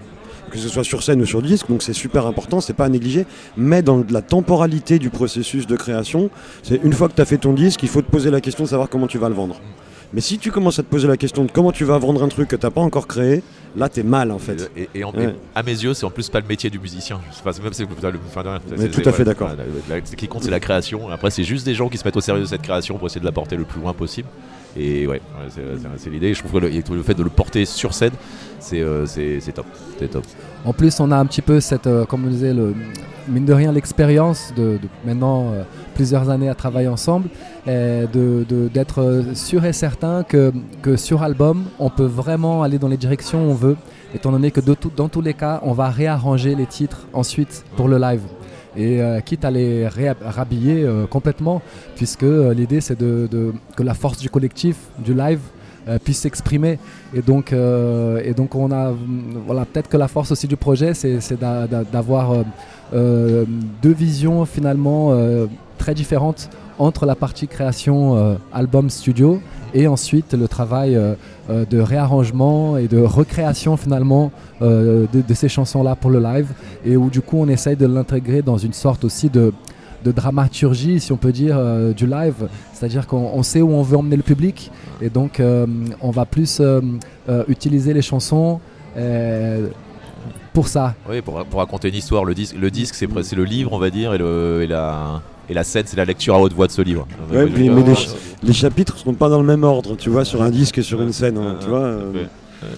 que 0.51 0.57
ce 0.57 0.67
soit 0.69 0.83
sur 0.83 1.03
scène 1.03 1.21
ou 1.21 1.25
sur 1.25 1.41
disque. 1.41 1.67
Donc 1.69 1.81
c'est 1.83 1.93
super 1.93 2.25
important, 2.25 2.61
c'est 2.61 2.73
pas 2.73 2.85
à 2.85 2.89
négliger. 2.89 3.25
Mais 3.57 3.81
dans 3.81 4.03
la 4.09 4.21
temporalité 4.21 4.99
du 4.99 5.09
processus 5.09 5.67
de 5.67 5.75
création, 5.75 6.29
c'est 6.63 6.79
une 6.83 6.93
fois 6.93 7.07
que 7.09 7.13
tu 7.15 7.21
as 7.21 7.25
fait 7.25 7.37
ton 7.37 7.53
disque, 7.53 7.83
il 7.83 7.89
faut 7.89 8.01
te 8.01 8.09
poser 8.09 8.31
la 8.31 8.41
question 8.41 8.63
de 8.63 8.69
savoir 8.69 8.89
comment 8.89 9.07
tu 9.07 9.17
vas 9.17 9.29
le 9.29 9.35
vendre. 9.35 9.59
Mais 10.13 10.21
si 10.21 10.39
tu 10.39 10.51
commences 10.51 10.79
à 10.79 10.83
te 10.83 10.87
poser 10.89 11.07
la 11.07 11.17
question 11.17 11.43
de 11.45 11.51
comment 11.51 11.71
tu 11.71 11.83
vas 11.85 11.97
vendre 11.99 12.23
un 12.23 12.27
truc 12.29 12.47
que 12.49 12.55
t'as 12.55 12.71
pas 12.71 12.81
encore 12.81 13.07
créé, 13.07 13.43
là 13.77 13.89
t'es 13.89 14.01
mal 14.01 14.31
en 14.31 14.39
fait. 14.39 14.71
Et, 14.75 14.89
et 14.95 15.03
en- 15.03 15.11
Ouais. 15.13 15.35
à 15.53 15.61
mes 15.61 15.71
yeux, 15.71 15.93
c'est 15.93 16.05
en 16.05 16.09
plus 16.09 16.29
pas 16.29 16.39
le 16.39 16.47
métier 16.47 16.71
du 16.71 16.79
musicien. 16.79 17.19
Enfin, 17.29 17.51
c'est 17.53 17.61
même 17.63 17.73
c'est- 17.73 17.83
enfin, 17.83 18.09
le- 18.09 18.19
enfin, 18.27 18.59
Mais 18.77 18.89
tout 18.89 19.07
à 19.07 19.11
fait 19.11 19.23
d'accord. 19.23 19.51
Ce 20.05 20.15
qui 20.15 20.27
compte, 20.27 20.43
c'est 20.43 20.49
la 20.49 20.59
création. 20.59 21.09
Après, 21.09 21.29
c'est 21.29 21.43
juste 21.43 21.65
des 21.65 21.75
gens 21.75 21.89
qui 21.89 21.97
se 21.99 22.05
mettent 22.05 22.17
au 22.17 22.21
sérieux 22.21 22.41
de 22.41 22.47
cette 22.47 22.63
création 22.63 22.97
pour 22.97 23.05
essayer 23.07 23.21
de 23.21 23.25
la 23.25 23.31
porter 23.31 23.55
le 23.55 23.65
plus 23.65 23.81
loin 23.81 23.93
possible. 23.93 24.27
Et 24.77 25.05
ouais, 25.07 25.21
c'est 25.97 26.09
l'idée. 26.09 26.33
Je 26.33 26.39
trouve 26.39 26.53
que 26.53 26.65
le, 26.65 27.03
fait 27.03 27.13
de 27.15 27.23
le 27.23 27.29
porter 27.29 27.65
sur 27.65 27.93
scène, 27.93 28.13
c'est 28.59 28.81
euh, 28.81 29.05
c'est 29.05 29.39
c'est 29.41 29.51
top. 29.51 29.65
C'est 29.99 30.07
top. 30.09 30.23
En 30.65 30.73
plus, 30.73 30.99
on 30.99 31.11
a 31.11 31.17
un 31.17 31.25
petit 31.25 31.41
peu 31.41 31.59
cette, 31.59 31.87
euh, 31.87 32.05
comme 32.05 32.25
on 32.25 32.29
disait, 32.29 32.53
le, 32.53 32.73
mine 33.27 33.45
de 33.45 33.53
rien, 33.53 33.71
l'expérience 33.71 34.53
de, 34.57 34.77
maintenant 35.05 35.51
euh, 35.53 35.63
plusieurs 35.95 36.29
années 36.29 36.49
à 36.49 36.55
travailler 36.55 36.87
ensemble, 36.89 37.29
et 37.65 38.05
de- 38.11 38.45
d'être 38.73 39.01
euh, 39.01 39.33
sûr 39.35 39.63
et 39.65 39.73
certain 39.73 40.23
que, 40.23 40.51
sur 40.97 41.23
album, 41.23 41.65
on 41.79 41.89
peut 41.89 42.05
vraiment 42.05 42.61
aller 42.63 42.77
dans 42.77 42.87
les 42.89 42.97
directions 42.97 43.47
où 43.47 43.51
on 43.51 43.53
veut, 43.55 43.77
étant 44.13 44.31
donné 44.31 44.51
que 44.51 44.59
dans 44.95 45.07
tous 45.07 45.21
les 45.21 45.33
cas, 45.33 45.61
on 45.63 45.73
va 45.73 45.89
réarranger 45.89 46.55
les 46.55 46.65
titres 46.65 47.07
ensuite 47.13 47.63
pour 47.77 47.87
le 47.87 47.97
live. 47.97 48.21
Et 48.77 49.01
quitte 49.25 49.45
à 49.45 49.51
les 49.51 49.87
rhabiller 49.87 50.87
complètement, 51.09 51.61
puisque 51.95 52.21
l'idée 52.55 52.81
c'est 52.81 52.97
que 52.99 53.83
la 53.83 53.93
force 53.95 54.19
du 54.19 54.29
collectif, 54.29 54.77
du 54.99 55.13
live, 55.13 55.39
puisse 56.03 56.19
s'exprimer. 56.19 56.77
Et 57.13 57.21
donc, 57.21 57.53
euh, 57.53 58.21
et 58.23 58.33
donc 58.33 58.55
on 58.55 58.71
a, 58.71 58.91
voilà, 59.47 59.65
peut-être 59.65 59.89
que 59.89 59.97
la 59.97 60.07
force 60.07 60.31
aussi 60.31 60.47
du 60.47 60.57
projet, 60.57 60.93
c'est 60.93 61.19
c'est 61.21 61.39
d'a- 61.39 61.67
d'a- 61.67 61.83
d'avoir 61.83 62.31
euh, 62.31 62.43
euh, 62.93 63.45
deux 63.81 63.93
visions 63.93 64.45
finalement 64.45 65.09
euh, 65.11 65.45
très 65.77 65.93
différentes 65.93 66.49
entre 66.77 67.05
la 67.05 67.15
partie 67.15 67.47
création 67.47 68.15
euh, 68.15 68.35
album 68.53 68.89
studio 68.89 69.41
et 69.73 69.87
ensuite 69.87 70.33
le 70.33 70.47
travail 70.47 70.95
euh, 70.95 71.13
euh, 71.49 71.65
de 71.69 71.79
réarrangement 71.79 72.77
et 72.77 72.87
de 72.87 72.99
recréation 72.99 73.77
finalement 73.77 74.31
euh, 74.61 75.05
de, 75.13 75.21
de 75.21 75.33
ces 75.33 75.49
chansons 75.49 75.83
là 75.83 75.95
pour 75.95 76.09
le 76.09 76.19
live 76.19 76.47
et 76.85 76.97
où 76.97 77.09
du 77.09 77.21
coup 77.21 77.37
on 77.39 77.47
essaye 77.47 77.75
de 77.75 77.85
l'intégrer 77.85 78.41
dans 78.41 78.57
une 78.57 78.73
sorte 78.73 79.03
aussi 79.03 79.29
de 79.29 79.53
de 80.03 80.11
dramaturgie, 80.11 80.99
si 80.99 81.11
on 81.11 81.17
peut 81.17 81.31
dire, 81.31 81.55
euh, 81.57 81.93
du 81.93 82.07
live. 82.07 82.47
C'est-à-dire 82.73 83.05
qu'on 83.07 83.31
on 83.33 83.43
sait 83.43 83.61
où 83.61 83.71
on 83.71 83.81
veut 83.83 83.97
emmener 83.97 84.15
le 84.17 84.23
public 84.23 84.71
et 85.01 85.09
donc 85.09 85.39
euh, 85.39 85.65
on 86.01 86.11
va 86.11 86.25
plus 86.25 86.59
euh, 86.61 86.81
euh, 87.29 87.43
utiliser 87.47 87.93
les 87.93 88.01
chansons 88.01 88.59
euh, 88.97 89.67
pour 90.53 90.67
ça. 90.67 90.95
Oui, 91.09 91.21
pour, 91.21 91.43
pour 91.45 91.59
raconter 91.59 91.89
une 91.89 91.95
histoire. 91.95 92.25
Le 92.25 92.33
disque, 92.33 92.55
le 92.59 92.71
disque 92.71 92.95
c'est 92.95 93.35
le 93.35 93.43
livre, 93.43 93.73
on 93.73 93.79
va 93.79 93.89
dire, 93.89 94.13
et, 94.13 94.17
le, 94.17 94.61
et, 94.63 94.67
la, 94.67 95.21
et 95.49 95.53
la 95.53 95.63
scène, 95.63 95.83
c'est 95.85 95.97
la 95.97 96.05
lecture 96.05 96.33
à 96.35 96.39
haute 96.41 96.53
voix 96.53 96.67
de 96.67 96.71
ce 96.71 96.81
livre. 96.81 97.07
Ouais, 97.31 97.45
puis, 97.47 97.69
mais 97.69 97.83
les, 97.83 97.95
ch- 97.95 98.09
les 98.43 98.53
chapitres 98.53 98.97
sont 98.97 99.13
pas 99.13 99.29
dans 99.29 99.39
le 99.39 99.45
même 99.47 99.63
ordre, 99.63 99.95
tu 99.95 100.09
vois, 100.09 100.25
sur 100.25 100.41
un 100.41 100.49
disque 100.49 100.77
et 100.77 100.81
sur 100.81 101.01
une 101.01 101.13
scène, 101.13 101.37
hein, 101.37 101.57
tu 101.61 101.67
vois. 101.69 101.79
euh, 101.79 102.25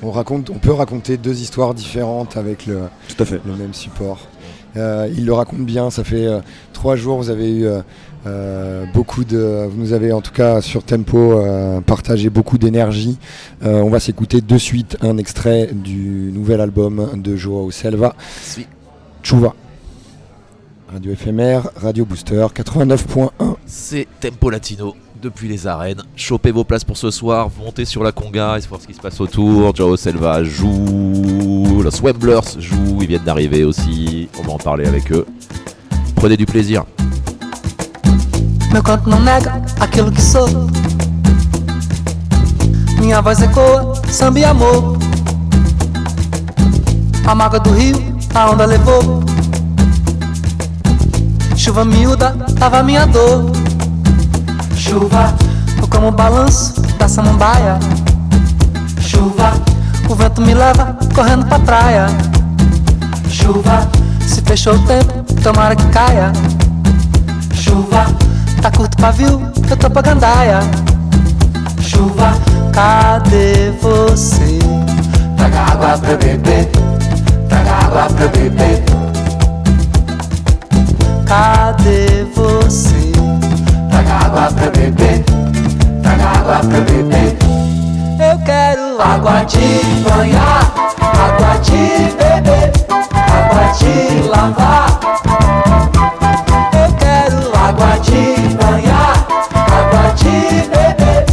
On, 0.04 0.12
raconte, 0.12 0.50
on 0.50 0.60
peut 0.60 0.74
raconter 0.74 1.18
deux 1.18 1.40
histoires 1.42 1.74
différentes 1.74 2.38
avec 2.38 2.66
le, 2.68 2.82
Tout 3.08 3.24
à 3.24 3.26
fait. 3.26 3.42
le 3.46 3.56
même 3.56 3.74
support. 3.74 4.20
Euh, 4.78 5.10
il 5.16 5.26
le 5.26 5.34
raconte 5.34 5.66
bien, 5.66 5.90
ça 5.90 6.04
fait 6.04 6.28
euh, 6.28 6.40
trois 6.74 6.96
jours, 6.96 7.18
vous 7.18 7.30
avez 7.30 7.50
eu 7.50 7.68
euh, 8.26 8.86
beaucoup 8.94 9.24
de... 9.24 9.68
Vous 9.70 9.78
nous 9.78 9.94
avez 9.94 10.12
en 10.12 10.22
tout 10.22 10.32
cas 10.32 10.62
sur 10.62 10.84
Tempo 10.84 11.42
partagé 11.86 12.30
beaucoup 12.30 12.58
d'énergie. 12.58 13.18
On 13.62 13.90
va 13.90 14.00
s'écouter 14.00 14.42
de 14.42 14.58
suite 14.58 14.98
un 15.02 15.18
extrait 15.18 15.70
du 15.74 16.32
nouvel 16.34 16.62
album 16.62 17.10
de 17.16 17.36
Joao 17.36 17.72
Selva. 17.72 18.16
Chuva. 19.24 19.54
Radio 20.92 21.14
éphémère, 21.14 21.70
Radio 21.78 22.06
Booster 22.06 22.46
89.1. 22.54 23.30
C'est 23.66 24.08
Tempo 24.20 24.50
Latino 24.50 24.94
depuis 25.22 25.48
les 25.48 25.68
arènes. 25.68 26.02
Chopez 26.16 26.52
vos 26.52 26.64
places 26.64 26.84
pour 26.84 26.98
ce 26.98 27.12
soir, 27.12 27.50
montez 27.64 27.86
sur 27.86 28.04
la 28.04 28.12
conga, 28.12 28.58
et 28.58 28.68
voir 28.68 28.82
ce 28.82 28.88
qui 28.88 28.94
se 28.94 29.00
passe 29.00 29.22
autour. 29.22 29.74
Joao 29.76 29.96
Selva 29.96 30.44
joue, 30.44 31.71
los 31.92 32.02
Wemblers 32.02 32.60
jouent, 32.60 33.02
ils 33.02 33.08
viennent 33.08 33.24
d'arriver 33.24 33.64
aussi. 33.64 34.30
On 34.40 34.48
va 34.48 34.54
en 34.54 34.58
parler 34.58 34.88
avec 34.88 35.12
eux. 35.12 35.26
Prenez 36.16 36.38
du 36.38 36.46
plaisir. 36.46 36.84
Minha 43.00 43.20
voz 43.22 43.42
ecoa, 43.42 43.94
samba 44.08 44.40
e 44.40 44.46
amor. 44.46 44.98
A 47.26 47.36
mágoa 47.36 47.60
do 47.60 47.74
rio, 47.74 47.98
a 48.34 48.52
onda 48.52 48.66
levou. 48.66 49.24
Chuva 51.58 51.84
miúda, 51.84 52.36
tava 52.60 52.84
minha 52.84 53.06
dor. 53.06 53.52
Chuva, 54.76 55.34
como 55.90 56.08
o 56.08 56.12
balanço 56.12 56.80
da 56.98 57.08
samambaia. 57.08 57.80
Chuva, 59.02 59.54
o 60.12 60.16
vento 60.16 60.42
me 60.42 60.54
leva 60.54 60.98
correndo 61.16 61.46
pra 61.46 61.60
praia. 61.60 62.06
Chuva, 63.30 63.88
se 64.28 64.42
fechou 64.42 64.76
o 64.76 64.80
tempo, 64.86 65.24
tomara 65.42 65.74
que 65.76 65.86
caia. 65.88 66.34
Chuva, 67.54 68.06
tá 68.62 68.70
curto 68.72 68.98
pavio, 68.98 69.42
eu 69.70 69.78
tô 69.78 69.90
pra 69.90 70.02
gandaia. 70.02 70.60
Chuva, 71.80 72.34
cadê 72.74 73.72
você? 73.82 74.60
Traga 75.38 75.60
água 75.72 75.98
pra 75.98 76.18
beber, 76.18 76.70
traga 77.48 77.72
água 77.72 78.04
pra 78.14 78.28
beber. 78.28 78.84
Cadê 81.26 82.28
você? 82.36 83.12
Traga 83.90 84.26
água 84.26 84.52
pra 84.52 84.70
beber, 84.72 85.24
traga 86.02 86.24
água 86.38 86.60
pra 86.60 86.82
beber. 86.82 87.38
Eu 88.20 88.38
quero 88.46 88.81
água 89.00 89.44
de 89.46 89.84
banhar, 90.04 90.74
água 91.00 91.58
de 91.62 92.12
beber, 92.18 92.72
água 93.14 93.72
de 93.74 94.28
lavar. 94.28 95.00
Eu 96.74 96.94
quero 96.96 97.56
água 97.56 97.98
de 98.00 98.56
banhar, 98.56 99.28
água 99.54 100.14
de 100.16 100.68
beber, 100.68 101.26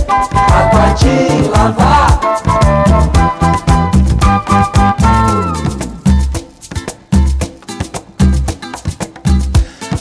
água 0.53 0.95
de 0.95 1.49
lavar. 1.49 2.21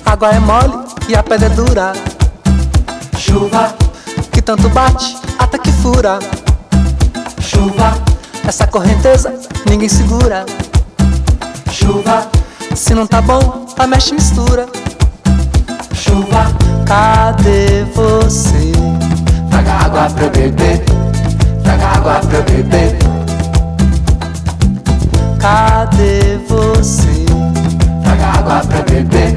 Água 0.06 0.30
é 0.30 0.40
mole 0.40 0.86
e 1.08 1.16
a 1.16 1.24
pedra 1.24 1.48
é 1.48 1.50
dura. 1.50 1.94
Chuva 3.18 3.74
que 4.32 4.42
tanto 4.42 4.70
bate 4.70 5.18
até 5.40 5.58
que 5.58 5.72
fura. 5.72 6.20
Chuva, 7.58 7.92
essa 8.48 8.68
correnteza 8.68 9.34
ninguém 9.68 9.90
segura. 9.90 10.46
Chuva, 11.72 12.30
se 12.76 12.94
não 12.94 13.08
tá 13.08 13.20
bom, 13.20 13.66
a 13.76 13.88
mexe 13.88 14.14
mistura. 14.14 14.68
Chuva, 15.92 16.52
cadê 16.86 17.84
você? 17.96 18.72
Traga 19.50 19.74
água 19.74 20.08
pra 20.08 20.26
eu 20.26 20.30
beber, 20.30 20.84
traga 21.64 21.88
água 21.88 22.20
pra 22.20 22.38
eu 22.38 22.44
beber. 22.44 22.96
Cadê 25.40 26.40
você? 26.48 27.26
Traga 28.04 28.38
água 28.38 28.62
pra 28.68 28.82
beber, 28.84 29.36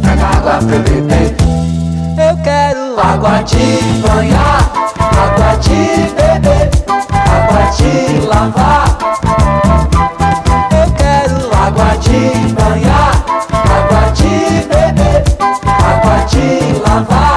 traga 0.00 0.26
água 0.26 0.58
pra 0.58 0.78
beber. 0.78 1.34
Eu 2.24 2.36
quero 2.44 3.00
água 3.00 3.42
de 3.42 4.00
banhar, 4.00 4.72
água 4.96 5.56
de 5.56 6.12
beber, 6.14 6.70
de 7.82 8.26
lavar. 8.26 8.98
Eu 10.70 10.92
quero 10.94 11.36
água 11.66 11.96
de 11.98 12.52
banhar, 12.54 13.24
água 13.76 14.10
de 14.12 14.66
beber, 14.68 15.24
água 15.90 16.24
de 16.26 16.78
lavar. 16.78 17.31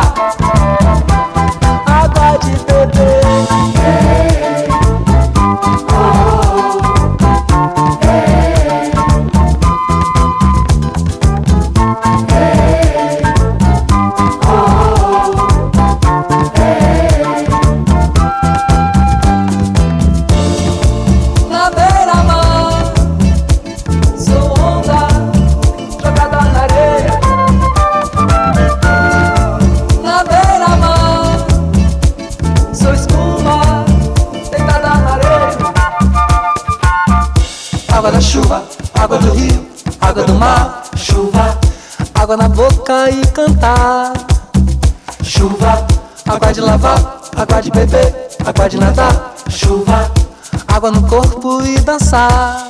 Água 50.86 50.92
no 50.92 51.08
corpo 51.08 51.66
e 51.66 51.80
dançar. 51.80 52.68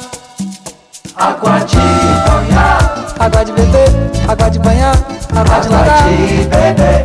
Água 1.18 1.60
de 1.66 1.76
banhar, 1.76 3.06
água 3.20 3.44
de 3.44 3.52
beber, 3.52 3.90
água 4.26 4.50
de 4.50 4.60
banhar, 4.60 4.96
água 5.36 5.60
de 5.60 5.70
nadar, 5.70 6.04
de 6.04 6.44
beber, 6.46 7.04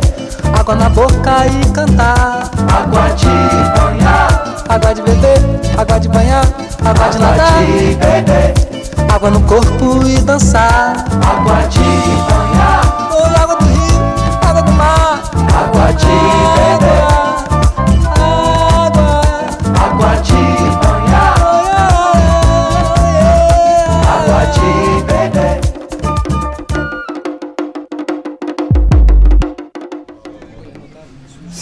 água 0.57 0.75
na 0.75 0.89
boca 0.89 1.47
e 1.47 1.69
cantar. 1.71 2.49
Água 2.71 3.09
de 3.15 3.27
banhar, 3.77 4.63
água 4.69 4.93
de 4.93 5.01
beber, 5.01 5.39
água 5.77 5.99
de 5.99 6.07
banhar, 6.07 6.45
água 6.85 7.09
de 7.09 7.19
nadar, 7.19 7.65
de 7.65 7.95
beber, 7.95 8.53
água 9.13 9.29
no 9.31 9.41
corpo 9.41 10.07
e 10.07 10.17
dançar. 10.21 10.93
Água 11.29 11.60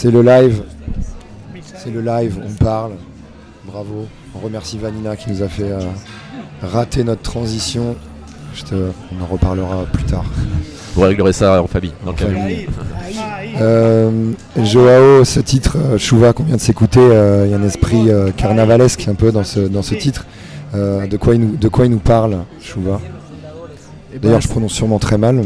C'est 0.00 0.10
le 0.10 0.22
live. 0.22 0.62
C'est 1.76 1.90
le 1.90 2.00
live, 2.00 2.40
on 2.42 2.52
parle. 2.64 2.92
Bravo. 3.66 4.06
On 4.34 4.38
remercie 4.38 4.78
Vanina 4.78 5.14
qui 5.14 5.28
nous 5.30 5.42
a 5.42 5.48
fait 5.48 5.70
euh, 5.70 5.78
rater 6.62 7.04
notre 7.04 7.20
transition. 7.20 7.96
Je 8.54 8.62
te- 8.64 8.74
on 8.74 9.22
en 9.22 9.26
reparlera 9.26 9.84
plus 9.92 10.04
tard. 10.04 10.24
Vous 10.94 11.02
réglerez 11.02 11.34
ça 11.34 11.62
en 11.62 11.66
famille. 11.66 11.92
Dans 12.02 12.12
le 12.12 12.16
En 12.16 12.18
camion. 12.18 12.40
famille. 12.40 12.66
Euh, 13.60 14.32
Joao, 14.64 15.22
ce 15.26 15.40
titre, 15.40 15.76
euh, 15.76 15.98
Chouva 15.98 16.32
qu'on 16.32 16.44
vient 16.44 16.56
de 16.56 16.60
s'écouter, 16.62 17.00
euh, 17.02 17.44
il 17.46 17.50
y 17.50 17.54
a 17.54 17.58
un 17.58 17.62
esprit 17.62 18.08
euh, 18.10 18.30
carnavalesque 18.34 19.06
un 19.06 19.14
peu 19.14 19.30
dans 19.32 19.44
ce, 19.44 19.60
dans 19.60 19.82
ce 19.82 19.94
titre. 19.96 20.24
Euh, 20.74 21.06
de, 21.06 21.18
quoi 21.18 21.34
il 21.34 21.42
nous, 21.42 21.56
de 21.56 21.68
quoi 21.68 21.84
il 21.84 21.90
nous 21.90 21.98
parle, 21.98 22.38
Chouva? 22.62 23.00
Eh 24.14 24.18
ben, 24.18 24.22
D'ailleurs, 24.28 24.40
je 24.40 24.48
prononce 24.48 24.72
sûrement 24.72 24.98
très 24.98 25.18
mal, 25.18 25.34
mais 25.36 25.44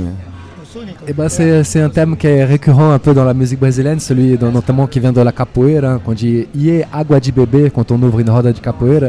Eh 1.06 1.12
ben, 1.12 1.28
c'est 1.28 1.80
un 1.80 1.88
thème 1.88 2.16
qui 2.16 2.26
est 2.26 2.44
récurrent 2.44 2.92
un 2.92 2.98
peu 2.98 3.14
dans 3.14 3.24
la 3.24 3.34
musique 3.34 3.60
brésilienne, 3.60 4.00
celui 4.00 4.38
notamment 4.38 4.86
qui 4.86 5.00
vient 5.00 5.12
de 5.12 5.20
la 5.20 5.32
capoeira, 5.32 5.88
hein, 5.88 6.00
qu'on 6.04 6.12
dit 6.12 6.46
Ié 6.54 6.84
água 6.92 7.20
de 7.20 7.30
bebê 7.30 7.70
quand 7.74 7.90
on 7.92 8.02
ouvre 8.02 8.20
une 8.20 8.30
roda 8.30 8.52
de 8.52 8.58
capoeira, 8.58 9.08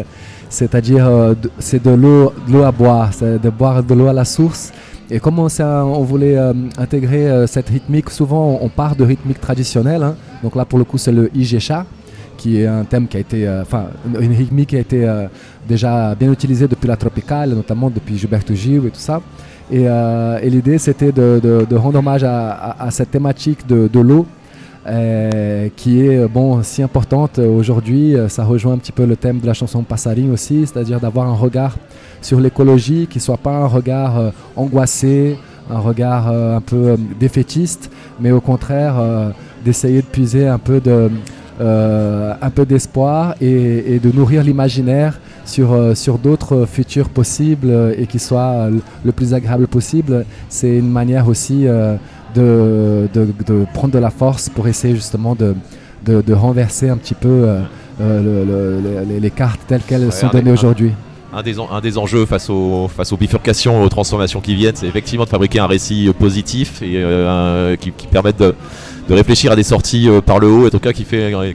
c'est-à-dire 0.50 1.08
euh, 1.08 1.34
c'est 1.60 1.84
de 1.84 1.92
l'eau 1.92 2.34
de 2.48 2.54
l'eau 2.54 2.64
à 2.64 2.72
boire, 2.72 3.14
c'est 3.14 3.42
de 3.42 3.50
boire 3.50 3.84
de 3.84 3.94
l'eau 3.94 4.08
à 4.08 4.14
la 4.14 4.26
source. 4.26 4.72
Et 5.10 5.20
comme 5.20 5.38
on, 5.38 6.04
voulait 6.04 6.36
euh, 6.38 6.54
intégrer 6.78 7.30
euh, 7.30 7.46
cette 7.48 7.70
rythmique, 7.70 8.10
souvent 8.10 8.58
on 8.62 8.70
part 8.70 8.96
de 8.96 9.04
rythmique 9.04 9.40
traditionnelle, 9.40 10.02
hein. 10.02 10.16
donc 10.42 10.56
là 10.56 10.66
pour 10.66 10.80
le 10.80 10.86
coup 10.86 10.98
c'est 10.98 11.12
le 11.12 11.30
Ijecha, 11.36 11.86
qui 12.38 12.62
est 12.62 12.68
un 12.68 12.84
thème 12.84 13.08
qui 13.08 13.18
a 13.18 13.20
été, 13.20 13.48
enfin 13.62 13.86
une, 14.06 14.24
une 14.24 14.36
rythmique 14.36 14.70
qui 14.70 14.78
a 14.78 14.80
été 14.80 15.08
euh, 15.08 15.28
déjà 15.68 16.16
bien 16.16 16.32
utilisée 16.32 16.68
depuis 16.68 16.88
la 16.88 16.98
tropicale, 16.98 17.52
notamment 17.52 17.90
depuis 17.90 18.18
Gilberto 18.18 18.54
Gil 18.54 18.86
et 18.88 18.90
tout 18.90 19.00
ça. 19.00 19.22
Et, 19.72 19.88
euh, 19.88 20.40
et 20.42 20.50
l'idée, 20.50 20.78
c'était 20.78 21.12
de, 21.12 21.76
rendre 21.76 22.00
hommage 22.00 22.24
à, 22.24 22.88
cette 22.92 23.12
thématique 23.12 23.66
de, 23.68 24.00
l'eau, 24.00 24.26
euh, 24.88 25.70
qui 25.76 26.06
est 26.06 26.28
bon, 26.28 26.62
si 26.64 26.84
importante 26.84 27.40
aujourd'hui. 27.40 28.16
Ça 28.30 28.44
rejoint 28.44 28.74
un 28.74 28.78
petit 28.78 28.92
peu 28.92 29.06
le 29.06 29.16
thème 29.16 29.40
de 29.40 29.48
la 29.48 29.54
chanson 29.54 29.84
Passarinho 29.84 30.34
aussi, 30.34 30.66
c'est-à-dire 30.68 31.00
d'avoir 31.00 31.28
un 31.28 31.34
regard 31.34 31.78
sur 32.22 32.40
l'écologie 32.40 33.08
qui 33.10 33.20
soit 33.20 33.38
pas 33.38 33.58
un 33.58 33.68
regard 33.68 34.18
euh, 34.18 34.30
angoissé, 34.56 35.38
un 35.70 35.80
regard 35.80 36.28
un 36.28 36.62
peu 36.62 36.96
défaitiste, 37.20 37.90
mais 38.20 38.32
au 38.32 38.40
contraire 38.40 38.94
d'essayer 39.64 40.04
de 40.04 40.06
puiser 40.06 40.48
un 40.48 40.60
peu 40.60 40.80
d'espoir 42.68 43.34
et 43.42 44.00
de 44.00 44.12
nourrir 44.12 44.44
l'imaginaire 44.44 45.20
sur, 45.45 45.73
euh, 45.73 45.95
sur 45.95 46.17
d'autres 46.17 46.65
futurs 46.65 47.09
possibles 47.09 47.69
euh, 47.69 47.93
et 47.97 48.07
qui 48.07 48.19
soient 48.19 48.39
euh, 48.67 48.72
le- 49.05 49.11
plus 49.11 49.34
agréable 49.34 49.67
possible. 49.67 50.26
C'est 50.49 50.77
une 50.77 50.89
manière 50.89 51.27
aussi 51.27 51.67
euh, 51.67 51.95
de, 52.34 53.07
de- 53.13 53.34
de 53.45 53.65
prendre 53.73 53.93
de 53.93 53.99
la 53.99 54.09
force 54.09 54.49
pour 54.49 54.67
essayer 54.67 54.95
justement 54.95 55.35
de, 55.35 55.55
de, 56.05 56.22
de 56.22 56.34
renverser 56.34 56.89
un 56.89 56.97
petit 56.97 57.13
peu 57.13 57.30
euh, 57.30 57.61
euh, 58.01 58.22
le- 58.22 58.81
le- 58.81 59.05
les, 59.07 59.19
les 59.19 59.31
cartes 59.31 59.61
telles 59.67 59.81
qu'elles 59.81 60.05
Ouais, 60.05 60.11
sont 60.11 60.27
données 60.27 60.51
aujourd'hui. 60.51 60.91
Un 61.34 61.43
des, 61.43 61.59
en- 61.59 61.69
un 61.72 61.81
des 61.81 61.97
enjeux 61.97 62.26
face 62.26 62.49
aux, 62.49 62.88
face 62.88 63.11
aux 63.11 63.17
bifurcations, 63.17 63.81
aux 63.84 63.89
transformations 63.89 64.39
qui 64.41 64.55
viennent, 64.55 64.76
c'est 64.76 64.88
effectivement 64.88 65.26
de 65.26 65.30
fabriquer 65.30 65.59
un 65.59 65.67
récit 65.67 66.07
euh, 66.07 66.13
positif 66.13 66.81
et 66.81 66.93
euh, 66.95 67.72
un- 67.73 67.76
qui, 67.77 67.91
qui 67.91 68.07
permette 68.07 68.39
de, 68.39 68.55
de 69.07 69.14
réfléchir 69.14 69.52
à 69.52 69.56
des 69.56 69.64
sorties 69.64 70.10
euh, 70.10 70.22
par 70.22 70.40
le 70.40 70.48
haut, 70.48 70.64
et 70.64 70.68
en 70.68 70.69
tout 70.69 70.80
cas 70.80 70.94
qui 70.94 71.03
fait 71.03 71.34
euh, 71.34 71.53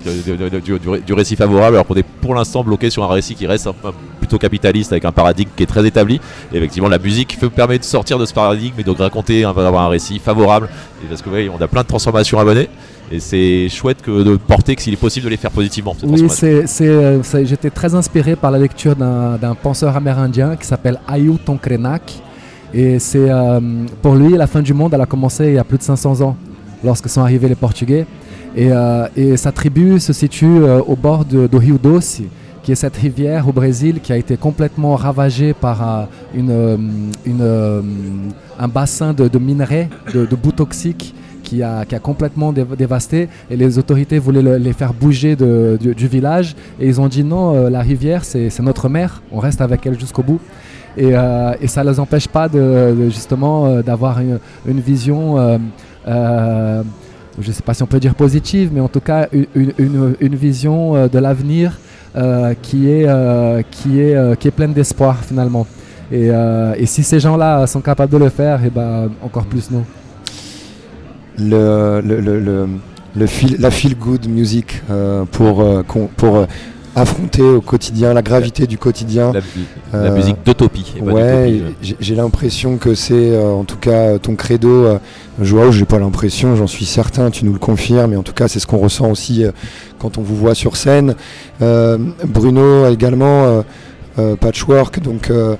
du, 0.64 0.78
du 0.78 0.89
ré- 0.89 1.01
du 1.01 1.12
récit 1.12 1.36
favorable, 1.36 1.77
alors 1.77 1.86
qu'on 1.86 1.94
est 1.97 2.05
pour 2.20 2.35
l'instant 2.35 2.62
bloqué 2.62 2.90
sur 2.90 3.02
un 3.05 3.09
récit 3.12 3.35
qui 3.35 3.47
reste 3.47 3.66
un 3.66 3.72
peu 3.72 3.90
plutôt 4.18 4.39
capitaliste 4.39 4.93
avec 4.93 5.05
un 5.05 5.12
paradigme 5.12 5.51
qui 5.56 5.62
est 5.64 5.66
très 5.66 5.86
établi. 5.86 6.20
Et 6.52 6.59
effectivement, 6.59 6.89
la 6.89 6.98
musique 6.98 7.39
permet 7.55 7.78
de 7.78 7.85
sortir 7.85 8.18
de 8.18 8.24
ce 8.27 8.32
paradigme 8.35 8.74
et 8.78 8.85
de 8.85 8.90
raconter, 8.90 9.43
d'avoir 9.43 9.82
un 9.85 9.89
récit 9.89 10.18
favorable. 10.18 10.68
Et 11.02 11.06
parce 11.09 11.22
que 11.22 11.31
ouais, 11.31 11.48
on 11.48 11.60
a 11.60 11.66
plein 11.68 11.82
de 11.82 11.89
transformations 11.89 12.39
à 12.39 12.44
mener. 12.44 12.68
Et 13.12 13.18
c'est 13.18 13.68
chouette 13.68 14.02
que 14.02 14.22
de 14.22 14.36
porter 14.36 14.77
que 14.77 14.82
s'il 14.82 14.93
est 14.93 14.97
possible 14.97 15.24
de 15.24 15.31
les 15.31 15.36
faire 15.36 15.51
positivement. 15.51 15.97
Oui, 16.05 16.28
c'est, 16.28 16.64
euh, 16.82 17.20
j'étais 17.43 17.70
très 17.70 17.97
inspiré 17.97 18.36
par 18.36 18.52
la 18.52 18.59
lecture 18.59 18.94
d'un, 18.94 19.56
penseur 19.60 19.97
amérindien 19.97 20.55
qui 20.55 20.66
s'appelle 20.66 21.01
Ailton 21.09 21.56
Krenak. 21.56 22.02
Et 22.72 23.01
c'est, 23.01 23.28
euh, 23.28 23.59
pour 24.01 24.14
lui, 24.14 24.36
la 24.36 24.47
fin 24.47 24.62
du 24.62 24.72
monde, 24.72 24.94
elle 24.94 25.01
a 25.01 25.06
commencé 25.06 25.47
il 25.48 25.55
y 25.55 25.59
a 25.59 25.64
plus 25.64 25.78
de 25.78 25.82
500 25.82 26.20
ans, 26.20 26.36
lorsque 26.85 27.09
sont 27.09 27.20
arrivés 27.20 27.48
les 27.48 27.55
Portugais. 27.55 28.07
Et, 28.57 28.69
euh, 28.73 29.07
et 29.16 29.36
sa 29.36 29.52
tribu 29.52 30.01
se 30.01 30.12
situe 30.12 30.47
euh, 30.47 30.81
au 30.86 30.97
bord 30.97 31.24
de, 31.24 31.48
Rio 31.57 31.78
Doce, 31.78 32.20
qui 32.62 32.73
est 32.73 32.74
cette 32.74 32.97
rivière 32.97 33.48
au 33.48 33.52
Brésil 33.52 34.01
qui 34.02 34.12
a 34.12 34.16
été 34.16 34.36
complètement 34.36 34.97
ravagée 34.97 35.55
par 35.55 36.09
une, 36.35 36.51
euh, 36.51 36.77
une, 37.24 37.40
euh, 37.43 37.81
un 38.59 38.69
bassin 38.69 39.12
de, 39.15 39.39
minerais, 39.39 39.89
de, 40.12 40.27
de 40.27 40.36
boue 40.36 40.52
toxiques 40.52 41.15
qui 41.43 41.62
a, 41.62 41.85
qui 41.85 41.94
a 41.94 41.98
complètement 42.01 42.52
dév- 42.52 42.77
dévasté 42.77 43.28
et 43.51 43.57
les 43.57 43.78
autorités 43.78 44.19
voulaient 44.19 44.43
le- 44.43 44.57
les 44.59 44.73
faire 44.74 44.93
bouger 44.93 45.36
de- 45.36 45.78
du, 45.81 46.07
village 46.07 46.55
et 46.78 46.86
ils 46.86 47.01
ont 47.01 47.09
dit 47.09 47.24
non, 47.24 47.69
la 47.70 47.81
rivière 47.81 48.24
c'est 48.24 48.51
notre 48.61 48.89
mère, 48.90 49.23
on 49.32 49.39
reste 49.39 49.61
avec 49.62 49.86
elle 49.86 49.98
jusqu'au 49.98 50.23
bout. 50.23 50.40
Et, 50.98 51.12
et 51.62 51.66
ça 51.69 51.82
ne 51.85 51.90
les 51.90 51.98
empêche 52.01 52.28
pas 52.28 52.48
de, 52.48 53.09
justement 53.09 53.81
d'avoir 53.81 54.20
une, 54.20 54.39
une 54.66 54.81
vision, 54.81 55.36
je 56.06 57.48
ne 57.48 57.52
sais 57.52 57.62
pas 57.62 57.74
si 57.74 57.82
on 57.82 57.86
peut 57.86 58.01
dire 58.01 58.14
positive, 58.14 58.70
mais 58.72 58.81
en 58.81 58.89
tout 58.89 59.01
cas 59.01 59.28
une, 59.32 59.72
une- 59.78 60.35
vision 60.35 60.97
euh, 60.97 61.09
de 61.09 61.18
l'avenir 61.18 61.78
euh, 62.16 62.55
qui, 62.60 62.90
est, 62.90 63.06
euh, 63.09 63.62
qui, 63.70 64.01
euh, 64.01 64.35
qui 64.35 64.48
est 64.48 64.51
pleine 64.51 64.72
d'espoir 64.72 65.18
finalement. 65.24 65.66
Et, 66.12 66.28
euh, 66.31 66.74
et 66.77 66.86
si 66.86 67.02
ces 67.05 67.20
gens-là 67.20 67.66
sont 67.66 67.81
capables 67.81 68.12
de 68.12 68.18
le 68.18 68.28
faire, 68.31 68.64
et 68.64 68.70
ben 68.70 69.10
encore 69.22 69.44
plus 69.44 69.70
nous. 69.70 69.85
le, 71.39 72.01
le, 72.05 72.20
le, 72.20 72.40
le- 73.16 73.27
feel- 73.27 73.56
la 73.60 73.70
feel 73.70 73.94
good 73.97 74.28
music 74.28 74.82
euh, 74.90 75.24
pour, 75.31 75.60
euh, 75.62 75.82
pour 76.16 76.36
euh, 76.36 76.47
affronter 76.96 77.42
au 77.42 77.60
quotidien 77.60 78.12
la 78.14 78.22
gravité 78.22 78.66
du 78.66 78.76
quotidien. 78.78 79.32
La- 79.92 80.02
la 80.04 80.10
musique 80.10 80.36
d'utopie, 80.44 80.94
et 80.96 81.00
Ouais, 81.02 81.62
j'ai- 82.00 82.14
l'impression 82.14 82.76
que 82.78 82.94
c'est 82.94 83.14
euh, 83.32 83.48
en 83.50 83.64
tout 83.64 83.76
cas 83.76 84.18
ton 84.18 84.34
credo. 84.34 84.68
Euh, 84.86 84.98
Joao, 85.40 85.70
j'ai 85.72 85.84
pas 85.84 85.98
l'impression, 85.98 86.56
j'en 86.56 86.66
suis 86.66 86.84
certain, 86.84 87.30
tu 87.30 87.44
nous 87.44 87.52
le 87.52 87.58
confirmes, 87.58 88.10
mais 88.10 88.16
en 88.16 88.22
tout 88.22 88.32
cas 88.32 88.48
c'est 88.48 88.58
ce 88.60 88.66
qu'on 88.66 88.78
ressent 88.78 89.10
aussi 89.10 89.44
euh, 89.44 89.52
quand 89.98 90.18
on 90.18 90.22
vous 90.22 90.36
voit 90.36 90.54
sur 90.54 90.76
scène. 90.76 91.14
Euh, 91.62 91.96
Bruno 92.26 92.86
également, 92.88 93.44
euh, 93.44 93.62
euh, 94.18 94.36
Patchwork, 94.36 95.00
donc 95.00 95.30
euh, 95.30 95.56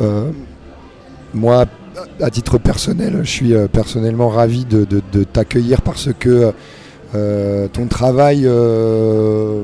euh, 0.00 0.30
moi, 1.34 1.64
à 2.20 2.30
titre 2.30 2.58
personnel, 2.58 3.20
je 3.22 3.30
suis 3.30 3.54
euh, 3.54 3.66
personnellement 3.68 4.28
ravi 4.28 4.64
de, 4.64 4.84
de- 4.84 5.02
de 5.12 5.24
t'accueillir 5.24 5.82
parce 5.82 6.10
que 6.18 6.52
euh, 7.14 7.68
ton 7.68 7.86
travail 7.86 8.42
euh, 8.44 9.62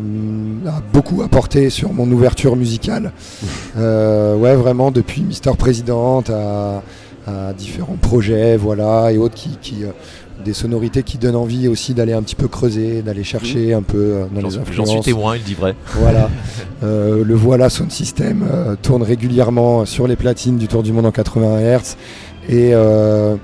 a 0.67 0.83
beaucoup 0.93 1.23
apporté 1.23 1.71
sur 1.71 1.93
mon 1.93 2.11
ouverture 2.11 2.57
musicale. 2.57 3.13
Euh, 3.77 4.37
ouais, 4.37 4.55
vraiment, 4.55 4.91
depuis 4.91 5.23
Mister 5.23 5.51
Président 5.59 6.23
à, 6.29 6.83
à 7.27 7.53
différents 7.53 7.97
projets, 8.01 8.57
voilà, 8.57 9.13
et 9.13 9.19
autres 9.19 9.35
qui, 9.35 9.59
qui, 9.61 9.85
des 10.45 10.53
sonorités 10.53 11.03
qui 11.03 11.19
donnent 11.19 11.37
envie 11.37 11.69
aussi 11.69 11.95
d'aller 11.95 12.13
un 12.13 12.23
petit 12.23 12.35
peu 12.35 12.49
creuser, 12.49 13.03
d'aller 13.03 13.25
chercher 13.25 13.73
un 13.75 13.83
peu 13.83 14.27
dans 14.35 14.47
les 14.47 14.59
influences. 14.59 14.89
j'en 14.89 15.03
suis 15.03 15.13
témoin, 15.13 15.37
il 15.37 15.43
dit 15.43 15.55
vrai. 15.55 15.75
Voilà. 15.95 16.29
Euh, 16.83 17.25
le 17.25 17.35
voilà 17.35 17.71
Sound 17.71 17.91
System 17.91 18.45
euh, 18.51 18.75
tourne 18.83 19.03
régulièrement 19.03 19.87
sur 19.87 20.07
les 20.07 20.17
platines 20.17 20.59
du 20.59 20.69
Tour 20.69 20.83
du 20.83 20.93
Monde 20.93 21.07
en 21.07 21.13
80 21.13 21.61
Hz. 21.61 21.97
Et 22.49 22.75
euh, 22.75 23.37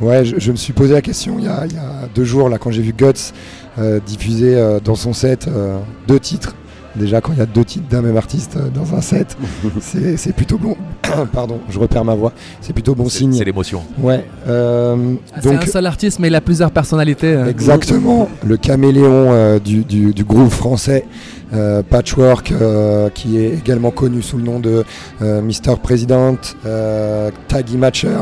ouais, 0.00 0.24
je, 0.24 0.36
je 0.38 0.52
me 0.52 0.56
suis 0.56 0.72
posé 0.72 0.94
la 0.94 1.02
question 1.02 1.36
il 1.38 1.44
y 1.44 1.48
a, 1.48 1.66
il 1.66 1.72
y 1.74 1.78
a 1.78 2.08
deux 2.14 2.24
jours 2.24 2.48
là 2.48 2.58
quand 2.58 2.70
j'ai 2.70 2.82
vu 2.82 2.92
Guts 2.92 3.32
euh, 3.78 4.00
diffuser 4.04 4.54
euh, 4.56 4.80
dans 4.82 4.94
son 4.94 5.12
set 5.12 5.46
euh, 5.48 5.78
deux 6.08 6.18
titres. 6.20 6.54
Déjà 6.94 7.20
quand 7.20 7.32
il 7.34 7.38
y 7.38 7.42
a 7.42 7.46
deux 7.46 7.62
titres 7.64 7.86
d'un 7.90 8.00
même 8.00 8.16
artiste 8.16 8.56
euh, 8.56 8.70
dans 8.70 8.94
un 8.96 9.02
set, 9.02 9.36
c'est 10.16 10.32
plutôt 10.34 10.56
bon. 10.56 10.76
Pardon, 11.32 11.60
je 11.68 11.78
repère 11.78 12.06
ma 12.06 12.14
voix. 12.14 12.32
C'est 12.62 12.72
plutôt 12.72 12.94
bon 12.94 13.10
signe. 13.10 13.34
c'est 13.34 13.44
l'émotion. 13.44 13.82
Ouais. 14.00 14.24
euh, 14.48 14.96
C'est 15.42 15.52
donc 15.52 15.62
un 15.62 15.66
seul 15.66 15.84
artiste, 15.84 16.18
mais 16.20 16.28
il 16.28 16.34
a 16.34 16.40
plusieurs 16.40 16.70
personnalités. 16.70 17.34
hein. 17.34 17.46
Exactement, 17.48 18.30
le 18.46 18.56
caméléon 18.56 19.30
euh, 19.30 19.58
du, 19.58 19.84
du, 19.84 20.14
du 20.14 20.24
groupe 20.24 20.50
français 20.50 21.04
euh, 21.52 21.82
Patchwork, 21.82 22.50
euh, 22.52 23.10
qui 23.10 23.36
est 23.36 23.50
également 23.52 23.90
connu 23.90 24.22
sous 24.22 24.38
le 24.38 24.44
nom 24.44 24.58
de 24.58 24.82
euh, 25.20 25.42
Mister 25.42 25.74
President, 25.82 26.38
euh, 26.64 27.30
Taggy 27.48 27.76
Matcher. 27.76 28.20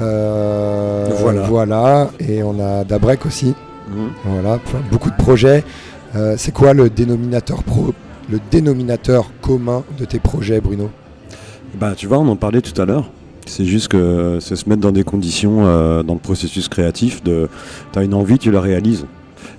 Euh, 0.00 1.08
Voilà. 1.20 1.42
voilà, 1.42 2.10
et 2.20 2.42
on 2.42 2.58
a 2.60 2.84
Dabrek 2.84 3.26
aussi. 3.26 3.54
Mhm. 3.90 4.10
Voilà, 4.24 4.58
beaucoup 4.90 5.10
de 5.10 5.16
projets. 5.16 5.64
Euh, 6.16 6.34
C'est 6.36 6.52
quoi 6.52 6.72
le 6.74 6.88
dénominateur 6.90 7.62
pro, 7.62 7.94
le 8.30 8.38
dénominateur 8.50 9.30
commun 9.40 9.82
de 9.98 10.04
tes 10.04 10.18
projets, 10.18 10.60
Bruno? 10.60 10.90
Bah, 11.78 11.92
tu 11.96 12.06
vois, 12.06 12.18
on 12.18 12.28
en 12.28 12.36
parlait 12.36 12.60
tout 12.62 12.80
à 12.80 12.84
l'heure. 12.84 13.10
C'est 13.46 13.64
juste 13.64 13.88
que 13.88 14.38
c'est 14.40 14.56
se 14.56 14.68
mettre 14.68 14.82
dans 14.82 14.92
des 14.92 15.04
conditions 15.04 15.64
euh, 15.66 16.02
dans 16.02 16.14
le 16.14 16.20
processus 16.20 16.68
créatif 16.68 17.22
de 17.22 17.48
tu 17.92 17.98
as 17.98 18.02
une 18.02 18.12
envie, 18.14 18.38
tu 18.38 18.50
la 18.50 18.60
réalises. 18.60 19.06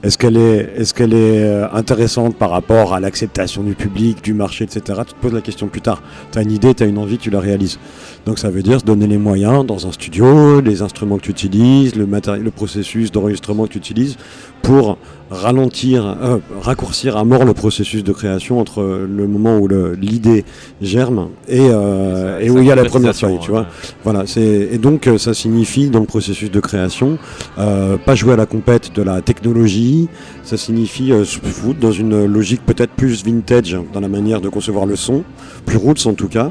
Est-ce 0.02 0.18
qu'elle 0.18 0.38
est, 0.38 0.72
est, 0.78 0.94
qu'elle 0.94 1.14
est 1.14 1.44
euh, 1.44 1.70
intéressante 1.74 2.38
par 2.38 2.52
rapport 2.52 2.94
à 2.94 3.02
l'acceptation 3.02 3.64
du 3.64 3.76
public, 3.76 4.24
du 4.24 4.34
marché, 4.34 4.64
etc. 4.64 5.02
Tu 5.06 5.14
te 5.14 5.20
poses 5.20 5.34
la 5.34 5.42
question 5.42 5.68
plus 5.68 5.82
tard. 5.82 6.02
Tu 6.32 6.40
as 6.40 6.42
une 6.42 6.52
idée, 6.52 6.74
tu 6.74 6.84
as 6.84 6.86
une 6.86 6.98
envie, 6.98 7.18
tu 7.18 7.30
la 7.30 7.42
réalises. 7.42 7.80
Donc 8.26 8.40
ça 8.40 8.50
veut 8.50 8.64
dire 8.64 8.80
se 8.80 8.86
donner 8.86 9.08
les 9.08 9.18
moyens 9.18 9.66
dans 9.66 9.88
un 9.88 9.92
studio, 9.92 10.62
les 10.62 10.82
instruments 10.82 11.18
que 11.18 11.24
tu 11.24 11.32
utilises, 11.32 11.96
le, 11.96 12.06
le 12.06 12.52
processus 12.52 13.12
d'enregistrement 13.12 13.66
que 13.66 13.74
tu 13.74 13.78
utilises 13.78 14.16
pour 14.62 14.98
ralentir, 15.32 16.18
euh, 16.24 16.38
raccourcir 16.60 17.16
à 17.16 17.24
mort 17.24 17.46
le 17.46 17.54
processus 17.54 18.04
de 18.04 18.12
création 18.12 18.60
entre 18.60 18.82
le 19.08 19.28
moment 19.28 19.58
où 19.60 19.68
l'idée 19.68 20.44
germe 20.82 21.30
et, 21.48 21.60
euh, 21.62 22.40
Et 22.40 22.42
ça- 22.42 22.46
et 22.48 22.50
où 22.50 22.58
il 22.58 22.66
y 22.66 22.72
a 22.72 22.76
la 22.76 22.86
première 22.86 23.16
feuille, 23.16 23.38
tu 23.40 23.52
vois. 23.52 23.62
ouais. 23.62 23.66
Voilà, 24.04 24.24
et 24.38 24.78
donc 24.80 25.06
euh, 25.08 25.20
ça 25.20 25.36
signifie 25.36 25.90
dans 25.92 26.00
le 26.00 26.08
processus 26.08 26.50
de 26.50 26.60
création 26.60 27.20
euh, 27.60 27.98
pas 27.98 28.16
jouer 28.16 28.34
à 28.34 28.38
la 28.38 28.48
compète 28.48 28.92
de 28.96 29.04
la 29.04 29.22
technologie. 29.22 30.08
Ça 30.44 30.58
signifie 30.58 31.10
se 31.24 31.38
foutre 31.46 31.80
dans 31.80 31.92
une 31.92 32.26
logique 32.26 32.66
peut-être 32.66 32.92
plus 32.94 33.24
vintage 33.24 33.78
dans 33.94 34.00
la 34.00 34.08
manière 34.08 34.42
de 34.42 34.50
concevoir 34.50 34.88
le 34.88 34.96
son, 34.96 35.24
plus 35.68 35.78
roots 35.78 36.08
en 36.08 36.14
tout 36.14 36.28
cas. 36.28 36.50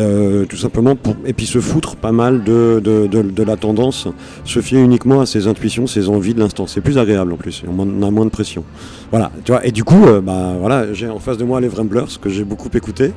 Euh, 0.00 0.46
tout 0.46 0.56
simplement 0.56 0.96
pour 0.96 1.14
et 1.26 1.34
puis 1.34 1.44
se 1.44 1.60
foutre 1.60 1.94
pas 1.94 2.12
mal 2.12 2.42
de, 2.42 3.42
la 3.42 3.56
tendance, 3.56 4.08
se 4.44 4.60
fier 4.60 4.78
uniquement 4.80 5.20
à 5.20 5.26
ses 5.26 5.46
intuitions, 5.46 5.86
ses 5.86 6.08
envies 6.08 6.32
de 6.32 6.40
l'instant. 6.40 6.66
C'est 6.66 6.80
plus 6.80 6.96
agréable 6.96 7.34
en 7.34 7.36
plus, 7.36 7.62
on 7.68 8.02
a 8.02 8.10
moins 8.10 8.24
de 8.24 8.30
pression. 8.30 8.64
Voilà, 9.10 9.30
tu 9.44 9.52
vois. 9.52 9.66
Et 9.66 9.72
du 9.72 9.84
coup, 9.84 10.06
euh, 10.06 10.22
bah 10.22 10.54
voilà, 10.58 10.92
j'ai 10.94 11.08
en 11.08 11.18
face 11.18 11.36
de 11.36 11.44
moi 11.44 11.60
les 11.60 11.68
Vremblers 11.68 12.18
que 12.20 12.30
j'ai 12.30 12.44
beaucoup 12.44 12.70
écouté, 12.72 13.12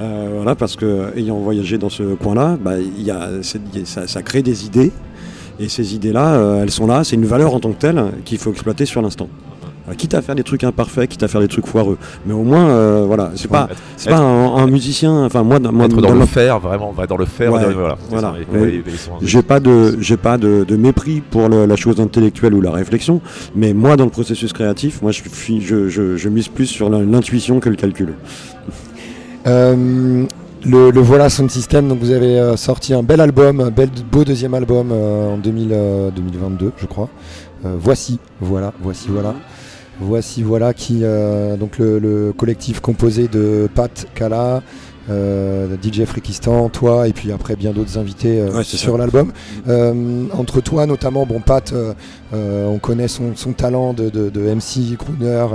euh, 0.00 0.54
parce 0.54 0.76
que 0.76 1.16
ayant 1.16 1.38
voyagé 1.38 1.76
dans 1.76 1.88
ce 1.88 2.14
coin-là, 2.14 2.56
bah, 2.62 2.74
ça, 3.84 4.22
crée 4.22 4.42
des 4.42 4.64
idées, 4.64 4.92
et 5.58 5.68
ces 5.68 5.96
idées-là, 5.96 6.60
elles 6.62 6.70
sont 6.70 6.86
là. 6.86 7.02
C'est 7.02 7.16
une 7.16 7.24
valeur 7.24 7.52
en 7.52 7.58
tant 7.58 7.72
que 7.72 7.80
telle 7.80 8.04
qu'il 8.24 8.38
faut 8.38 8.52
exploiter 8.52 8.86
sur 8.86 9.02
l'instant. 9.02 9.28
Voilà, 9.88 9.96
quitte 9.96 10.12
à 10.12 10.20
faire 10.20 10.34
des 10.34 10.42
trucs 10.42 10.64
imparfaits, 10.64 11.08
quitte 11.08 11.22
à 11.22 11.28
faire 11.28 11.40
des 11.40 11.48
trucs 11.48 11.66
foireux, 11.66 11.96
mais 12.26 12.34
au 12.34 12.42
moins, 12.42 12.68
euh, 12.68 13.04
voilà, 13.06 13.30
c'est 13.36 13.48
pas, 13.48 13.68
c'est 13.96 14.10
pas 14.10 14.18
un, 14.18 14.56
un 14.56 14.66
musicien. 14.66 15.24
Enfin, 15.24 15.42
moi, 15.42 15.58
dans- 15.58 15.72
moi, 15.72 15.86
Être 15.86 15.96
dans, 15.96 16.08
dans 16.08 16.12
le 16.12 16.18
ma- 16.18 16.26
faire, 16.26 16.60
vraiment, 16.60 16.92
va 16.92 17.06
dans 17.06 17.16
le 17.16 17.24
faire. 17.24 17.50
Ouais, 17.50 17.72
voilà. 17.72 17.96
voilà. 18.10 18.34
J'ai 19.22 19.42
pas 19.42 19.60
de, 19.60 19.96
j'ai 19.98 20.18
pas 20.18 20.36
de, 20.36 20.64
de 20.68 20.76
mépris 20.76 21.22
pour 21.22 21.48
le- 21.48 21.64
la 21.64 21.76
chose 21.76 21.98
intellectuelle 22.00 22.52
ou 22.52 22.60
la 22.60 22.70
réflexion, 22.70 23.22
mais 23.56 23.72
moi, 23.72 23.96
dans 23.96 24.04
le 24.04 24.10
processus 24.10 24.52
créatif, 24.52 25.00
moi, 25.00 25.10
je, 25.10 25.22
suis, 25.32 25.62
je, 25.62 25.88
je, 25.88 26.18
je 26.18 26.28
mise 26.28 26.48
plus 26.48 26.66
sur 26.66 26.90
l'intuition 26.90 27.58
que 27.58 27.70
le 27.70 27.76
calcul. 27.76 28.12
Euh, 29.46 30.24
le, 30.66 30.90
le 30.90 31.00
Voilà 31.00 31.30
Sound 31.30 31.50
System, 31.50 31.88
donc 31.88 32.00
vous 32.00 32.10
avez 32.10 32.38
euh, 32.38 32.56
sorti 32.56 32.92
un 32.92 33.02
bel 33.02 33.20
album, 33.20 33.60
un 33.60 33.70
bel 33.70 33.88
beau 34.10 34.24
deuxième 34.24 34.54
album 34.54 34.90
euh, 34.92 35.34
en 35.34 35.38
2000, 35.38 35.68
euh, 35.72 36.10
2022, 36.10 36.72
je 36.76 36.86
crois. 36.86 37.08
Euh, 37.64 37.74
voici, 37.78 38.18
voilà, 38.40 38.72
voici, 38.82 39.06
voilà. 39.08 39.34
Voici, 40.00 40.42
voilà, 40.42 40.74
qui 40.74 41.00
euh, 41.02 41.56
donc 41.56 41.78
le, 41.78 41.98
le 41.98 42.32
collectif 42.36 42.78
composé 42.80 43.26
de 43.26 43.68
Pat 43.74 44.06
Kala, 44.14 44.62
euh, 45.10 45.66
DJ 45.82 46.04
Frikistan, 46.04 46.68
toi, 46.68 47.08
et 47.08 47.12
puis 47.12 47.32
après 47.32 47.56
bien 47.56 47.72
d'autres 47.72 47.98
invités 47.98 48.40
euh, 48.40 48.52
Ouais, 48.52 48.62
sur 48.62 48.96
l'album. 48.98 49.32
Euh, 49.66 50.26
entre 50.36 50.60
toi, 50.60 50.86
notamment, 50.86 51.26
bon, 51.26 51.40
Pat, 51.40 51.72
euh, 51.72 52.66
on 52.66 52.78
connaît 52.78 53.08
son, 53.08 53.34
son 53.34 53.52
talent 53.52 53.92
de, 53.92 54.08
de- 54.10 54.28
de 54.28 54.40
MC, 54.54 54.96
crooner, 54.96 55.46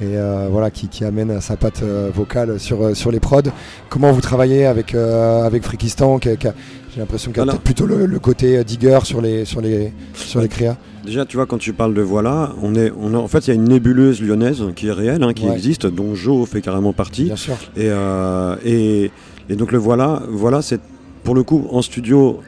et, 0.00 0.04
et, 0.04 0.16
euh, 0.16 0.46
voilà, 0.50 0.70
qui, 0.70 0.86
qui 0.88 1.04
amène 1.04 1.40
sa 1.40 1.56
patte 1.56 1.82
vocale 2.14 2.60
sur, 2.60 2.94
sur 2.96 3.10
les 3.10 3.20
prods. 3.20 3.40
Comment 3.88 4.12
vous 4.12 4.20
travaillez 4.20 4.66
avec, 4.66 4.94
euh, 4.94 5.42
avec 5.44 5.64
Frikistan 5.64 6.18
qui 6.18 6.28
a- 6.28 6.36
qui 6.36 6.46
a- 6.46 6.54
J'ai 6.94 7.00
l'impression 7.00 7.32
qu'il 7.32 7.38
y 7.38 7.42
a 7.42 7.44
peut-être 7.54 7.64
plutôt 7.64 7.86
le, 7.86 8.06
le 8.06 8.18
côté 8.20 8.62
digger 8.64 8.98
sur 9.04 9.20
les, 9.20 9.44
sur 9.46 9.60
les, 9.60 9.92
sur 10.14 10.40
les 10.40 10.48
créas. 10.48 10.76
Déjà, 11.10 11.24
tu 11.26 11.36
vois, 11.38 11.46
quand 11.46 11.58
tu 11.58 11.72
parles 11.72 11.92
de 11.92 12.02
voilà, 12.02 12.52
on 12.62 12.76
est, 12.76 12.92
on 12.96 13.14
a, 13.14 13.16
en 13.18 13.26
fait, 13.26 13.48
il 13.48 13.48
y 13.48 13.50
a 13.50 13.54
une 13.54 13.64
nébuleuse 13.68 14.22
lyonnaise 14.22 14.62
qui 14.76 14.86
est 14.86 14.92
réelle, 14.92 15.24
hein, 15.24 15.32
qui 15.32 15.44
Ouais. 15.44 15.52
existe, 15.54 15.84
dont 15.88 16.14
Jo 16.14 16.46
fait 16.46 16.60
carrément 16.60 16.92
partie. 16.92 17.24
Bien 17.24 17.34
sûr. 17.34 17.54
Et, 17.76 17.88
euh, 17.88 18.54
et, 18.64 19.10
et 19.48 19.56
donc 19.56 19.72
le 19.72 19.78
voilà, 19.78 20.22
voilà, 20.28 20.62
c'est 20.62 20.80
pour 21.24 21.34
le 21.34 21.42
coup 21.42 21.66
en 21.72 21.82
studio, 21.82 22.38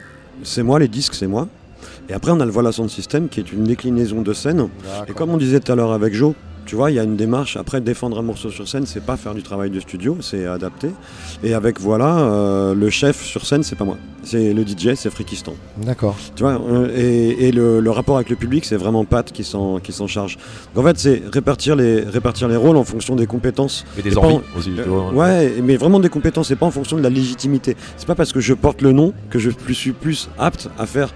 c'est 0.43 0.63
moi, 0.63 0.79
les 0.79 0.87
disques, 0.87 1.13
c'est 1.13 1.27
moi. 1.27 1.49
Et 2.07 2.13
après, 2.13 2.31
on 2.31 2.39
a 2.39 2.45
le 2.45 2.51
Voilà 2.51 2.71
Sound 2.71 2.89
System 2.89 3.27
qui 3.27 3.41
est 3.41 3.51
une 3.51 3.65
déclinaison 3.65 4.21
de 4.21 4.31
scène. 4.31 4.69
Et 5.09 5.11
comme 5.11 5.31
on 5.31 5.37
disait 5.37 5.59
tout 5.59 5.69
à 5.73 5.75
l'heure 5.75 5.91
avec 5.91 6.13
Jo, 6.13 6.33
tu 6.65 6.75
vois, 6.75 6.91
il 6.91 6.95
y 6.95 6.99
a 6.99 7.03
une 7.03 7.15
démarche. 7.15 7.57
Après, 7.57 7.81
défendre 7.81 8.17
un 8.19 8.21
morceau 8.21 8.49
sur 8.49 8.67
scène, 8.67 8.85
c'est 8.85 9.03
pas 9.05 9.17
faire 9.17 9.33
du 9.35 9.43
travail 9.43 9.69
de 9.69 9.79
studio, 9.79 10.17
c'est 10.21 10.45
adapter. 10.45 10.89
Et 11.43 11.53
avec 11.53 11.79
voilà, 11.79 12.19
euh, 12.19 12.73
le 12.75 12.89
chef 12.89 13.23
sur 13.23 13.45
scène, 13.45 13.63
c'est 13.63 13.75
pas 13.75 13.85
moi. 13.85 13.97
C'est 14.25 14.53
le 14.53 14.63
DJ, 14.65 14.93
c'est 14.95 15.09
Frikistan. 15.09 15.53
D'accord. 15.77 16.15
Tu 16.35 16.43
vois, 16.43 16.53
euh, 16.69 16.89
et, 16.95 17.47
et 17.47 17.51
le, 17.51 17.81
le 17.81 17.89
rapport 17.91 18.15
avec 18.15 18.29
le 18.29 18.37
public, 18.37 18.63
c'est 18.63 18.77
vraiment 18.77 19.03
Pat 19.03 19.29
qui 19.29 19.43
s'en 19.43 19.79
qui 19.79 19.91
s'en 19.91 20.07
charge. 20.07 20.37
Donc 20.73 20.85
en 20.85 20.87
fait, 20.87 20.97
c'est 20.97 21.21
répartir 21.31 21.75
les 21.75 21.99
répartir 22.01 22.47
les 22.47 22.55
rôles 22.55 22.77
en 22.77 22.85
fonction 22.85 23.15
des 23.17 23.25
compétences 23.27 23.83
Et 23.97 24.01
des 24.01 24.11
pas 24.11 24.21
envies 24.21 24.35
en- 24.35 24.57
aussi, 24.57 24.71
euh, 24.79 24.83
tu 24.83 24.89
vois. 24.89 25.11
ouais, 25.13 25.53
mais 25.61 25.75
vraiment 25.75 25.99
des 25.99 26.07
compétences, 26.09 26.51
et 26.51 26.55
pas 26.55 26.65
en 26.65 26.71
fonction 26.71 26.95
de 26.95 27.01
la 27.01 27.09
légitimité. 27.09 27.75
C'est 27.97 28.07
pas 28.07 28.15
parce 28.15 28.31
que 28.31 28.39
je 28.39 28.53
porte 28.53 28.81
le 28.81 28.93
nom 28.93 29.13
que 29.29 29.39
je 29.39 29.49
suis 29.73 29.91
plus 29.91 30.29
apte 30.39 30.69
à 30.79 30.85
faire 30.85 31.13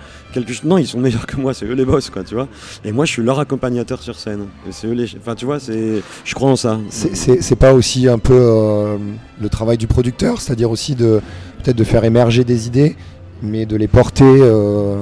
Non, 0.64 0.78
ils 0.78 0.88
sont 0.88 1.00
meilleurs 1.00 1.26
que 1.26 1.38
moi, 1.38 1.54
c'est 1.54 1.66
eux 1.66 1.74
les 1.74 1.86
boss, 1.86 2.10
quoi, 2.10 2.24
tu 2.24 2.36
vois. 2.36 2.48
Et 2.84 2.92
moi, 2.92 3.06
je 3.06 3.12
suis 3.12 3.24
leur 3.24 3.40
accompagnateur 3.40 4.02
sur 4.02 4.18
scène. 4.18 4.48
C'est 4.72 4.88
eux 4.88 4.94
les. 4.94 5.06
Enfin, 5.20 5.36
tu 5.36 5.46
vois, 5.46 5.60
c'est. 5.60 6.02
Je 6.24 6.36
crois 6.36 6.50
en 6.50 6.56
ça. 6.56 6.80
C'est 6.90 7.56
pas 7.56 7.74
aussi 7.74 8.08
un 8.08 8.20
peu 8.20 8.38
euh, 8.38 8.98
le 9.42 9.50
travail 9.50 9.78
du 9.78 9.88
producteur, 9.88 10.42
c'est-à-dire 10.42 10.72
aussi 10.72 10.96
de 10.96 11.22
peut-être 11.64 11.78
de 11.78 11.84
faire 11.84 12.04
émerger 12.04 12.44
des 12.44 12.68
idées, 12.68 12.96
mais 13.42 13.66
de 13.66 13.76
les 13.76 13.88
porter, 13.88 14.24
euh, 14.26 14.96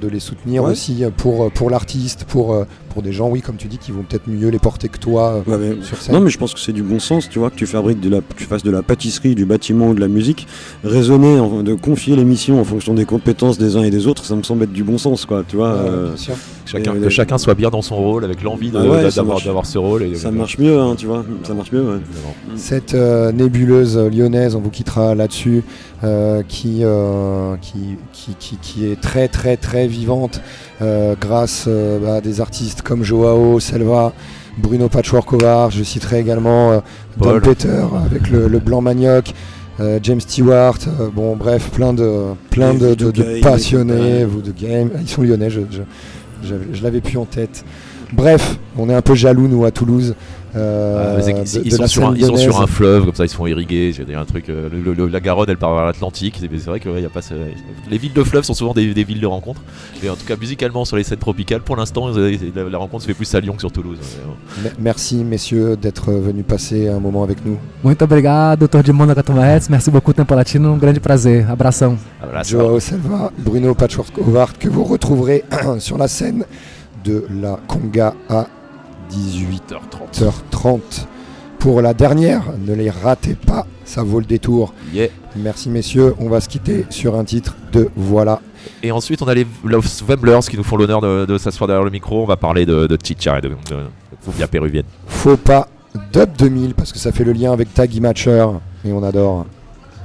de 0.00 0.08
les 0.08 0.20
soutenir 0.20 0.64
Ouais. 0.64 0.72
aussi 0.72 1.02
pour, 1.16 1.50
pour 1.52 1.70
l'artiste, 1.70 2.24
pour, 2.24 2.54
euh, 2.54 2.64
pour 2.90 3.02
des 3.02 3.12
gens, 3.12 3.28
oui, 3.28 3.40
comme 3.40 3.56
tu 3.56 3.68
dis, 3.68 3.78
qui 3.78 3.92
vont 3.92 4.02
peut-être 4.02 4.28
mieux 4.28 4.48
les 4.48 4.58
porter 4.58 4.88
que 4.88 4.98
toi 4.98 5.42
euh, 5.46 5.50
Ouais, 5.50 5.58
mais- 5.76 5.82
sur 5.84 5.96
scène. 5.96 6.14
Non, 6.14 6.20
mais 6.20 6.30
je 6.30 6.38
pense 6.38 6.54
que 6.54 6.60
c'est 6.60 6.72
du 6.72 6.82
bon 6.82 6.98
sens, 6.98 7.28
tu 7.28 7.38
vois, 7.38 7.50
que 7.50 7.56
tu 7.56 7.66
fabriques 7.66 8.00
de 8.00 8.08
la, 8.10 8.20
tu 8.36 8.44
fasses 8.44 8.62
de 8.62 8.70
la 8.70 8.82
pâtisserie, 8.82 9.34
du 9.34 9.44
bâtiment 9.44 9.88
ou 9.88 9.94
de 9.94 10.00
la 10.00 10.08
musique, 10.08 10.46
raisonner, 10.84 11.38
en- 11.38 11.62
de 11.62 11.74
confier 11.74 12.16
les 12.16 12.24
missions 12.24 12.60
en 12.60 12.64
fonction 12.64 12.94
des 12.94 13.04
compétences 13.04 13.58
des 13.58 13.76
uns 13.76 13.82
et 13.82 13.90
des 13.90 14.06
autres, 14.06 14.24
ça 14.24 14.34
me 14.36 14.42
semble 14.42 14.64
être 14.64 14.72
du 14.72 14.84
bon 14.84 14.98
sens, 14.98 15.24
quoi, 15.26 15.44
tu 15.46 15.56
vois. 15.56 15.72
Ouais, 15.74 15.88
euh, 15.88 16.08
bien 16.08 16.16
sûr. 16.16 16.34
Chacun, 16.72 16.94
que 16.94 17.08
chacun 17.10 17.38
soit 17.38 17.54
bien 17.54 17.70
dans 17.70 17.82
son 17.82 17.96
rôle, 17.96 18.24
avec 18.24 18.42
l'envie 18.42 18.70
Ah 18.74 18.80
d'avoir 19.14 19.66
ce 19.66 19.78
rôle. 19.78 20.02
Et, 20.02 20.14
Ça 20.14 20.30
marche 20.30 20.58
mieux, 20.58 20.78
hein, 20.78 20.94
tu 20.96 21.06
vois, 21.06 21.24
ça 21.44 21.54
marche 21.54 21.70
mieux, 21.72 21.82
ouais. 21.82 21.98
Cette 22.56 22.94
euh, 22.94 23.30
nébuleuse 23.32 23.96
lyonnaise, 23.98 24.54
on 24.54 24.60
vous 24.60 24.70
quittera 24.70 25.14
là-dessus, 25.14 25.62
euh, 26.04 26.42
qui, 26.48 26.80
euh, 26.82 27.54
qui, 27.60 27.96
qui, 28.12 28.34
qui- 28.38 28.56
qui 28.60 28.86
est 28.86 29.00
très 29.00 29.28
très 29.28 29.56
très 29.56 29.86
vivante 29.86 30.40
euh, 30.80 31.14
grâce 31.20 31.66
euh, 31.68 32.16
à 32.16 32.20
des 32.20 32.40
artistes 32.40 32.82
comme 32.82 33.02
Joao, 33.04 33.60
Selva, 33.60 34.12
Bruno 34.58 34.88
Patchworkovar, 34.88 35.70
je 35.70 35.82
citerai 35.82 36.20
également 36.20 36.72
euh, 36.72 36.80
Don. 37.18 37.40
Peter 37.40 37.82
avec 38.10 38.28
le, 38.30 38.48
le 38.48 38.58
Blanc 38.58 38.80
Manioc. 38.80 39.32
euh, 39.80 39.98
James 40.02 40.20
Stewart, 40.20 40.76
euh, 41.00 41.08
bon 41.14 41.34
bref, 41.36 41.70
plein 41.70 41.92
de, 41.94 42.24
plein 42.50 42.74
de, 42.74 42.94
passionnés, 43.40 44.24
vous 44.24 44.42
de 44.42 44.52
game, 44.52 44.90
ils 45.00 45.08
sont 45.08 45.22
lyonnais, 45.22 45.48
je, 45.50 45.60
je 46.42 46.82
l'avais 46.82 47.00
plus 47.00 47.18
en 47.18 47.24
tête. 47.24 47.64
Bref, 48.12 48.58
on 48.76 48.90
est 48.90 48.94
un 48.94 49.02
peu 49.02 49.14
jaloux 49.14 49.48
nous 49.48 49.64
à 49.64 49.70
Toulouse. 49.70 50.14
Euh, 50.56 51.16
Ah, 51.18 51.22
mais 51.26 51.32
de- 51.32 51.60
ils, 51.64 51.70
de 51.70 51.76
sont 51.76 51.86
sur 51.86 52.02
un, 52.06 52.12
scène 52.12 52.16
ils 52.20 52.26
sont 52.26 52.36
sur 52.36 52.56
un 52.56 52.60
lyonnaise. 52.60 52.74
fleuve, 52.74 53.04
comme 53.06 53.14
ça 53.14 53.24
ils 53.24 53.28
se 53.28 53.34
font 53.36 53.46
irriguer. 53.46 53.92
J'ai 53.92 54.04
dit 54.04 54.14
un 54.14 54.24
truc, 54.24 54.48
euh, 54.48 54.68
le- 54.70 54.92
le- 54.94 55.06
la 55.06 55.20
Garonne 55.20 55.46
elle 55.48 55.56
part 55.56 55.74
vers 55.74 55.86
l'Atlantique. 55.86 56.36
C'est 56.40 56.64
vrai 56.66 56.80
que 56.80 56.88
ouais, 56.88 57.02
y 57.02 57.06
a 57.06 57.08
pas 57.10 57.20
les 57.90 57.98
villes 57.98 58.12
de 58.12 58.22
fleuve 58.24 58.44
sont 58.44 58.54
souvent 58.54 58.74
des, 58.74 58.92
des 58.94 59.04
villes 59.04 59.20
de 59.20 59.26
rencontre. 59.26 59.62
Et 60.02 60.10
en 60.10 60.14
tout 60.16 60.26
cas, 60.26 60.36
musicalement 60.36 60.84
sur 60.84 60.96
les 60.96 61.04
scènes 61.04 61.18
tropicales, 61.18 61.60
pour 61.62 61.76
l'instant, 61.76 62.08
euh, 62.16 62.36
la, 62.54 62.64
la 62.64 62.78
rencontre 62.78 63.02
se 63.02 63.08
fait 63.08 63.14
plus 63.14 63.34
à 63.34 63.40
Lyon 63.40 63.54
que 63.54 63.60
sur 63.60 63.72
Toulouse. 63.72 63.98
Me- 64.62 64.70
Merci 64.78 65.16
messieurs 65.24 65.76
d'être 65.76 66.12
venus 66.12 66.44
passer 66.46 66.88
un 66.88 67.00
moment 67.00 67.22
avec 67.22 67.44
nous. 67.44 67.56
Muito 67.82 68.02
obrigado, 68.04 68.66
Dr. 68.66 68.82
de 68.82 68.92
Mônaco. 68.92 69.32
Merci 69.70 69.90
beaucoup, 69.90 70.12
Tempo 70.12 70.34
Latino. 70.34 70.72
Um 70.72 70.78
grande 70.78 71.00
prazer. 71.00 71.46
Abração. 71.50 71.96
Joao 72.44 72.78
Selva, 72.80 73.30
Bruno 73.38 73.74
Patchwork 73.74 74.16
Howard 74.18 74.56
que 74.58 74.68
vous 74.68 74.84
retrouverez 74.84 75.44
sur 75.78 75.98
la 75.98 76.08
scène 76.08 76.44
de 77.04 77.24
la 77.40 77.58
Conga 77.66 78.14
à 78.28 78.46
18h30 79.12 81.06
pour 81.58 81.80
la 81.82 81.94
dernière. 81.94 82.42
Ne 82.58 82.74
les 82.74 82.90
ratez 82.90 83.34
pas, 83.34 83.66
ça 83.84 84.02
vaut 84.02 84.20
le 84.20 84.26
détour. 84.26 84.74
Yeah. 84.92 85.08
Merci 85.36 85.70
messieurs, 85.70 86.14
on 86.18 86.28
va 86.28 86.40
se 86.40 86.48
quitter 86.48 86.86
sur 86.90 87.16
un 87.16 87.24
titre 87.24 87.56
de 87.72 87.88
Voilà. 87.96 88.40
Et 88.82 88.92
ensuite, 88.92 89.22
on 89.22 89.28
a 89.28 89.34
les 89.34 89.46
Los 89.64 90.02
Wemblers 90.06 90.40
qui 90.48 90.56
nous 90.56 90.64
font 90.64 90.76
l'honneur 90.76 91.00
de, 91.00 91.26
de 91.26 91.38
s'asseoir 91.38 91.68
derrière 91.68 91.84
le 91.84 91.90
micro. 91.90 92.22
On 92.22 92.26
va 92.26 92.36
parler 92.36 92.66
de, 92.66 92.86
de 92.86 92.98
Chicha 93.02 93.38
et 93.38 93.40
de, 93.40 93.48
de, 93.48 94.46
péruvienne. 94.46 94.84
Faut 95.06 95.36
pas 95.36 95.68
Dub 96.12 96.30
2000 96.38 96.74
parce 96.74 96.92
que 96.92 96.98
ça 96.98 97.12
fait 97.12 97.24
le 97.24 97.32
lien 97.32 97.52
avec 97.52 97.72
Taggy 97.74 98.00
Matcher 98.00 98.46
et 98.84 98.92
on 98.92 99.02
adore. 99.02 99.46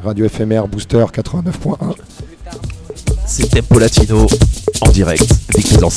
Radio 0.03 0.27
FMR 0.29 0.67
Booster 0.67 1.05
89.1. 1.11 1.95
C'est 3.25 3.49
Tempo 3.49 3.79
Latino 3.79 4.27
en 4.81 4.89
direct, 4.89 5.27
Vic 5.55 5.83
en 5.83 5.89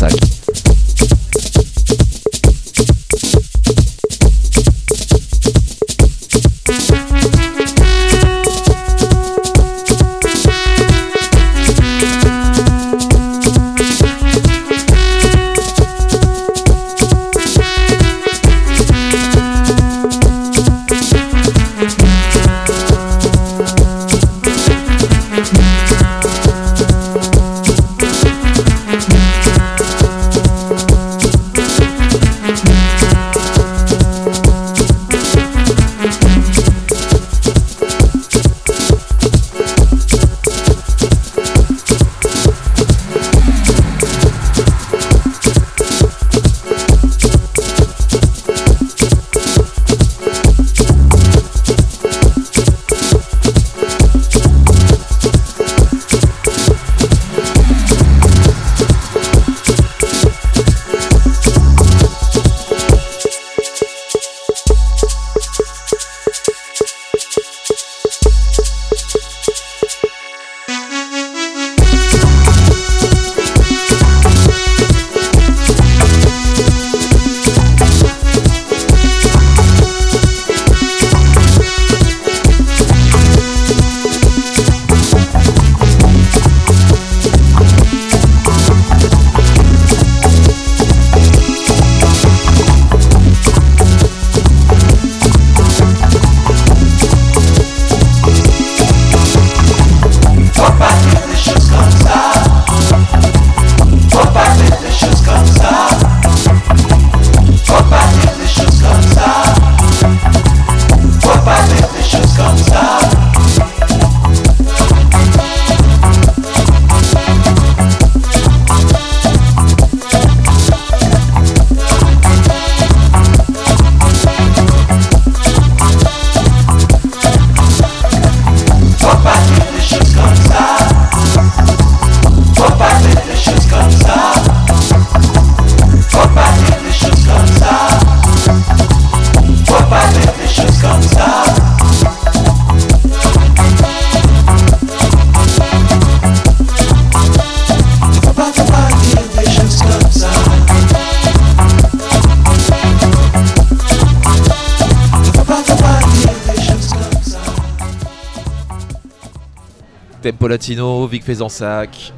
Latino, 160.51 161.07
Vic 161.07 161.25
Faisansac. 161.25 162.13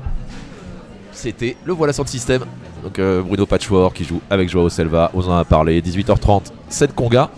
C'était 1.13 1.57
le 1.65 1.73
Voilà 1.73 1.93
Sound 1.93 2.09
System. 2.09 2.45
Donc 2.83 2.99
euh, 2.99 3.23
Bruno 3.23 3.47
Patchwork 3.47 3.95
qui 3.95 4.05
joue 4.05 4.21
avec 4.29 4.49
Joao 4.49 4.69
Selva, 4.69 5.11
on 5.15 5.23
en 5.23 5.37
a 5.37 5.45
parlé. 5.45 5.81
18h30, 5.81 6.47
Scène 6.69 6.93
Conga. 6.93 7.31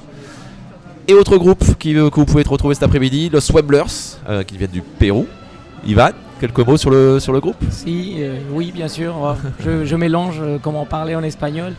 Et 1.07 1.13
autre 1.13 1.37
groupe 1.37 1.63
euh, 1.63 2.09
que 2.09 2.17
vous 2.17 2.25
pouvez 2.25 2.45
retrouver 2.45 2.75
cet 2.75 2.85
après-midi, 2.85 3.29
Los 3.31 3.53
Wemblers, 3.53 4.17
euh, 4.29 4.43
qui 4.43 4.57
viennent 4.57 4.71
du 4.71 4.81
Pérou. 4.81 5.27
Ivan, 5.87 6.13
quelques 6.41 6.61
mots 6.61 6.79
sur 6.79 6.91
le, 6.91 7.41
groupe? 7.41 7.63
Si, 7.69 8.15
euh, 8.21 8.39
oui, 8.53 8.73
bien 8.73 8.89
sûr. 8.89 9.37
Je, 9.61 9.85
je 9.85 9.97
mélange 9.97 10.41
comment 10.63 10.87
parler 10.87 11.15
en 11.15 11.23
espagnol. 11.23 11.75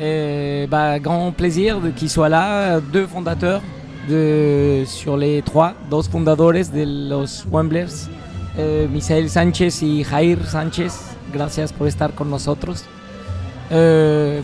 Et, 0.00 0.66
bah, 0.70 0.98
grand 1.00 1.32
plaisir 1.32 1.80
qu'ils 1.96 2.08
soient 2.08 2.30
là. 2.30 2.80
Deux 2.80 3.06
fondateurs 3.06 3.60
de, 4.08 4.84
sur 4.86 5.18
les 5.18 5.42
trois, 5.42 5.74
dos 5.90 6.02
fundadores 6.02 6.52
de 6.52 7.10
los 7.10 7.44
Wemblers, 7.50 8.08
eh, 8.56 8.88
Misael 8.92 9.28
Sánchez 9.30 9.82
y 9.82 10.04
Jair 10.04 10.44
Sánchez. 10.46 11.16
Gracias 11.32 11.72
por 11.72 11.88
estar 11.88 12.12
con 12.12 12.30
nosotros. 12.30 12.84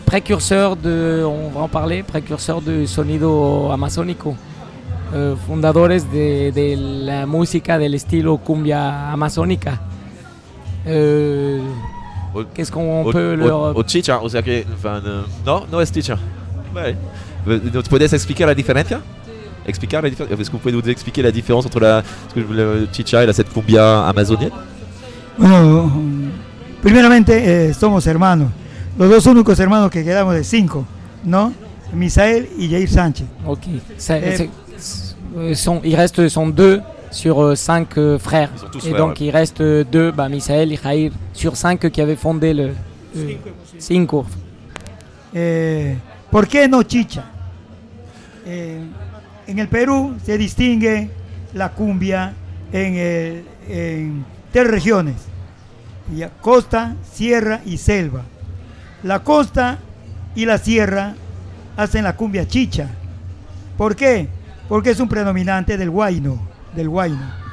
Précurseur 0.05 0.75
de, 0.77 1.23
on 1.23 1.53
va 1.53 1.63
en 1.63 1.69
parler, 1.69 2.05
du 2.65 2.87
sonido 2.87 3.71
amazónico. 3.71 4.35
Euh, 5.13 5.35
fundadores 5.45 6.11
de, 6.11 6.51
de 6.51 6.75
la 6.75 7.27
música 7.27 7.77
del 7.77 7.93
estilo 7.93 8.37
cumbia 8.37 9.11
amazónica. 9.11 9.79
Qu'est-ce 12.55 12.71
qu'on 12.71 13.11
peut 13.11 13.35
leur... 13.35 13.77
O 13.77 13.83
chicha, 13.83 14.17
o 14.19 14.27
sea 14.27 14.41
que. 14.41 14.65
enfin, 14.73 15.01
euh, 15.05 15.23
no, 15.45 15.67
no 15.71 15.81
es 15.81 15.91
chicha. 15.91 16.17
Vale. 16.73 16.97
¿Nos 17.45 17.87
puedes 17.87 18.11
explicar 18.13 18.47
la 18.47 18.55
diferencia 18.55 19.01
Explicar 19.65 20.01
la 20.01 20.09
différence 20.09 20.31
Est-ce 20.39 20.49
que 20.49 20.53
vous 20.53 20.59
pouvez 20.59 20.73
nous 20.73 20.81
expliquer 20.89 21.21
la 21.21 21.31
différence 21.31 21.65
entre 21.65 21.79
la, 21.79 22.03
ce 22.29 22.33
que 22.35 22.41
je 22.41 22.45
voulais- 22.45 22.63
le 22.63 22.87
chicha 22.91 23.23
et 23.23 23.25
la 23.25 23.33
cette 23.33 23.51
cumbia 23.53 24.05
amazonienne? 24.07 24.51
Bueno, 25.37 25.91
primeramente 26.81 27.31
eh, 27.69 27.73
somos 27.73 28.05
hermanos. 28.05 28.49
Los 28.99 29.09
dos 29.09 29.25
únicos 29.25 29.59
hermanos 29.59 29.89
que 29.89 30.03
quedamos 30.03 30.35
de 30.35 30.43
cinco, 30.43 30.85
¿no? 31.23 31.51
Misael 31.93 32.47
y 32.57 32.69
Jair 32.69 32.89
Sánchez. 32.89 33.25
Ok. 33.45 33.63
C'est- 33.97 34.21
Eh, 34.23 34.49
euh, 35.37 35.55
sont- 35.55 35.81
il 35.83 35.95
reste 35.95 36.27
sont 36.29 36.47
deux 36.47 36.81
sur 37.09 37.41
euh, 37.41 37.55
cinq 37.55 37.97
euh, 37.97 38.19
frères. 38.19 38.49
Ils 38.55 38.59
sont 38.59 38.67
tous 38.71 38.77
et 38.85 38.89
frères, 38.89 38.97
donc 38.97 39.09
ouais. 39.19 39.25
il 39.27 39.29
reste 39.31 39.61
euh, 39.61 39.83
deux, 39.83 40.11
bah, 40.11 40.29
Misael 40.29 40.71
et 40.71 40.77
Jair, 40.83 41.11
sur 41.33 41.55
cinq 41.55 41.89
qui 41.89 42.01
avaient 42.01 42.15
fondé 42.15 42.53
le. 42.53 42.69
euh, 43.17 43.33
cinco. 43.79 44.25
Eh, 45.35 45.95
¿Por 46.29 46.47
qué 46.47 46.67
no 46.67 46.83
chicha? 46.83 47.23
En 49.47 49.59
el 49.59 49.67
Perú 49.67 50.15
se 50.23 50.37
distingue 50.37 51.09
la 51.53 51.71
cumbia 51.73 52.33
en 52.71 54.25
tres 54.51 54.67
regiones, 54.67 55.15
ya, 56.15 56.29
costa, 56.29 56.95
sierra 57.11 57.61
y 57.65 57.77
selva. 57.77 58.23
La 59.03 59.23
costa 59.23 59.79
y 60.35 60.45
la 60.45 60.57
sierra 60.57 61.15
hacen 61.75 62.03
la 62.03 62.15
cumbia 62.15 62.47
chicha. 62.47 62.89
¿Por 63.77 63.95
qué? 63.95 64.27
Porque 64.69 64.91
es 64.91 64.99
un 64.99 65.09
predominante 65.09 65.77
del 65.77 65.89
guayno, 65.89 66.39
del 66.75 66.89
guayno. 66.89 67.43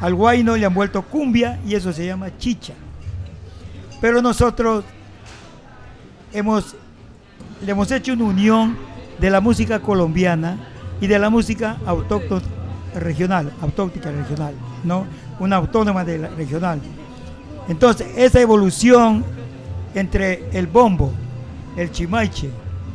Al 0.00 0.14
guayno 0.14 0.56
le 0.56 0.66
han 0.66 0.74
vuelto 0.74 1.02
cumbia 1.02 1.60
y 1.66 1.74
eso 1.74 1.92
se 1.92 2.06
llama 2.06 2.36
chicha. 2.38 2.72
Pero 4.00 4.20
nosotros 4.22 4.84
hemos 6.32 6.76
le 7.64 7.72
hemos 7.72 7.90
hecho 7.90 8.12
una 8.12 8.24
unión 8.24 8.76
de 9.18 9.30
la 9.30 9.40
música 9.40 9.80
colombiana 9.80 10.58
y 11.00 11.06
de 11.06 11.18
la 11.18 11.30
música 11.30 11.78
autóctona 11.86 12.42
regional, 12.94 13.52
autóctica 13.60 14.10
regional, 14.10 14.54
¿no? 14.84 15.06
Una 15.40 15.56
autónoma 15.56 16.04
de 16.04 16.28
regional. 16.28 16.80
Entonces, 17.68 18.06
esa 18.16 18.40
evolución 18.40 19.24
entre 19.94 20.48
el 20.52 20.66
bombo, 20.66 21.12
el 21.76 21.90
chimaiche 21.90 22.50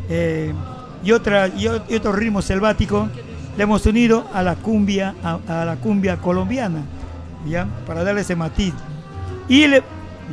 eh, 0.09 0.53
y, 1.03 1.11
otra, 1.11 1.47
y, 1.47 1.67
y 1.67 1.97
ritmos 1.97 2.45
selváticos, 2.45 3.09
le 3.57 3.63
hemos 3.63 3.85
unido 3.85 4.25
a 4.33 4.41
la 4.41 4.55
cumbia, 4.55 5.15
a, 5.23 5.65
la 5.65 5.75
cumbia 5.75 6.17
colombiana, 6.17 6.81
¿ya? 7.45 7.67
Para 7.85 8.03
darle 8.03 8.21
ese 8.21 8.35
matiz. 8.35 8.73
Y 9.49 9.65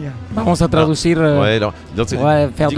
ya. 0.03 0.11
Vamos 0.35 0.61
a 0.63 0.69
traducir. 0.69 1.19
Ouais, 1.19 1.59
non, 1.61 1.73
donc 1.97 2.09
faire 2.09 2.69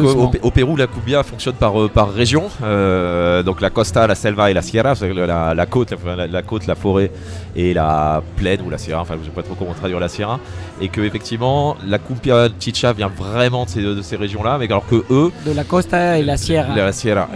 au, 0.42 0.50
Pérou, 0.50 0.76
la 0.76 0.86
cumbia 0.86 1.22
fonctionne 1.22 1.54
par, 1.54 1.80
euh, 1.80 1.88
par 1.88 2.10
région. 2.12 2.44
euh, 2.62 3.42
donc 3.42 3.60
la 3.60 3.70
costa, 3.70 4.06
la 4.06 4.14
selva 4.14 4.50
et 4.50 4.54
la 4.54 4.62
sierra, 4.62 4.94
la, 5.00 5.54
la- 5.54 5.66
côte, 5.66 5.92
la, 6.04 6.26
la 6.26 6.42
côte, 6.42 6.66
la 6.66 6.74
forêt 6.74 7.10
et 7.56 7.74
la 7.74 8.22
plaine 8.36 8.60
ou 8.64 8.70
la 8.70 8.78
sierra. 8.78 9.02
Enfin, 9.02 9.14
je 9.20 9.24
sais 9.26 9.34
pas 9.34 9.42
trop 9.42 9.54
comment 9.54 9.74
traduire 9.74 10.00
la 10.00 10.08
sierra. 10.08 10.38
Et 10.80 10.88
que 10.88 11.00
effectivement, 11.00 11.76
la 11.86 11.98
cumbia 11.98 12.48
chicha 12.60 12.92
vient 12.92 13.10
vraiment 13.14 13.64
de 13.64 13.70
ces, 13.70 13.82
de 13.82 14.02
ces 14.02 14.16
régions-là, 14.16 14.58
mais 14.58 14.66
alors 14.66 14.86
que 14.86 15.02
eux, 15.10 15.30
De 15.44 15.52
la 15.52 15.64
costa 15.64 16.18
et 16.18 16.22
la 16.22 16.36
sierra. 16.36 16.74
la 16.74 16.92
Sierra, 16.92 17.28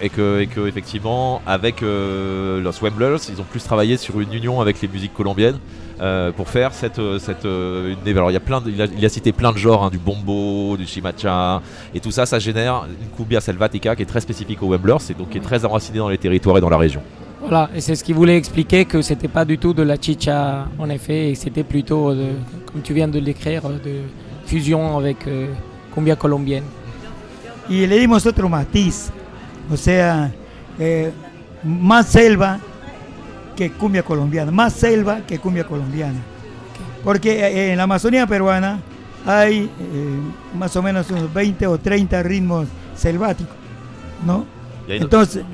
et 0.00 0.08
que, 0.08 0.40
et 0.40 0.46
que 0.46 0.66
effectivement, 0.68 1.42
avec 1.46 1.82
euh, 1.82 2.60
los 2.60 2.72
Wemblers, 2.82 3.16
ils 3.28 3.40
ont 3.40 3.44
plus 3.50 3.62
travaillé 3.62 3.96
sur 3.96 4.20
une 4.20 4.32
union 4.32 4.60
avec 4.60 4.80
les 4.82 4.88
musiques 4.88 5.14
colombiennes. 5.14 5.58
Euh, 6.00 6.32
pour 6.32 6.48
faire 6.48 6.72
cette, 6.72 6.98
euh, 6.98 7.18
cette 7.18 7.44
euh, 7.44 7.94
une- 8.06 8.16
alors 8.16 8.30
il 8.30 8.34
y 8.34 8.36
a 8.36 8.40
plein 8.40 8.60
de- 8.60 8.70
il, 8.70 8.80
a, 8.80 8.86
il 8.86 9.04
a 9.04 9.08
cité 9.08 9.32
plein 9.32 9.52
de 9.52 9.58
genres 9.58 9.84
hein, 9.84 9.90
du 9.90 9.98
bombo 9.98 10.76
du 10.76 10.86
chimacha 10.86 11.60
et 11.94 12.00
tout 12.00 12.10
ça 12.10 12.24
ça 12.26 12.38
génère 12.38 12.86
une 12.88 13.08
cumbia 13.16 13.40
selvatica 13.40 13.94
qui 13.94 14.02
est 14.02 14.06
très 14.06 14.20
spécifique 14.20 14.62
aux 14.62 14.68
Wemblers 14.68 15.04
et 15.10 15.14
donc 15.14 15.28
qui 15.30 15.38
est 15.38 15.42
très 15.42 15.64
enracinée 15.64 15.98
dans 15.98 16.08
les 16.08 16.18
territoires 16.18 16.56
et 16.58 16.60
dans 16.60 16.70
la 16.70 16.78
région 16.78 17.02
Voilà, 17.42 17.70
et 17.74 17.80
c'est 17.80 17.94
ce 17.96 18.04
qu'il 18.04 18.14
voulait 18.14 18.36
expliquer 18.36 18.84
que 18.84 19.00
c'était 19.02 19.28
pas 19.28 19.44
du 19.44 19.56
tout 19.58 19.72
de 19.74 19.82
la 19.82 19.96
chicha 20.00 20.66
en 20.78 20.88
effet, 20.90 21.30
et 21.30 21.34
c'était 21.34 21.64
plutôt, 21.64 22.14
de- 22.14 22.34
comme 22.70 22.82
tu 22.82 22.92
viens 22.94 23.08
de 23.08 23.18
l'écrire, 23.18 23.62
de 23.68 23.94
fusion 24.46 24.98
avec 24.98 25.26
euh, 25.26 25.46
cumbia 25.94 26.16
colombienne. 26.16 26.64
y 27.70 27.86
le 27.86 27.98
dimos 27.98 28.26
otro 28.26 28.48
matiz, 28.48 29.10
o 29.72 29.76
sea, 29.76 30.30
eh, 30.78 31.10
más 31.64 32.06
selva 32.08 32.58
que 33.60 33.72
cumbia 33.72 34.02
colombiana, 34.02 34.50
más 34.50 34.72
selva 34.72 35.20
que 35.26 35.38
cumbia 35.38 35.64
colombiana. 35.64 36.18
Porque 37.04 37.44
eh, 37.44 37.72
en 37.72 37.76
la 37.76 37.82
Amazonía 37.82 38.26
peruana 38.26 38.80
hay 39.26 39.64
eh, 39.64 40.20
más 40.58 40.74
o 40.76 40.82
menos 40.82 41.10
unos 41.10 41.30
20 41.34 41.66
o 41.66 41.76
30 41.76 42.22
ritmos 42.22 42.68
selváticos, 42.96 43.54
¿no? 44.24 44.46
Entonces, 44.88 45.44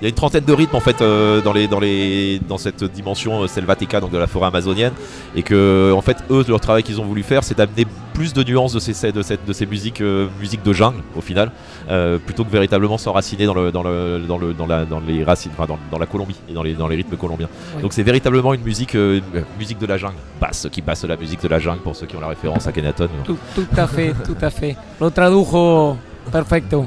Il 0.00 0.04
y 0.04 0.06
a 0.06 0.08
une 0.08 0.14
trentaine 0.14 0.44
de 0.44 0.52
rythmes 0.52 0.76
en 0.76 0.80
fait 0.80 1.02
euh, 1.02 1.42
dans, 1.42 1.52
les, 1.52 1.68
dans, 1.68 1.78
les, 1.80 2.40
dans 2.48 2.56
cette 2.56 2.82
dimension 2.84 3.42
euh, 3.42 3.46
selvatica, 3.46 4.00
donc 4.00 4.10
de 4.10 4.18
la 4.18 4.26
forêt 4.26 4.46
amazonienne, 4.46 4.92
et 5.36 5.42
que 5.42 5.92
en 5.94 6.00
fait 6.00 6.16
eux 6.30 6.44
leur 6.48 6.60
travail 6.60 6.82
qu'ils 6.82 7.00
ont 7.00 7.04
voulu 7.04 7.22
faire, 7.22 7.44
c'est 7.44 7.56
d'amener 7.56 7.86
plus 8.14 8.32
de 8.32 8.42
nuances 8.42 8.72
de 8.72 8.80
ces, 8.80 9.12
de 9.12 9.22
cette, 9.22 9.44
de 9.46 9.52
ces 9.52 9.66
musiques, 9.66 10.00
euh, 10.00 10.28
musiques 10.40 10.62
de 10.62 10.72
jungle 10.72 11.02
au 11.16 11.20
final, 11.20 11.52
euh, 11.90 12.18
plutôt 12.18 12.44
que 12.44 12.50
véritablement 12.50 12.98
s'enraciner 12.98 13.46
dans, 13.46 13.54
le, 13.54 13.72
dans, 13.72 13.82
le, 13.82 14.20
dans, 14.26 14.38
le, 14.38 14.54
dans, 14.54 14.66
la, 14.66 14.84
dans 14.84 15.00
les 15.00 15.22
racines, 15.22 15.52
enfin 15.52 15.66
dans, 15.66 15.78
dans 15.90 15.98
la 15.98 16.06
Colombie 16.06 16.36
et 16.48 16.52
dans 16.52 16.62
les, 16.62 16.74
dans 16.74 16.88
les 16.88 16.96
rythmes 16.96 17.16
colombiens. 17.16 17.48
Ouais. 17.76 17.82
Donc 17.82 17.92
c'est 17.92 18.02
véritablement 18.02 18.54
une 18.54 18.62
musique, 18.62 18.94
euh, 18.94 19.20
musique 19.58 19.78
de 19.78 19.86
la 19.86 19.98
jungle, 19.98 20.16
basse 20.40 20.66
qui 20.72 20.82
passe 20.82 21.04
la 21.04 21.16
musique 21.16 21.42
de 21.42 21.48
la 21.48 21.58
jungle 21.58 21.80
pour 21.80 21.94
ceux 21.94 22.06
qui 22.06 22.16
ont 22.16 22.20
la 22.20 22.28
référence 22.28 22.66
à 22.66 22.72
Kenaton. 22.72 23.08
Tout, 23.24 23.38
tout 23.54 23.66
à 23.76 23.86
fait, 23.86 24.14
tout 24.24 24.36
à 24.40 24.50
fait. 24.50 24.76
Lo 24.98 25.10
tradujo 25.10 25.96
perfecto. 26.32 26.86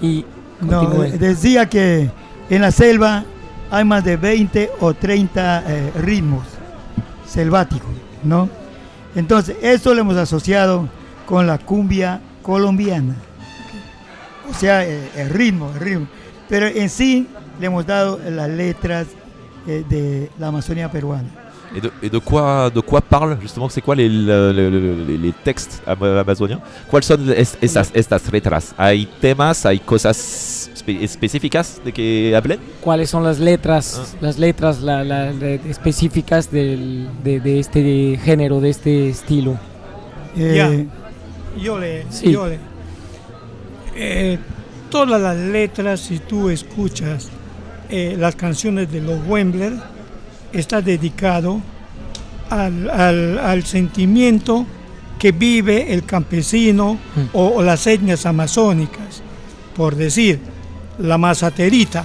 Y 0.00 0.24
no, 0.60 1.02
decía 1.18 1.66
que 1.68 2.08
en 2.50 2.62
la 2.62 2.70
selva 2.70 3.24
hay 3.70 3.84
más 3.84 4.04
de 4.04 4.16
20 4.16 4.70
o 4.80 4.94
30 4.94 5.64
eh, 5.66 5.92
ritmos 6.00 6.46
selváticos, 7.26 7.90
¿no? 8.24 8.48
Entonces, 9.14 9.56
eso 9.62 9.94
lo 9.94 10.00
hemos 10.00 10.16
asociado 10.16 10.88
con 11.26 11.46
la 11.46 11.58
cumbia 11.58 12.20
colombiana. 12.42 13.14
O 14.50 14.54
sea, 14.54 14.86
eh, 14.86 15.10
el 15.16 15.30
ritmo, 15.30 15.70
el 15.74 15.80
ritmo. 15.80 16.06
Pero 16.48 16.66
en 16.66 16.88
sí 16.88 17.26
le 17.60 17.66
hemos 17.66 17.86
dado 17.86 18.18
las 18.30 18.48
letras 18.48 19.06
eh, 19.66 19.84
de 19.88 20.30
la 20.38 20.48
Amazonía 20.48 20.90
peruana. 20.90 21.28
Et 21.76 21.80
de, 21.82 21.90
et 22.02 22.08
de 22.08 22.18
quoi 22.18 22.70
de 22.70 22.80
quoi 22.80 23.02
parle 23.02 23.36
justement 23.42 23.68
c'est 23.68 23.82
quoi 23.82 23.94
les, 23.94 24.08
le- 24.08 24.52
le- 24.52 24.70
le- 24.70 25.04
les, 25.04 25.18
les 25.18 25.32
textes 25.44 25.82
ama- 25.86 26.20
amazoniens 26.20 26.60
¿Cuáles 26.90 27.04
son 27.06 27.30
es- 27.30 27.58
estas, 27.60 27.90
estas 27.94 28.32
letras? 28.32 28.74
¿Hay 28.78 29.06
temas, 29.20 29.66
hay 29.66 29.78
cosas 29.78 30.70
espe- 30.74 31.02
específicas 31.02 31.80
de 31.84 31.92
que 31.92 32.34
hablen? 32.34 32.58
¿Cuáles 32.80 33.10
son 33.10 33.22
las 33.22 33.38
letras, 33.38 34.16
las 34.22 34.38
letras 34.38 34.80
la- 34.80 35.04
la- 35.04 35.30
la- 35.32 35.50
específicas 35.68 36.50
del- 36.50 37.06
de, 37.22 37.38
de 37.40 37.58
este 37.60 38.18
género, 38.24 38.60
de 38.60 38.70
este 38.70 39.10
estilo? 39.10 39.58
Eh, 40.36 40.54
Ya. 40.56 40.70
Yo 41.62 41.78
le, 41.78 42.06
Sí. 42.10 42.30
yo 42.32 42.46
le- 42.46 42.58
eh, 43.94 44.38
todas 44.90 45.20
las 45.20 45.36
letras, 45.36 46.00
si 46.00 46.18
tú 46.18 46.48
escuchas 46.50 47.28
eh, 47.90 48.16
las 48.18 48.34
canciones 48.36 48.90
de 48.92 49.00
los 49.00 49.18
Wembler, 49.26 49.72
está 50.52 50.80
dedicado 50.80 51.60
al, 52.50 52.88
al- 52.90 53.38
al 53.38 53.64
sentimiento 53.64 54.66
que 55.18 55.32
vive 55.32 55.92
el 55.92 56.04
campesino 56.04 56.98
o, 57.32 57.46
o 57.56 57.62
las 57.62 57.86
etnias 57.86 58.24
amazónicas. 58.26 59.22
Por 59.76 59.94
decir, 59.96 60.38
la 60.98 61.18
mazaterita 61.18 62.04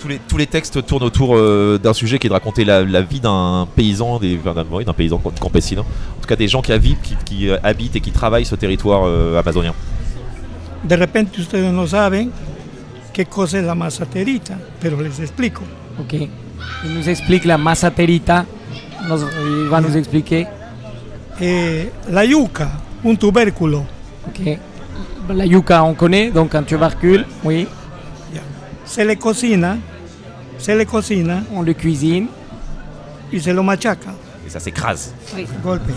tous 0.00 0.08
les, 0.08 0.18
tous 0.26 0.36
les 0.36 0.46
textes 0.48 0.84
tournent 0.84 1.04
autour 1.04 1.36
euh, 1.36 1.78
d'un 1.78 1.92
sujet 1.94 2.18
qui 2.18 2.26
est 2.26 2.28
de 2.28 2.34
raconter 2.34 2.64
la, 2.64 2.82
la 2.82 3.02
vie 3.02 3.20
d'un 3.20 3.68
paysan, 3.76 4.18
d'un 4.18 4.66
oui, 4.72 4.84
paysan 4.96 5.18
campesino. 5.18 5.82
En 5.82 6.20
tout 6.20 6.26
cas, 6.26 6.34
des 6.34 6.48
gens 6.48 6.60
qui 6.60 6.72
habitent, 6.72 7.00
qui, 7.02 7.14
qui, 7.24 7.48
euh, 7.48 7.56
habitent 7.62 7.94
et 7.94 8.00
qui 8.00 8.10
travaillent 8.10 8.44
ce 8.44 8.56
territoire 8.56 9.04
euh, 9.06 9.38
amazonien. 9.38 9.74
De 10.82 10.96
repente 10.96 11.38
ustedes 11.38 11.72
no 11.72 11.86
saben 11.86 12.32
qué 13.12 13.26
cosa 13.26 13.60
es 13.60 13.64
la 13.64 13.76
masaterita, 13.76 14.58
pero 14.80 15.00
les 15.00 15.20
explico. 15.20 15.62
Ok. 16.00 16.12
Il 16.84 16.94
nous 16.94 17.08
explique 17.08 17.44
la 17.44 17.58
masaterita. 17.58 18.44
Nos- 19.08 19.18
il 19.62 19.68
va 19.68 19.80
nous 19.80 19.96
expliquer. 19.96 20.46
Eh, 21.40 21.90
la 22.10 22.24
yuca, 22.24 22.68
un 23.04 23.14
tubérculo. 23.16 23.84
Ok. 24.28 24.58
La 25.34 25.44
yuca, 25.46 25.82
on 25.84 25.94
connaît, 25.94 26.30
donc 26.30 26.54
un 26.54 26.62
tubercule, 26.62 27.24
oui. 27.44 27.66
Se 28.84 29.00
le 29.04 29.14
cocina, 29.16 29.78
se 30.58 30.72
le 30.76 30.84
cocina. 30.84 31.42
On 31.54 31.62
le 31.62 31.72
cuisine. 31.74 32.28
Y 33.32 33.40
se 33.40 33.52
lo 33.52 33.62
machaca. 33.62 34.10
Et 34.46 34.50
ça 34.50 34.60
s'écrase. 34.60 35.14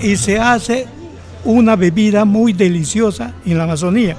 Y 0.02 0.16
se 0.16 0.38
hace 0.40 0.88
una 1.44 1.76
bebida 1.76 2.24
muy 2.26 2.54
deliciosa 2.54 3.34
en 3.46 3.58
la 3.58 3.64
Amazonía. 3.66 4.16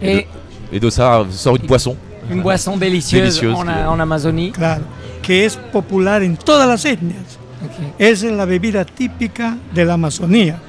Et 0.00 0.26
Et 0.72 0.78
de 0.78 0.88
ça 0.90 1.24
sort 1.30 1.56
une 1.56 1.66
boisson. 1.66 1.96
une 2.30 2.42
boisson 2.42 2.76
délicieuse, 2.76 3.22
Délicieuse, 3.40 3.54
en, 3.56 3.66
en 3.68 3.98
Amazonie. 3.98 4.52
Claro, 4.52 4.82
que 5.30 5.44
es 5.44 5.56
popular 5.56 6.24
en 6.24 6.36
todas 6.36 6.66
las 6.66 6.84
etnias. 6.84 7.38
Esa 8.00 8.26
es 8.26 8.32
la 8.32 8.46
bebida 8.46 8.84
típica 8.84 9.56
de 9.72 9.84
la 9.84 9.92
Amazonía. 9.94 10.60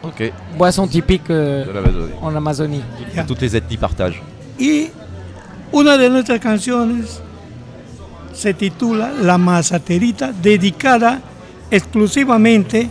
Ok. 0.00 0.32
Boisson 0.56 0.88
typique 0.88 1.26
euh, 1.28 2.08
en 2.22 2.34
Amazonie. 2.34 2.82
Ya. 3.14 3.26
Toutes 3.26 3.42
les 3.42 3.52
ethnies 3.52 3.78
partagent. 3.78 4.22
Y 4.58 4.88
una 5.70 5.98
de 5.98 6.08
nuestras 6.08 6.40
canciones 6.40 7.20
se 8.32 8.54
titula 8.54 9.12
La 9.20 9.36
Mazaterita, 9.36 10.32
dedicada 10.32 11.20
exclusivamente 11.70 12.88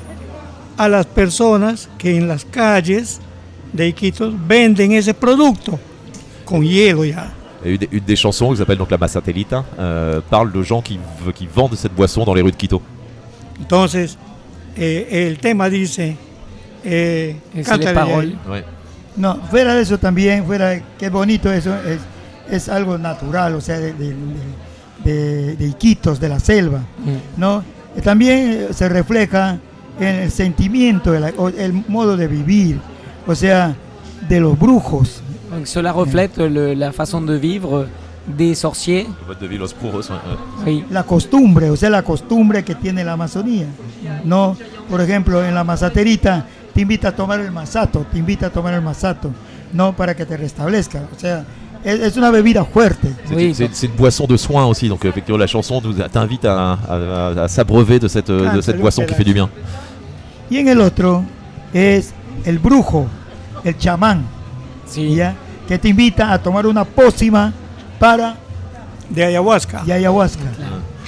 a 0.78 0.88
las 0.88 1.08
personas 1.08 1.90
que 1.98 2.16
en 2.16 2.28
las 2.28 2.46
calles 2.46 3.20
de 3.74 3.88
Iquitos 3.88 4.32
venden 4.46 4.92
ese 4.92 5.16
producto 5.16 5.80
con 6.46 6.62
hielo 6.62 7.04
ya. 7.04 7.34
Une, 7.66 7.88
une 7.92 8.04
des 8.06 8.16
chansons 8.16 8.52
qui 8.52 8.58
s'appelle 8.58 8.78
donc 8.78 8.92
la 8.92 8.98
Massatelita 8.98 9.66
euh, 9.80 10.22
parle 10.30 10.52
de 10.52 10.62
gens 10.62 10.82
qui, 10.82 11.00
qui 11.34 11.48
vendent 11.48 11.76
cette 11.76 11.94
boisson 11.94 12.24
dans 12.24 12.34
les 12.34 12.42
rues 12.42 12.52
de 12.52 12.56
Quito. 12.58 12.82
Entonces, 13.60 14.18
eh, 14.78 15.28
el 15.28 15.38
tema 15.40 15.70
dice... 15.70 16.16
Eh, 16.84 17.36
de. 17.78 18.34
No, 19.18 19.40
fuera 19.50 19.74
de 19.74 19.82
eso 19.82 19.98
también, 19.98 20.46
fuera, 20.46 20.80
qué 21.00 21.10
bonito 21.10 21.52
eso, 21.52 21.74
es, 21.74 22.00
es 22.52 22.70
algo 22.70 22.98
natural, 22.98 23.56
o 23.56 23.62
sea, 23.62 23.80
de, 23.80 23.94
de, 23.94 24.14
de- 25.04 25.56
de 25.56 25.68
Iquitos, 25.68 26.20
de 26.20 26.30
la 26.30 26.40
selva, 26.40 26.82
¿no? 27.38 27.64
Y 27.98 28.02
también 28.02 28.52
eh, 28.52 28.68
se 28.74 28.88
refleja 28.90 29.58
en 30.00 30.16
el 30.16 30.32
sentimiento, 30.32 31.12
de 31.14 31.34
el 31.58 31.74
modo 31.88 32.18
de 32.18 32.28
vivir, 32.28 32.80
o 33.26 33.34
sea, 33.34 33.74
de 34.28 34.40
los 34.42 34.60
brujos. 34.60 35.24
Donc 35.56 35.68
cela 35.68 35.92
reflète 35.92 36.38
le- 36.38 36.74
la 36.74 36.92
façon 36.92 37.22
de 37.22 37.34
vivre 37.36 37.88
des 38.28 38.56
sorciers. 38.56 39.08
De 39.40 39.58
Los 39.58 39.74
Puros. 39.74 40.10
ouais. 40.10 40.16
Oui. 40.66 40.84
La 40.92 41.04
costumbre, 41.04 41.70
o 41.70 41.76
sea, 41.76 41.90
la 41.90 42.02
costumbre 42.02 42.64
que 42.64 42.76
tiene 42.76 43.04
la 43.04 43.14
Amazonía, 43.14 43.68
¿no? 44.24 44.56
Por 44.90 45.00
ejemplo, 45.02 45.44
en 45.44 45.54
la 45.54 45.64
masaterita 45.64 46.46
te 46.74 46.82
invita 46.82 47.10
a 47.10 47.12
tomar 47.16 47.40
el 47.40 47.52
masato, 47.52 48.06
te 48.12 48.18
invita 48.18 48.48
a 48.48 48.50
tomar 48.50 48.74
el 48.74 48.82
masato, 48.82 49.32
¿no? 49.74 49.94
Para 49.96 50.14
que 50.16 50.26
te 50.26 50.36
restablezca, 50.38 51.04
o 51.16 51.20
sea, 51.20 51.46
es, 51.84 52.00
es 52.02 52.18
una 52.18 52.32
bebida 52.32 52.66
fuerte. 52.66 53.08
C'est 53.30 53.54
c'est- 53.54 53.70
c'est 53.74 53.88
une 53.88 53.96
boisson 53.96 54.26
de 54.28 54.38
soin 54.38 54.66
aussi, 54.66 54.90
donc 54.90 55.06
effectivement 55.06 55.38
la 55.38 55.48
chanson 55.48 55.82
t'invite 56.12 56.46
à, 56.46 56.74
à- 56.74 56.78
à- 57.38 57.44
à 57.44 57.48
s'abreuver 57.48 58.00
de 58.00 58.08
cette, 58.08 58.32
de 58.32 58.62
cette 58.62 58.80
boisson 58.80 59.04
qui 59.06 59.14
fait 59.14 59.24
du 59.24 59.34
bien. 59.34 59.50
Y 60.50 60.60
en 60.60 60.68
el 60.68 60.82
otro 60.82 61.24
es 61.74 62.12
el 62.46 62.58
brujo, 62.60 63.06
el 63.64 63.78
chamán, 63.78 64.24
¿ya? 64.96 65.36
Que 65.68 65.78
te 65.78 65.88
invita 65.90 66.32
a 66.32 66.38
tomar 66.40 66.66
una 66.68 66.84
pócima 66.86 67.52
para 68.00 68.36
de 69.10 69.24
ayahuasca. 69.24 69.84
De 69.86 69.94
ayahuasca. 69.94 70.44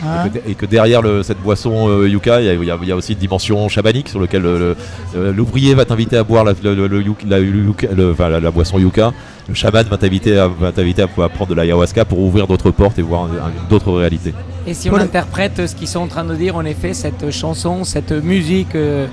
Ah. 0.03 0.25
Et, 0.27 0.29
que, 0.29 0.51
et 0.51 0.53
que 0.55 0.65
derrière 0.67 1.01
le- 1.01 1.23
cette 1.23 1.39
boisson 1.41 1.87
euh, 1.89 2.07
yucca, 2.07 2.39
il 2.39 2.45
y, 2.45 2.49
a- 2.71 2.75
y 2.85 2.87
y 2.87 2.93
aussi 2.93 3.13
une 3.13 3.17
dimension 3.19 3.67
chamanique 3.67 4.09
sur 4.09 4.21
laquelle 4.21 4.43
le- 4.43 4.75
le- 5.15 5.31
l'ouvrier 5.31 5.73
va 5.73 5.85
t'inviter 5.85 6.17
à 6.17 6.23
boire 6.23 6.43
la, 6.43 6.53
le- 6.61 6.75
le- 6.75 6.87
le 6.87 7.01
yuc- 7.01 7.25
la- 7.27 7.39
le 7.39 7.45
yucca- 7.71 7.91
le- 7.95 8.11
enfin, 8.11 8.29
la- 8.29 8.39
la 8.39 8.51
boisson 8.51 8.77
yucca. 8.77 9.11
Le 9.49 9.55
chaman 9.55 9.83
va 9.89 9.97
t'inviter 9.97 10.37
à, 10.37 10.47
va 10.47 10.71
t'inviter 10.71 11.01
à, 11.01 11.05
à 11.23 11.29
prendre 11.29 11.47
de 11.49 11.55
l'ayahuasca 11.55 12.05
pour 12.05 12.19
ouvrir 12.19 12.45
d'autres 12.45 12.69
portes 12.69 12.99
et 12.99 13.01
voir 13.01 13.27
d'autres 13.71 13.91
réalités. 13.93 14.35
Et 14.67 14.75
si 14.75 14.87
on 14.91 14.95
interprète 14.97 15.65
ce 15.65 15.73
qu'ils 15.73 15.87
sont 15.87 16.01
en 16.01 16.07
train 16.07 16.25
de 16.25 16.35
dire, 16.35 16.55
en 16.57 16.65
effet, 16.65 16.93
cette 16.93 17.31
chanson, 17.31 17.83
cette 17.83 18.11
musique 18.11 18.75
euh, 18.75 19.07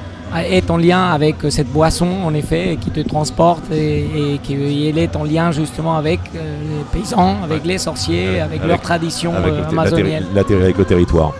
est 0.48 0.70
en 0.70 0.76
lien 0.76 1.10
avec 1.12 1.36
cette 1.50 1.68
boisson, 1.68 2.08
en 2.24 2.34
effet, 2.34 2.76
qui 2.80 2.90
te 2.90 3.00
transporte 3.00 3.70
et, 3.70 4.34
et 4.34 4.38
qui 4.38 4.88
elle 4.88 4.98
est 4.98 5.14
en 5.16 5.24
lien 5.24 5.52
justement 5.52 5.96
avec 5.96 6.20
euh, 6.34 6.38
les 6.78 6.84
paysans, 6.92 7.36
avec 7.44 7.64
les 7.64 7.78
sorciers, 7.78 8.40
avec, 8.40 8.64
leur 8.64 8.80
tradition 8.80 9.34
avec 9.34 9.52
euh, 9.54 9.68
amazonienne. 9.68 10.24
la 10.34 10.40
avec 10.40 10.76
le 10.78 10.84
territoire. 10.84 11.32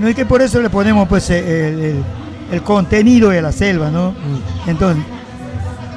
No 0.00 0.08
es 0.08 0.14
que 0.14 0.24
por 0.24 0.40
eso 0.40 0.60
le 0.60 0.70
ponemos 0.70 1.06
pues 1.06 1.28
el, 1.30 1.44
el- 1.44 2.02
el 2.50 2.62
contenido 2.62 3.28
de 3.30 3.40
la 3.42 3.52
selva, 3.52 3.90
¿no? 3.90 4.12
Entonces, 4.66 5.02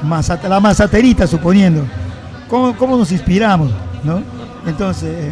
masat- 0.03 0.47
la 0.47 0.59
masaterita 0.59 1.25
suponiendo, 1.27 1.81
¿cómo, 2.49 2.75
cómo 2.77 2.97
nos 2.97 3.11
inspiramos, 3.11 3.71
no? 4.03 4.21
Entonces, 4.67 5.09
eh, 5.09 5.31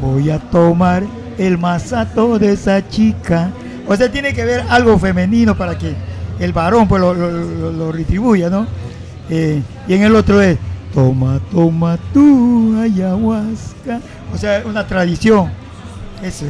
voy 0.00 0.30
a 0.30 0.38
tomar 0.38 1.02
el 1.38 1.58
masato 1.58 2.38
de 2.38 2.52
esa 2.52 2.86
chica. 2.88 3.50
O 3.88 3.96
sea, 3.96 4.10
tiene 4.12 4.32
que 4.34 4.44
ver 4.44 4.64
algo 4.68 4.98
femenino 4.98 5.56
para 5.56 5.76
que 5.78 5.94
el 6.38 6.52
varón 6.52 6.86
pues 6.86 7.00
lo, 7.00 7.14
lo- 7.14 7.30
lo- 7.30 7.72
lo 7.72 7.92
retribuya, 7.92 8.50
¿no? 8.50 8.66
Eh, 9.30 9.62
y 9.88 9.94
en 9.94 10.02
el 10.02 10.14
otro 10.14 10.40
es, 10.40 10.58
toma, 10.94 11.40
toma 11.50 11.98
tu 12.12 12.76
ayahuasca. 12.80 14.00
O 14.34 14.38
sea, 14.38 14.62
una 14.66 14.86
tradición. 14.86 15.50
Eso. 16.22 16.44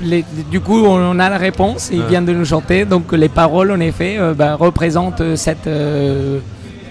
Les- 0.00 0.24
du 0.50 0.60
coup, 0.60 0.84
on 0.84 1.18
a 1.20 1.30
la 1.30 1.38
réponse, 1.38 1.90
il 1.92 2.02
Ah. 2.02 2.06
vient 2.08 2.22
de 2.22 2.32
nous 2.32 2.44
chanter, 2.44 2.84
donc 2.84 3.12
les 3.12 3.28
paroles, 3.28 3.70
en 3.70 3.80
effet, 3.80 4.16
euh, 4.18 4.34
bah, 4.34 4.54
représentent 4.56 5.20
euh, 5.20 5.36
cette... 5.36 5.66
euh, 5.68 6.40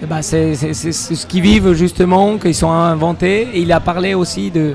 bah, 0.08 0.22
c'est 0.22 0.54
ce 0.56 1.26
qu'ils 1.26 1.42
vivent 1.42 1.72
justement, 1.74 2.38
qu'ils 2.38 2.54
sont 2.54 2.72
inventés. 2.72 3.48
Et 3.54 3.60
il 3.60 3.70
a 3.72 3.80
parlé 3.80 4.14
aussi 4.14 4.50
de, 4.50 4.74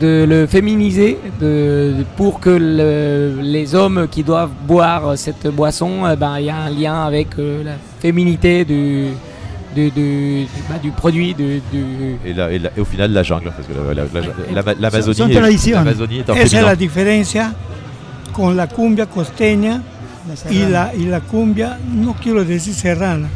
de 0.00 0.24
le 0.28 0.46
féminiser 0.46 1.18
de, 1.40 2.04
pour 2.16 2.40
que 2.40 2.50
le- 2.50 3.40
les 3.42 3.74
hommes 3.74 4.06
qui 4.10 4.22
doivent 4.22 4.50
boire 4.66 5.16
cette 5.16 5.46
boisson, 5.48 6.04
euh, 6.06 6.16
bah, 6.16 6.40
il 6.40 6.46
y 6.46 6.50
a 6.50 6.56
un 6.56 6.70
lien 6.70 7.04
avec 7.04 7.28
euh, 7.38 7.64
la 7.64 7.72
féminité 8.00 8.64
du, 8.64 9.06
du, 9.74 9.90
du- 9.90 10.46
bah, 10.68 10.76
du 10.82 10.90
produit, 10.90 11.34
du, 11.34 11.60
du- 11.72 12.16
Et, 12.24 12.32
la- 12.32 12.50
et 12.52 12.58
la- 12.58 12.70
et 12.76 12.80
au 12.80 12.84
final, 12.84 13.12
la 13.12 13.22
jungle, 13.22 13.50
parce 13.56 13.66
que 13.68 13.72
la- 13.74 13.94
la- 13.94 14.04
la- 14.04 14.62
la- 14.62 14.74
Son 14.74 14.80
l'Amazonie 14.82 15.32
est, 15.32 15.40
l'Amazonie 15.84 16.18
est 16.20 16.28
Esa 16.30 16.58
es 16.58 16.62
la 16.62 16.76
diferencia 16.76 17.54
con 18.32 18.56
la 18.56 18.66
cumbia 18.68 19.06
costeña 19.06 19.82
y 20.50 20.58
la, 20.70 20.92
y 20.94 21.06
la 21.06 21.20
cumbia, 21.20 21.78
no 21.92 22.14
quiero 22.22 22.44
decir 22.44 22.74
serrana, 22.74 23.28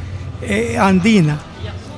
eh, 0.42 0.76
andina. 0.78 1.38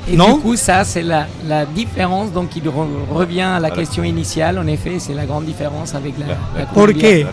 Et 0.06 0.16
Non 0.16 0.34
du 0.34 0.40
coup, 0.42 0.56
ça, 0.56 0.84
c'est 0.84 1.02
la, 1.02 1.26
la 1.46 1.64
différence. 1.64 2.30
Donc, 2.30 2.54
il 2.56 2.64
re- 2.64 3.08
revient 3.10 3.40
à 3.56 3.58
la 3.60 3.70
question 3.70 4.04
initiale. 4.04 4.58
En 4.58 4.66
effet, 4.66 4.98
c'est 4.98 5.14
la 5.14 5.24
grande 5.24 5.46
différence 5.46 5.94
avec 5.94 6.18
la, 6.18 6.26
la 6.58 6.66
¿Por 6.66 6.88
cumbia. 6.92 7.00
qué? 7.02 7.26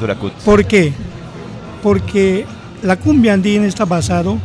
De 0.00 0.06
la 0.06 0.14
côte. 0.14 0.32
¿Por 0.44 0.64
qué? 0.64 0.92
Porque 1.82 2.46
la 2.82 2.96
cumbia 2.96 3.32
andina 3.32 3.66
está 3.66 3.84
basado 3.84 4.38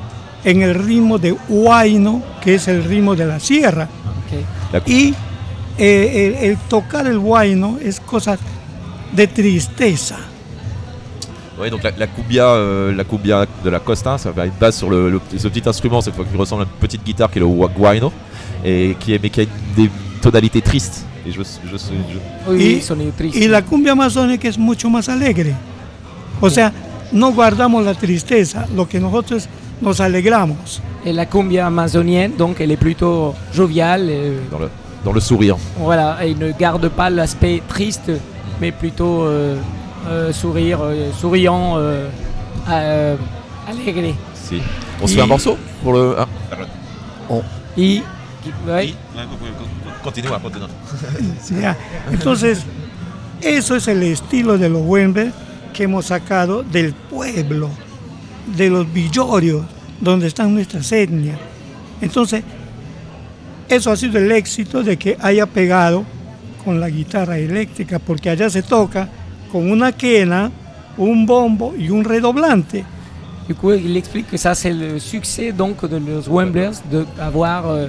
en 0.44 0.64
el 0.64 0.74
ritmo 0.74 1.20
de 1.20 1.36
huayno, 1.50 2.24
que 2.42 2.56
es 2.56 2.68
el 2.68 2.84
ritmo 2.84 3.16
de 3.16 3.26
la 3.26 3.40
sierra. 3.40 3.88
Y 4.88 5.14
eh, 5.78 6.36
el, 6.40 6.50
el 6.52 6.58
tocar 6.58 7.06
el 7.06 7.18
huayno 7.20 7.78
es 7.84 8.00
cosa 8.00 8.38
de 9.12 9.28
tristeza. 9.28 10.18
Ouais, 11.62 11.70
donc 11.70 11.84
la, 11.84 11.92
la 11.98 12.08
cumbia, 12.08 12.46
euh, 12.48 12.92
la 12.96 13.04
cumbia 13.04 13.46
de 13.64 13.70
la 13.70 13.80
costa, 13.80 14.18
ça 14.18 14.32
va 14.32 14.46
une 14.48 14.52
base 14.60 14.78
sur 14.78 14.90
le, 14.90 15.12
le- 15.12 15.22
ce 15.38 15.48
petit 15.48 15.68
instrument, 15.70 16.02
cette 16.02 16.16
fois 16.16 16.26
qui 16.26 16.36
ressemble 16.36 16.64
à 16.64 16.66
une 16.66 16.80
petite 16.80 17.04
guitare 17.04 17.30
qui 17.30 17.38
est 17.38 17.42
le 17.42 17.48
guayno, 17.48 18.12
et 18.66 18.96
qui 19.00 19.14
est, 19.14 19.20
mais 19.22 19.30
qui 19.30 19.42
a 19.42 19.46
des 19.76 19.90
tonalités 20.22 20.62
tristes. 20.62 21.06
Et 21.28 21.32
je, 21.32 21.40
je, 21.44 21.78
je- 21.78 22.54
y, 22.58 23.44
y 23.44 23.48
la 23.48 23.62
cumbia 23.62 23.92
amazónica 23.92 24.48
es 24.48 24.58
mucho 24.58 24.90
más 24.90 25.08
alegre. 25.08 25.54
O 26.42 26.50
sea, 26.50 26.72
no 27.12 27.32
guardamos 27.32 27.86
la 27.86 27.94
tristeza, 27.94 28.66
lo 28.76 28.88
que 28.88 29.00
nosotros 29.00 29.48
nos 29.82 30.02
alegramos. 30.02 30.82
Et 31.06 31.14
la 31.14 31.28
cumbia 31.28 31.68
amazonienne, 31.68 32.32
donc, 32.38 32.60
elle 32.60 32.72
est 32.72 32.78
plutôt 32.78 33.36
joviale. 33.54 34.08
euh, 34.10 34.40
dans, 34.50 34.58
le, 34.60 34.70
dans 35.06 35.14
le 35.14 35.20
sourire. 35.20 35.58
voilà, 35.78 36.26
et 36.26 36.34
ne 36.34 36.52
garde 36.54 36.90
pas 36.90 37.12
l'aspect 37.12 37.62
triste, 37.68 38.12
mais 38.60 38.72
plutôt 38.72 39.26
euh, 39.26 39.58
sourire, 40.32 40.80
euh, 40.82 41.12
souriant, 41.14 41.78
euh, 41.78 42.08
euh, 42.70 43.16
alegre. 43.68 44.16
Si. 44.34 44.62
On 45.02 45.08
se 45.08 45.16
fait 45.16 45.22
un 45.22 45.28
morceau 45.28 45.58
pour 45.84 45.94
le. 45.94 46.16
ah. 46.18 46.28
Y, 47.78 48.04
ouais. 48.68 48.94
Continue, 50.04 50.30
continue. 50.44 50.66
Sí, 51.42 51.56
Entonces, 52.12 52.66
Eso 53.42 53.76
es 53.76 53.88
el 53.88 54.04
estilo 54.04 54.58
de 54.60 54.70
los 54.70 54.84
Wembley 54.86 55.32
que 55.74 55.84
hemos 55.84 56.08
sacado 56.08 56.62
del 56.62 56.94
pueblo, 56.94 57.70
de 58.56 58.70
los 58.70 58.92
villorios, 58.92 59.66
donde 60.00 60.28
están 60.28 60.54
nuestras 60.54 60.92
etnias. 60.92 61.40
Entonces, 62.02 62.44
eso 63.68 63.92
ha 63.92 63.98
sido 63.98 64.20
el 64.20 64.32
éxito 64.32 64.84
de 64.84 64.98
que 64.98 65.18
haya 65.20 65.48
pegado 65.48 66.04
con 66.64 66.80
la 66.80 66.90
guitarra 66.90 67.40
eléctrica, 67.40 67.98
porque 67.98 68.30
allá 68.30 68.50
se 68.50 68.62
toca 68.62 69.10
con 69.52 69.70
una 69.70 69.92
quena, 69.92 70.50
un 70.98 71.26
bombo 71.26 71.74
y 71.78 71.90
un 71.90 72.04
redoblante. 72.04 72.84
Du 73.48 73.56
coup, 73.56 73.72
il 73.74 73.98
explique 73.98 74.30
que 74.30 74.38
ça, 74.38 74.54
c'est 74.56 74.72
le 74.72 74.98
succès 75.00 75.52
donc 75.52 75.86
de 75.86 75.98
los 75.98 76.30
Wemblers 76.30 76.72
d'avoir 77.18 77.68
euh, 77.70 77.88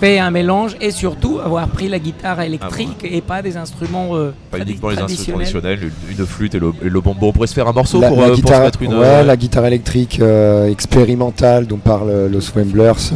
fait 0.00 0.18
un 0.18 0.30
mélange 0.30 0.74
et 0.80 0.90
surtout 0.90 1.38
avoir 1.38 1.68
pris 1.68 1.86
la 1.88 1.98
guitare 1.98 2.40
électrique 2.40 3.04
et 3.04 3.20
pas 3.20 3.42
des 3.42 3.56
instruments 3.56 4.16
euh, 4.16 4.32
Pas 4.50 4.58
uniquement 4.58 4.88
les 4.88 4.98
instruments 4.98 5.36
traditionnels. 5.38 5.92
une, 6.10 6.26
flûte 6.26 6.54
et 6.54 6.58
le, 6.58 6.72
et 6.82 6.88
le 6.88 7.00
bonbon. 7.00 7.28
On 7.28 7.32
pourrait 7.32 7.46
se 7.46 7.54
faire 7.54 7.68
un 7.68 7.72
morceau 7.72 8.00
La, 8.00 8.08
pour, 8.08 8.16
la 8.20 8.24
euh, 8.24 8.28
pour 8.28 8.36
se 8.36 8.40
guitare, 8.42 8.62
mettre 8.62 8.82
une. 8.82 8.94
ouais, 8.94 9.04
euh, 9.04 9.22
la 9.22 9.36
guitare 9.36 9.66
électrique 9.66 10.18
euh, 10.20 10.68
expérimentale 10.70 11.66
dont 11.66 11.76
parlent 11.76 12.26
Los 12.32 12.50
Wemblers, 12.56 13.12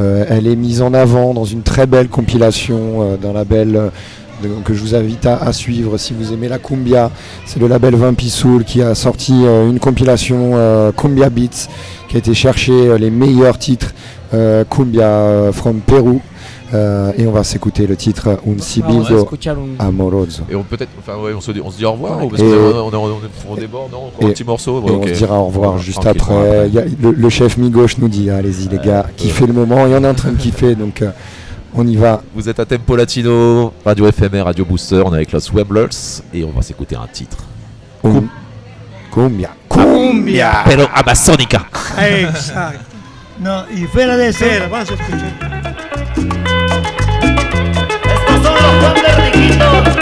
elle 0.00 0.46
est 0.46 0.56
mise 0.56 0.82
en 0.82 0.94
avant 0.94 1.34
dans 1.34 1.44
une 1.44 1.62
très 1.62 1.86
belle 1.86 2.08
compilation 2.08 3.02
euh, 3.02 3.16
d'un 3.16 3.32
label 3.32 3.76
euh, 3.76 3.88
que 4.64 4.74
je 4.74 4.80
vous 4.80 4.94
invite 4.94 5.26
à, 5.26 5.36
à 5.36 5.52
suivre 5.52 5.96
si 5.98 6.12
vous 6.14 6.32
aimez 6.32 6.48
la 6.48 6.58
cumbia. 6.58 7.10
C'est 7.46 7.60
le 7.60 7.66
label 7.68 7.94
Vampi 7.96 8.30
Soul 8.30 8.64
qui 8.64 8.82
a 8.82 8.94
sorti 8.94 9.32
euh, 9.44 9.68
une 9.70 9.78
compilation 9.78 10.52
euh, 10.54 10.92
Cumbia 10.92 11.30
Beats 11.30 11.68
qui 12.08 12.16
a 12.16 12.18
été 12.18 12.34
chercher 12.34 12.72
euh, 12.72 12.98
les 12.98 13.10
meilleurs 13.10 13.58
titres 13.58 13.92
euh, 14.32 14.64
cumbia 14.64 15.50
from 15.52 15.80
Pérou. 15.80 16.20
Euh, 16.72 17.12
et 17.16 17.26
on 17.26 17.30
va 17.30 17.44
s'écouter 17.44 17.86
le 17.86 17.94
titre 17.94 18.26
Un 18.28 18.32
un- 18.50 19.86
Amoroso. 19.86 20.42
Et 20.50 20.56
on 20.56 20.64
peut-être, 20.64 20.90
enfin 20.98 21.16
ouais, 21.22 21.32
on 21.32 21.40
se 21.40 21.52
dit, 21.52 21.60
on 21.64 21.70
se 21.70 21.76
dit 21.76 21.84
au 21.84 21.92
revoir 21.92 22.18
Ouais. 22.18 22.24
ou 22.24 22.28
parce 22.30 22.42
Et- 22.42 22.46
on, 22.46 22.48
est- 22.90 22.96
on, 22.96 23.08
est- 23.20 23.28
on 23.48 23.54
déborde, 23.54 23.92
non 23.92 24.06
Encore 24.06 24.24
un 24.24 24.28
Et- 24.28 24.32
petit 24.32 24.42
morceau. 24.44 24.82
et 24.88 24.90
on 24.90 25.06
se 25.06 25.12
dira 25.12 25.38
au 25.38 25.44
revoir 25.44 25.78
juste 25.78 26.04
après. 26.04 26.66
Il 26.66 26.74
y 26.74 26.78
a- 26.78 26.84
le, 27.00 27.12
le 27.12 27.28
chef 27.28 27.58
mi-gauche 27.58 27.98
nous 27.98 28.08
dit 28.08 28.28
allez-y 28.30 28.68
les 28.68 28.78
gars, 28.78 29.06
kiffez 29.16 29.46
le 29.46 29.52
moment. 29.52 29.86
Il 29.86 29.92
y 29.92 29.94
en 29.94 30.02
a 30.02 30.10
en 30.10 30.14
train 30.14 30.32
de 30.32 30.36
kiffer, 30.38 30.74
donc 30.74 31.02
euh, 31.02 31.10
on 31.74 31.86
y 31.86 31.96
va. 31.96 32.22
Vous 32.34 32.48
êtes 32.48 32.58
à 32.60 32.64
Tempo 32.64 32.96
Latino, 32.96 33.72
Radio 33.84 34.10
FMR, 34.10 34.44
Radio 34.44 34.64
Booster, 34.64 35.02
on 35.04 35.12
est 35.12 35.16
avec 35.16 35.32
Los 35.32 35.50
Wemblers 35.52 36.22
et 36.32 36.44
on 36.44 36.50
va 36.50 36.62
s'écouter 36.62 36.96
un 36.96 37.06
titre. 37.06 37.38
Um, 38.02 38.28
cumbia. 39.10 39.50
Cumbia. 39.68 40.62
Pero 40.64 40.88
Amazonica. 40.94 41.66
Exacto. 41.98 42.80
No, 43.40 43.64
y 43.70 43.84
fuera 43.86 44.16
de. 44.16 44.28
Espera, 44.28 44.68
vamos 44.68 44.90
a 44.90 44.94
escuchar. 44.94 45.74
Estos 48.06 48.42
son 48.42 49.84
los 49.84 49.93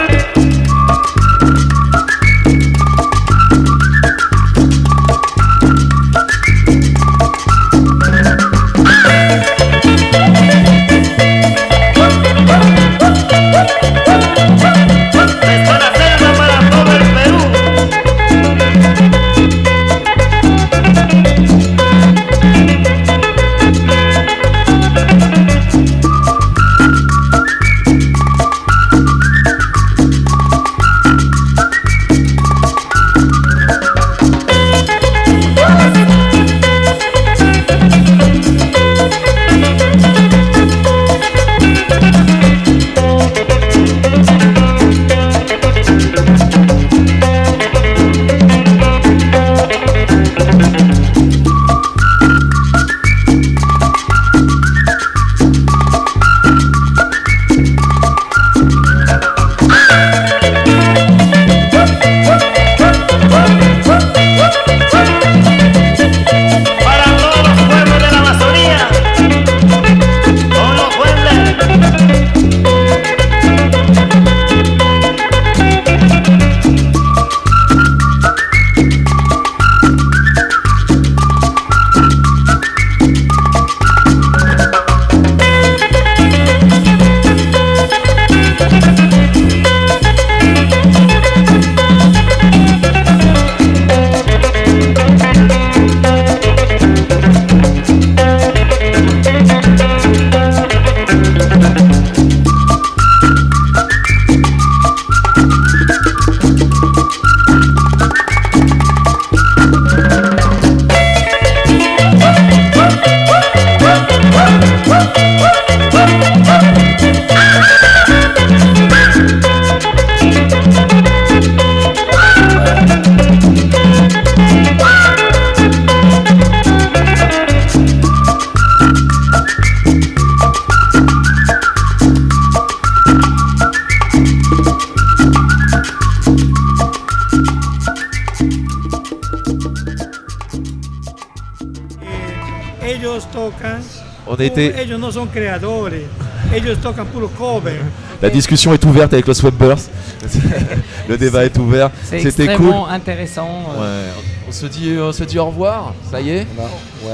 La 148.21 148.31
discussion 148.31 148.73
est 148.73 148.85
ouverte 148.85 149.13
avec 149.13 149.27
Los 149.27 149.41
Wemblers. 149.43 149.83
le 151.09 151.17
débat 151.17 151.45
est 151.45 151.59
ouvert. 151.59 151.91
C'était 152.05 152.55
cool. 152.55 152.73
intéressant. 152.91 153.49
euh. 153.77 154.07
Ouais, 154.07 154.13
on 154.49 154.53
se 154.53 154.67
dit, 154.67 154.95
on 155.01 155.13
se 155.13 155.25
dit 155.25 155.39
au 155.39 155.47
revoir. 155.47 155.95
Ça 156.11 156.21
y 156.21 156.31
est. 156.31 156.47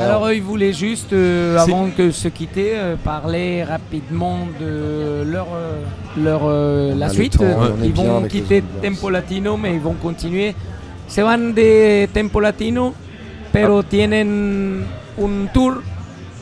Alors 0.01 0.31
ils 0.33 0.43
voulaient 0.43 0.73
juste, 0.75 1.13
euh, 1.13 1.57
avant 1.57 1.89
de 1.97 2.11
se 2.11 2.29
quitter, 2.29 2.73
euh, 2.75 2.97
parler 2.97 3.65
rapidement 3.65 4.41
de 4.61 5.23
leur, 5.25 5.47
euh, 5.55 5.81
leur 6.23 6.41
euh, 6.45 6.95
la 6.95 7.09
suite. 7.09 7.39
ils 7.83 7.93
vont 7.95 8.23
quitter. 8.25 8.63
Tempo 8.83 9.09
Latino, 9.09 9.57
mais 9.57 9.73
ils 9.75 9.81
vont 9.81 9.95
continuer. 9.95 10.55
Se 11.07 11.23
van 11.23 11.39
de 11.39 12.07
Tempo 12.13 12.41
Latino, 12.41 12.93
pero 13.53 13.83
tienen 13.83 14.85
un 15.19 15.47
tour. 15.55 15.81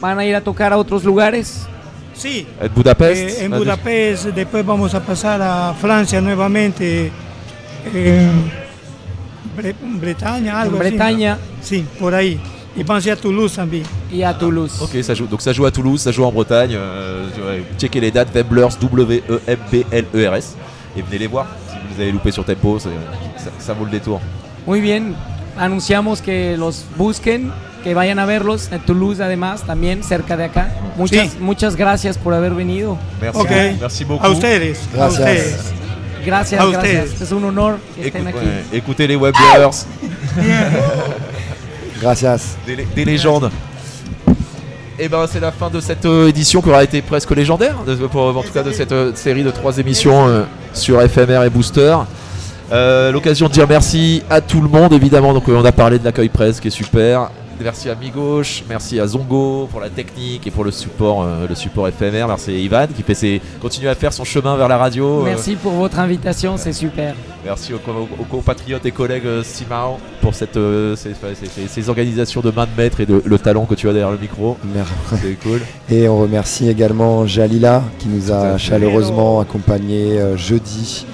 Van 0.01 0.19
a 0.19 0.25
ir 0.25 0.35
a 0.35 0.41
tocar 0.41 0.73
a 0.73 0.79
otros 0.79 1.05
lugares? 1.05 1.67
Sí. 2.15 2.47
En 2.61 2.73
Budapest? 2.75 3.41
Eh, 3.41 3.45
en 3.45 3.53
Ah, 3.55 3.59
Budapest, 3.59 4.27
después 4.27 4.65
vamos 4.65 4.95
a 4.95 5.01
pasar 5.01 5.41
a 5.43 5.75
Francia 5.75 6.21
nuevamente. 6.21 7.11
eh, 7.95 8.31
Bre- 9.57 9.75
Bretaña, 10.01 10.61
algo 10.61 10.77
En 10.77 10.83
así. 10.83 10.91
Bretaña. 10.91 11.39
Sí, 11.63 11.85
por 11.99 12.15
ahí. 12.15 12.39
Y 12.77 12.83
vamos 12.83 13.05
a 13.05 13.09
ir 13.09 13.13
a 13.13 13.17
Toulouse 13.17 13.57
también. 13.57 13.85
Y 14.13 14.23
a 14.23 14.37
Toulouse. 14.37 14.83
Ok, 14.83 15.03
ça 15.03 15.15
joue. 15.15 15.27
Donc 15.27 15.41
ça 15.41 15.53
joue 15.55 15.65
à 15.65 15.71
Toulouse, 15.71 16.03
ça 16.03 16.13
joue 16.13 16.25
en 16.25 16.33
Bretagne. 16.33 16.73
euh, 16.75 17.63
checkez 17.79 18.01
les 18.01 18.11
dates. 18.11 18.35
Wemblers, 18.35 18.77
W-E-M-B-L-E-R-S. 18.79 20.57
Et 20.97 21.03
venez 21.03 21.19
les 21.19 21.27
voir. 21.27 21.47
Si 21.71 21.75
vous 21.77 21.95
les 21.97 22.03
avez 22.03 22.13
loupés 22.13 22.33
sur 22.33 22.45
Tempo, 22.45 22.79
ça, 22.79 22.91
ça 23.59 23.73
vaut 23.73 23.85
le 23.87 23.91
détour. 23.91 24.21
Muy 24.67 24.81
bien. 24.83 25.03
Anunciamos 25.59 26.21
que 26.21 26.57
los 26.57 26.85
busquen, 26.97 27.53
que 27.83 27.95
vayan 27.95 28.19
a 28.19 28.27
verlos 28.27 28.71
en 28.73 28.81
Toulouse 28.81 29.21
además, 29.23 29.63
también 29.63 30.03
cerca 30.03 30.37
de 30.37 30.45
acá. 30.45 30.71
Muchas, 30.97 31.39
muchas 31.41 31.77
gracias 31.77 32.19
por 32.19 32.35
haber 32.35 32.53
venido. 32.55 32.99
Merci. 33.21 33.39
Ok. 33.41 33.51
Merci 33.81 34.05
beaucoup. 34.05 34.25
A 34.27 34.31
ustedes. 34.31 34.81
A 34.93 34.97
Gracias. 34.97 35.21
ustedes. 35.21 35.57
Gracias, 36.27 36.61
A 36.61 36.67
gracias. 36.67 37.05
ustedes. 37.05 37.21
Es 37.23 37.33
un 37.33 37.45
honor 37.45 37.79
que 37.95 38.09
estén 38.09 38.27
Écoute- 38.27 38.39
aquí. 38.41 38.47
ouais, 38.49 38.79
écoutez 38.79 39.07
les 39.09 39.17
Webblers, 39.17 39.87
Gracias. 42.01 42.57
des, 42.67 42.77
des 42.95 43.05
légendes. 43.05 43.51
Et 44.99 45.09
ben 45.09 45.27
c'est 45.31 45.41
la 45.41 45.53
fin 45.53 45.69
de 45.69 45.79
cette 45.81 46.07
euh, 46.07 46.29
édition 46.29 46.63
qui 46.63 46.71
aura 46.71 46.83
été 46.83 47.03
presque 47.03 47.31
légendaire, 47.33 47.77
de- 47.87 47.95
pour, 48.07 48.35
en 48.37 48.43
tout 48.43 48.53
cas 48.53 48.63
de 48.63 48.73
cette 48.73 48.93
euh, 48.93 49.13
série 49.15 49.43
de 49.45 49.51
trois 49.51 49.77
émissions 49.79 50.27
euh, 50.27 50.45
sur 50.73 51.01
FMR 51.03 51.45
et 51.45 51.51
Booster. 51.51 51.95
Euh, 52.73 53.13
L'occasion 53.13 53.47
de 53.49 53.53
dire 53.53 53.67
merci 53.69 54.23
à 54.29 54.41
tout 54.41 54.61
le 54.61 54.69
monde 54.69 54.93
évidemment. 54.93 55.33
Donc 55.33 55.49
euh, 55.49 55.57
on 55.61 55.65
a 55.65 55.73
parlé 55.73 55.99
de 55.99 56.05
l'accueil 56.05 56.29
presse 56.29 56.61
qui 56.61 56.69
est 56.69 56.71
super. 56.73 57.31
Merci 57.59 57.89
à 57.89 57.95
Mi-Gauche, 57.95 58.65
merci 58.69 59.01
à 59.01 59.07
Zongo 59.07 59.67
pour 59.71 59.81
la 59.81 59.89
technique 59.89 60.47
et 60.47 60.51
pour 60.51 60.63
le 60.63 60.71
support, 60.71 61.23
euh, 61.23 61.47
le 61.49 61.55
support 61.55 61.89
FMR. 61.89 62.27
Merci 62.29 62.51
à 62.51 62.53
Ivan 62.59 62.87
qui 62.95 63.03
fait 63.03 63.15
ses, 63.15 63.41
continue 63.63 63.89
à 63.89 63.95
faire 63.95 64.13
son 64.13 64.25
chemin 64.25 64.57
vers 64.59 64.69
la 64.69 64.77
radio. 64.77 65.21
euh, 65.21 65.25
Merci 65.25 65.55
pour 65.55 65.73
votre 65.73 65.99
invitation, 65.99 66.59
c'est 66.59 66.75
super. 66.75 67.15
Merci 67.47 67.73
aux, 67.73 67.79
co- 67.79 68.09
aux 68.21 68.25
compatriotes 68.25 68.85
et 68.85 68.91
collègues 68.91 69.43
Simao 69.43 69.97
pour 70.21 70.35
cette, 70.35 70.59
euh, 70.59 70.97
ces, 70.97 71.15
ces- 71.15 71.47
ces- 71.49 71.67
ces 71.69 71.89
organisations 71.89 72.43
de 72.43 72.51
main 72.51 72.67
de 72.67 72.83
maître 72.83 73.01
et 73.01 73.07
de, 73.07 73.23
le 73.25 73.39
talent 73.39 73.65
que 73.65 73.75
tu 73.75 73.89
as 73.89 73.95
derrière 73.95 74.11
le 74.13 74.19
micro. 74.19 74.59
Merci. 74.75 74.93
C'est 75.23 75.39
cool. 75.49 75.63
Et 75.91 76.09
on 76.11 76.19
remercie 76.19 76.69
également 76.69 77.27
Jalila 77.27 77.83
qui 77.99 78.09
nous 78.09 78.33
a 78.33 78.59
chaleureusement 78.59 79.41
accompagnés 79.41 80.19
euh, 80.21 80.37
jeudi. 80.37 81.07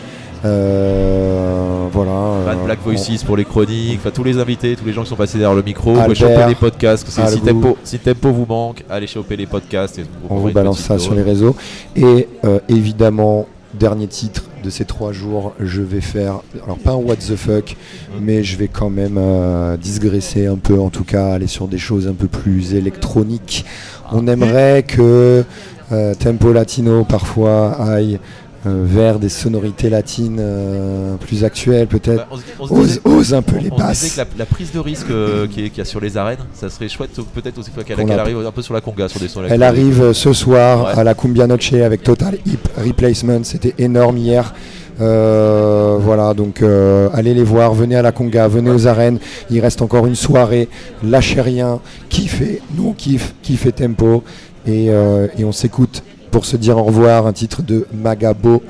Euh, 0.45 1.87
voilà. 1.93 2.45
Bad 2.45 2.59
euh, 2.59 2.65
Black 2.65 2.79
on- 2.85 2.91
Voices 2.91 3.25
pour 3.25 3.37
les 3.37 3.45
chroniques, 3.45 3.99
enfin 4.01 4.11
tous 4.11 4.25
les 4.25 4.39
invités, 4.39 4.77
tous 4.77 4.85
les 4.85 4.93
gens 4.93 5.03
qui 5.03 5.09
sont 5.09 5.17
passés 5.17 5.39
derrière 5.39 5.55
le 5.57 5.63
micro. 5.63 5.95
Vous 5.95 6.01
pouvez 6.03 6.23
Albert, 6.23 6.37
choper 6.39 6.49
les 6.49 6.55
podcasts. 6.55 7.09
Si 7.09 7.41
tempo, 7.41 7.77
si 7.85 7.99
tempo 7.99 8.31
vous 8.33 8.47
manque, 8.47 8.85
allez 8.91 9.07
choper 9.07 9.37
les 9.37 9.47
podcasts. 9.47 9.99
Et 9.99 10.05
On 10.31 10.37
vous 10.37 10.51
balance 10.51 10.81
ça 10.81 10.99
sur 10.99 11.15
les 11.15 11.23
réseaux. 11.23 11.55
Et 11.97 12.29
euh, 12.45 12.59
évidemment, 12.69 13.47
dernier 13.75 14.07
titre 14.07 14.45
de 14.63 14.71
ces 14.71 14.85
trois 14.85 15.13
jours, 15.13 15.55
je 15.59 15.83
vais 15.83 16.01
faire, 16.01 16.41
alors 16.65 16.79
pas 16.79 16.93
un 16.93 16.97
what 16.97 17.17
the 17.17 17.37
fuck, 17.37 17.77
mais 18.21 18.45
je 18.45 18.57
vais 18.57 18.69
quand 18.69 18.91
même 18.91 19.17
euh, 19.19 19.77
digresser 19.77 20.47
un 20.47 20.57
peu, 20.57 20.79
en 20.79 20.91
tout 20.91 21.05
cas 21.05 21.33
aller 21.33 21.47
sur 21.49 21.69
des 21.69 21.79
choses 21.79 22.07
un 22.07 22.13
peu 22.13 22.29
plus 22.29 22.75
électroniques. 22.75 23.65
On 24.13 24.27
aimerait 24.29 24.85
que 24.87 25.45
euh, 25.91 26.15
Tempo 26.15 26.53
Latino 26.53 27.05
parfois 27.05 27.73
aille 27.81 28.19
euh, 28.65 28.85
vers 28.87 29.19
des 29.19 29.29
sonorités 29.29 29.91
latines 29.91 30.39
euh, 30.41 31.17
plus 31.17 31.43
actuelles 31.45 31.87
peut-être. 31.89 32.17
Bah, 32.17 32.29
on 32.31 32.37
se- 32.37 32.43
on 32.61 32.67
se 32.67 32.73
ose, 32.73 33.01
ose 33.05 33.35
un 33.35 33.43
peu 33.43 33.57
les 33.59 33.71
on 33.73 33.77
se 33.79 33.83
disait 33.83 34.07
basses. 34.07 34.13
que 34.15 34.19
la, 34.19 34.27
la 34.39 34.47
prise 34.47 34.71
de 34.73 34.79
risque 34.79 35.11
euh, 35.11 35.47
qui 35.49 35.65
est- 35.65 35.69
qu'il 35.71 35.79
y 35.79 35.81
a 35.81 35.85
sur 35.85 36.01
les 36.01 36.17
arènes, 36.17 36.39
ça 36.55 36.69
serait 36.71 36.89
chouette 36.89 37.11
peut-être 37.35 37.59
aussi 37.59 37.71
qu'elle 37.85 38.11
a- 38.11 38.21
arrive 38.21 38.39
un 38.47 38.53
peu 38.53 38.63
sur 38.63 38.75
la 38.75 38.81
conga, 38.81 39.09
sur 39.09 39.19
des 39.21 39.29
sons 39.29 39.43
Elle 39.49 39.63
arrive 39.63 40.01
euh, 40.03 40.13
ce 40.13 40.33
soir 40.33 40.85
Ouais. 40.95 41.01
à 41.01 41.05
la 41.05 41.15
Cumbia 41.15 41.47
Noche 41.47 41.73
avec 41.73 42.03
Total 42.03 42.37
Hip 42.47 42.69
Replacement. 42.77 43.43
C'était 43.45 43.75
énorme 43.79 44.19
hier. 44.19 44.55
Euh, 45.01 45.97
voilà, 46.01 46.35
donc 46.35 46.63
euh, 46.63 47.09
allez 47.15 47.35
les 47.35 47.43
voir, 47.43 47.73
venez 47.75 47.97
à 47.97 48.03
la 48.03 48.13
Conga, 48.13 48.47
venez 48.47 48.71
aux 48.71 48.87
arènes. 48.87 49.19
Il 49.51 49.59
reste 49.61 49.83
encore 49.83 50.07
une 50.07 50.15
soirée. 50.15 50.69
Lâchez 51.03 51.41
rien, 51.41 51.81
kiffez, 52.09 52.61
nous 52.77 52.89
on 52.89 52.93
kiffe, 52.93 53.35
kiffez 53.43 53.73
tempo. 53.73 54.23
Et, 54.67 54.91
euh, 54.91 55.27
et 55.37 55.45
on 55.45 55.51
s'écoute 55.51 56.03
pour 56.33 56.45
se 56.47 56.57
dire 56.57 56.77
au 56.77 56.83
revoir 56.83 57.27
un 57.29 57.33
titre 57.33 57.63
de 57.63 57.87
Magabo. 57.95 58.63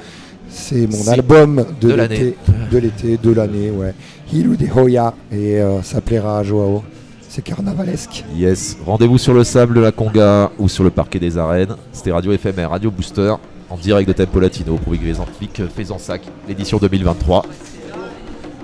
C'est 0.51 0.87
mon 0.87 0.93
Si. 1.05 1.09
album 1.09 1.65
de, 1.81 1.95
l'été, 1.95 2.37
de 2.71 2.79
l'été, 2.79 3.17
de 3.17 3.31
l'année, 3.33 3.71
ouais. 3.71 3.95
Hilu 4.31 4.59
de 4.59 4.67
Hoya 4.71 5.15
et 5.31 5.61
euh, 5.61 5.81
ça 5.83 6.03
plaira 6.03 6.39
à 6.41 6.43
Joao. 6.43 6.83
C'est 7.29 7.41
carnavalesque. 7.43 8.25
Yes, 8.37 8.77
rendez-vous 8.85 9.17
sur 9.17 9.33
le 9.33 9.45
sable 9.45 9.75
de 9.75 9.81
la 9.81 9.93
Conga 9.93 10.51
ou 10.59 10.69
sur 10.69 10.85
le 10.85 10.91
parquet 10.91 11.19
des 11.19 11.39
arènes. 11.39 11.75
C'était 11.93 12.13
Radio 12.13 12.37
FMR, 12.37 12.69
Radio 12.69 12.91
Booster, 12.91 13.33
en 13.71 13.77
direct 13.79 14.07
de 14.09 14.13
Tempo 14.13 14.39
Latino 14.41 14.77
pour 14.77 14.93
Vic 14.93 15.63
Faisansac, 15.75 16.21
l'édition 16.47 16.77
2023. 16.77 17.47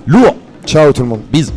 Lourd 0.05 0.35
Ciao 0.67 0.91
tout 0.93 1.01
le 1.01 1.07
monde. 1.07 1.21
Bisous 1.31 1.53